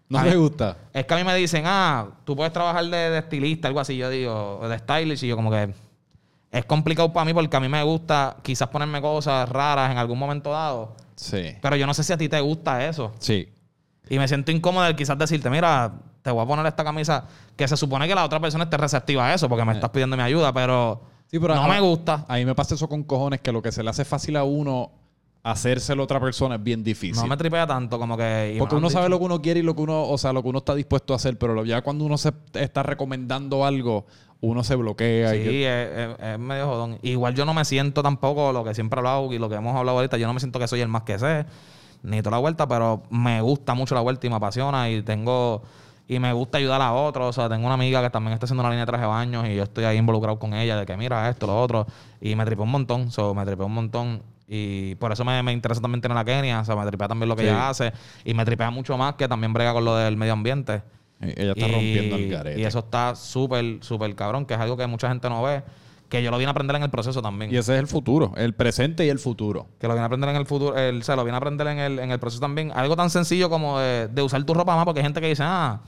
¿No 0.09 0.21
mí- 0.21 0.35
gusta? 0.35 0.77
Es 0.93 1.05
que 1.05 1.15
a 1.15 1.17
mí 1.17 1.25
me 1.25 1.35
dicen, 1.35 1.65
ah, 1.67 2.07
tú 2.25 2.37
puedes 2.37 2.53
trabajar 2.53 2.85
de, 2.85 2.97
de 3.11 3.19
estilista, 3.19 3.67
algo 3.67 3.81
así. 3.81 3.97
Yo 3.97 4.09
digo, 4.09 4.61
de 4.69 4.79
stylist. 4.79 5.25
Y 5.25 5.29
yo 5.29 5.35
como 5.37 5.51
que 5.51 5.75
es 6.59 6.65
complicado 6.65 7.13
para 7.13 7.25
mí 7.25 7.35
porque 7.35 7.57
a 7.57 7.61
mí 7.61 7.69
me 7.69 7.83
gusta 7.83 8.37
quizás 8.43 8.69
ponerme 8.69 9.01
cosas 9.01 9.49
raras 9.49 9.91
en 9.91 9.99
algún 9.99 10.19
momento 10.19 10.51
dado. 10.51 10.95
Sí. 11.17 11.57
Pero 11.61 11.77
yo 11.77 11.87
no 11.87 11.95
sé 11.95 12.05
si 12.05 12.13
a 12.13 12.17
ti 12.17 12.29
te 12.29 12.41
gusta 12.41 12.87
eso. 12.87 13.13
Sí. 13.19 13.49
Y 14.09 14.19
me 14.19 14.29
siento 14.29 14.53
incómodo 14.53 14.87
el 14.87 14.95
quizás 14.97 15.19
decirte, 15.19 15.51
mira, 15.51 15.93
te 16.23 16.31
voy 16.31 16.43
a 16.43 16.47
poner 16.47 16.67
esta 16.67 16.85
camisa 16.85 17.25
que 17.57 17.67
se 17.67 17.77
supone 17.77 18.07
que 18.09 18.15
la 18.15 18.25
otra 18.25 18.41
persona 18.41 18.65
esté 18.65 18.77
receptiva 18.77 19.27
a 19.27 19.35
eso 19.35 19.49
porque 19.49 19.65
me 19.65 19.73
estás 19.73 19.91
pidiendo 19.91 20.17
mi 20.17 20.23
ayuda, 20.23 20.53
pero, 20.53 21.01
Sí, 21.31 21.39
pero 21.41 21.55
no 21.55 21.65
a- 21.65 21.69
me 21.69 21.81
gusta. 21.81 22.25
A 22.29 22.37
mí 22.37 22.45
me 22.45 22.55
pasa 22.55 22.75
eso 22.75 22.89
con 22.89 23.03
cojones 23.03 23.41
que 23.41 23.51
lo 23.53 23.61
que 23.63 23.73
se 23.73 23.83
le 23.83 23.91
hace 23.91 24.05
fácil 24.05 24.37
a 24.37 24.45
uno 24.45 24.93
hacérselo 25.43 26.03
a 26.03 26.05
otra 26.05 26.19
persona 26.21 26.57
es 26.57 26.63
bien 26.63 26.83
difícil. 26.83 27.23
No 27.23 27.29
me 27.29 27.37
tripea 27.37 27.67
tanto 27.69 27.99
como 28.01 28.17
que... 28.17 28.57
Porque 28.59 28.75
uno 28.75 28.91
sabe 28.91 29.09
lo 29.09 29.19
que 29.21 29.25
uno 29.27 29.41
quiere 29.41 29.61
y 29.61 29.63
lo 29.63 29.77
que 29.77 29.83
uno, 29.83 30.03
o 30.09 30.19
sea, 30.19 30.33
lo 30.33 30.43
que 30.43 30.49
uno 30.49 30.59
está 30.59 30.75
dispuesto 30.75 31.13
a 31.13 31.17
hacer, 31.17 31.39
pero 31.39 31.65
ya 31.65 31.83
cuando 31.83 32.05
uno 32.05 32.19
se 32.19 32.33
está 32.55 32.83
recomendando 32.83 33.65
algo, 33.65 34.07
uno 34.41 34.63
se 34.65 34.75
bloquea. 34.77 35.35
y 35.35 35.39
Sí, 35.39 35.45
que- 35.45 35.83
es, 35.83 36.11
es- 36.21 36.27
es 36.35 36.39
medio 36.39 36.67
jodón. 36.67 36.99
Igual 37.03 37.35
yo 37.35 37.45
no 37.45 37.55
me 37.55 37.65
siento 37.65 38.03
tampoco 38.03 38.53
lo 38.53 38.65
que 38.65 38.75
siempre 38.75 38.99
he 38.99 39.01
hablado 39.01 39.33
y 39.33 39.39
lo 39.39 39.49
que 39.49 39.57
hemos 39.57 39.75
hablado 39.77 39.99
ahorita, 39.99 40.17
yo 40.19 40.27
no 40.27 40.35
me 40.35 40.41
siento 40.41 40.59
que 40.59 40.69
soy 40.69 40.81
el 40.81 40.89
más 40.89 41.03
que 41.03 41.19
sé, 41.19 41.47
ni 42.03 42.19
toda 42.23 42.33
la 42.37 42.39
vuelta, 42.41 42.69
pero 42.69 43.03
me 43.11 43.41
gusta 43.41 43.75
mucho 43.75 43.95
la 43.95 44.01
vuelta 44.03 44.27
y 44.27 44.31
me 44.31 44.37
apasiona 44.37 44.89
y 44.91 45.03
tengo... 45.03 45.63
Y 46.09 46.21
me 46.21 46.33
gusta 46.33 46.59
ayudar 46.59 46.81
a 46.83 46.93
otros. 46.93 47.27
O 47.31 47.33
sea, 47.33 47.49
tengo 47.49 47.65
una 47.67 47.75
amiga 47.75 48.01
que 48.01 48.11
también 48.11 48.33
está 48.35 48.45
haciendo 48.47 48.63
una 48.63 48.71
línea 48.71 48.85
de 48.85 48.87
traje 48.87 49.03
de 49.03 49.09
baños 49.09 49.45
y 49.49 49.57
yo 49.57 49.65
estoy 49.65 49.83
ahí 49.87 49.97
involucrado 49.97 50.39
con 50.39 50.55
ella 50.55 50.77
de 50.77 50.87
que 50.87 50.97
mira 50.97 51.29
esto, 51.29 51.49
lo 51.49 51.61
otro. 51.61 51.85
Y 52.21 52.37
me 52.37 52.45
tripé 52.45 52.63
un 52.63 52.71
montón. 52.71 53.11
So, 53.11 53.35
me 53.35 53.45
tripé 53.45 53.65
un 53.65 53.73
montón. 53.75 54.23
Y 54.47 54.95
por 54.97 55.11
eso 55.11 55.25
me, 55.25 55.43
me 55.43 55.53
interesa 55.53 55.81
también 55.81 56.01
tener 56.01 56.17
a 56.17 56.25
Kenia. 56.25 56.61
O 56.61 56.65
sea, 56.65 56.77
me 56.77 56.87
tripea 56.87 57.09
también 57.09 57.29
lo 57.29 57.35
que 57.35 57.43
Sí. 57.43 57.49
ella 57.49 57.69
hace. 57.71 57.93
Y 58.25 58.35
me 58.35 58.45
tripea 58.45 58.71
mucho 58.71 58.97
más 58.97 59.17
que 59.17 59.27
también 59.27 59.53
brega 59.53 59.73
con 59.73 59.85
lo 59.85 59.97
del 59.97 60.17
medio 60.17 60.35
ambiente. 60.35 60.83
Eh, 61.21 61.35
Ella 61.37 61.53
está 61.53 61.67
Y- 61.69 61.73
rompiendo 61.73 62.17
el 62.17 62.31
garete. 62.31 62.61
Y 62.61 62.65
eso 62.65 62.81
está 62.81 63.15
súper, 63.15 63.79
súper 63.83 64.15
cabrón, 64.15 64.45
que 64.47 64.55
es 64.55 64.61
algo 64.61 64.77
que 64.77 64.87
mucha 64.87 65.09
gente 65.09 65.29
no 65.29 65.43
ve. 65.43 65.63
Que 66.09 66.23
yo 66.23 66.31
lo 66.31 66.39
vine 66.39 66.49
a 66.49 66.51
aprender 66.53 66.77
en 66.77 66.85
el 66.85 66.91
proceso 66.91 67.21
también. 67.21 67.53
Y 67.53 67.57
ese 67.57 67.75
es 67.75 67.81
el 67.81 67.89
futuro, 67.89 68.33
el 68.37 68.55
presente 68.55 69.05
y 69.05 69.09
el 69.09 69.19
futuro. 69.19 69.67
Que 69.81 69.89
lo 69.89 69.95
vine 69.95 70.03
a 70.03 70.07
aprender 70.07 70.31
en 70.31 70.37
el 70.37 70.47
futuro. 70.47 70.77
El, 70.77 71.01
o 71.01 71.03
sea, 71.03 71.17
lo 71.17 71.25
vine 71.25 71.35
a 71.35 71.39
aprender 71.39 71.67
en 71.67 71.79
el, 71.79 71.99
en 71.99 72.13
el 72.13 72.21
proceso 72.21 72.41
también. 72.41 72.71
Algo 72.77 72.95
tan 72.95 73.11
sencillo 73.11 73.51
como 73.51 73.81
de, 73.81 74.07
de 74.07 74.23
usar 74.23 74.45
tu 74.45 74.55
ropa 74.55 74.77
más, 74.77 74.85
porque 74.85 75.01
hay 75.01 75.05
gente 75.05 75.21
que 75.21 75.27
dice, 75.29 75.43
ah, 75.45 75.81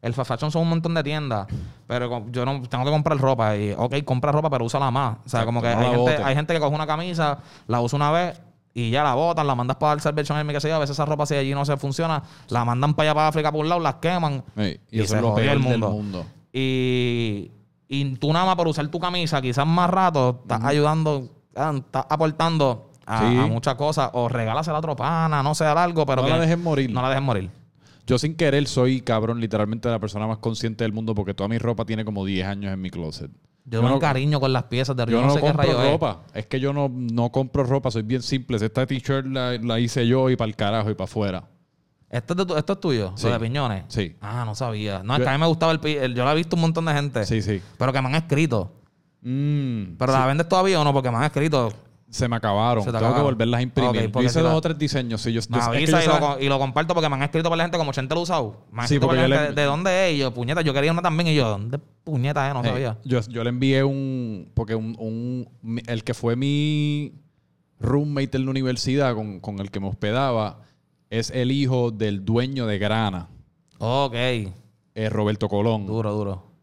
el 0.00 0.14
fashion 0.14 0.52
son 0.52 0.62
un 0.62 0.68
montón 0.68 0.94
de 0.94 1.02
tiendas, 1.02 1.48
pero 1.88 2.24
yo 2.30 2.44
no 2.44 2.60
tengo 2.68 2.84
que 2.84 2.90
comprar 2.90 3.18
ropa. 3.18 3.56
Y, 3.56 3.72
ok, 3.76 3.96
compra 4.04 4.30
ropa, 4.30 4.48
pero 4.48 4.64
úsala 4.64 4.92
más. 4.92 5.16
O 5.24 5.28
sea, 5.28 5.44
como 5.44 5.60
que 5.60 5.74
no 5.74 5.80
hay, 5.80 5.90
gente, 5.96 6.22
hay 6.22 6.34
gente 6.36 6.54
que 6.54 6.60
coge 6.60 6.74
una 6.74 6.86
camisa, 6.86 7.38
la 7.66 7.80
usa 7.80 7.96
una 7.96 8.12
vez 8.12 8.40
y 8.74 8.90
ya 8.90 9.04
la 9.04 9.14
botan, 9.14 9.46
la 9.46 9.54
mandas 9.54 9.76
para 9.76 9.92
el 9.94 10.00
Salvation 10.00 10.36
Army, 10.36 10.52
que 10.52 10.60
sé 10.60 10.68
yo. 10.68 10.74
A 10.74 10.78
veces 10.80 10.94
esa 10.96 11.04
ropa, 11.06 11.24
si 11.26 11.34
allí 11.36 11.54
no 11.54 11.64
se 11.64 11.76
funciona, 11.76 12.22
la 12.48 12.64
mandan 12.64 12.92
para 12.94 13.10
allá, 13.10 13.14
para 13.14 13.28
África, 13.28 13.52
por 13.52 13.60
un 13.60 13.68
lado, 13.68 13.80
las 13.80 13.94
queman. 13.96 14.42
Ey, 14.56 14.80
y, 14.90 14.98
Y 14.98 15.00
eso 15.02 15.10
se 15.12 15.16
es 15.16 15.22
lo 15.22 15.34
peor 15.34 15.56
el 15.56 15.62
del 15.62 15.78
mundo. 15.78 16.26
Y, 16.52 17.50
y 17.88 18.14
tú 18.16 18.32
nada 18.32 18.46
más 18.46 18.56
por 18.56 18.66
usar 18.68 18.86
tu 18.88 18.98
camisa, 18.98 19.40
quizás 19.40 19.66
más 19.66 19.88
rato, 19.90 20.40
estás 20.42 20.64
ayudando, 20.64 21.28
ah, 21.56 21.72
estás 21.76 22.06
aportando 22.08 22.90
a, 23.06 23.18
Sí. 23.20 23.36
a 23.38 23.46
muchas 23.46 23.74
cosas. 23.76 24.10
O 24.14 24.28
regálasela 24.28 24.76
a 24.76 24.80
otro 24.80 24.96
pana, 24.96 25.42
no 25.42 25.54
sea 25.54 25.72
algo, 25.72 26.04
pero 26.06 26.22
no 26.22 26.28
que 26.28 26.34
la 26.34 26.40
dejes 26.40 26.58
morir. 26.58 26.90
no 26.90 27.02
la 27.02 27.08
dejes 27.10 27.22
morir. 27.22 27.50
Yo 28.06 28.18
sin 28.18 28.34
querer 28.36 28.66
soy, 28.66 29.00
cabrón, 29.00 29.40
literalmente 29.40 29.88
la 29.88 29.98
persona 29.98 30.26
más 30.26 30.38
consciente 30.38 30.84
del 30.84 30.92
mundo 30.92 31.14
porque 31.14 31.32
toda 31.32 31.48
mi 31.48 31.58
ropa 31.58 31.84
tiene 31.84 32.04
como 32.04 32.24
10 32.24 32.46
años 32.46 32.72
en 32.72 32.80
mi 32.80 32.90
closet. 32.90 33.30
Yo 33.66 33.80
no- 33.82 33.98
cariño 33.98 34.40
con 34.40 34.52
las 34.52 34.64
piezas 34.64 34.94
de 34.94 35.04
Yo 35.06 35.12
yo 35.12 35.20
no, 35.22 35.26
no 35.28 35.34
sé 35.34 35.40
qué 35.40 35.52
rayo 35.52 35.82
es. 35.82 35.90
ropa. 35.92 36.22
Es. 36.34 36.46
que 36.46 36.60
yo 36.60 36.72
no, 36.72 36.88
no 36.90 37.30
compro 37.32 37.64
ropa. 37.64 37.90
Soy 37.90 38.02
bien 38.02 38.22
simple. 38.22 38.56
Esta 38.58 38.86
t-shirt 38.86 39.26
la, 39.26 39.52
la 39.58 39.80
hice 39.80 40.06
yo 40.06 40.28
y 40.28 40.36
para 40.36 40.48
el 40.48 40.56
carajo 40.56 40.90
y 40.90 40.94
para 40.94 41.04
afuera. 41.04 41.44
¿Esto 42.10 42.34
es, 42.40 42.46
de 42.46 42.58
esto 42.58 42.72
es 42.74 42.80
tuyo? 42.80 43.12
Sí. 43.16 43.26
¿Lo 43.26 43.32
de 43.32 43.40
piñones? 43.40 43.84
Sí. 43.88 44.14
Ah, 44.20 44.44
no 44.44 44.54
sabía. 44.54 45.02
No, 45.02 45.16
es 45.16 45.22
que 45.22 45.28
a 45.28 45.32
mí 45.32 45.38
me 45.38 45.46
gustaba 45.46 45.72
el, 45.72 45.84
el- 45.86 46.14
Yo 46.14 46.24
la 46.24 46.32
he 46.32 46.36
visto 46.36 46.56
un 46.56 46.62
montón 46.62 46.84
de 46.84 46.92
gente. 46.92 47.24
Sí, 47.24 47.40
sí. 47.42 47.60
Pero 47.78 47.92
que 47.92 48.00
me 48.02 48.08
han 48.08 48.14
escrito. 48.16 48.70
Mm, 49.22 49.96
¿Pero 49.98 50.12
sí. 50.12 50.18
la 50.18 50.26
vendes 50.26 50.48
todavía 50.48 50.80
o 50.80 50.84
no? 50.84 50.92
Porque 50.92 51.10
me 51.10 51.16
han 51.16 51.24
escrito. 51.24 51.72
Se 52.14 52.28
me 52.28 52.36
acabaron. 52.36 52.84
Se 52.84 52.90
te 52.90 52.92
Tengo 52.92 53.06
acabaron. 53.06 53.22
que 53.26 53.32
volverlas 53.34 53.58
a 53.58 53.62
imprimir. 53.62 53.90
Ok, 53.90 54.02
yo 54.04 54.12
porque 54.12 54.26
hice 54.26 54.34
si 54.34 54.40
dos 54.40 54.52
la- 54.52 54.56
o 54.56 54.60
tres 54.60 54.78
diseños. 54.78 55.20
Sí, 55.20 55.32
yo, 55.32 55.40
Me 55.48 55.58
avisa 55.58 56.04
y, 56.40 56.48
lo, 56.48 56.56
y 56.56 56.58
comparto 56.60 56.94
porque 56.94 57.08
me 57.08 57.16
han 57.16 57.22
escrito 57.24 57.48
por 57.48 57.58
la 57.58 57.64
gente 57.64 57.76
como 57.76 57.90
Chente 57.92 58.14
lo 58.14 58.20
ha 58.20 58.22
usado. 58.22 58.56
Me 58.70 58.82
han 58.82 58.88
Sí, 58.88 58.94
escrito 58.94 59.06
por 59.08 59.16
porque 59.16 59.28
la 59.28 59.34
yo 59.36 59.42
gente 59.42 59.50
le- 59.50 59.54
de, 59.56 59.60
de 59.62 59.66
dónde 59.66 60.08
es. 60.10 60.14
Y 60.14 60.18
yo, 60.18 60.32
puñeta, 60.32 60.60
yo 60.62 60.72
quería 60.72 60.92
una 60.92 61.02
también. 61.02 61.26
Y 61.28 61.34
yo, 61.34 61.48
¿dónde 61.48 61.78
puñeta 62.04 62.46
es? 62.46 62.54
No 62.54 62.60
Hey, 62.62 62.70
sabía. 62.70 62.98
Yo, 63.04 63.20
yo 63.28 63.42
le 63.42 63.50
envié 63.50 63.82
un. 63.82 64.48
Porque 64.54 64.76
un, 64.76 64.94
un- 64.98 65.48
mi- 65.62 65.82
el 65.88 66.04
que 66.04 66.14
fue 66.14 66.36
mi 66.36 67.14
roommate 67.80 68.36
en 68.36 68.44
la 68.44 68.50
universidad 68.52 69.14
con, 69.16 69.40
con 69.40 69.58
el 69.58 69.72
que 69.72 69.80
me 69.80 69.88
hospedaba 69.88 70.60
es 71.10 71.30
el 71.30 71.50
hijo 71.50 71.90
del 71.90 72.24
dueño 72.24 72.66
de 72.66 72.78
Grana, 72.78 73.28
Ok. 73.78 74.14
eh, 74.14 74.52
Roberto 75.10 75.48
Colón. 75.48 75.84
Duro, 75.86 76.12
duro. 76.14 76.53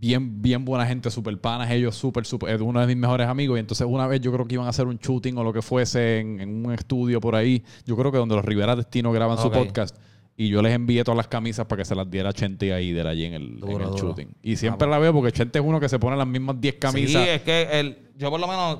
Bien, 0.00 0.40
bien 0.40 0.64
buena 0.64 0.86
gente, 0.86 1.10
super 1.10 1.36
panas, 1.40 1.70
ellos 1.70 1.94
súper, 1.96 2.24
súper. 2.24 2.54
Es 2.54 2.60
uno 2.60 2.80
de 2.80 2.86
mis 2.86 2.96
mejores 2.96 3.26
amigos. 3.26 3.56
Y 3.58 3.60
entonces, 3.60 3.86
una 3.88 4.06
vez 4.06 4.20
yo 4.20 4.32
creo 4.32 4.46
que 4.46 4.54
iban 4.54 4.66
a 4.66 4.70
hacer 4.70 4.86
un 4.86 4.96
shooting 4.98 5.36
o 5.38 5.44
lo 5.44 5.52
que 5.52 5.60
fuese 5.62 6.20
en, 6.20 6.40
en 6.40 6.66
un 6.66 6.72
estudio 6.72 7.20
por 7.20 7.34
ahí. 7.34 7.64
Yo 7.84 7.96
creo 7.96 8.12
que 8.12 8.18
donde 8.18 8.36
los 8.36 8.44
Rivera 8.44 8.76
Destino 8.76 9.10
graban 9.12 9.36
su 9.38 9.50
podcast. 9.64 9.96
Y 10.36 10.48
yo 10.50 10.62
les 10.62 10.72
envié 10.72 11.02
todas 11.02 11.16
las 11.16 11.26
camisas 11.26 11.66
para 11.66 11.80
que 11.80 11.84
se 11.84 11.96
las 11.96 12.08
diera 12.08 12.32
Chente 12.32 12.72
ahí 12.72 12.92
de 12.92 13.00
allí 13.08 13.24
en 13.24 13.34
el, 13.34 13.58
en 13.86 13.94
shooting. 13.96 14.28
Y 14.40 14.54
siempre 14.54 14.86
la 14.88 14.98
veo 15.00 15.12
porque 15.12 15.32
Chente 15.32 15.58
es 15.58 15.64
uno 15.64 15.80
que 15.80 15.88
se 15.88 15.98
pone 15.98 16.16
las 16.16 16.28
mismas 16.28 16.60
10 16.60 16.76
camisas. 16.76 17.22
Sí, 17.24 17.28
es 17.28 17.42
que 17.42 17.80
el, 17.80 17.98
yo 18.16 18.30
por 18.30 18.38
lo 18.38 18.46
menos, 18.46 18.78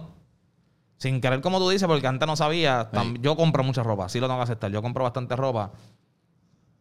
sin 0.98 1.20
querer 1.20 1.40
como 1.40 1.58
tú 1.58 1.68
dices, 1.68 1.88
porque 1.88 2.06
antes 2.06 2.26
no 2.28 2.36
sabía, 2.36 2.90
tam- 2.92 3.20
yo 3.20 3.34
compro 3.36 3.64
mucha 3.64 3.82
ropa, 3.82 4.08
sí 4.08 4.20
lo 4.20 4.26
tengo 4.28 4.38
que 4.38 4.44
aceptar, 4.44 4.70
yo 4.70 4.82
compro 4.82 5.02
bastante 5.02 5.34
ropa, 5.34 5.72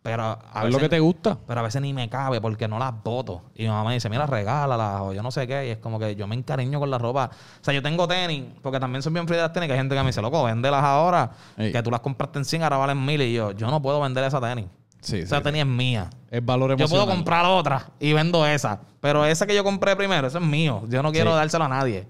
pero 0.08 0.24
a, 0.24 0.38
¿Es 0.60 0.64
veces, 0.64 0.74
lo 0.74 0.80
que 0.80 0.88
te 0.90 1.00
gusta? 1.02 1.38
pero 1.46 1.60
a 1.60 1.64
veces 1.64 1.82
ni 1.82 1.94
me 1.94 2.08
cabe 2.10 2.40
porque 2.40 2.66
no 2.66 2.80
las 2.80 2.94
voto. 3.04 3.42
Y 3.56 3.64
mi 3.64 3.68
mamá 3.70 3.90
me 3.90 3.96
dice, 3.96 4.10
mira, 4.10 4.26
regálalas 4.26 5.02
o 5.02 5.12
yo 5.14 5.22
no 5.22 5.32
sé 5.32 5.46
qué, 5.48 5.68
y 5.68 5.70
es 5.72 5.78
como 5.80 6.00
que 6.00 6.16
yo 6.16 6.28
me 6.28 6.36
encariño 6.36 6.80
con 6.80 6.90
la 6.90 6.98
ropa. 6.98 7.30
O 7.60 7.64
sea, 7.64 7.74
yo 7.74 7.82
tengo 7.84 8.08
tenis, 8.08 8.46
porque 8.62 8.80
también 8.80 9.02
soy 9.02 9.12
bien 9.12 9.28
frío 9.28 9.38
de 9.40 9.44
las 9.44 9.52
tenis, 9.52 9.68
que 9.68 9.74
hay 9.74 9.80
gente 9.80 9.96
que 9.96 10.02
me 10.02 10.08
dice, 10.08 10.22
loco, 10.22 10.44
véndelas 10.46 10.82
ahora, 10.82 11.32
Ey. 11.58 11.74
que 11.74 11.84
tú 11.84 11.92
las 11.92 12.00
compraste 12.00 12.40
en 12.40 12.46
100, 12.46 12.64
ahora 12.64 12.78
valen 12.78 13.06
1000 13.06 13.22
y 13.22 13.34
yo, 13.34 13.52
yo 13.52 13.68
no 13.70 13.82
puedo 13.82 14.00
vender 14.00 14.24
esa 14.24 14.40
tenis. 14.40 14.68
Sí, 15.02 15.18
Esa 15.20 15.38
sí. 15.38 15.44
tenis 15.44 15.62
es 15.62 15.68
mía. 15.68 16.10
Es 16.32 16.44
valor 16.46 16.70
Yo 16.70 16.76
emocional. 16.76 17.06
puedo 17.06 17.16
comprar 17.18 17.46
otra 17.46 17.88
y 18.00 18.14
vendo 18.14 18.46
esa. 18.48 18.80
Pero 19.02 19.26
esa 19.26 19.46
que 19.46 19.54
yo 19.56 19.64
compré 19.64 19.96
primero, 19.98 20.26
eso 20.28 20.38
es 20.40 20.44
mío. 20.46 20.84
Yo 20.88 21.04
no 21.04 21.12
quiero 21.12 21.32
Sí. 21.32 21.36
dárselo 21.36 21.66
a 21.66 21.68
nadie. 21.70 22.08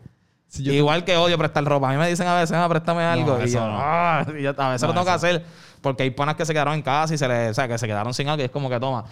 Yo- 0.59 0.71
Igual 0.71 1.03
que 1.03 1.17
odio 1.17 1.37
prestar 1.37 1.65
ropa. 1.65 1.89
A 1.89 1.91
mí 1.91 1.97
me 1.97 2.07
dicen 2.07 2.25
a 2.27 2.35
veces, 2.35 2.55
ah, 2.55 2.67
préstame 2.69 3.03
algo. 3.03 3.37
y 3.43 3.49
yo, 3.49 3.59
no. 3.67 3.77
"Ah", 3.77 4.25
y 4.39 4.41
yo 4.41 4.53
a 4.57 4.69
veces 4.69 4.81
No, 4.83 4.87
lo 4.87 4.93
tengo 4.93 5.05
que 5.05 5.11
hacer 5.11 5.45
porque 5.81 6.03
hay 6.03 6.11
panas 6.11 6.35
que 6.35 6.45
se 6.45 6.53
quedaron 6.53 6.73
en 6.75 6.81
casa 6.81 7.13
y 7.13 7.17
se 7.17 7.27
les, 7.27 7.51
o 7.51 7.53
sea, 7.53 7.67
que 7.67 7.77
se 7.77 7.87
quedaron 7.87 8.13
sin 8.13 8.27
algo 8.29 8.41
y 8.41 8.45
es 8.45 8.51
como 8.51 8.69
que 8.69 8.79
toma. 8.79 9.05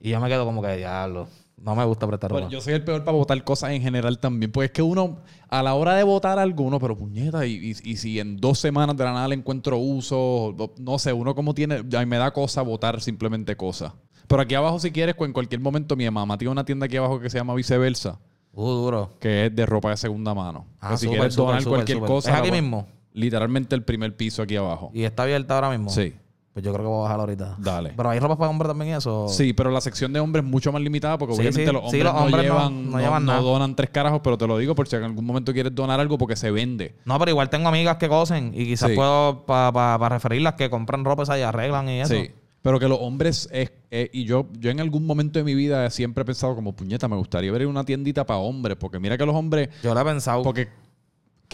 Y 0.00 0.10
yo 0.10 0.20
me 0.20 0.28
quedo 0.28 0.44
como 0.44 0.60
que, 0.62 0.76
diablo. 0.76 1.28
No 1.60 1.76
me 1.76 1.84
gusta 1.84 2.08
prestar 2.08 2.32
Bueno, 2.32 2.48
yo 2.50 2.60
soy 2.60 2.74
el 2.74 2.82
peor 2.82 3.04
para 3.04 3.16
votar 3.16 3.44
cosas 3.44 3.70
en 3.70 3.80
general 3.82 4.18
también. 4.18 4.50
Porque 4.50 4.64
es 4.66 4.72
que 4.72 4.82
uno, 4.82 5.18
a 5.48 5.62
la 5.62 5.74
hora 5.74 5.94
de 5.94 6.02
votar 6.02 6.40
algo, 6.40 6.64
uno, 6.64 6.80
pero 6.80 6.96
puñeta, 6.96 7.46
y, 7.46 7.52
y- 7.52 7.90
y 7.92 7.96
si 7.98 8.18
en 8.18 8.36
dos 8.36 8.58
semanas 8.58 8.96
de 8.96 9.04
la 9.04 9.12
nada 9.12 9.28
le 9.28 9.36
encuentro 9.36 9.78
uso, 9.78 10.56
no 10.78 10.98
sé, 10.98 11.12
uno 11.12 11.36
como 11.36 11.54
tiene, 11.54 11.76
a 11.76 12.00
mí 12.00 12.06
me 12.06 12.16
da 12.16 12.32
cosa 12.32 12.62
votar 12.62 13.00
simplemente 13.00 13.56
cosas. 13.56 13.92
Pero 14.26 14.42
aquí 14.42 14.56
abajo, 14.56 14.80
si 14.80 14.90
quieres, 14.90 15.14
en 15.20 15.32
cualquier 15.32 15.60
momento, 15.60 15.94
mi 15.94 16.10
mamá 16.10 16.36
tiene 16.36 16.50
una 16.50 16.64
tienda 16.64 16.86
aquí 16.86 16.96
abajo 16.96 17.20
que 17.20 17.30
se 17.30 17.38
llama 17.38 17.54
Viceversa, 17.54 18.18
Uh, 18.54 18.66
duro. 18.68 19.10
que 19.20 19.46
es 19.46 19.54
de 19.54 19.64
ropa 19.64 19.90
de 19.90 19.96
segunda 19.98 20.34
mano. 20.34 20.66
Ah, 20.80 20.90
que 20.90 20.96
si 20.96 21.04
súper, 21.06 21.18
quieres 21.20 21.36
donar 21.36 21.64
cualquier 21.64 22.00
cosa. 22.00 22.30
¿Es 22.30 22.36
aquí 22.36 22.50
mismo? 22.50 22.86
Literalmente 23.14 23.74
el 23.74 23.82
primer 23.82 24.16
piso 24.16 24.42
aquí 24.42 24.56
abajo. 24.56 24.90
Y 24.94 25.04
está 25.04 25.24
abierta 25.24 25.54
ahora 25.54 25.70
mismo. 25.70 25.90
Sí, 25.90 26.14
Pues 26.52 26.64
yo 26.64 26.72
creo 26.72 26.84
que 26.84 26.88
voy 26.88 26.98
a 27.00 27.02
bajar 27.04 27.20
ahorita. 27.20 27.56
dale. 27.58 27.92
Pero 27.96 28.10
hay 28.10 28.18
ropa 28.18 28.36
para 28.36 28.50
hombre 28.50 28.68
también 28.68 28.94
eso. 28.96 29.26
Sí, 29.28 29.52
pero 29.54 29.70
la 29.70 29.80
sección 29.80 30.12
de 30.12 30.20
hombres 30.20 30.44
es 30.44 30.50
mucho 30.50 30.70
más 30.72 30.82
limitada 30.82 31.16
porque 31.18 31.34
Sí, 31.34 31.40
obviamente 31.40 31.66
sí. 31.66 31.72
los 31.72 31.90
Sí, 31.90 31.96
hombres, 32.00 32.04
los 32.04 32.14
hombres 32.22 32.46
no, 32.46 32.54
no- 32.54 32.58
llevan, 32.68 32.90
no 32.90 32.98
llevan 33.00 33.24
no 33.26 33.42
donan 33.42 33.74
tres 33.76 33.88
carajos, 33.90 34.20
pero 34.22 34.36
te 34.36 34.46
lo 34.46 34.58
digo 34.58 34.74
por 34.74 34.86
si 34.88 34.96
en 34.96 35.04
algún 35.04 35.24
momento 35.24 35.52
quieres 35.54 35.74
donar 35.74 35.98
algo 36.00 36.18
porque 36.18 36.36
se 36.36 36.50
vende. 36.50 36.94
No, 37.06 37.18
pero 37.18 37.30
igual 37.30 37.48
tengo 37.50 37.68
amigas 37.68 37.96
que 37.96 38.08
cosen 38.08 38.52
y 38.54 38.64
quizás 38.66 38.90
puedo 38.90 39.44
para 39.46 40.08
referirlas 40.10 40.54
que 40.54 40.68
compran 40.68 41.04
ropa 41.04 41.22
esa 41.22 41.38
y 41.38 41.42
arreglan 41.42 41.88
y 41.88 42.00
eso. 42.00 42.14
Sí. 42.14 42.30
Pero 42.60 42.78
que 42.78 42.86
los 42.86 42.98
hombres, 43.00 43.48
es, 43.50 43.72
es- 43.90 44.10
y 44.12 44.24
yo, 44.24 44.46
yo 44.60 44.70
en 44.70 44.78
algún 44.80 45.04
momento 45.04 45.38
de 45.38 45.44
mi 45.44 45.54
vida 45.54 45.88
siempre 45.90 46.22
he 46.22 46.24
pensado 46.24 46.54
como, 46.54 46.74
puñeta, 46.76 47.08
me 47.08 47.16
gustaría 47.16 47.50
ver 47.50 47.66
una 47.66 47.82
tiendita 47.84 48.24
para 48.24 48.38
hombres, 48.38 48.76
porque 48.78 49.00
mira 49.00 49.18
que 49.18 49.26
los 49.26 49.34
hombres, 49.34 49.70
Yo 49.82 49.92
lo 49.94 50.00
he 50.00 50.04
pensado. 50.04 50.42
porque... 50.44 50.68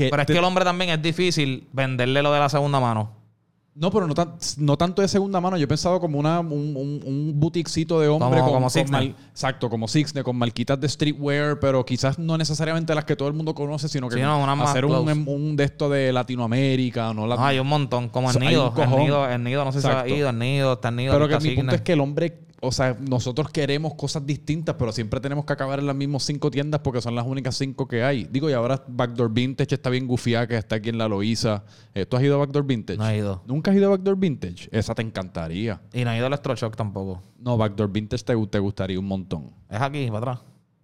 que 0.05 0.11
pero 0.11 0.23
es 0.23 0.27
te- 0.27 0.33
que 0.33 0.39
el 0.39 0.45
hombre 0.45 0.65
también 0.65 0.91
es 0.91 1.03
difícil 1.03 1.67
venderle 1.73 2.23
lo 2.23 2.33
de 2.33 2.39
la 2.39 2.49
segunda 2.49 2.81
mano. 2.81 3.17
No, 3.75 3.93
pero 3.93 4.09
no, 4.09 4.15
tan- 4.15 4.35
no 4.57 4.77
tanto 4.77 5.03
de 5.03 5.07
segunda 5.07 5.41
mano. 5.41 5.57
Yo 5.57 5.63
he 5.63 5.69
pensado 5.69 6.01
como 6.01 6.19
una, 6.19 6.41
un, 6.41 6.51
un, 6.77 7.01
un 7.07 7.33
boutiquecito 7.37 8.01
de 8.01 8.09
hombre 8.09 8.41
Como- 8.41 8.53
con, 8.53 8.63
como 8.65 8.71
con 8.73 8.91
mal- 8.91 9.15
exacto, 9.31 9.71
como 9.71 9.87
Sixne, 9.87 10.25
con 10.25 10.37
marquitas 10.37 10.81
de 10.81 10.89
streetwear, 10.89 11.61
pero 11.61 11.85
quizás 11.87 12.19
no 12.19 12.37
necesariamente 12.37 12.93
las 12.93 13.05
que 13.05 13.15
todo 13.15 13.29
el 13.29 13.35
mundo 13.35 13.55
conoce, 13.55 13.89
sino 13.89 14.09
que 14.09 14.17
Sí, 14.17 14.21
no, 14.21 14.45
hacer 14.65 14.85
un, 14.85 15.05
close. 15.05 15.13
un 15.31 15.55
de 15.55 15.63
esto 15.63 15.89
de 15.89 16.13
Latinoamérica, 16.13 17.15
no, 17.15 17.29
No, 17.29 17.45
hay 17.45 17.61
un 17.61 17.69
montón. 17.69 18.09
Como 18.09 18.31
el 18.33 18.39
nido. 18.41 18.75
El 18.77 18.91
nido, 18.91 19.29
el 19.29 19.45
nido, 19.45 19.65
no 19.65 19.71
sé 19.71 19.81
si 19.81 19.87
Exacto. 19.87 20.13
ha 20.13 20.17
ido. 20.17 20.29
El 20.31 20.39
nido, 20.41 20.73
está 20.73 20.89
el 20.89 20.97
nido. 20.97 21.13
Pero 21.13 21.29
que 21.29 21.39
mi 21.49 21.55
punto 21.55 21.75
es 21.77 21.81
que 21.83 21.93
el 21.93 22.01
hombre, 22.01 22.48
o 22.61 22.73
sea, 22.73 22.97
nosotros 23.01 23.51
queremos 23.51 23.95
cosas 23.95 24.27
distintas, 24.27 24.75
pero 24.79 24.91
siempre 24.93 25.21
tenemos 25.21 25.45
que 25.45 25.53
acabar 25.53 25.79
en 25.79 25.87
las 25.87 25.95
mismas 25.95 26.25
cinco 26.25 26.51
tiendas 26.51 26.81
porque 26.81 27.01
son 27.01 27.15
las 27.15 27.27
únicas 27.27 27.57
cinco 27.57 27.87
que 27.87 28.03
hay. 28.03 28.25
Digo, 28.25 28.51
y 28.51 28.53
ahora 28.53 28.83
Backdoor 28.89 29.33
Vintage 29.33 29.77
está 29.77 29.91
bien 29.91 30.07
gufiada, 30.07 30.47
que 30.47 30.57
está 30.57 30.77
aquí 30.77 30.89
en 30.89 30.99
la 30.99 31.09
Loíza. 31.09 31.65
Eh, 31.95 32.05
¿Tú 32.05 32.17
has 32.17 32.23
ido 32.23 32.35
a 32.35 32.39
Backdoor 32.39 32.65
Vintage? 32.65 32.99
No 32.99 33.09
he 33.09 33.19
ido. 33.19 33.43
¿Nunca 33.47 33.71
has 33.71 33.77
ido 33.77 33.87
a 33.87 33.91
Backdoor 33.91 34.17
Vintage? 34.17 34.69
Esa 34.73 34.95
te 34.95 35.03
encantaría. 35.03 35.81
Y 35.93 36.05
no 36.05 36.11
he 36.11 36.17
ido 36.17 36.27
al 36.27 36.33
Electroshock 36.33 36.75
tampoco. 36.75 37.23
No, 37.39 37.57
Backdoor 37.57 37.91
Vintage 37.91 38.25
te, 38.25 38.35
te 38.47 38.59
gustaría 38.59 38.99
un 38.99 39.07
montón. 39.07 39.53
Es 39.71 39.81
aquí, 39.81 40.07
para 40.07 40.19
atrás. 40.19 40.41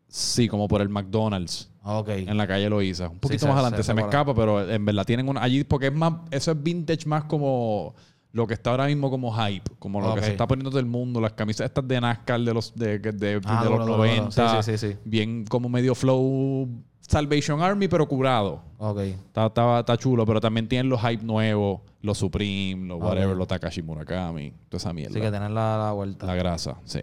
Sí, 0.06 0.46
como 0.46 0.68
por 0.68 0.80
el 0.80 0.88
McDonald's. 0.88 1.70
Ok. 1.82 2.08
En 2.10 2.36
la 2.36 2.46
calle 2.46 2.70
Loíza. 2.70 3.08
Un 3.08 3.18
poquito 3.18 3.46
más 3.46 3.56
adelante. 3.56 3.78
sé 3.78 3.82
Se 3.88 3.94
me 3.94 4.02
escapa, 4.02 4.32
pero 4.32 4.70
en 4.70 4.84
verdad 4.84 5.04
tienen 5.04 5.28
una... 5.28 5.42
Allí, 5.42 5.64
porque 5.64 5.88
es 5.88 5.92
más... 5.92 6.14
Eso 6.30 6.52
es 6.52 6.62
vintage 6.62 7.06
más 7.06 7.24
como... 7.24 7.94
Lo 8.34 8.46
que 8.46 8.54
está 8.54 8.70
ahora 8.70 8.86
mismo 8.86 9.10
como 9.10 9.32
hype. 9.32 9.70
Como 9.78 10.00
lo 10.00 10.14
que 10.14 10.22
se 10.22 10.32
está 10.32 10.46
poniendo 10.46 10.68
todo 10.68 10.80
el 10.80 10.86
mundo. 10.86 11.20
Las 11.20 11.32
camisas 11.32 11.66
estas 11.66 11.86
de 11.86 12.00
NASCAR 12.00 12.40
de 12.40 12.52
los, 12.52 12.74
de, 12.74 12.98
de, 12.98 13.12
de 13.12 13.40
Ah, 13.46 13.60
los 13.62 13.72
duro, 13.72 13.84
duro, 13.84 13.96
duro. 13.96 13.96
90. 13.98 14.62
Sí, 14.62 14.72
sí, 14.72 14.76
sí, 14.78 14.90
sí. 14.90 14.98
Bien 15.04 15.44
como 15.46 15.68
medio 15.68 15.94
flow... 15.94 16.68
Salvation 17.06 17.60
Army, 17.62 17.86
pero 17.86 18.08
curado. 18.08 18.62
Ok. 18.78 18.98
Está, 19.00 19.46
está, 19.46 19.80
está 19.80 19.96
chulo, 19.98 20.24
pero 20.24 20.40
también 20.40 20.66
tienen 20.66 20.88
los 20.88 21.00
hype 21.02 21.22
nuevos. 21.22 21.82
Los 22.00 22.16
Supreme, 22.18 22.86
los 22.88 23.00
whatever, 23.00 23.36
los 23.36 23.46
Takashi 23.46 23.82
Murakami. 23.82 24.52
Toda 24.68 24.78
esa 24.78 24.92
mierda. 24.92 25.10
Así 25.10 25.20
que 25.20 25.30
tener 25.30 25.50
la, 25.50 25.76
la 25.78 25.92
vuelta. 25.92 26.26
La 26.26 26.34
grasa, 26.34 26.76
sí. 26.84 27.00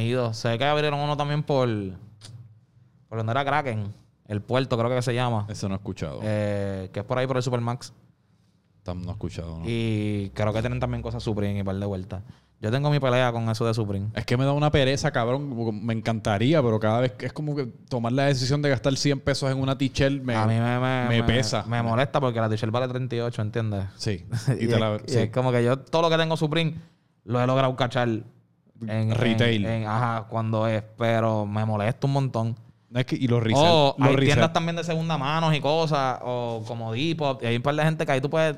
Ido. 0.00 0.34
Sé 0.34 0.58
que 0.58 0.64
abrieron 0.64 0.98
uno 1.00 1.16
también 1.16 1.42
por. 1.44 1.68
Por 3.08 3.18
donde 3.18 3.30
era 3.30 3.44
Kraken. 3.44 3.94
El 4.26 4.40
puerto, 4.42 4.76
creo 4.76 4.90
que 4.90 5.02
se 5.02 5.14
llama. 5.14 5.46
Eso 5.48 5.68
no 5.68 5.74
he 5.74 5.78
escuchado. 5.78 6.20
Eh, 6.22 6.90
que 6.92 7.00
es 7.00 7.06
por 7.06 7.18
ahí 7.18 7.26
por 7.26 7.36
el 7.36 7.42
Supermax. 7.42 7.92
Tam- 8.84 9.02
no 9.02 9.08
he 9.10 9.12
escuchado, 9.12 9.58
¿no? 9.58 9.64
Y 9.66 10.30
creo 10.34 10.52
que 10.52 10.60
tienen 10.60 10.78
también 10.80 11.02
cosas 11.02 11.22
Supreme 11.22 11.58
y 11.58 11.62
par 11.62 11.76
de 11.76 11.86
vueltas. 11.86 12.22
Yo 12.60 12.70
tengo 12.70 12.88
mi 12.90 12.98
pelea 13.00 13.30
con 13.32 13.48
eso 13.50 13.66
de 13.66 13.74
Supreme. 13.74 14.08
Es 14.14 14.24
que 14.24 14.36
me 14.38 14.44
da 14.44 14.52
una 14.52 14.70
pereza, 14.70 15.10
cabrón. 15.10 15.84
Me 15.84 15.92
encantaría, 15.92 16.62
pero 16.62 16.80
cada 16.80 17.00
vez 17.00 17.12
que 17.12 17.26
es 17.26 17.32
como 17.32 17.54
que 17.54 17.66
tomar 17.88 18.12
la 18.12 18.24
decisión 18.24 18.62
de 18.62 18.70
gastar 18.70 18.96
100 18.96 19.20
pesos 19.20 19.50
en 19.50 19.58
una 19.58 19.76
t-shirt 19.76 20.22
me, 20.22 20.34
a 20.34 20.46
mí 20.46 20.54
me, 20.54 20.78
me, 20.78 21.08
me 21.08 21.24
pesa. 21.24 21.64
Me 21.66 21.82
molesta 21.82 22.20
porque 22.20 22.40
la 22.40 22.48
t-shirt 22.48 22.72
vale 22.72 22.88
38, 22.88 23.42
¿entiendes? 23.42 23.84
Sí. 23.96 24.24
Y, 24.58 24.64
Y 24.64 24.68
te 24.68 24.78
la- 24.78 24.96
es, 24.96 25.02
y 25.08 25.10
sí. 25.12 25.18
es 25.18 25.30
como 25.30 25.52
que 25.52 25.62
yo 25.62 25.78
todo 25.78 26.02
lo 26.02 26.10
que 26.10 26.16
tengo 26.16 26.36
Supreme 26.38 26.74
lo 27.24 27.42
he 27.42 27.46
logrado 27.46 27.74
cachar 27.76 28.08
en 28.08 29.14
Retail. 29.14 29.64
en- 29.66 29.70
en- 29.82 29.88
ajá, 29.88 30.26
cuando 30.30 30.66
es, 30.66 30.82
pero 30.96 31.44
me 31.46 31.64
molesta 31.66 32.06
un 32.06 32.12
montón. 32.14 32.56
No, 32.94 33.00
es 33.00 33.06
que- 33.06 33.16
y 33.16 33.26
los 33.26 33.42
resell. 33.42 33.58
O 33.60 33.94
los 33.98 34.08
hay 34.08 34.14
resell- 34.14 34.24
tiendas 34.24 34.52
también 34.52 34.76
de 34.76 34.84
segunda 34.84 35.18
mano 35.18 35.52
y 35.52 35.60
cosas, 35.60 36.20
o 36.22 36.62
como 36.66 36.92
Depop, 36.92 37.42
y 37.42 37.46
hay 37.46 37.56
un 37.56 37.62
par 37.62 37.74
de 37.74 37.82
gente 37.82 38.06
que 38.06 38.12
ahí 38.12 38.20
tú 38.20 38.30
puedes 38.30 38.56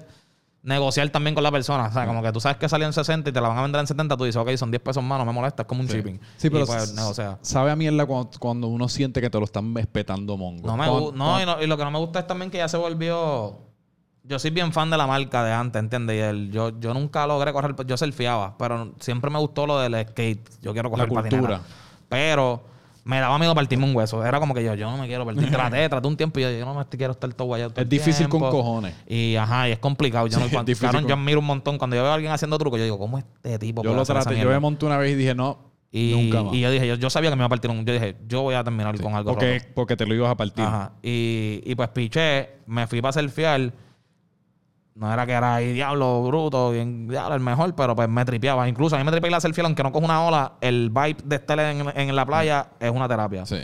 negociar 0.62 1.08
también 1.10 1.34
con 1.34 1.42
la 1.42 1.50
persona. 1.50 1.86
O 1.86 1.92
sea, 1.92 2.06
como 2.06 2.22
que 2.22 2.30
tú 2.32 2.40
sabes 2.40 2.58
que 2.58 2.68
salió 2.68 2.86
en 2.86 2.92
60 2.92 3.30
y 3.30 3.32
te 3.32 3.40
la 3.40 3.48
van 3.48 3.56
a 3.58 3.62
vender 3.62 3.80
en 3.80 3.86
70, 3.86 4.16
tú 4.16 4.24
dices, 4.24 4.36
ok, 4.40 4.50
son 4.56 4.70
10 4.70 4.82
pesos 4.82 5.02
más, 5.02 5.18
no 5.18 5.24
me 5.24 5.32
molesta, 5.32 5.62
es 5.62 5.66
como 5.68 5.80
un 5.80 5.86
shipping. 5.86 6.20
Sí, 6.36 6.50
pero 6.50 6.66
pues, 6.66 6.92
negocia. 6.92 7.38
sabe 7.40 7.70
a 7.70 7.76
mierda 7.76 8.04
cuando, 8.04 8.30
cuando 8.38 8.66
uno 8.68 8.88
siente 8.88 9.20
que 9.22 9.30
te 9.30 9.38
lo 9.38 9.44
están 9.46 9.74
espetando 9.78 10.36
mongo. 10.36 10.66
No 10.66 10.76
me 10.76 10.86
Cuando- 10.86 11.12
no, 11.12 11.40
y 11.42 11.46
no, 11.46 11.62
y 11.62 11.66
lo 11.66 11.76
que 11.78 11.84
no 11.84 11.90
me 11.90 11.98
gusta 11.98 12.18
es 12.18 12.26
también 12.26 12.50
que 12.50 12.58
ya 12.58 12.68
se 12.68 12.76
volvió. 12.76 13.60
Yo 14.24 14.38
soy 14.40 14.50
bien 14.50 14.72
fan 14.72 14.90
de 14.90 14.96
la 14.96 15.06
marca 15.06 15.44
de 15.44 15.52
antes, 15.52 15.78
¿entiendes? 15.80 16.16
Y 16.16 16.18
el- 16.18 16.50
yo, 16.50 16.78
yo 16.80 16.92
nunca 16.92 17.26
logré 17.28 17.52
correr, 17.52 17.74
yo 17.86 17.96
surfeaba, 17.96 18.58
pero 18.58 18.92
siempre 18.98 19.30
me 19.30 19.38
gustó 19.38 19.66
lo 19.68 19.78
del 19.78 19.94
skate. 20.08 20.50
Yo 20.60 20.72
quiero 20.72 20.90
correr 20.90 21.10
La 21.10 21.20
cultura. 21.22 21.60
Pero 22.08 22.64
me 23.06 23.20
daba 23.20 23.38
miedo 23.38 23.54
partirme 23.54 23.84
un 23.84 23.94
hueso. 23.94 24.26
Era 24.26 24.40
como 24.40 24.52
que 24.52 24.64
yo, 24.64 24.74
yo 24.74 24.90
no 24.90 24.98
me 24.98 25.06
quiero 25.06 25.24
partir. 25.24 25.48
Traté, 25.48 25.88
traté 25.88 26.08
un 26.08 26.16
tiempo 26.16 26.40
y 26.40 26.42
yo, 26.42 26.50
yo 26.50 26.64
no 26.66 26.74
me 26.74 26.84
quiero 26.86 27.12
estar 27.12 27.32
todo 27.32 27.46
guayado. 27.46 27.70
todo 27.70 27.80
Es 27.80 27.84
el 27.84 27.88
difícil 27.88 28.28
con 28.28 28.40
cojones. 28.40 28.94
Y 29.06 29.36
ajá, 29.36 29.68
y 29.68 29.72
es 29.72 29.78
complicado. 29.78 30.26
Yo, 30.26 30.40
no, 30.40 30.46
Sí, 30.46 30.52
cuando- 30.52 30.72
es 30.72 30.80
con- 30.80 31.06
yo 31.06 31.14
admiro 31.14 31.38
un 31.38 31.46
montón. 31.46 31.78
Cuando 31.78 31.94
yo 31.94 32.02
veo 32.02 32.10
a 32.10 32.14
alguien 32.14 32.32
haciendo 32.32 32.58
trucos, 32.58 32.78
yo 32.80 32.84
digo, 32.84 32.98
¿cómo 32.98 33.18
este 33.18 33.58
tipo 33.60 33.84
Yo 33.84 33.94
lo 33.94 34.04
traté. 34.04 34.36
Yo 34.36 34.48
me 34.48 34.58
monté 34.58 34.86
una 34.86 34.98
vez 34.98 35.12
y 35.12 35.14
dije, 35.14 35.36
no, 35.36 35.56
y, 35.92 36.10
nunca 36.14 36.42
más. 36.42 36.52
y 36.54 36.60
yo 36.60 36.70
dije, 36.72 36.88
yo, 36.88 36.96
yo 36.96 37.08
sabía 37.08 37.30
que 37.30 37.36
me 37.36 37.40
iba 37.42 37.46
a 37.46 37.48
partir 37.48 37.70
un... 37.70 37.86
Yo 37.86 37.92
dije, 37.92 38.16
yo 38.26 38.42
voy 38.42 38.56
a 38.56 38.64
terminar 38.64 39.00
con 39.00 39.14
algo 39.14 39.30
roto. 39.30 39.38
porque, 39.38 39.62
porque 39.72 39.96
te 39.96 40.04
lo 40.04 40.12
ibas 40.14 40.32
a 40.32 40.36
partir. 40.36 40.64
Ajá. 40.64 40.92
Y, 41.00 41.62
y 41.64 41.74
pues 41.76 41.88
piché, 41.90 42.50
me 42.66 42.88
fui 42.88 43.00
para 43.00 43.12
surfear. 43.12 43.72
No 44.97 45.12
era 45.12 45.27
que 45.27 45.32
era 45.32 45.56
ahí, 45.56 45.73
diablo, 45.73 46.23
bruto, 46.24 46.70
bien, 46.70 47.06
diablo, 47.09 47.35
el 47.35 47.40
mejor, 47.40 47.74
pero 47.74 47.94
pues 47.94 48.09
me 48.09 48.24
tripeaba. 48.24 48.68
Incluso 48.68 48.97
a 48.97 48.98
mí 48.98 49.05
me 49.05 49.10
tripeaba 49.10 49.36
la 49.36 49.40
selfie, 49.40 49.62
aunque 49.64 49.82
no 49.82 49.93
cojo 49.93 50.05
una 50.05 50.23
ola, 50.24 50.52
el 50.60 50.90
vibe 50.90 51.16
de 51.24 51.36
estar 51.36 51.59
en, 51.60 51.86
en 51.94 52.16
la 52.16 52.24
playa 52.24 52.68
es 52.81 52.90
una 52.90 53.06
terapia. 53.06 53.44
Sí. 53.47 53.59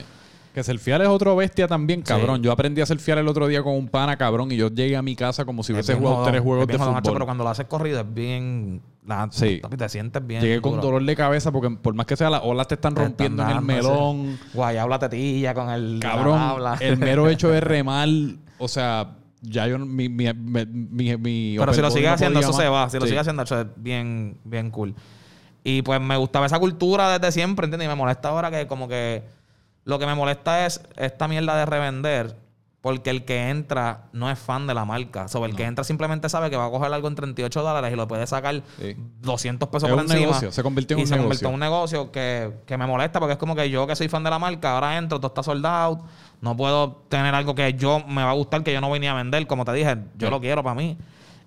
Que 0.55 0.63
selfiear 0.63 1.01
es 1.01 1.09
otro 1.09 1.35
bestia 1.35 1.67
también, 1.67 2.03
cabrón. 2.03 2.43
Yo 2.43 2.53
aprendí 2.53 2.83
a 2.83 2.87
selfiear 2.87 3.17
el 3.17 3.27
otro 3.27 3.47
día 3.47 3.63
con 3.63 3.73
un 3.75 3.89
pana, 3.89 4.19
cabrón, 4.19 4.53
y 4.53 4.57
yo 4.59 4.69
llegué 4.69 4.95
a 4.97 5.01
mi 5.01 5.17
casa 5.17 5.47
como 5.47 5.63
si 5.63 5.73
Es 5.73 5.77
hubiese 5.77 5.95
jugado 5.95 6.25
tres 6.25 6.37
es 6.37 6.43
juegos 6.43 6.67
de 6.67 6.77
fútbol. 6.77 7.03
Pero 7.15 7.25
cuando 7.25 7.43
lo 7.45 7.49
haces 7.51 7.65
corrido 7.67 8.01
es 8.01 8.13
bien. 8.15 8.83
La, 9.07 9.29
Sí. 9.33 9.63
te 9.79 9.89
sientes 9.89 10.25
bien. 10.27 10.43
Llegué 10.43 10.61
con 10.61 10.79
dolor 10.81 11.03
de 11.03 11.17
cabeza 11.17 11.51
porque 11.51 11.71
por 11.71 11.95
más 11.95 12.05
que 12.05 12.17
sea 12.17 12.29
las 12.29 12.43
olas 12.45 12.69
te 12.69 12.75
están 12.75 12.95
Te 12.95 13.01
están 13.01 13.09
rompiendo 13.13 13.43
en 13.45 13.49
el 13.49 13.63
melón. 13.63 14.39
Guayabo 14.53 14.91
la 14.91 14.99
tetilla 14.99 15.55
con 15.55 15.71
el. 15.71 15.99
Cabrón, 16.01 16.39
el 16.81 16.99
mero 16.99 17.29
hecho 17.29 17.49
de 17.49 17.61
remar, 17.63 18.09
o 18.59 18.69
sea, 18.69 19.17
ya 19.43 19.67
yo, 19.67 19.79
mi, 19.79 20.09
mi, 20.09 20.33
mi, 20.33 21.17
mi, 21.17 21.57
Pero 21.59 21.73
si 21.75 21.81
lo 21.81 21.89
upper 21.89 21.93
sigue 21.93 22.07
body 22.07 22.09
no 22.09 22.15
haciendo, 22.15 22.41
eso 22.41 22.53
se 22.53 22.69
va. 22.69 22.89
Si 22.89 22.97
lo 22.97 23.03
Sí. 23.03 23.09
sigue 23.09 23.21
haciendo, 23.21 23.43
eso 23.43 23.61
es 23.61 23.67
bien, 23.77 24.39
bien 24.45 24.71
cool. 24.71 24.95
Y 25.65 25.83
pues 25.83 26.01
me 26.01 26.17
gustaba 26.17 26.47
esa 26.47 26.59
cultura 26.59 27.19
desde 27.19 27.33
siempre, 27.33 27.65
¿entiendes? 27.67 27.87
Y 27.87 27.89
me 27.89 27.95
molesta 27.95 28.29
ahora 28.31 28.51
que 28.51 28.67
como 28.67 28.89
que 28.89 29.23
lo 29.85 29.99
que 29.99 30.07
me 30.07 30.15
molesta 30.15 30.67
es 30.67 30.81
esta 30.97 31.29
mierda 31.29 31.57
de 31.57 31.67
revender. 31.67 32.37
Porque 32.83 33.11
el 33.11 33.25
que 33.25 33.49
entra 33.49 34.09
no 34.13 34.29
es 34.29 34.37
fan 34.39 34.67
de 34.67 34.75
la 34.75 34.85
marca. 34.85 35.29
Sobre 35.29 35.51
el 35.51 35.57
que 35.57 35.63
entra 35.63 35.85
simplemente 35.85 36.29
sabe 36.29 36.51
que 36.51 36.57
va 36.57 36.67
a 36.67 36.71
coger 36.71 36.93
algo 36.93 37.07
en 37.07 37.15
38 37.15 37.63
dólares 37.63 37.93
y 37.93 37.97
lo 37.97 38.09
puede 38.09 38.27
sacar 38.27 38.61
Sí. 38.81 38.97
200 39.21 39.69
pesos 39.69 39.89
Es 39.89 39.95
por 39.95 40.05
un 40.05 40.11
encima. 40.11 40.21
negocio, 40.27 40.51
se 40.51 40.63
convirtió 40.65 40.97
en 40.97 40.99
y 40.99 41.03
un 41.05 41.07
se 41.09 41.17
convirtió 41.17 41.47
negocio. 41.47 41.49
en 41.49 41.55
un 41.55 41.61
negocio 41.61 42.11
que, 42.11 42.53
que 42.67 42.77
me 42.77 42.87
molesta 42.89 43.21
porque 43.21 43.35
es 43.35 43.39
como 43.39 43.55
que 43.55 43.71
yo 43.71 43.87
que 43.87 43.95
soy 43.95 44.09
fan 44.09 44.25
de 44.25 44.31
la 44.31 44.41
marca, 44.41 44.75
ahora 44.75 44.99
entro, 44.99 45.19
todo 45.21 45.29
está 45.29 45.45
soldado. 45.45 46.03
No 46.41 46.57
puedo 46.57 47.05
tener 47.09 47.33
algo 47.37 47.55
que 47.55 47.73
yo 47.75 48.01
me 48.05 48.25
va 48.25 48.31
a 48.31 48.35
gustar, 48.35 48.65
que 48.65 48.73
yo 48.73 48.81
no 48.81 48.89
voy 48.89 48.99
ni 48.99 49.07
a 49.07 49.15
vender. 49.15 49.47
Como 49.47 49.65
te 49.65 49.73
dije, 49.75 49.97
yo 50.19 50.27
Sí. 50.27 50.31
lo 50.33 50.41
quiero 50.41 50.65
para 50.65 50.75
mí. 50.75 50.99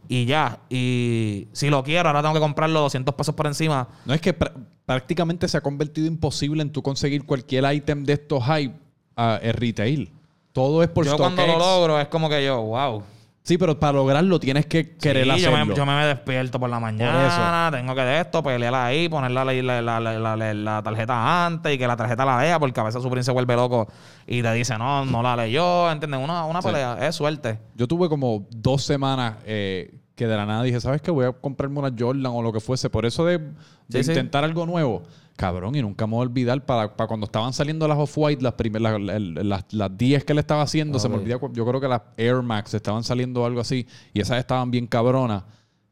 Y 0.07 0.23
ya. 0.25 0.59
Y 0.69 1.49
si 1.51 1.69
lo 1.69 1.83
quiero, 1.83 2.07
ahora 2.07 2.21
tengo 2.21 2.35
que 2.35 2.39
comprarlo 2.39 2.79
200 2.79 3.13
pesos 3.13 3.35
por 3.35 3.47
encima. 3.47 3.89
No 4.05 4.13
es 4.13 4.21
que 4.21 4.37
pr- 4.39 4.53
prácticamente 4.85 5.49
se 5.49 5.57
ha 5.57 5.61
convertido 5.61 6.07
imposible 6.07 6.61
en 6.61 6.71
tú 6.71 6.81
conseguir 6.81 7.25
cualquier 7.25 7.65
ítem 7.73 8.05
de 8.05 8.13
estos 8.13 8.41
hype 8.45 8.73
a 9.17 9.37
en 9.41 9.53
retail. 9.53 10.11
Todo 10.55 10.81
es 10.83 10.87
por 10.89 11.05
yo 11.05 11.17
cuando 11.17 11.45
lo 11.45 11.59
logro 11.59 11.99
es 11.99 12.07
como 12.07 12.29
que 12.29 12.45
yo, 12.45 12.61
wow. 12.61 13.03
Sí, 13.43 13.57
pero 13.57 13.77
para 13.77 13.91
lograrlo 13.91 14.39
tienes 14.39 14.65
que 14.67 14.95
querer 14.95 15.23
Sí, 15.25 15.29
yo 15.41 15.49
hacerlo. 15.49 15.65
me, 15.65 15.75
yo 15.75 15.85
me 15.85 16.05
despierto 16.05 16.59
por 16.61 16.69
la 16.69 16.79
mañana, 16.79 17.69
tengo 17.71 17.93
que 17.93 18.01
de 18.01 18.21
esto, 18.21 18.41
pelearla 18.41 18.85
ahí, 18.85 19.09
poner 19.09 19.31
la, 19.31 19.43
la, 19.45 19.81
la, 19.81 20.53
la- 20.53 20.81
tarjeta 20.81 21.45
antes 21.45 21.73
y 21.75 21.77
que 21.77 21.85
la 21.85 21.97
tarjeta 21.97 22.23
la 22.23 22.41
lea, 22.41 22.57
porque 22.57 22.79
a 22.79 22.83
veces 22.83 23.03
su 23.03 23.09
príncipe 23.09 23.25
se 23.25 23.33
vuelve 23.33 23.53
loco 23.57 23.85
y 24.25 24.41
te 24.41 24.51
dice, 24.53 24.77
no, 24.77 25.03
no 25.05 25.21
la 25.21 25.35
leyó, 25.35 25.91
¿entiendes? 25.91 26.21
Una, 26.23 26.45
una 26.45 26.61
Sí. 26.61 26.69
pelea, 26.69 26.97
es 27.05 27.13
suerte. 27.15 27.59
Yo 27.75 27.85
tuve 27.87 28.07
como 28.07 28.47
dos 28.49 28.81
semanas 28.83 29.35
eh, 29.45 29.93
que 30.15 30.25
de 30.25 30.37
la 30.37 30.45
nada 30.45 30.63
dije, 30.63 30.79
¿sabes 30.79 31.01
qué? 31.01 31.11
Voy 31.11 31.25
a 31.25 31.33
comprarme 31.33 31.77
una 31.79 31.91
Jordan 31.95 32.31
o 32.33 32.41
lo 32.41 32.53
que 32.53 32.61
fuese. 32.61 32.89
Por 32.89 33.05
eso 33.05 33.25
de, 33.25 33.37
de 33.39 33.51
Sí, 33.89 34.03
sí. 34.05 34.11
intentar 34.11 34.43
algo 34.45 34.65
nuevo. 34.65 35.03
Cabrón, 35.35 35.75
y 35.75 35.81
nunca 35.81 36.07
me 36.07 36.13
voy 36.13 36.19
a 36.19 36.29
olvidar 36.29 36.65
para, 36.65 36.95
para 36.95 37.07
cuando 37.07 37.25
estaban 37.25 37.51
saliendo 37.51 37.87
las 37.87 37.97
Off-White, 37.97 38.41
las, 38.41 38.53
primeras, 38.53 39.01
las, 39.01 39.21
las, 39.21 39.65
las 39.73 39.97
10 39.97 40.23
que 40.23 40.33
le 40.33 40.39
estaba 40.39 40.61
haciendo, 40.61 40.97
se 40.97 41.09
me 41.09 41.15
olvida, 41.15 41.37
yo 41.51 41.65
creo 41.65 41.81
que 41.81 41.89
las 41.89 42.01
Air 42.15 42.41
Max 42.41 42.73
estaban 42.73 43.03
saliendo 43.03 43.41
o 43.41 43.45
algo 43.45 43.59
así, 43.59 43.85
y 44.13 44.21
esas 44.21 44.39
estaban 44.39 44.71
bien 44.71 44.87
cabronas. 44.87 45.43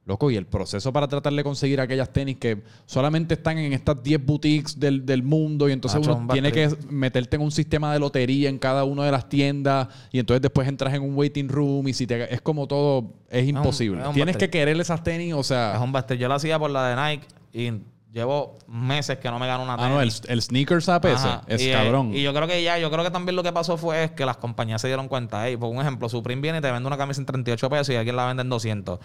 Loco, 0.05 0.29
y 0.29 0.35
el 0.35 0.45
proceso 0.45 0.91
para 0.91 1.07
tratar 1.07 1.31
de 1.31 1.43
conseguir 1.45 1.79
aquellas 1.79 2.11
tenis 2.11 2.35
que 2.35 2.61
solamente 2.85 3.35
están 3.35 3.57
en 3.57 3.71
estas 3.71 4.03
10 4.03 4.25
boutiques 4.25 4.77
del, 4.77 5.05
del 5.05 5.23
mundo 5.23 5.69
y 5.69 5.71
entonces 5.71 6.01
Macho, 6.01 6.11
uno 6.11 6.21
un 6.23 6.27
tiene 6.27 6.51
que 6.51 6.75
meterte 6.89 7.37
en 7.37 7.41
un 7.41 7.51
sistema 7.51 7.93
de 7.93 7.99
lotería 7.99 8.49
en 8.49 8.59
cada 8.59 8.83
una 8.83 9.05
de 9.05 9.11
las 9.13 9.29
tiendas 9.29 9.87
y 10.11 10.19
entonces 10.19 10.41
después 10.41 10.67
entras 10.67 10.93
en 10.93 11.03
un 11.03 11.15
waiting 11.15 11.47
room 11.47 11.87
y 11.87 11.93
si 11.93 12.05
te 12.05 12.33
es 12.33 12.41
como 12.41 12.67
todo 12.67 13.13
es 13.29 13.47
imposible. 13.47 14.01
es 14.01 14.07
un 14.09 14.13
Tienes 14.13 14.35
que 14.35 14.49
querer 14.49 14.77
esas 14.77 15.01
tenis, 15.03 15.33
o 15.35 15.39
Es 15.39 15.47
sea, 15.47 15.79
un 15.81 15.93
bastel. 15.93 16.17
Yo 16.19 16.27
lo 16.27 16.33
hacía 16.33 16.59
por 16.59 16.69
la 16.69 16.89
de 16.89 17.17
Nike 17.17 17.27
y 17.53 17.81
llevo 18.13 18.57
meses 18.67 19.17
que 19.17 19.29
no 19.29 19.39
me 19.39 19.47
gano 19.47 19.63
una 19.63 19.73
ah 19.73 19.89
no, 19.89 19.99
el, 20.01 20.09
tenis. 20.09 20.21
el 20.29 20.41
sneakers 20.43 20.87
app 20.87 21.03
ese 21.05 21.27
es 21.47 21.61
y, 21.63 21.69
eh, 21.69 21.73
cabrón. 21.73 22.13
Y 22.13 22.21
yo 22.21 22.33
creo 22.33 22.47
que 22.47 22.61
ya, 22.63 22.77
yo 22.77 22.89
creo 22.91 23.03
que 23.03 23.09
también 23.11 23.35
lo 23.35 23.41
que 23.43 23.51
pasó 23.51 23.75
fue 23.75 24.03
es 24.05 24.11
que 24.11 24.25
las 24.25 24.37
compañías 24.37 24.79
se 24.81 24.87
dieron 24.87 25.07
cuenta. 25.07 25.47
Hey, 25.47 25.57
por 25.57 25.69
un 25.69 25.81
ejemplo, 25.81 26.07
Supreme 26.07 26.41
viene 26.41 26.59
y 26.59 26.61
te 26.61 26.71
vende 26.71 26.85
una 26.87 26.97
camisa 26.97 27.19
en 27.19 27.25
38 27.25 27.69
pesos 27.69 27.89
y 27.89 27.95
alguien 27.95 28.15
la 28.15 28.27
vende 28.27 28.41
en 28.41 28.49
200. 28.49 28.99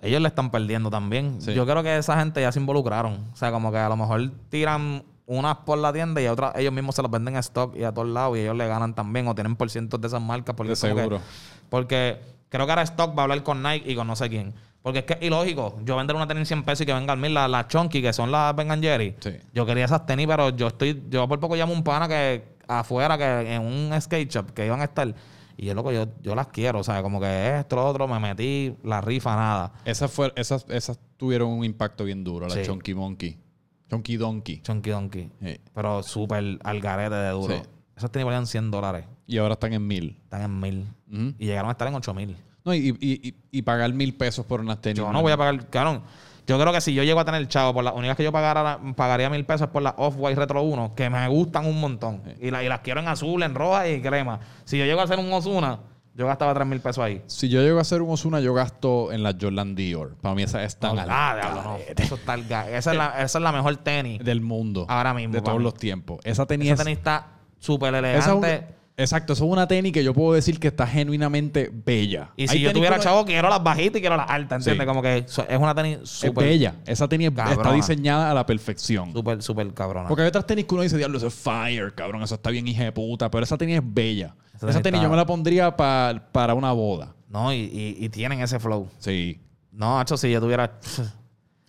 Ellos 0.00 0.20
le 0.22 0.28
están 0.28 0.50
perdiendo 0.50 0.90
también. 0.90 1.40
Sí. 1.42 1.52
Yo 1.54 1.66
creo 1.66 1.82
que 1.82 1.96
esa 1.98 2.18
gente 2.18 2.40
ya 2.40 2.52
se 2.52 2.60
involucraron. 2.60 3.26
O 3.32 3.36
sea, 3.36 3.50
como 3.50 3.70
que 3.72 3.78
a 3.78 3.88
lo 3.88 3.96
mejor 3.96 4.30
tiran 4.48 5.02
unas 5.26 5.56
por 5.58 5.76
la 5.76 5.92
tienda 5.92 6.22
y 6.22 6.26
otras 6.28 6.54
ellos 6.56 6.72
mismos 6.72 6.94
se 6.94 7.02
las 7.02 7.10
venden 7.10 7.34
en 7.34 7.40
stock 7.40 7.76
y 7.76 7.84
a 7.84 7.92
todos 7.92 8.08
lados 8.08 8.36
y 8.38 8.40
ellos 8.40 8.56
le 8.56 8.66
ganan 8.66 8.94
también 8.94 9.28
o 9.28 9.34
tienen 9.34 9.56
por 9.56 9.68
cientos 9.68 10.00
de 10.00 10.06
esas 10.06 10.22
marcas. 10.22 10.54
Porque 10.56 10.70
De 10.70 10.74
que- 10.74 10.80
seguro. 10.80 11.20
porque 11.68 12.20
creo 12.48 12.64
que 12.64 12.72
ahora 12.72 12.82
Stock 12.82 13.10
va 13.16 13.22
a 13.22 13.24
hablar 13.24 13.42
con 13.42 13.62
Nike 13.62 13.90
y 13.90 13.94
con 13.96 14.06
no 14.06 14.16
sé 14.16 14.28
quién. 14.30 14.54
Porque 14.82 15.00
es 15.00 15.04
que 15.04 15.14
es 15.14 15.22
ilógico. 15.22 15.78
Yo 15.84 15.96
vender 15.96 16.16
una 16.16 16.26
tenis 16.26 16.48
100 16.48 16.62
pesos 16.62 16.82
y 16.82 16.86
que 16.86 16.94
vengan 16.94 17.20
mil, 17.20 17.34
las 17.34 17.50
la 17.50 17.66
Chunky, 17.66 18.00
que 18.00 18.12
son 18.12 18.30
las 18.30 18.54
Ben 18.54 18.68
Jerry. 18.82 19.16
Sí. 19.20 19.32
Yo 19.52 19.66
quería 19.66 19.84
esas 19.84 20.06
tenis, 20.06 20.26
pero 20.26 20.50
yo 20.50 20.68
estoy... 20.68 21.02
Yo 21.10 21.26
por 21.28 21.40
poco 21.40 21.56
llamo 21.56 21.72
un 21.72 21.82
pana 21.82 22.08
que 22.08 22.56
afuera, 22.66 23.18
que 23.18 23.54
en 23.54 23.62
un 23.62 24.00
skate 24.00 24.30
shop, 24.30 24.52
que 24.52 24.66
iban 24.66 24.80
a 24.80 24.84
estar... 24.84 25.14
Y 25.56 25.66
yo, 25.66 25.74
loco, 25.74 25.90
yo, 25.90 26.06
yo 26.22 26.36
las 26.36 26.46
quiero. 26.46 26.78
O 26.78 26.84
sea, 26.84 27.02
como 27.02 27.20
que 27.20 27.58
esto, 27.58 27.74
lo 27.74 27.86
otro, 27.86 28.06
me 28.06 28.20
metí, 28.20 28.76
la 28.84 29.00
rifa, 29.00 29.34
nada. 29.34 29.72
Esas, 29.84 30.10
fue, 30.10 30.32
esas, 30.36 30.64
esas 30.68 31.00
tuvieron 31.16 31.50
un 31.50 31.64
impacto 31.64 32.04
bien 32.04 32.22
duro, 32.22 32.46
la 32.46 32.54
Sí. 32.54 32.62
Chunky 32.62 32.94
Monkey. 32.94 33.36
Chunky 33.90 34.16
Donkey. 34.16 34.60
Chunky 34.62 34.90
Donkey. 34.90 35.30
Sí. 35.42 35.60
Pero 35.74 36.02
súper 36.04 36.58
al 36.62 36.80
garete 36.80 37.16
de 37.16 37.30
duro. 37.30 37.56
Sí. 37.56 37.62
Esas 37.96 38.12
tenis 38.12 38.26
valían 38.26 38.46
100 38.46 38.70
dólares. 38.70 39.06
Y 39.26 39.38
ahora 39.38 39.54
están 39.54 39.72
en 39.72 39.84
mil. 39.84 40.16
Están 40.22 40.42
en 40.42 40.60
mil. 40.60 40.86
Y 41.38 41.46
llegaron 41.46 41.68
a 41.68 41.72
estar 41.72 41.88
en 41.88 41.94
8 41.94 42.14
mil. 42.14 42.36
No, 42.68 42.74
y, 42.74 42.96
y, 43.00 43.34
y, 43.50 43.62
pagar 43.62 43.92
mil 43.92 44.14
pesos 44.14 44.44
por 44.46 44.60
unas 44.60 44.80
tenis. 44.80 44.98
Yo 44.98 45.12
no 45.12 45.22
voy 45.22 45.32
a 45.32 45.36
pagar, 45.36 45.68
cabrón. 45.68 46.02
Yo 46.46 46.58
creo 46.58 46.72
que 46.72 46.80
si 46.80 46.94
yo 46.94 47.02
llego 47.02 47.20
a 47.20 47.24
tener 47.26 47.46
chavo, 47.48 47.74
por 47.74 47.84
las 47.84 47.94
únicas 47.94 48.16
que 48.16 48.24
yo 48.24 48.32
pagara, 48.32 48.78
pagaría 48.96 49.28
mil 49.28 49.44
pesos 49.44 49.68
por 49.68 49.82
las 49.82 49.92
Off-White 49.98 50.40
Retro 50.40 50.62
1, 50.62 50.94
que 50.94 51.10
me 51.10 51.26
gustan 51.28 51.66
un 51.66 51.78
montón. 51.78 52.22
Y, 52.40 52.50
la- 52.50 52.62
y 52.64 52.68
las 52.68 52.80
quiero 52.80 53.00
en 53.00 53.08
azul, 53.08 53.42
en 53.42 53.54
roja 53.54 53.86
y 53.88 54.00
crema. 54.00 54.40
Si 54.64 54.78
yo 54.78 54.84
llego 54.86 55.00
a 55.00 55.04
hacer 55.04 55.18
un 55.18 55.30
Osuna, 55.30 55.80
yo 56.14 56.26
gastaba 56.26 56.54
tres 56.54 56.66
mil 56.66 56.80
pesos 56.80 57.04
ahí. 57.04 57.22
Si 57.26 57.50
yo 57.50 57.60
llego 57.60 57.78
a 57.78 57.82
hacer 57.82 58.00
un 58.00 58.10
Osuna, 58.10 58.40
yo 58.40 58.54
gasto 58.54 59.12
en 59.12 59.22
la 59.22 59.34
Jordan 59.38 59.74
Dior. 59.74 60.16
Para 60.22 60.34
mí 60.34 60.42
esa 60.42 60.64
es 60.64 60.78
tan 60.78 60.96
No, 60.96 61.02
ah, 61.06 61.36
no. 61.64 61.76
Eso 62.02 62.14
está 62.14 62.34
esa, 62.36 62.92
es 62.92 62.96
la, 62.96 63.22
esa 63.22 63.38
es 63.38 63.42
la 63.42 63.52
mejor 63.52 63.76
tenis. 63.76 64.24
del 64.24 64.40
mundo. 64.40 64.86
Ahora 64.88 65.12
mismo, 65.12 65.34
De 65.34 65.42
todos 65.42 65.58
mí. 65.58 65.64
los 65.64 65.74
tiempos. 65.74 66.18
Esa 66.24 66.46
tenis, 66.46 66.68
Esa 66.70 66.74
es- 66.82 66.84
tenis 66.86 66.96
está 66.98 67.26
súper 67.58 67.94
esa 67.94 67.98
elegante. 68.32 68.77
Exacto, 68.98 69.32
eso 69.32 69.44
es 69.46 69.50
una 69.50 69.66
tenis 69.66 69.92
que 69.92 70.04
yo 70.04 70.12
puedo 70.12 70.34
decir 70.34 70.60
que 70.60 70.68
está 70.68 70.86
genuinamente 70.86 71.70
bella. 71.72 72.32
Y 72.36 72.46
si 72.48 72.60
yo 72.60 72.72
tuviera 72.74 72.98
chavo, 72.98 73.24
quiero 73.24 73.48
las 73.48 73.62
bajitas 73.62 73.96
y 73.96 74.00
quiero 74.00 74.16
las 74.16 74.28
altas, 74.28 74.58
¿entiendes? 74.66 74.84
Sí. 74.84 74.86
Como 74.86 75.00
que 75.02 75.16
es 75.18 75.58
una 75.58 75.74
tenis 75.74 75.98
Es 76.02 76.10
súper, 76.10 76.44
bella. 76.44 76.74
Esa 76.84 77.08
tenis 77.08 77.28
está 77.28 77.72
diseñada 77.72 78.30
a 78.30 78.34
la 78.34 78.44
perfección. 78.44 79.12
súper, 79.12 79.42
súper 79.42 79.72
cabrona. 79.72 80.08
Porque 80.08 80.22
hay 80.22 80.28
otras 80.28 80.46
tenis 80.46 80.66
que 80.66 80.74
uno 80.74 80.82
dice, 80.82 80.96
diablo, 80.98 81.16
eso 81.18 81.28
es 81.28 81.34
fire, 81.34 81.94
cabrón, 81.94 82.22
eso 82.22 82.34
está 82.34 82.50
bien 82.50 82.68
hija 82.68 82.84
de 82.84 82.92
puta. 82.92 83.30
Pero 83.30 83.44
esa 83.44 83.56
tenis 83.56 83.76
es 83.76 83.82
bella. 83.84 84.34
Esa 84.54 84.68
Esa, 84.70 84.82
tenis 84.82 84.98
está- 84.98 85.06
yo 85.06 85.10
me 85.10 85.16
la 85.16 85.24
pondría 85.24 85.76
pa- 85.76 86.20
para 86.32 86.52
una 86.54 86.72
boda. 86.72 87.14
No, 87.28 87.52
y, 87.52 87.56
y, 87.58 87.96
y 88.04 88.08
tienen 88.08 88.40
ese 88.40 88.58
flow. 88.58 88.88
Sí. 88.98 89.38
No, 89.72 90.00
hecho, 90.02 90.16
si 90.16 90.30
yo 90.30 90.40
tuviera... 90.40 90.78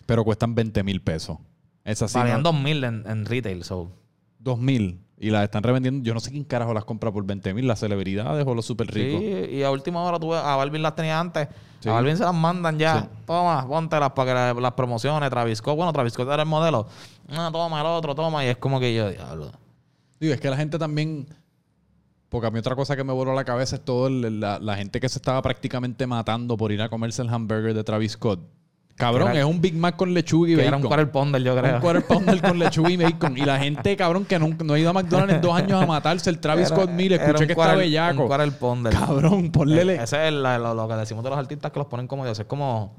Pero 0.06 0.24
cuestan 0.24 0.54
20 0.54 0.82
mil 0.82 1.00
pesos. 1.00 1.38
Esas 1.84 2.10
sí. 2.10 2.18
valían 2.18 2.42
no- 2.42 2.50
dos 2.52 2.60
mil 2.60 2.82
en, 2.84 3.04
en 3.06 3.24
retail, 3.26 3.62
so... 3.64 3.92
2 4.40 4.58
mil. 4.58 5.00
Y 5.22 5.28
las 5.30 5.44
están 5.44 5.62
revendiendo. 5.62 6.02
Yo 6.02 6.14
no 6.14 6.20
sé 6.20 6.30
quién 6.30 6.44
carajo 6.44 6.72
las 6.72 6.84
compra 6.86 7.12
por 7.12 7.24
20 7.26 7.52
mil. 7.52 7.66
Las 7.68 7.78
celebridades 7.80 8.46
o 8.46 8.54
los 8.54 8.64
super 8.64 8.86
ricos. 8.86 9.20
Sí, 9.20 9.26
y 9.56 9.62
a 9.62 9.70
última 9.70 10.02
hora 10.02 10.18
tuve, 10.18 10.36
a 10.38 10.56
Balvin 10.56 10.80
las 10.82 10.94
tenía 10.96 11.20
antes. 11.20 11.46
Sí. 11.80 11.90
A 11.90 11.92
Balvin 11.92 12.16
se 12.16 12.24
las 12.24 12.34
mandan 12.34 12.78
ya. 12.78 13.02
Sí. 13.02 13.08
Toma, 13.26 13.66
póntelas 13.68 14.12
para 14.12 14.30
que 14.30 14.34
la- 14.54 14.60
las 14.62 14.72
promociones. 14.72 15.28
Travis 15.28 15.58
Scott, 15.58 15.76
bueno, 15.76 15.92
Travis 15.92 16.14
Scott 16.14 16.28
era 16.28 16.42
el 16.42 16.48
modelo. 16.48 16.86
No, 17.28 17.52
toma 17.52 17.80
el 17.80 17.86
otro, 17.86 18.14
toma. 18.14 18.42
Y 18.46 18.48
es 18.48 18.56
como 18.56 18.80
que 18.80 18.94
yo, 18.94 19.10
diablo. 19.10 19.52
Digo, 20.18 20.32
es 20.32 20.40
que 20.40 20.48
la 20.48 20.56
gente 20.56 20.78
también. 20.78 21.26
Porque 22.30 22.46
a 22.46 22.50
mí 22.50 22.58
otra 22.58 22.74
cosa 22.76 22.96
que 22.96 23.04
me 23.04 23.12
voló 23.12 23.34
la 23.34 23.44
cabeza 23.44 23.76
es 23.76 23.84
todo 23.84 24.06
el- 24.06 24.40
la, 24.40 24.58
la 24.58 24.76
gente 24.76 25.00
que 25.00 25.08
se 25.10 25.18
estaba 25.18 25.42
prácticamente 25.42 26.06
matando 26.06 26.56
por 26.56 26.72
ir 26.72 26.80
a 26.80 26.88
comerse 26.88 27.20
el 27.20 27.28
hamburger 27.28 27.74
de 27.74 27.84
Travis 27.84 28.12
Scott. 28.12 28.40
Cabrón, 29.00 29.30
era- 29.30 29.40
es 29.40 29.44
un 29.46 29.60
Big 29.60 29.74
Mac 29.74 29.96
con 29.96 30.14
lechuga 30.14 30.48
y 30.48 30.52
Que 30.52 30.56
bacon. 30.58 30.68
era 30.68 30.76
un 30.76 30.82
quarter 30.84 31.10
pounder, 31.10 31.42
yo 31.42 31.56
creo. 31.56 31.74
Un 31.76 31.80
quarter 31.80 32.06
pounder 32.06 32.40
con 32.42 32.58
lechuga 32.58 32.90
y 32.90 32.96
bacon. 32.96 33.36
Y 33.38 33.40
la 33.42 33.58
gente, 33.58 33.96
cabrón, 33.96 34.24
que 34.24 34.38
nunca, 34.38 34.64
no 34.64 34.74
ha 34.74 34.78
ido 34.78 34.90
a 34.90 34.92
McDonald's 34.92 35.34
en 35.34 35.40
dos 35.40 35.54
años 35.54 35.82
a 35.82 35.86
matarse. 35.86 36.30
El 36.30 36.38
Travis 36.38 36.66
Era- 36.70 36.76
Scott, 36.76 36.90
era 36.98 37.14
escuché 37.16 37.46
que 37.46 37.52
está 37.52 37.74
bellaco. 37.74 38.22
Un 38.22 38.28
quarter 38.28 38.52
pounder. 38.58 38.92
Cabrón, 38.92 39.50
ponle... 39.50 39.82
Eh, 39.94 40.02
Ese 40.02 40.28
es 40.28 40.32
la- 40.34 40.58
lo, 40.58 40.74
lo 40.74 40.86
que 40.88 40.94
decimos 40.94 41.24
de 41.24 41.30
los 41.30 41.38
artistas 41.38 41.70
que 41.72 41.78
los 41.78 41.88
ponen 41.88 42.06
como 42.06 42.24
Dios. 42.24 42.38
Es 42.38 42.46
como... 42.46 42.96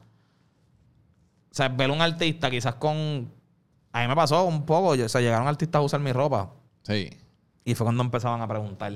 O 1.51 1.53
sea, 1.53 1.67
ver 1.69 1.91
un 1.91 2.01
artista 2.01 2.49
quizás 2.49 2.75
con... 2.75 3.29
A 3.93 4.01
mí 4.01 4.07
me 4.07 4.15
pasó 4.15 4.45
un 4.45 4.65
poco. 4.65 4.89
o 4.89 5.09
sea, 5.09 5.19
llegaron 5.21 5.47
artistas 5.47 5.79
a 5.79 5.83
usar 5.83 5.99
mi 5.99 6.13
ropa. 6.13 6.51
Sí. 6.83 7.09
Y 7.65 7.75
fue 7.75 7.85
cuando 7.85 8.03
empezaban 8.03 8.41
a 8.41 8.47
preguntar. 8.47 8.93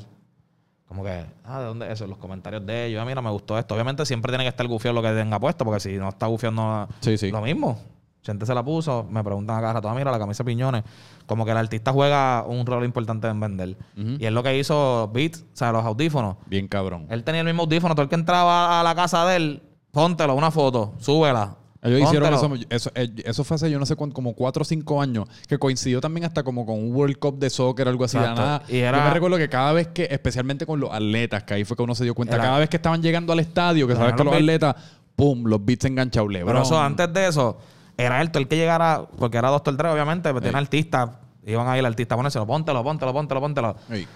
Como 0.87 1.03
que, 1.03 1.25
ah, 1.43 1.59
¿de 1.59 1.65
dónde 1.65 1.87
es 1.87 1.93
eso? 1.93 2.07
Los 2.07 2.17
comentarios 2.17 2.65
de 2.65 2.85
ellos. 2.85 3.01
Ah, 3.01 3.05
mira, 3.05 3.21
me 3.21 3.29
gustó 3.31 3.57
esto. 3.57 3.73
Obviamente 3.73 4.05
siempre 4.05 4.31
tiene 4.31 4.43
que 4.43 4.49
estar 4.49 4.67
gufiado 4.67 4.93
lo 4.93 5.01
que 5.01 5.11
tenga 5.11 5.39
puesto, 5.39 5.65
porque 5.65 5.79
si 5.79 5.97
no 5.97 6.09
está 6.09 6.27
gufiado, 6.27 6.55
no. 6.55 6.87
Sí, 6.99 7.17
sí. 7.17 7.31
Lo 7.31 7.41
mismo. 7.41 7.79
Gente 8.23 8.45
se 8.47 8.55
la 8.55 8.63
puso, 8.65 9.05
me 9.07 9.23
preguntan 9.23 9.57
a 9.57 9.61
cada 9.61 9.73
rato, 9.73 9.89
ah, 9.89 9.93
mira, 9.93 10.11
la 10.11 10.17
camisa 10.17 10.43
de 10.43 10.47
piñones. 10.47 10.83
Como 11.27 11.45
que 11.45 11.51
el 11.51 11.57
artista 11.57 11.91
juega 11.91 12.43
un 12.47 12.65
rol 12.65 12.83
importante 12.83 13.27
en 13.27 13.39
vender. 13.39 13.77
Y 13.95 14.25
es 14.25 14.31
lo 14.31 14.41
que 14.41 14.57
hizo 14.57 15.11
Beats, 15.13 15.41
o 15.41 15.55
sea, 15.55 15.71
los 15.71 15.85
audífonos. 15.85 16.37
Bien 16.47 16.67
cabrón. 16.67 17.05
Él 17.09 17.23
tenía 17.23 17.41
el 17.41 17.47
mismo 17.47 17.63
audífono. 17.63 17.93
Todo 17.93 18.03
el 18.03 18.09
que 18.09 18.15
entraba 18.15 18.79
a 18.79 18.83
la 18.83 18.95
casa 18.95 19.25
de 19.27 19.35
él, 19.35 19.63
póntelo, 19.91 20.33
una 20.33 20.49
foto, 20.49 20.93
súbela. 20.97 21.55
Ellos 21.85 22.01
hicieron 22.01 22.33
eso, 22.33 22.51
eso, 22.69 22.91
eh, 22.95 23.09
eso 23.23 23.43
fue 23.43 23.55
hace 23.55 23.69
yo 23.69 23.77
no 23.79 23.85
sé 23.85 23.95
cuánto, 23.95 24.13
como 24.15 24.33
4 24.33 24.61
o 24.61 24.65
5 24.65 25.01
años, 25.01 25.27
que 25.47 25.57
coincidió 25.57 26.01
también 26.01 26.25
hasta 26.25 26.43
como 26.43 26.65
con 26.65 26.79
un 26.79 26.93
World 26.95 27.17
Cup 27.17 27.37
de 27.39 27.49
soccer 27.49 27.87
o 27.87 27.89
algo 27.91 28.03
así. 28.05 28.17
Exacto. 28.17 28.41
nada. 28.41 28.63
Y 28.67 28.77
era- 28.77 28.97
Yo 28.97 29.03
me 29.05 29.09
recuerdo 29.13 29.37
que 29.37 29.47
cada 29.49 29.71
vez 29.73 29.87
que, 29.89 30.07
especialmente 30.09 30.65
con 30.65 30.79
los 30.79 30.91
atletas, 30.91 31.43
que 31.43 31.53
ahí 31.53 31.63
fue 31.63 31.77
que 31.77 31.83
uno 31.83 31.93
se 31.95 32.03
dio 32.03 32.15
cuenta, 32.15 32.35
Era- 32.35 32.43
cada 32.45 32.59
vez 32.59 32.69
que 32.69 32.77
estaban 32.77 33.01
llegando 33.01 33.31
al 33.33 33.39
estadio, 33.39 33.87
que 33.87 33.95
sabes 33.95 34.13
que 34.15 34.23
los 34.23 34.33
atletas, 34.33 34.75
pum, 35.15 35.43
los 35.45 35.63
beats 35.63 35.85
enganchados. 35.85 36.29
Pero 36.31 36.61
eso, 36.61 36.79
antes 36.79 37.13
de 37.13 37.27
eso, 37.27 37.57
era 37.97 38.21
él 38.21 38.29
el 38.33 38.47
que 38.47 38.57
llegara, 38.57 39.05
porque 39.17 39.37
era 39.37 39.49
Doctor 39.49 39.77
Dre, 39.77 39.89
obviamente, 39.89 40.29
pero 40.29 40.41
tiene 40.41 40.57
Ey. 40.57 40.63
artistas, 40.63 41.09
iban 41.45 41.67
a 41.67 41.77
ir 41.77 41.79
al 41.85 41.91
artista 41.91 42.15
a 42.15 42.17
ponérselo, 42.17 42.45
póntelo, 42.47 42.83
póntelo, 42.83 43.13
póntelo, 43.13 43.39
póntelo. 43.41 43.75
Ey. 43.89 44.07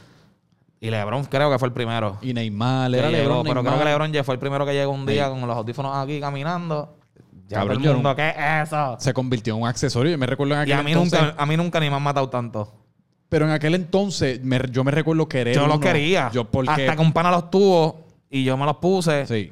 Y 0.82 0.90
LeBron 0.90 1.26
creo 1.26 1.52
que 1.52 1.60
fue 1.60 1.68
el 1.68 1.74
primero. 1.74 2.18
Y 2.22 2.34
Neymar, 2.34 2.94
era 2.96 3.10
llegó, 3.10 3.44
LeBron, 3.44 3.44
pero 3.46 3.64
creo 3.64 3.78
que 3.80 3.86
LeBron 3.86 4.12
ya 4.14 4.24
fue 4.24 4.34
el 4.36 4.40
primero 4.40 4.66
que 4.66 4.74
llegó 4.74 4.92
un 4.92 5.06
día 5.06 5.26
Ey. 5.28 5.32
con 5.32 5.46
los 5.48 5.56
audífonos 5.58 5.96
aquí 5.98 6.20
caminando. 6.20 6.96
Ya 7.50 7.58
Cabrón, 7.58 7.78
todo 7.78 7.84
yo 7.86 7.90
el 7.92 7.96
mundo, 7.98 8.10
no- 8.10 8.16
¿qué 8.16 8.30
es 8.30 8.68
eso? 8.68 8.96
se 9.00 9.14
convirtió 9.14 9.56
en 9.56 9.62
un 9.64 9.68
accesorio. 9.68 10.12
Yo 10.12 10.18
me 10.18 10.26
recuerdo 10.28 10.54
en 10.54 10.60
Y 10.60 10.64
aquel 10.64 10.80
a 10.80 10.84
mí, 10.84 10.92
entonces. 10.92 11.20
nunca, 11.22 11.36
a 11.38 11.46
mí 11.46 11.58
nunca 11.58 11.80
ni 11.80 11.90
me 11.90 11.96
han 11.96 12.04
matado 12.04 12.30
tanto. 12.30 12.72
Pero 13.28 13.46
en 13.46 13.52
aquel 13.52 13.76
entonces, 13.76 14.42
me- 14.44 14.62
yo 14.72 14.84
me 14.84 14.92
recuerdo 14.92 15.28
querer. 15.28 15.54
Yo 15.56 15.66
los 15.68 15.78
uno. 15.78 15.80
quería. 15.86 16.30
Yo 16.32 16.46
porque. 16.46 16.70
Hasta 16.72 16.96
que 16.96 17.02
un 17.02 17.12
pana 17.12 17.32
los 17.32 17.50
tuvo 17.52 18.06
y 18.30 18.44
yo 18.44 18.56
me 18.56 18.66
los 18.66 18.78
puse. 18.78 19.26
Sí. 19.26 19.52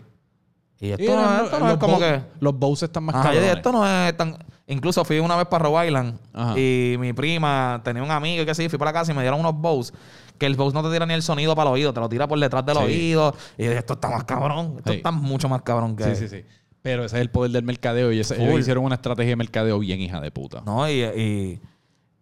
Y 0.79 0.91
esto 0.91 1.03
Y 1.03 1.07
no, 1.07 1.13
eran- 1.13 1.35
es- 1.37 1.43
esto 1.45 1.59
no 1.59 1.65
los 1.65 1.73
es 1.73 1.79
como 1.79 1.99
que... 1.99 2.21
Los 2.39 2.53
Bows 2.59 2.83
están 2.83 3.03
más 3.03 3.15
Ajá, 3.15 3.33
yo 3.33 3.41
dije, 3.41 3.53
esto 3.53 3.71
no 3.71 3.87
es 4.07 4.15
tan... 4.15 4.37
Incluso 4.67 5.03
fui 5.05 5.17
una 5.17 5.35
vez 5.35 5.47
para 5.47 5.65
Rhode 5.65 5.87
Island 5.87 6.19
Ajá. 6.33 6.59
y 6.59 6.97
mi 6.99 7.13
prima 7.13 7.81
tenía 7.83 8.03
un 8.03 8.11
amigo 8.11 8.43
y 8.43 8.45
que 8.45 8.53
sí, 8.53 8.69
fui 8.69 8.77
para 8.77 8.91
la 8.91 8.99
casa 8.99 9.11
y 9.11 9.15
me 9.15 9.21
dieron 9.23 9.39
unos 9.39 9.55
bows 9.55 9.91
que 10.37 10.45
el 10.45 10.55
bows 10.55 10.75
no 10.75 10.83
te 10.83 10.91
tira 10.91 11.05
ni 11.07 11.15
el 11.15 11.23
sonido 11.23 11.55
para 11.55 11.69
el 11.71 11.73
oído, 11.75 11.93
te 11.93 11.99
lo 11.99 12.07
tira 12.09 12.27
por 12.27 12.37
detrás 12.39 12.63
del 12.63 12.77
Sí. 12.77 12.83
oído. 12.83 13.33
Y 13.57 13.63
yo 13.63 13.69
dije, 13.69 13.79
esto 13.79 13.93
está 13.93 14.09
más 14.09 14.23
cabrón, 14.25 14.75
esto 14.77 14.91
Sí. 14.91 14.97
está 14.97 15.09
mucho 15.09 15.49
más 15.49 15.63
cabrón 15.63 15.95
que... 15.95 16.03
Sí, 16.03 16.15
sí, 16.15 16.27
sí. 16.27 16.45
Pero 16.87 17.03
ese 17.05 17.17
es 17.17 17.21
el 17.21 17.29
poder 17.29 17.51
del 17.51 17.63
mercadeo 17.63 18.11
y 18.13 18.19
ese- 18.19 18.41
ellos 18.41 18.59
hicieron 18.61 18.85
una 18.85 18.95
estrategia 18.95 19.31
de 19.31 19.35
mercadeo 19.35 19.77
bien 19.79 19.99
hija 19.99 20.21
de 20.21 20.31
puta. 20.31 20.61
No, 20.65 20.89
y, 20.89 21.01
y, 21.03 21.61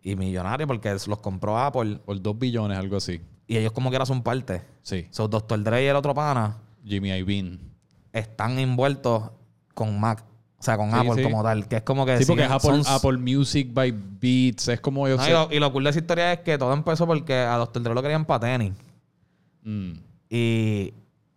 y 0.02 0.16
millonario 0.16 0.66
porque 0.66 0.92
los 1.08 1.20
compró 1.20 1.58
Apple 1.60 2.00
Por 2.06 2.20
dos 2.22 2.38
billones, 2.40 2.78
algo 2.78 2.98
así. 2.98 3.22
y 3.48 3.58
ellos 3.58 3.72
como 3.74 3.90
quiera 3.90 4.06
son 4.06 4.24
parte. 4.24 4.62
Sí. 4.82 5.08
So, 5.12 5.28
Dr. 5.28 5.62
Dre 5.64 5.84
y 5.84 5.88
el 5.88 5.96
otro 5.96 6.14
pana 6.16 6.58
Jimmy 6.84 7.10
Iovine. 7.18 7.60
están 8.12 8.58
envueltos 8.60 9.30
con 9.74 10.00
Mac, 10.00 10.24
o 10.58 10.64
sea, 10.64 10.78
con 10.78 10.90
Sí, 10.90 10.96
Apple 10.98 11.16
sí. 11.16 11.24
como 11.24 11.44
tal, 11.44 11.68
que 11.68 11.76
es 11.76 11.82
como 11.84 12.06
que... 12.06 12.18
Sí, 12.18 12.26
porque 12.26 12.44
es 12.46 12.50
Apple, 12.52 12.84
son- 12.84 12.94
Apple 12.94 13.18
Music 13.18 13.70
by 13.74 13.92
Beats. 14.22 14.68
Es 14.70 14.80
como 14.82 15.08
No, 15.08 15.28
y, 15.28 15.32
lo, 15.32 15.48
y 15.52 15.60
lo 15.60 15.72
cool 15.72 15.84
de 15.84 15.90
esa 15.92 16.00
historia 16.00 16.34
es 16.34 16.40
que 16.40 16.58
todo 16.58 16.74
empezó 16.74 17.06
porque 17.06 17.34
a 17.36 17.58
Dr. 17.58 17.84
Dre 17.84 17.94
lo 17.94 18.02
querían 18.02 18.26
para 18.26 18.40
tenis. 18.40 18.74
Mm. 19.64 19.92
Y 20.30 20.94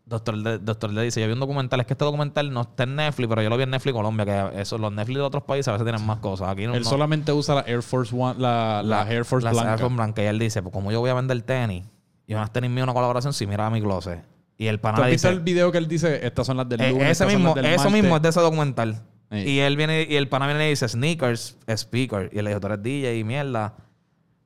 Doctor 0.09 0.43
Dre, 0.43 0.59
Dr. 0.59 0.95
Dre 0.95 1.03
dice, 1.05 1.21
yo 1.21 1.27
vi 1.27 1.35
un 1.35 1.41
documental, 1.41 1.81
es 1.81 1.87
que 1.87 1.93
este 1.93 2.05
documental 2.05 2.51
no 2.51 2.63
está 2.63 2.85
en 2.85 2.97
Netflix, 2.97 3.29
pero 3.29 3.43
yo 3.43 3.51
lo 3.51 3.57
vi 3.59 3.65
en 3.65 3.71
Netflix 3.71 3.93
Colombia, 3.95 4.25
que 4.25 4.61
eso, 4.63 4.79
los 4.79 4.91
Netflix 4.91 5.17
de 5.19 5.23
otros 5.23 5.43
países 5.43 5.69
a 5.69 5.73
veces 5.73 5.85
tienen 5.85 6.05
más 6.07 6.19
cosas. 6.21 6.49
Aquí 6.49 6.67
no, 6.67 6.75
Él 6.75 6.83
no- 6.83 6.89
solamente 6.89 7.31
usa 7.33 7.57
la 7.57 7.61
Air 7.63 7.83
Force 7.83 8.15
One, 8.17 8.41
la, 8.41 8.83
la, 8.83 9.03
Air 9.11 9.25
Force 9.27 9.45
la 9.45 9.53
blanca. 9.53 9.83
Air 9.85 9.91
blanca. 9.93 10.23
Y 10.23 10.27
él 10.27 10.39
dice, 10.39 10.63
pues 10.63 10.73
como 10.73 10.91
yo 10.91 11.01
voy 11.01 11.11
a 11.11 11.15
vender 11.15 11.41
tenis, 11.43 11.85
y 12.27 12.35
unas 12.35 12.51
tenis 12.53 12.71
mías, 12.71 12.85
una 12.85 12.95
colaboración, 12.95 13.33
si 13.33 13.47
mira 13.47 13.67
a 13.67 13.71
mi 13.71 13.81
closet. 13.83 14.25
Y 14.57 14.67
el 14.67 14.79
¿Tú 14.79 14.83
pana 14.83 14.99
has 14.99 15.05
le 15.05 15.11
visto 15.13 15.29
dice, 15.29 15.39
el 15.39 15.45
video 15.45 15.71
que 15.71 15.79
él 15.79 15.87
dice? 15.89 16.27
Estas 16.27 16.47
son 16.47 16.57
las 16.57 16.69
del 16.69 16.81
eh, 16.81 16.91
lunes, 16.91 17.03
ese 17.05 17.13
estas 17.13 17.33
son 17.33 17.41
mismo, 17.43 17.55
del 17.55 17.65
eso 17.67 17.77
martes"? 17.85 17.93
mismo 17.93 18.17
es 18.17 18.23
de 18.23 18.29
ese 18.31 18.41
documental. 18.41 19.03
Sí. 19.31 19.37
Y 19.39 19.59
él 19.61 19.77
viene, 19.77 20.07
y 20.09 20.17
el 20.17 20.27
pana 20.29 20.47
viene 20.47 20.67
y 20.67 20.71
dice, 20.71 20.89
sneakers, 20.89 21.59
speaker. 21.69 22.31
Y 22.33 22.39
él 22.39 22.45
le 22.45 22.51
dijo, 22.51 22.61
tú 22.61 22.67
eres 22.69 22.83
DJ 22.83 23.19
y 23.19 23.25
mierda. 23.25 23.75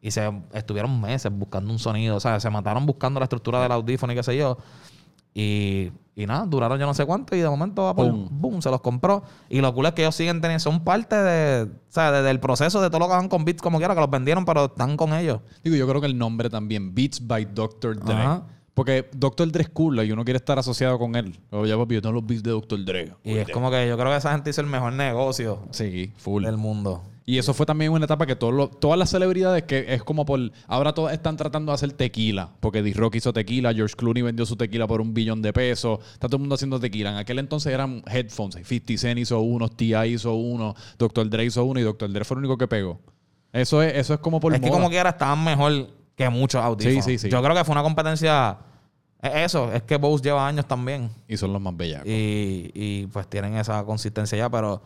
Y 0.00 0.10
se 0.10 0.28
estuvieron 0.52 1.00
meses 1.00 1.30
buscando 1.32 1.72
un 1.72 1.78
sonido. 1.78 2.16
O 2.16 2.20
sea, 2.20 2.40
se 2.40 2.50
mataron 2.50 2.84
buscando 2.84 3.20
la 3.20 3.24
estructura 3.24 3.62
del 3.62 3.70
audífono 3.70 4.12
y 4.12 4.16
qué 4.16 4.22
sé 4.24 4.36
yo. 4.36 4.58
Y, 5.34 5.90
y 6.14 6.26
nada, 6.26 6.44
duraron 6.46 6.78
yo 6.78 6.86
no 6.86 6.94
sé 6.94 7.06
cuánto. 7.06 7.34
Y 7.34 7.40
de 7.40 7.48
momento, 7.48 7.88
Apple, 7.88 8.10
Pum. 8.10 8.28
boom, 8.30 8.62
se 8.62 8.70
los 8.70 8.80
compró. 8.80 9.22
Y 9.48 9.60
lo 9.60 9.72
cool 9.74 9.86
es 9.86 9.92
que 9.92 10.02
ellos 10.02 10.14
siguen 10.14 10.40
teniendo, 10.40 10.60
son 10.60 10.84
parte 10.84 11.16
de, 11.16 11.64
o 11.64 11.68
sea, 11.92 12.12
de- 12.12 12.22
del 12.22 12.38
proceso 12.40 12.80
de 12.82 12.88
todo 12.90 12.98
lo 13.00 13.06
que 13.08 13.14
hagan 13.14 13.28
con 13.28 13.44
Beats 13.44 13.62
como 13.62 13.78
quiera, 13.78 13.94
que 13.94 14.00
los 14.00 14.10
vendieron, 14.10 14.44
pero 14.44 14.66
están 14.66 14.96
con 14.96 15.14
ellos. 15.14 15.40
Digo, 15.64 15.76
yo 15.76 15.88
creo 15.88 16.00
que 16.00 16.06
el 16.06 16.18
nombre 16.18 16.50
también, 16.50 16.94
Beats 16.94 17.26
by 17.26 17.46
Dr. 17.54 17.98
Dre. 17.98 18.14
Ajá. 18.14 18.42
Porque 18.74 19.08
Dr. 19.14 19.52
Dre 19.52 19.62
es 19.62 19.68
cool 19.68 20.02
y 20.04 20.12
uno 20.12 20.24
quiere 20.24 20.38
estar 20.38 20.58
asociado 20.58 20.98
con 20.98 21.14
él. 21.14 21.38
Oye, 21.50 21.68
ya 21.70 21.76
papi, 21.76 21.94
yo 21.96 22.02
tengo 22.02 22.14
los 22.14 22.26
beats 22.26 22.42
de 22.42 22.50
Dr. 22.52 22.84
Dre. 22.84 23.12
Y 23.22 23.34
es 23.36 23.48
como 23.50 23.70
que 23.70 23.86
yo 23.86 23.98
creo 23.98 24.10
que 24.10 24.16
esa 24.16 24.32
gente 24.32 24.48
hizo 24.50 24.60
el 24.62 24.66
mejor 24.66 24.92
negocio 24.94 25.62
Sí, 25.72 26.10
full. 26.16 26.42
del 26.44 26.56
mundo. 26.56 27.02
Y 27.24 27.38
eso 27.38 27.54
fue 27.54 27.66
también 27.66 27.92
una 27.92 28.06
etapa 28.06 28.26
que 28.26 28.34
todos 28.34 28.52
los- 28.52 28.80
todas 28.80 28.98
las 28.98 29.08
celebridades 29.10 29.62
que 29.62 29.94
es 29.94 30.02
como 30.02 30.24
por... 30.26 30.40
Ahora 30.66 30.92
todas 30.92 31.12
están 31.14 31.36
tratando 31.36 31.70
de 31.70 31.74
hacer 31.74 31.92
tequila. 31.92 32.48
Porque 32.58 32.82
D-Rock 32.82 33.14
hizo 33.16 33.32
tequila, 33.32 33.72
George 33.72 33.94
Clooney 33.94 34.22
vendió 34.22 34.44
su 34.44 34.56
tequila 34.56 34.88
por 34.88 35.00
un 35.00 35.14
billón 35.14 35.40
de 35.40 35.52
pesos. 35.52 36.00
Está 36.14 36.26
todo 36.26 36.36
el 36.38 36.40
mundo 36.40 36.56
haciendo 36.56 36.80
tequila. 36.80 37.10
En 37.10 37.16
aquel 37.18 37.38
entonces 37.38 37.72
eran 37.72 38.02
headphones. 38.10 38.56
50 38.66 38.96
Cent 38.98 39.20
hizo 39.20 39.38
uno, 39.40 39.68
T.I. 39.68 40.14
hizo 40.14 40.34
uno, 40.34 40.74
Dr. 40.98 41.28
Dre 41.30 41.44
hizo 41.44 41.62
uno 41.64 41.78
y 41.78 41.84
Dr. 41.84 42.10
Dre 42.10 42.24
fue 42.24 42.34
el 42.36 42.38
único 42.40 42.58
que 42.58 42.66
pegó. 42.66 42.98
Eso 43.52 43.82
es, 43.82 43.94
eso 43.96 44.14
es 44.14 44.20
como 44.20 44.40
por 44.40 44.54
es 44.54 44.60
que 44.60 44.66
moda. 44.66 44.78
como 44.78 44.88
quiera 44.90 45.10
estaban 45.10 45.44
mejor 45.44 45.90
que 46.16 46.28
muchos 46.28 46.62
audífonos. 46.62 47.04
Sí, 47.04 47.18
sí, 47.18 47.26
sí. 47.26 47.28
Yo 47.28 47.42
creo 47.42 47.54
que 47.54 47.64
fue 47.64 47.72
una 47.72 47.82
competencia... 47.82 48.58
es 49.20 49.34
Eso, 49.34 49.72
es 49.72 49.82
que 49.82 49.96
Bose 49.96 50.22
lleva 50.22 50.46
años 50.46 50.66
también. 50.66 51.10
Y 51.28 51.36
son 51.36 51.52
los 51.52 51.60
más 51.62 51.76
bellacos. 51.76 52.06
Y, 52.06 52.70
y, 52.74 53.06
pues 53.06 53.26
tienen 53.28 53.56
esa 53.56 53.84
consistencia 53.84 54.36
ya, 54.38 54.50
pero 54.50 54.82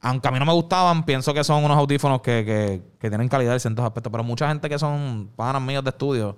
aunque 0.00 0.28
a 0.28 0.30
mí 0.30 0.38
no 0.38 0.46
me 0.46 0.52
gustaban, 0.52 1.04
pienso 1.04 1.32
que 1.32 1.42
son 1.42 1.64
unos 1.64 1.76
audífonos 1.76 2.20
que, 2.20 2.44
que, 2.44 2.82
que 2.98 3.08
tienen 3.08 3.28
calidad 3.28 3.54
en 3.54 3.60
ciertos 3.60 3.84
aspectos. 3.84 4.10
Pero 4.10 4.24
mucha 4.24 4.48
gente 4.48 4.68
que 4.68 4.78
son 4.78 5.30
panas 5.36 5.62
míos 5.62 5.82
de 5.82 5.90
estudio 5.90 6.36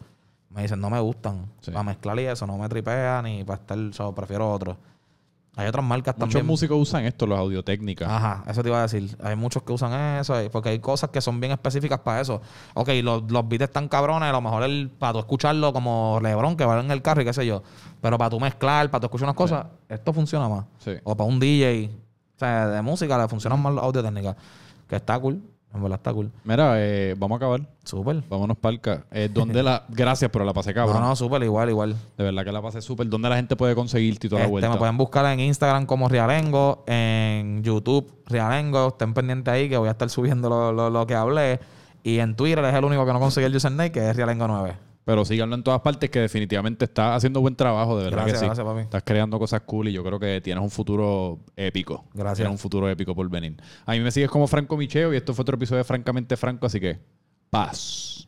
me 0.51 0.63
dicen, 0.63 0.81
no 0.81 0.91
me 0.91 1.01
gustan. 1.01 1.47
Para 1.67 1.83
mezclar 1.83 2.19
y 2.19 2.25
eso, 2.25 2.47
no 2.47 2.57
me 2.57 2.69
tripea 2.69 3.21
ni 3.23 3.45
para 3.45 3.61
estar, 3.61 3.79
o 3.79 3.93
sea, 3.93 4.13
prefiero 4.13 4.51
otros. 4.51 4.77
Hay 5.57 5.67
otras 5.67 5.85
marcas 5.85 6.15
Muchos 6.17 6.35
también. 6.35 6.47
músicos 6.47 6.79
usan 6.79 7.05
esto, 7.05 7.27
los 7.27 7.37
audiotécnicas. 7.39 8.09
Ajá, 8.09 8.45
eso 8.47 8.63
te 8.63 8.69
iba 8.69 8.79
a 8.79 8.83
decir. 8.83 9.17
Hay 9.23 9.35
muchos 9.35 9.63
que 9.65 9.73
usan 9.73 9.93
eso, 10.21 10.35
porque 10.53 10.69
hay 10.69 10.79
cosas 10.79 11.11
que 11.11 11.21
son 11.21 11.41
bien 11.41 11.53
específicas 11.53 11.99
para 12.01 12.21
eso. 12.21 12.41
Ok, 12.75 12.91
los, 13.03 13.29
los 13.31 13.49
beats 13.49 13.65
están 13.65 13.89
cabrones, 13.89 14.29
a 14.29 14.33
lo 14.33 14.41
mejor 14.41 14.63
el, 14.63 14.89
para 14.89 15.15
tú 15.15 15.19
escucharlo 15.19 15.73
como 15.73 16.21
Lebron, 16.23 16.57
que 16.57 16.65
va 16.65 16.79
en 16.79 16.91
el 16.93 17.03
carro 17.03 17.23
y 17.23 17.25
qué 17.25 17.33
sé 17.33 17.45
yo. 17.45 17.63
Pero 18.01 18.17
para 18.19 18.31
tú 18.31 18.39
mezclar, 18.39 18.89
para 18.91 19.01
tú 19.01 19.07
escuchar 19.07 19.27
unas 19.27 19.37
cosas, 19.37 19.67
esto 19.89 20.13
funciona 20.13 20.49
más. 20.49 20.65
Sí. 20.79 20.93
O 21.03 21.17
para 21.17 21.29
un 21.29 21.41
DJ, 21.41 21.91
o 22.37 22.39
sea, 22.39 22.69
de 22.69 22.83
música 22.83 23.19
le 23.19 23.27
funcionan 23.27 23.61
más 23.61 23.75
las 23.75 23.83
audio 23.83 24.03
técnicas. 24.03 24.37
Que 24.87 24.97
está 24.97 25.19
cool, 25.19 25.43
en 25.75 25.83
verdad 25.83 25.99
está 25.99 26.13
cool. 26.13 26.31
Mira, 26.45 26.73
eh, 26.77 27.15
vamos 27.19 27.37
a 27.37 27.39
acabar. 27.39 27.61
Súper. 27.85 28.23
Vámonos 28.29 28.57
palca. 28.57 29.05
Eh, 29.11 29.29
¿dónde 29.33 29.63
la... 29.63 29.85
Gracias, 29.89 30.31
pero 30.31 30.45
la 30.45 30.53
pasé 30.55 30.73
cabrón. 30.75 31.01
No, 31.01 31.09
no, 31.09 31.17
súper, 31.17 31.43
igual, 31.43 31.69
igual. 31.71 31.95
De 32.17 32.25
verdad 32.25 32.45
que 32.45 32.53
la 32.53 32.63
pasé 32.63 32.81
súper. 32.81 33.09
¿Dónde 33.09 33.29
la 33.29 33.37
gente 33.37 33.55
puede 33.57 33.75
conseguirte 33.75 34.27
y 34.27 34.31
toda 34.31 34.41
la 34.41 34.45
Este, 34.47 34.51
vuelta? 34.53 34.71
me 34.71 34.77
pueden 34.77 34.97
buscar 34.97 35.27
en 35.27 35.41
Instagram 35.41 35.87
como 35.87 36.09
Rialengo, 36.09 36.85
en 36.87 37.63
YouTube 37.63 38.13
Rialengo, 38.27 38.89
estén 38.89 39.15
pendientes 39.15 39.53
ahí 39.53 39.69
que 39.69 39.77
voy 39.77 39.89
a 39.89 39.93
estar 39.93 40.09
subiendo 40.11 40.49
lo, 40.49 40.73
lo- 40.73 40.91
lo 40.91 41.07
que 41.07 41.15
hablé. 41.15 41.61
Y 42.03 42.19
en 42.21 42.35
Twitter 42.37 42.65
es 42.65 42.75
el 42.75 42.85
único 42.85 43.05
que 43.05 43.13
no 43.13 43.21
conseguí 43.21 43.45
el 43.47 43.55
username, 43.57 43.93
que 43.93 44.09
es 44.09 44.17
Rialengo9. 44.17 44.75
Pero 45.09 45.25
síganlo 45.25 45.55
en 45.55 45.63
todas 45.63 45.81
partes 45.81 46.11
que 46.11 46.21
definitivamente 46.21 46.85
está 46.85 47.15
haciendo 47.15 47.41
buen 47.41 47.57
trabajo, 47.57 47.97
de 47.97 48.05
verdad 48.05 48.27
Gracias, 48.27 48.35
que 48.35 48.39
sí. 48.41 48.45
gracias, 48.45 48.67
papi. 48.67 48.81
Estás 48.83 49.03
creando 49.07 49.39
cosas 49.39 49.63
cool 49.63 49.89
y 49.89 49.93
yo 49.95 50.05
creo 50.05 50.21
que 50.21 50.43
tienes 50.43 50.63
un 50.63 50.69
futuro 50.69 51.39
épico. 51.57 52.05
Gracias. 52.13 52.37
Tienes 52.37 52.53
un 52.53 52.59
futuro 52.59 52.91
épico 52.91 53.15
por 53.15 53.27
venir. 53.31 53.57
A 53.87 53.93
mí 53.93 54.01
me 54.01 54.11
sigues 54.11 54.29
como 54.29 54.47
Franco 54.47 54.77
Micheo 54.77 55.15
y 55.15 55.17
esto 55.17 55.33
fue 55.33 55.45
otro 55.45 55.55
episodio 55.57 55.79
de 55.79 55.85
Francamente 55.85 56.37
Franco, 56.37 56.67
así 56.67 56.79
que 56.79 56.99
paz. 57.49 58.28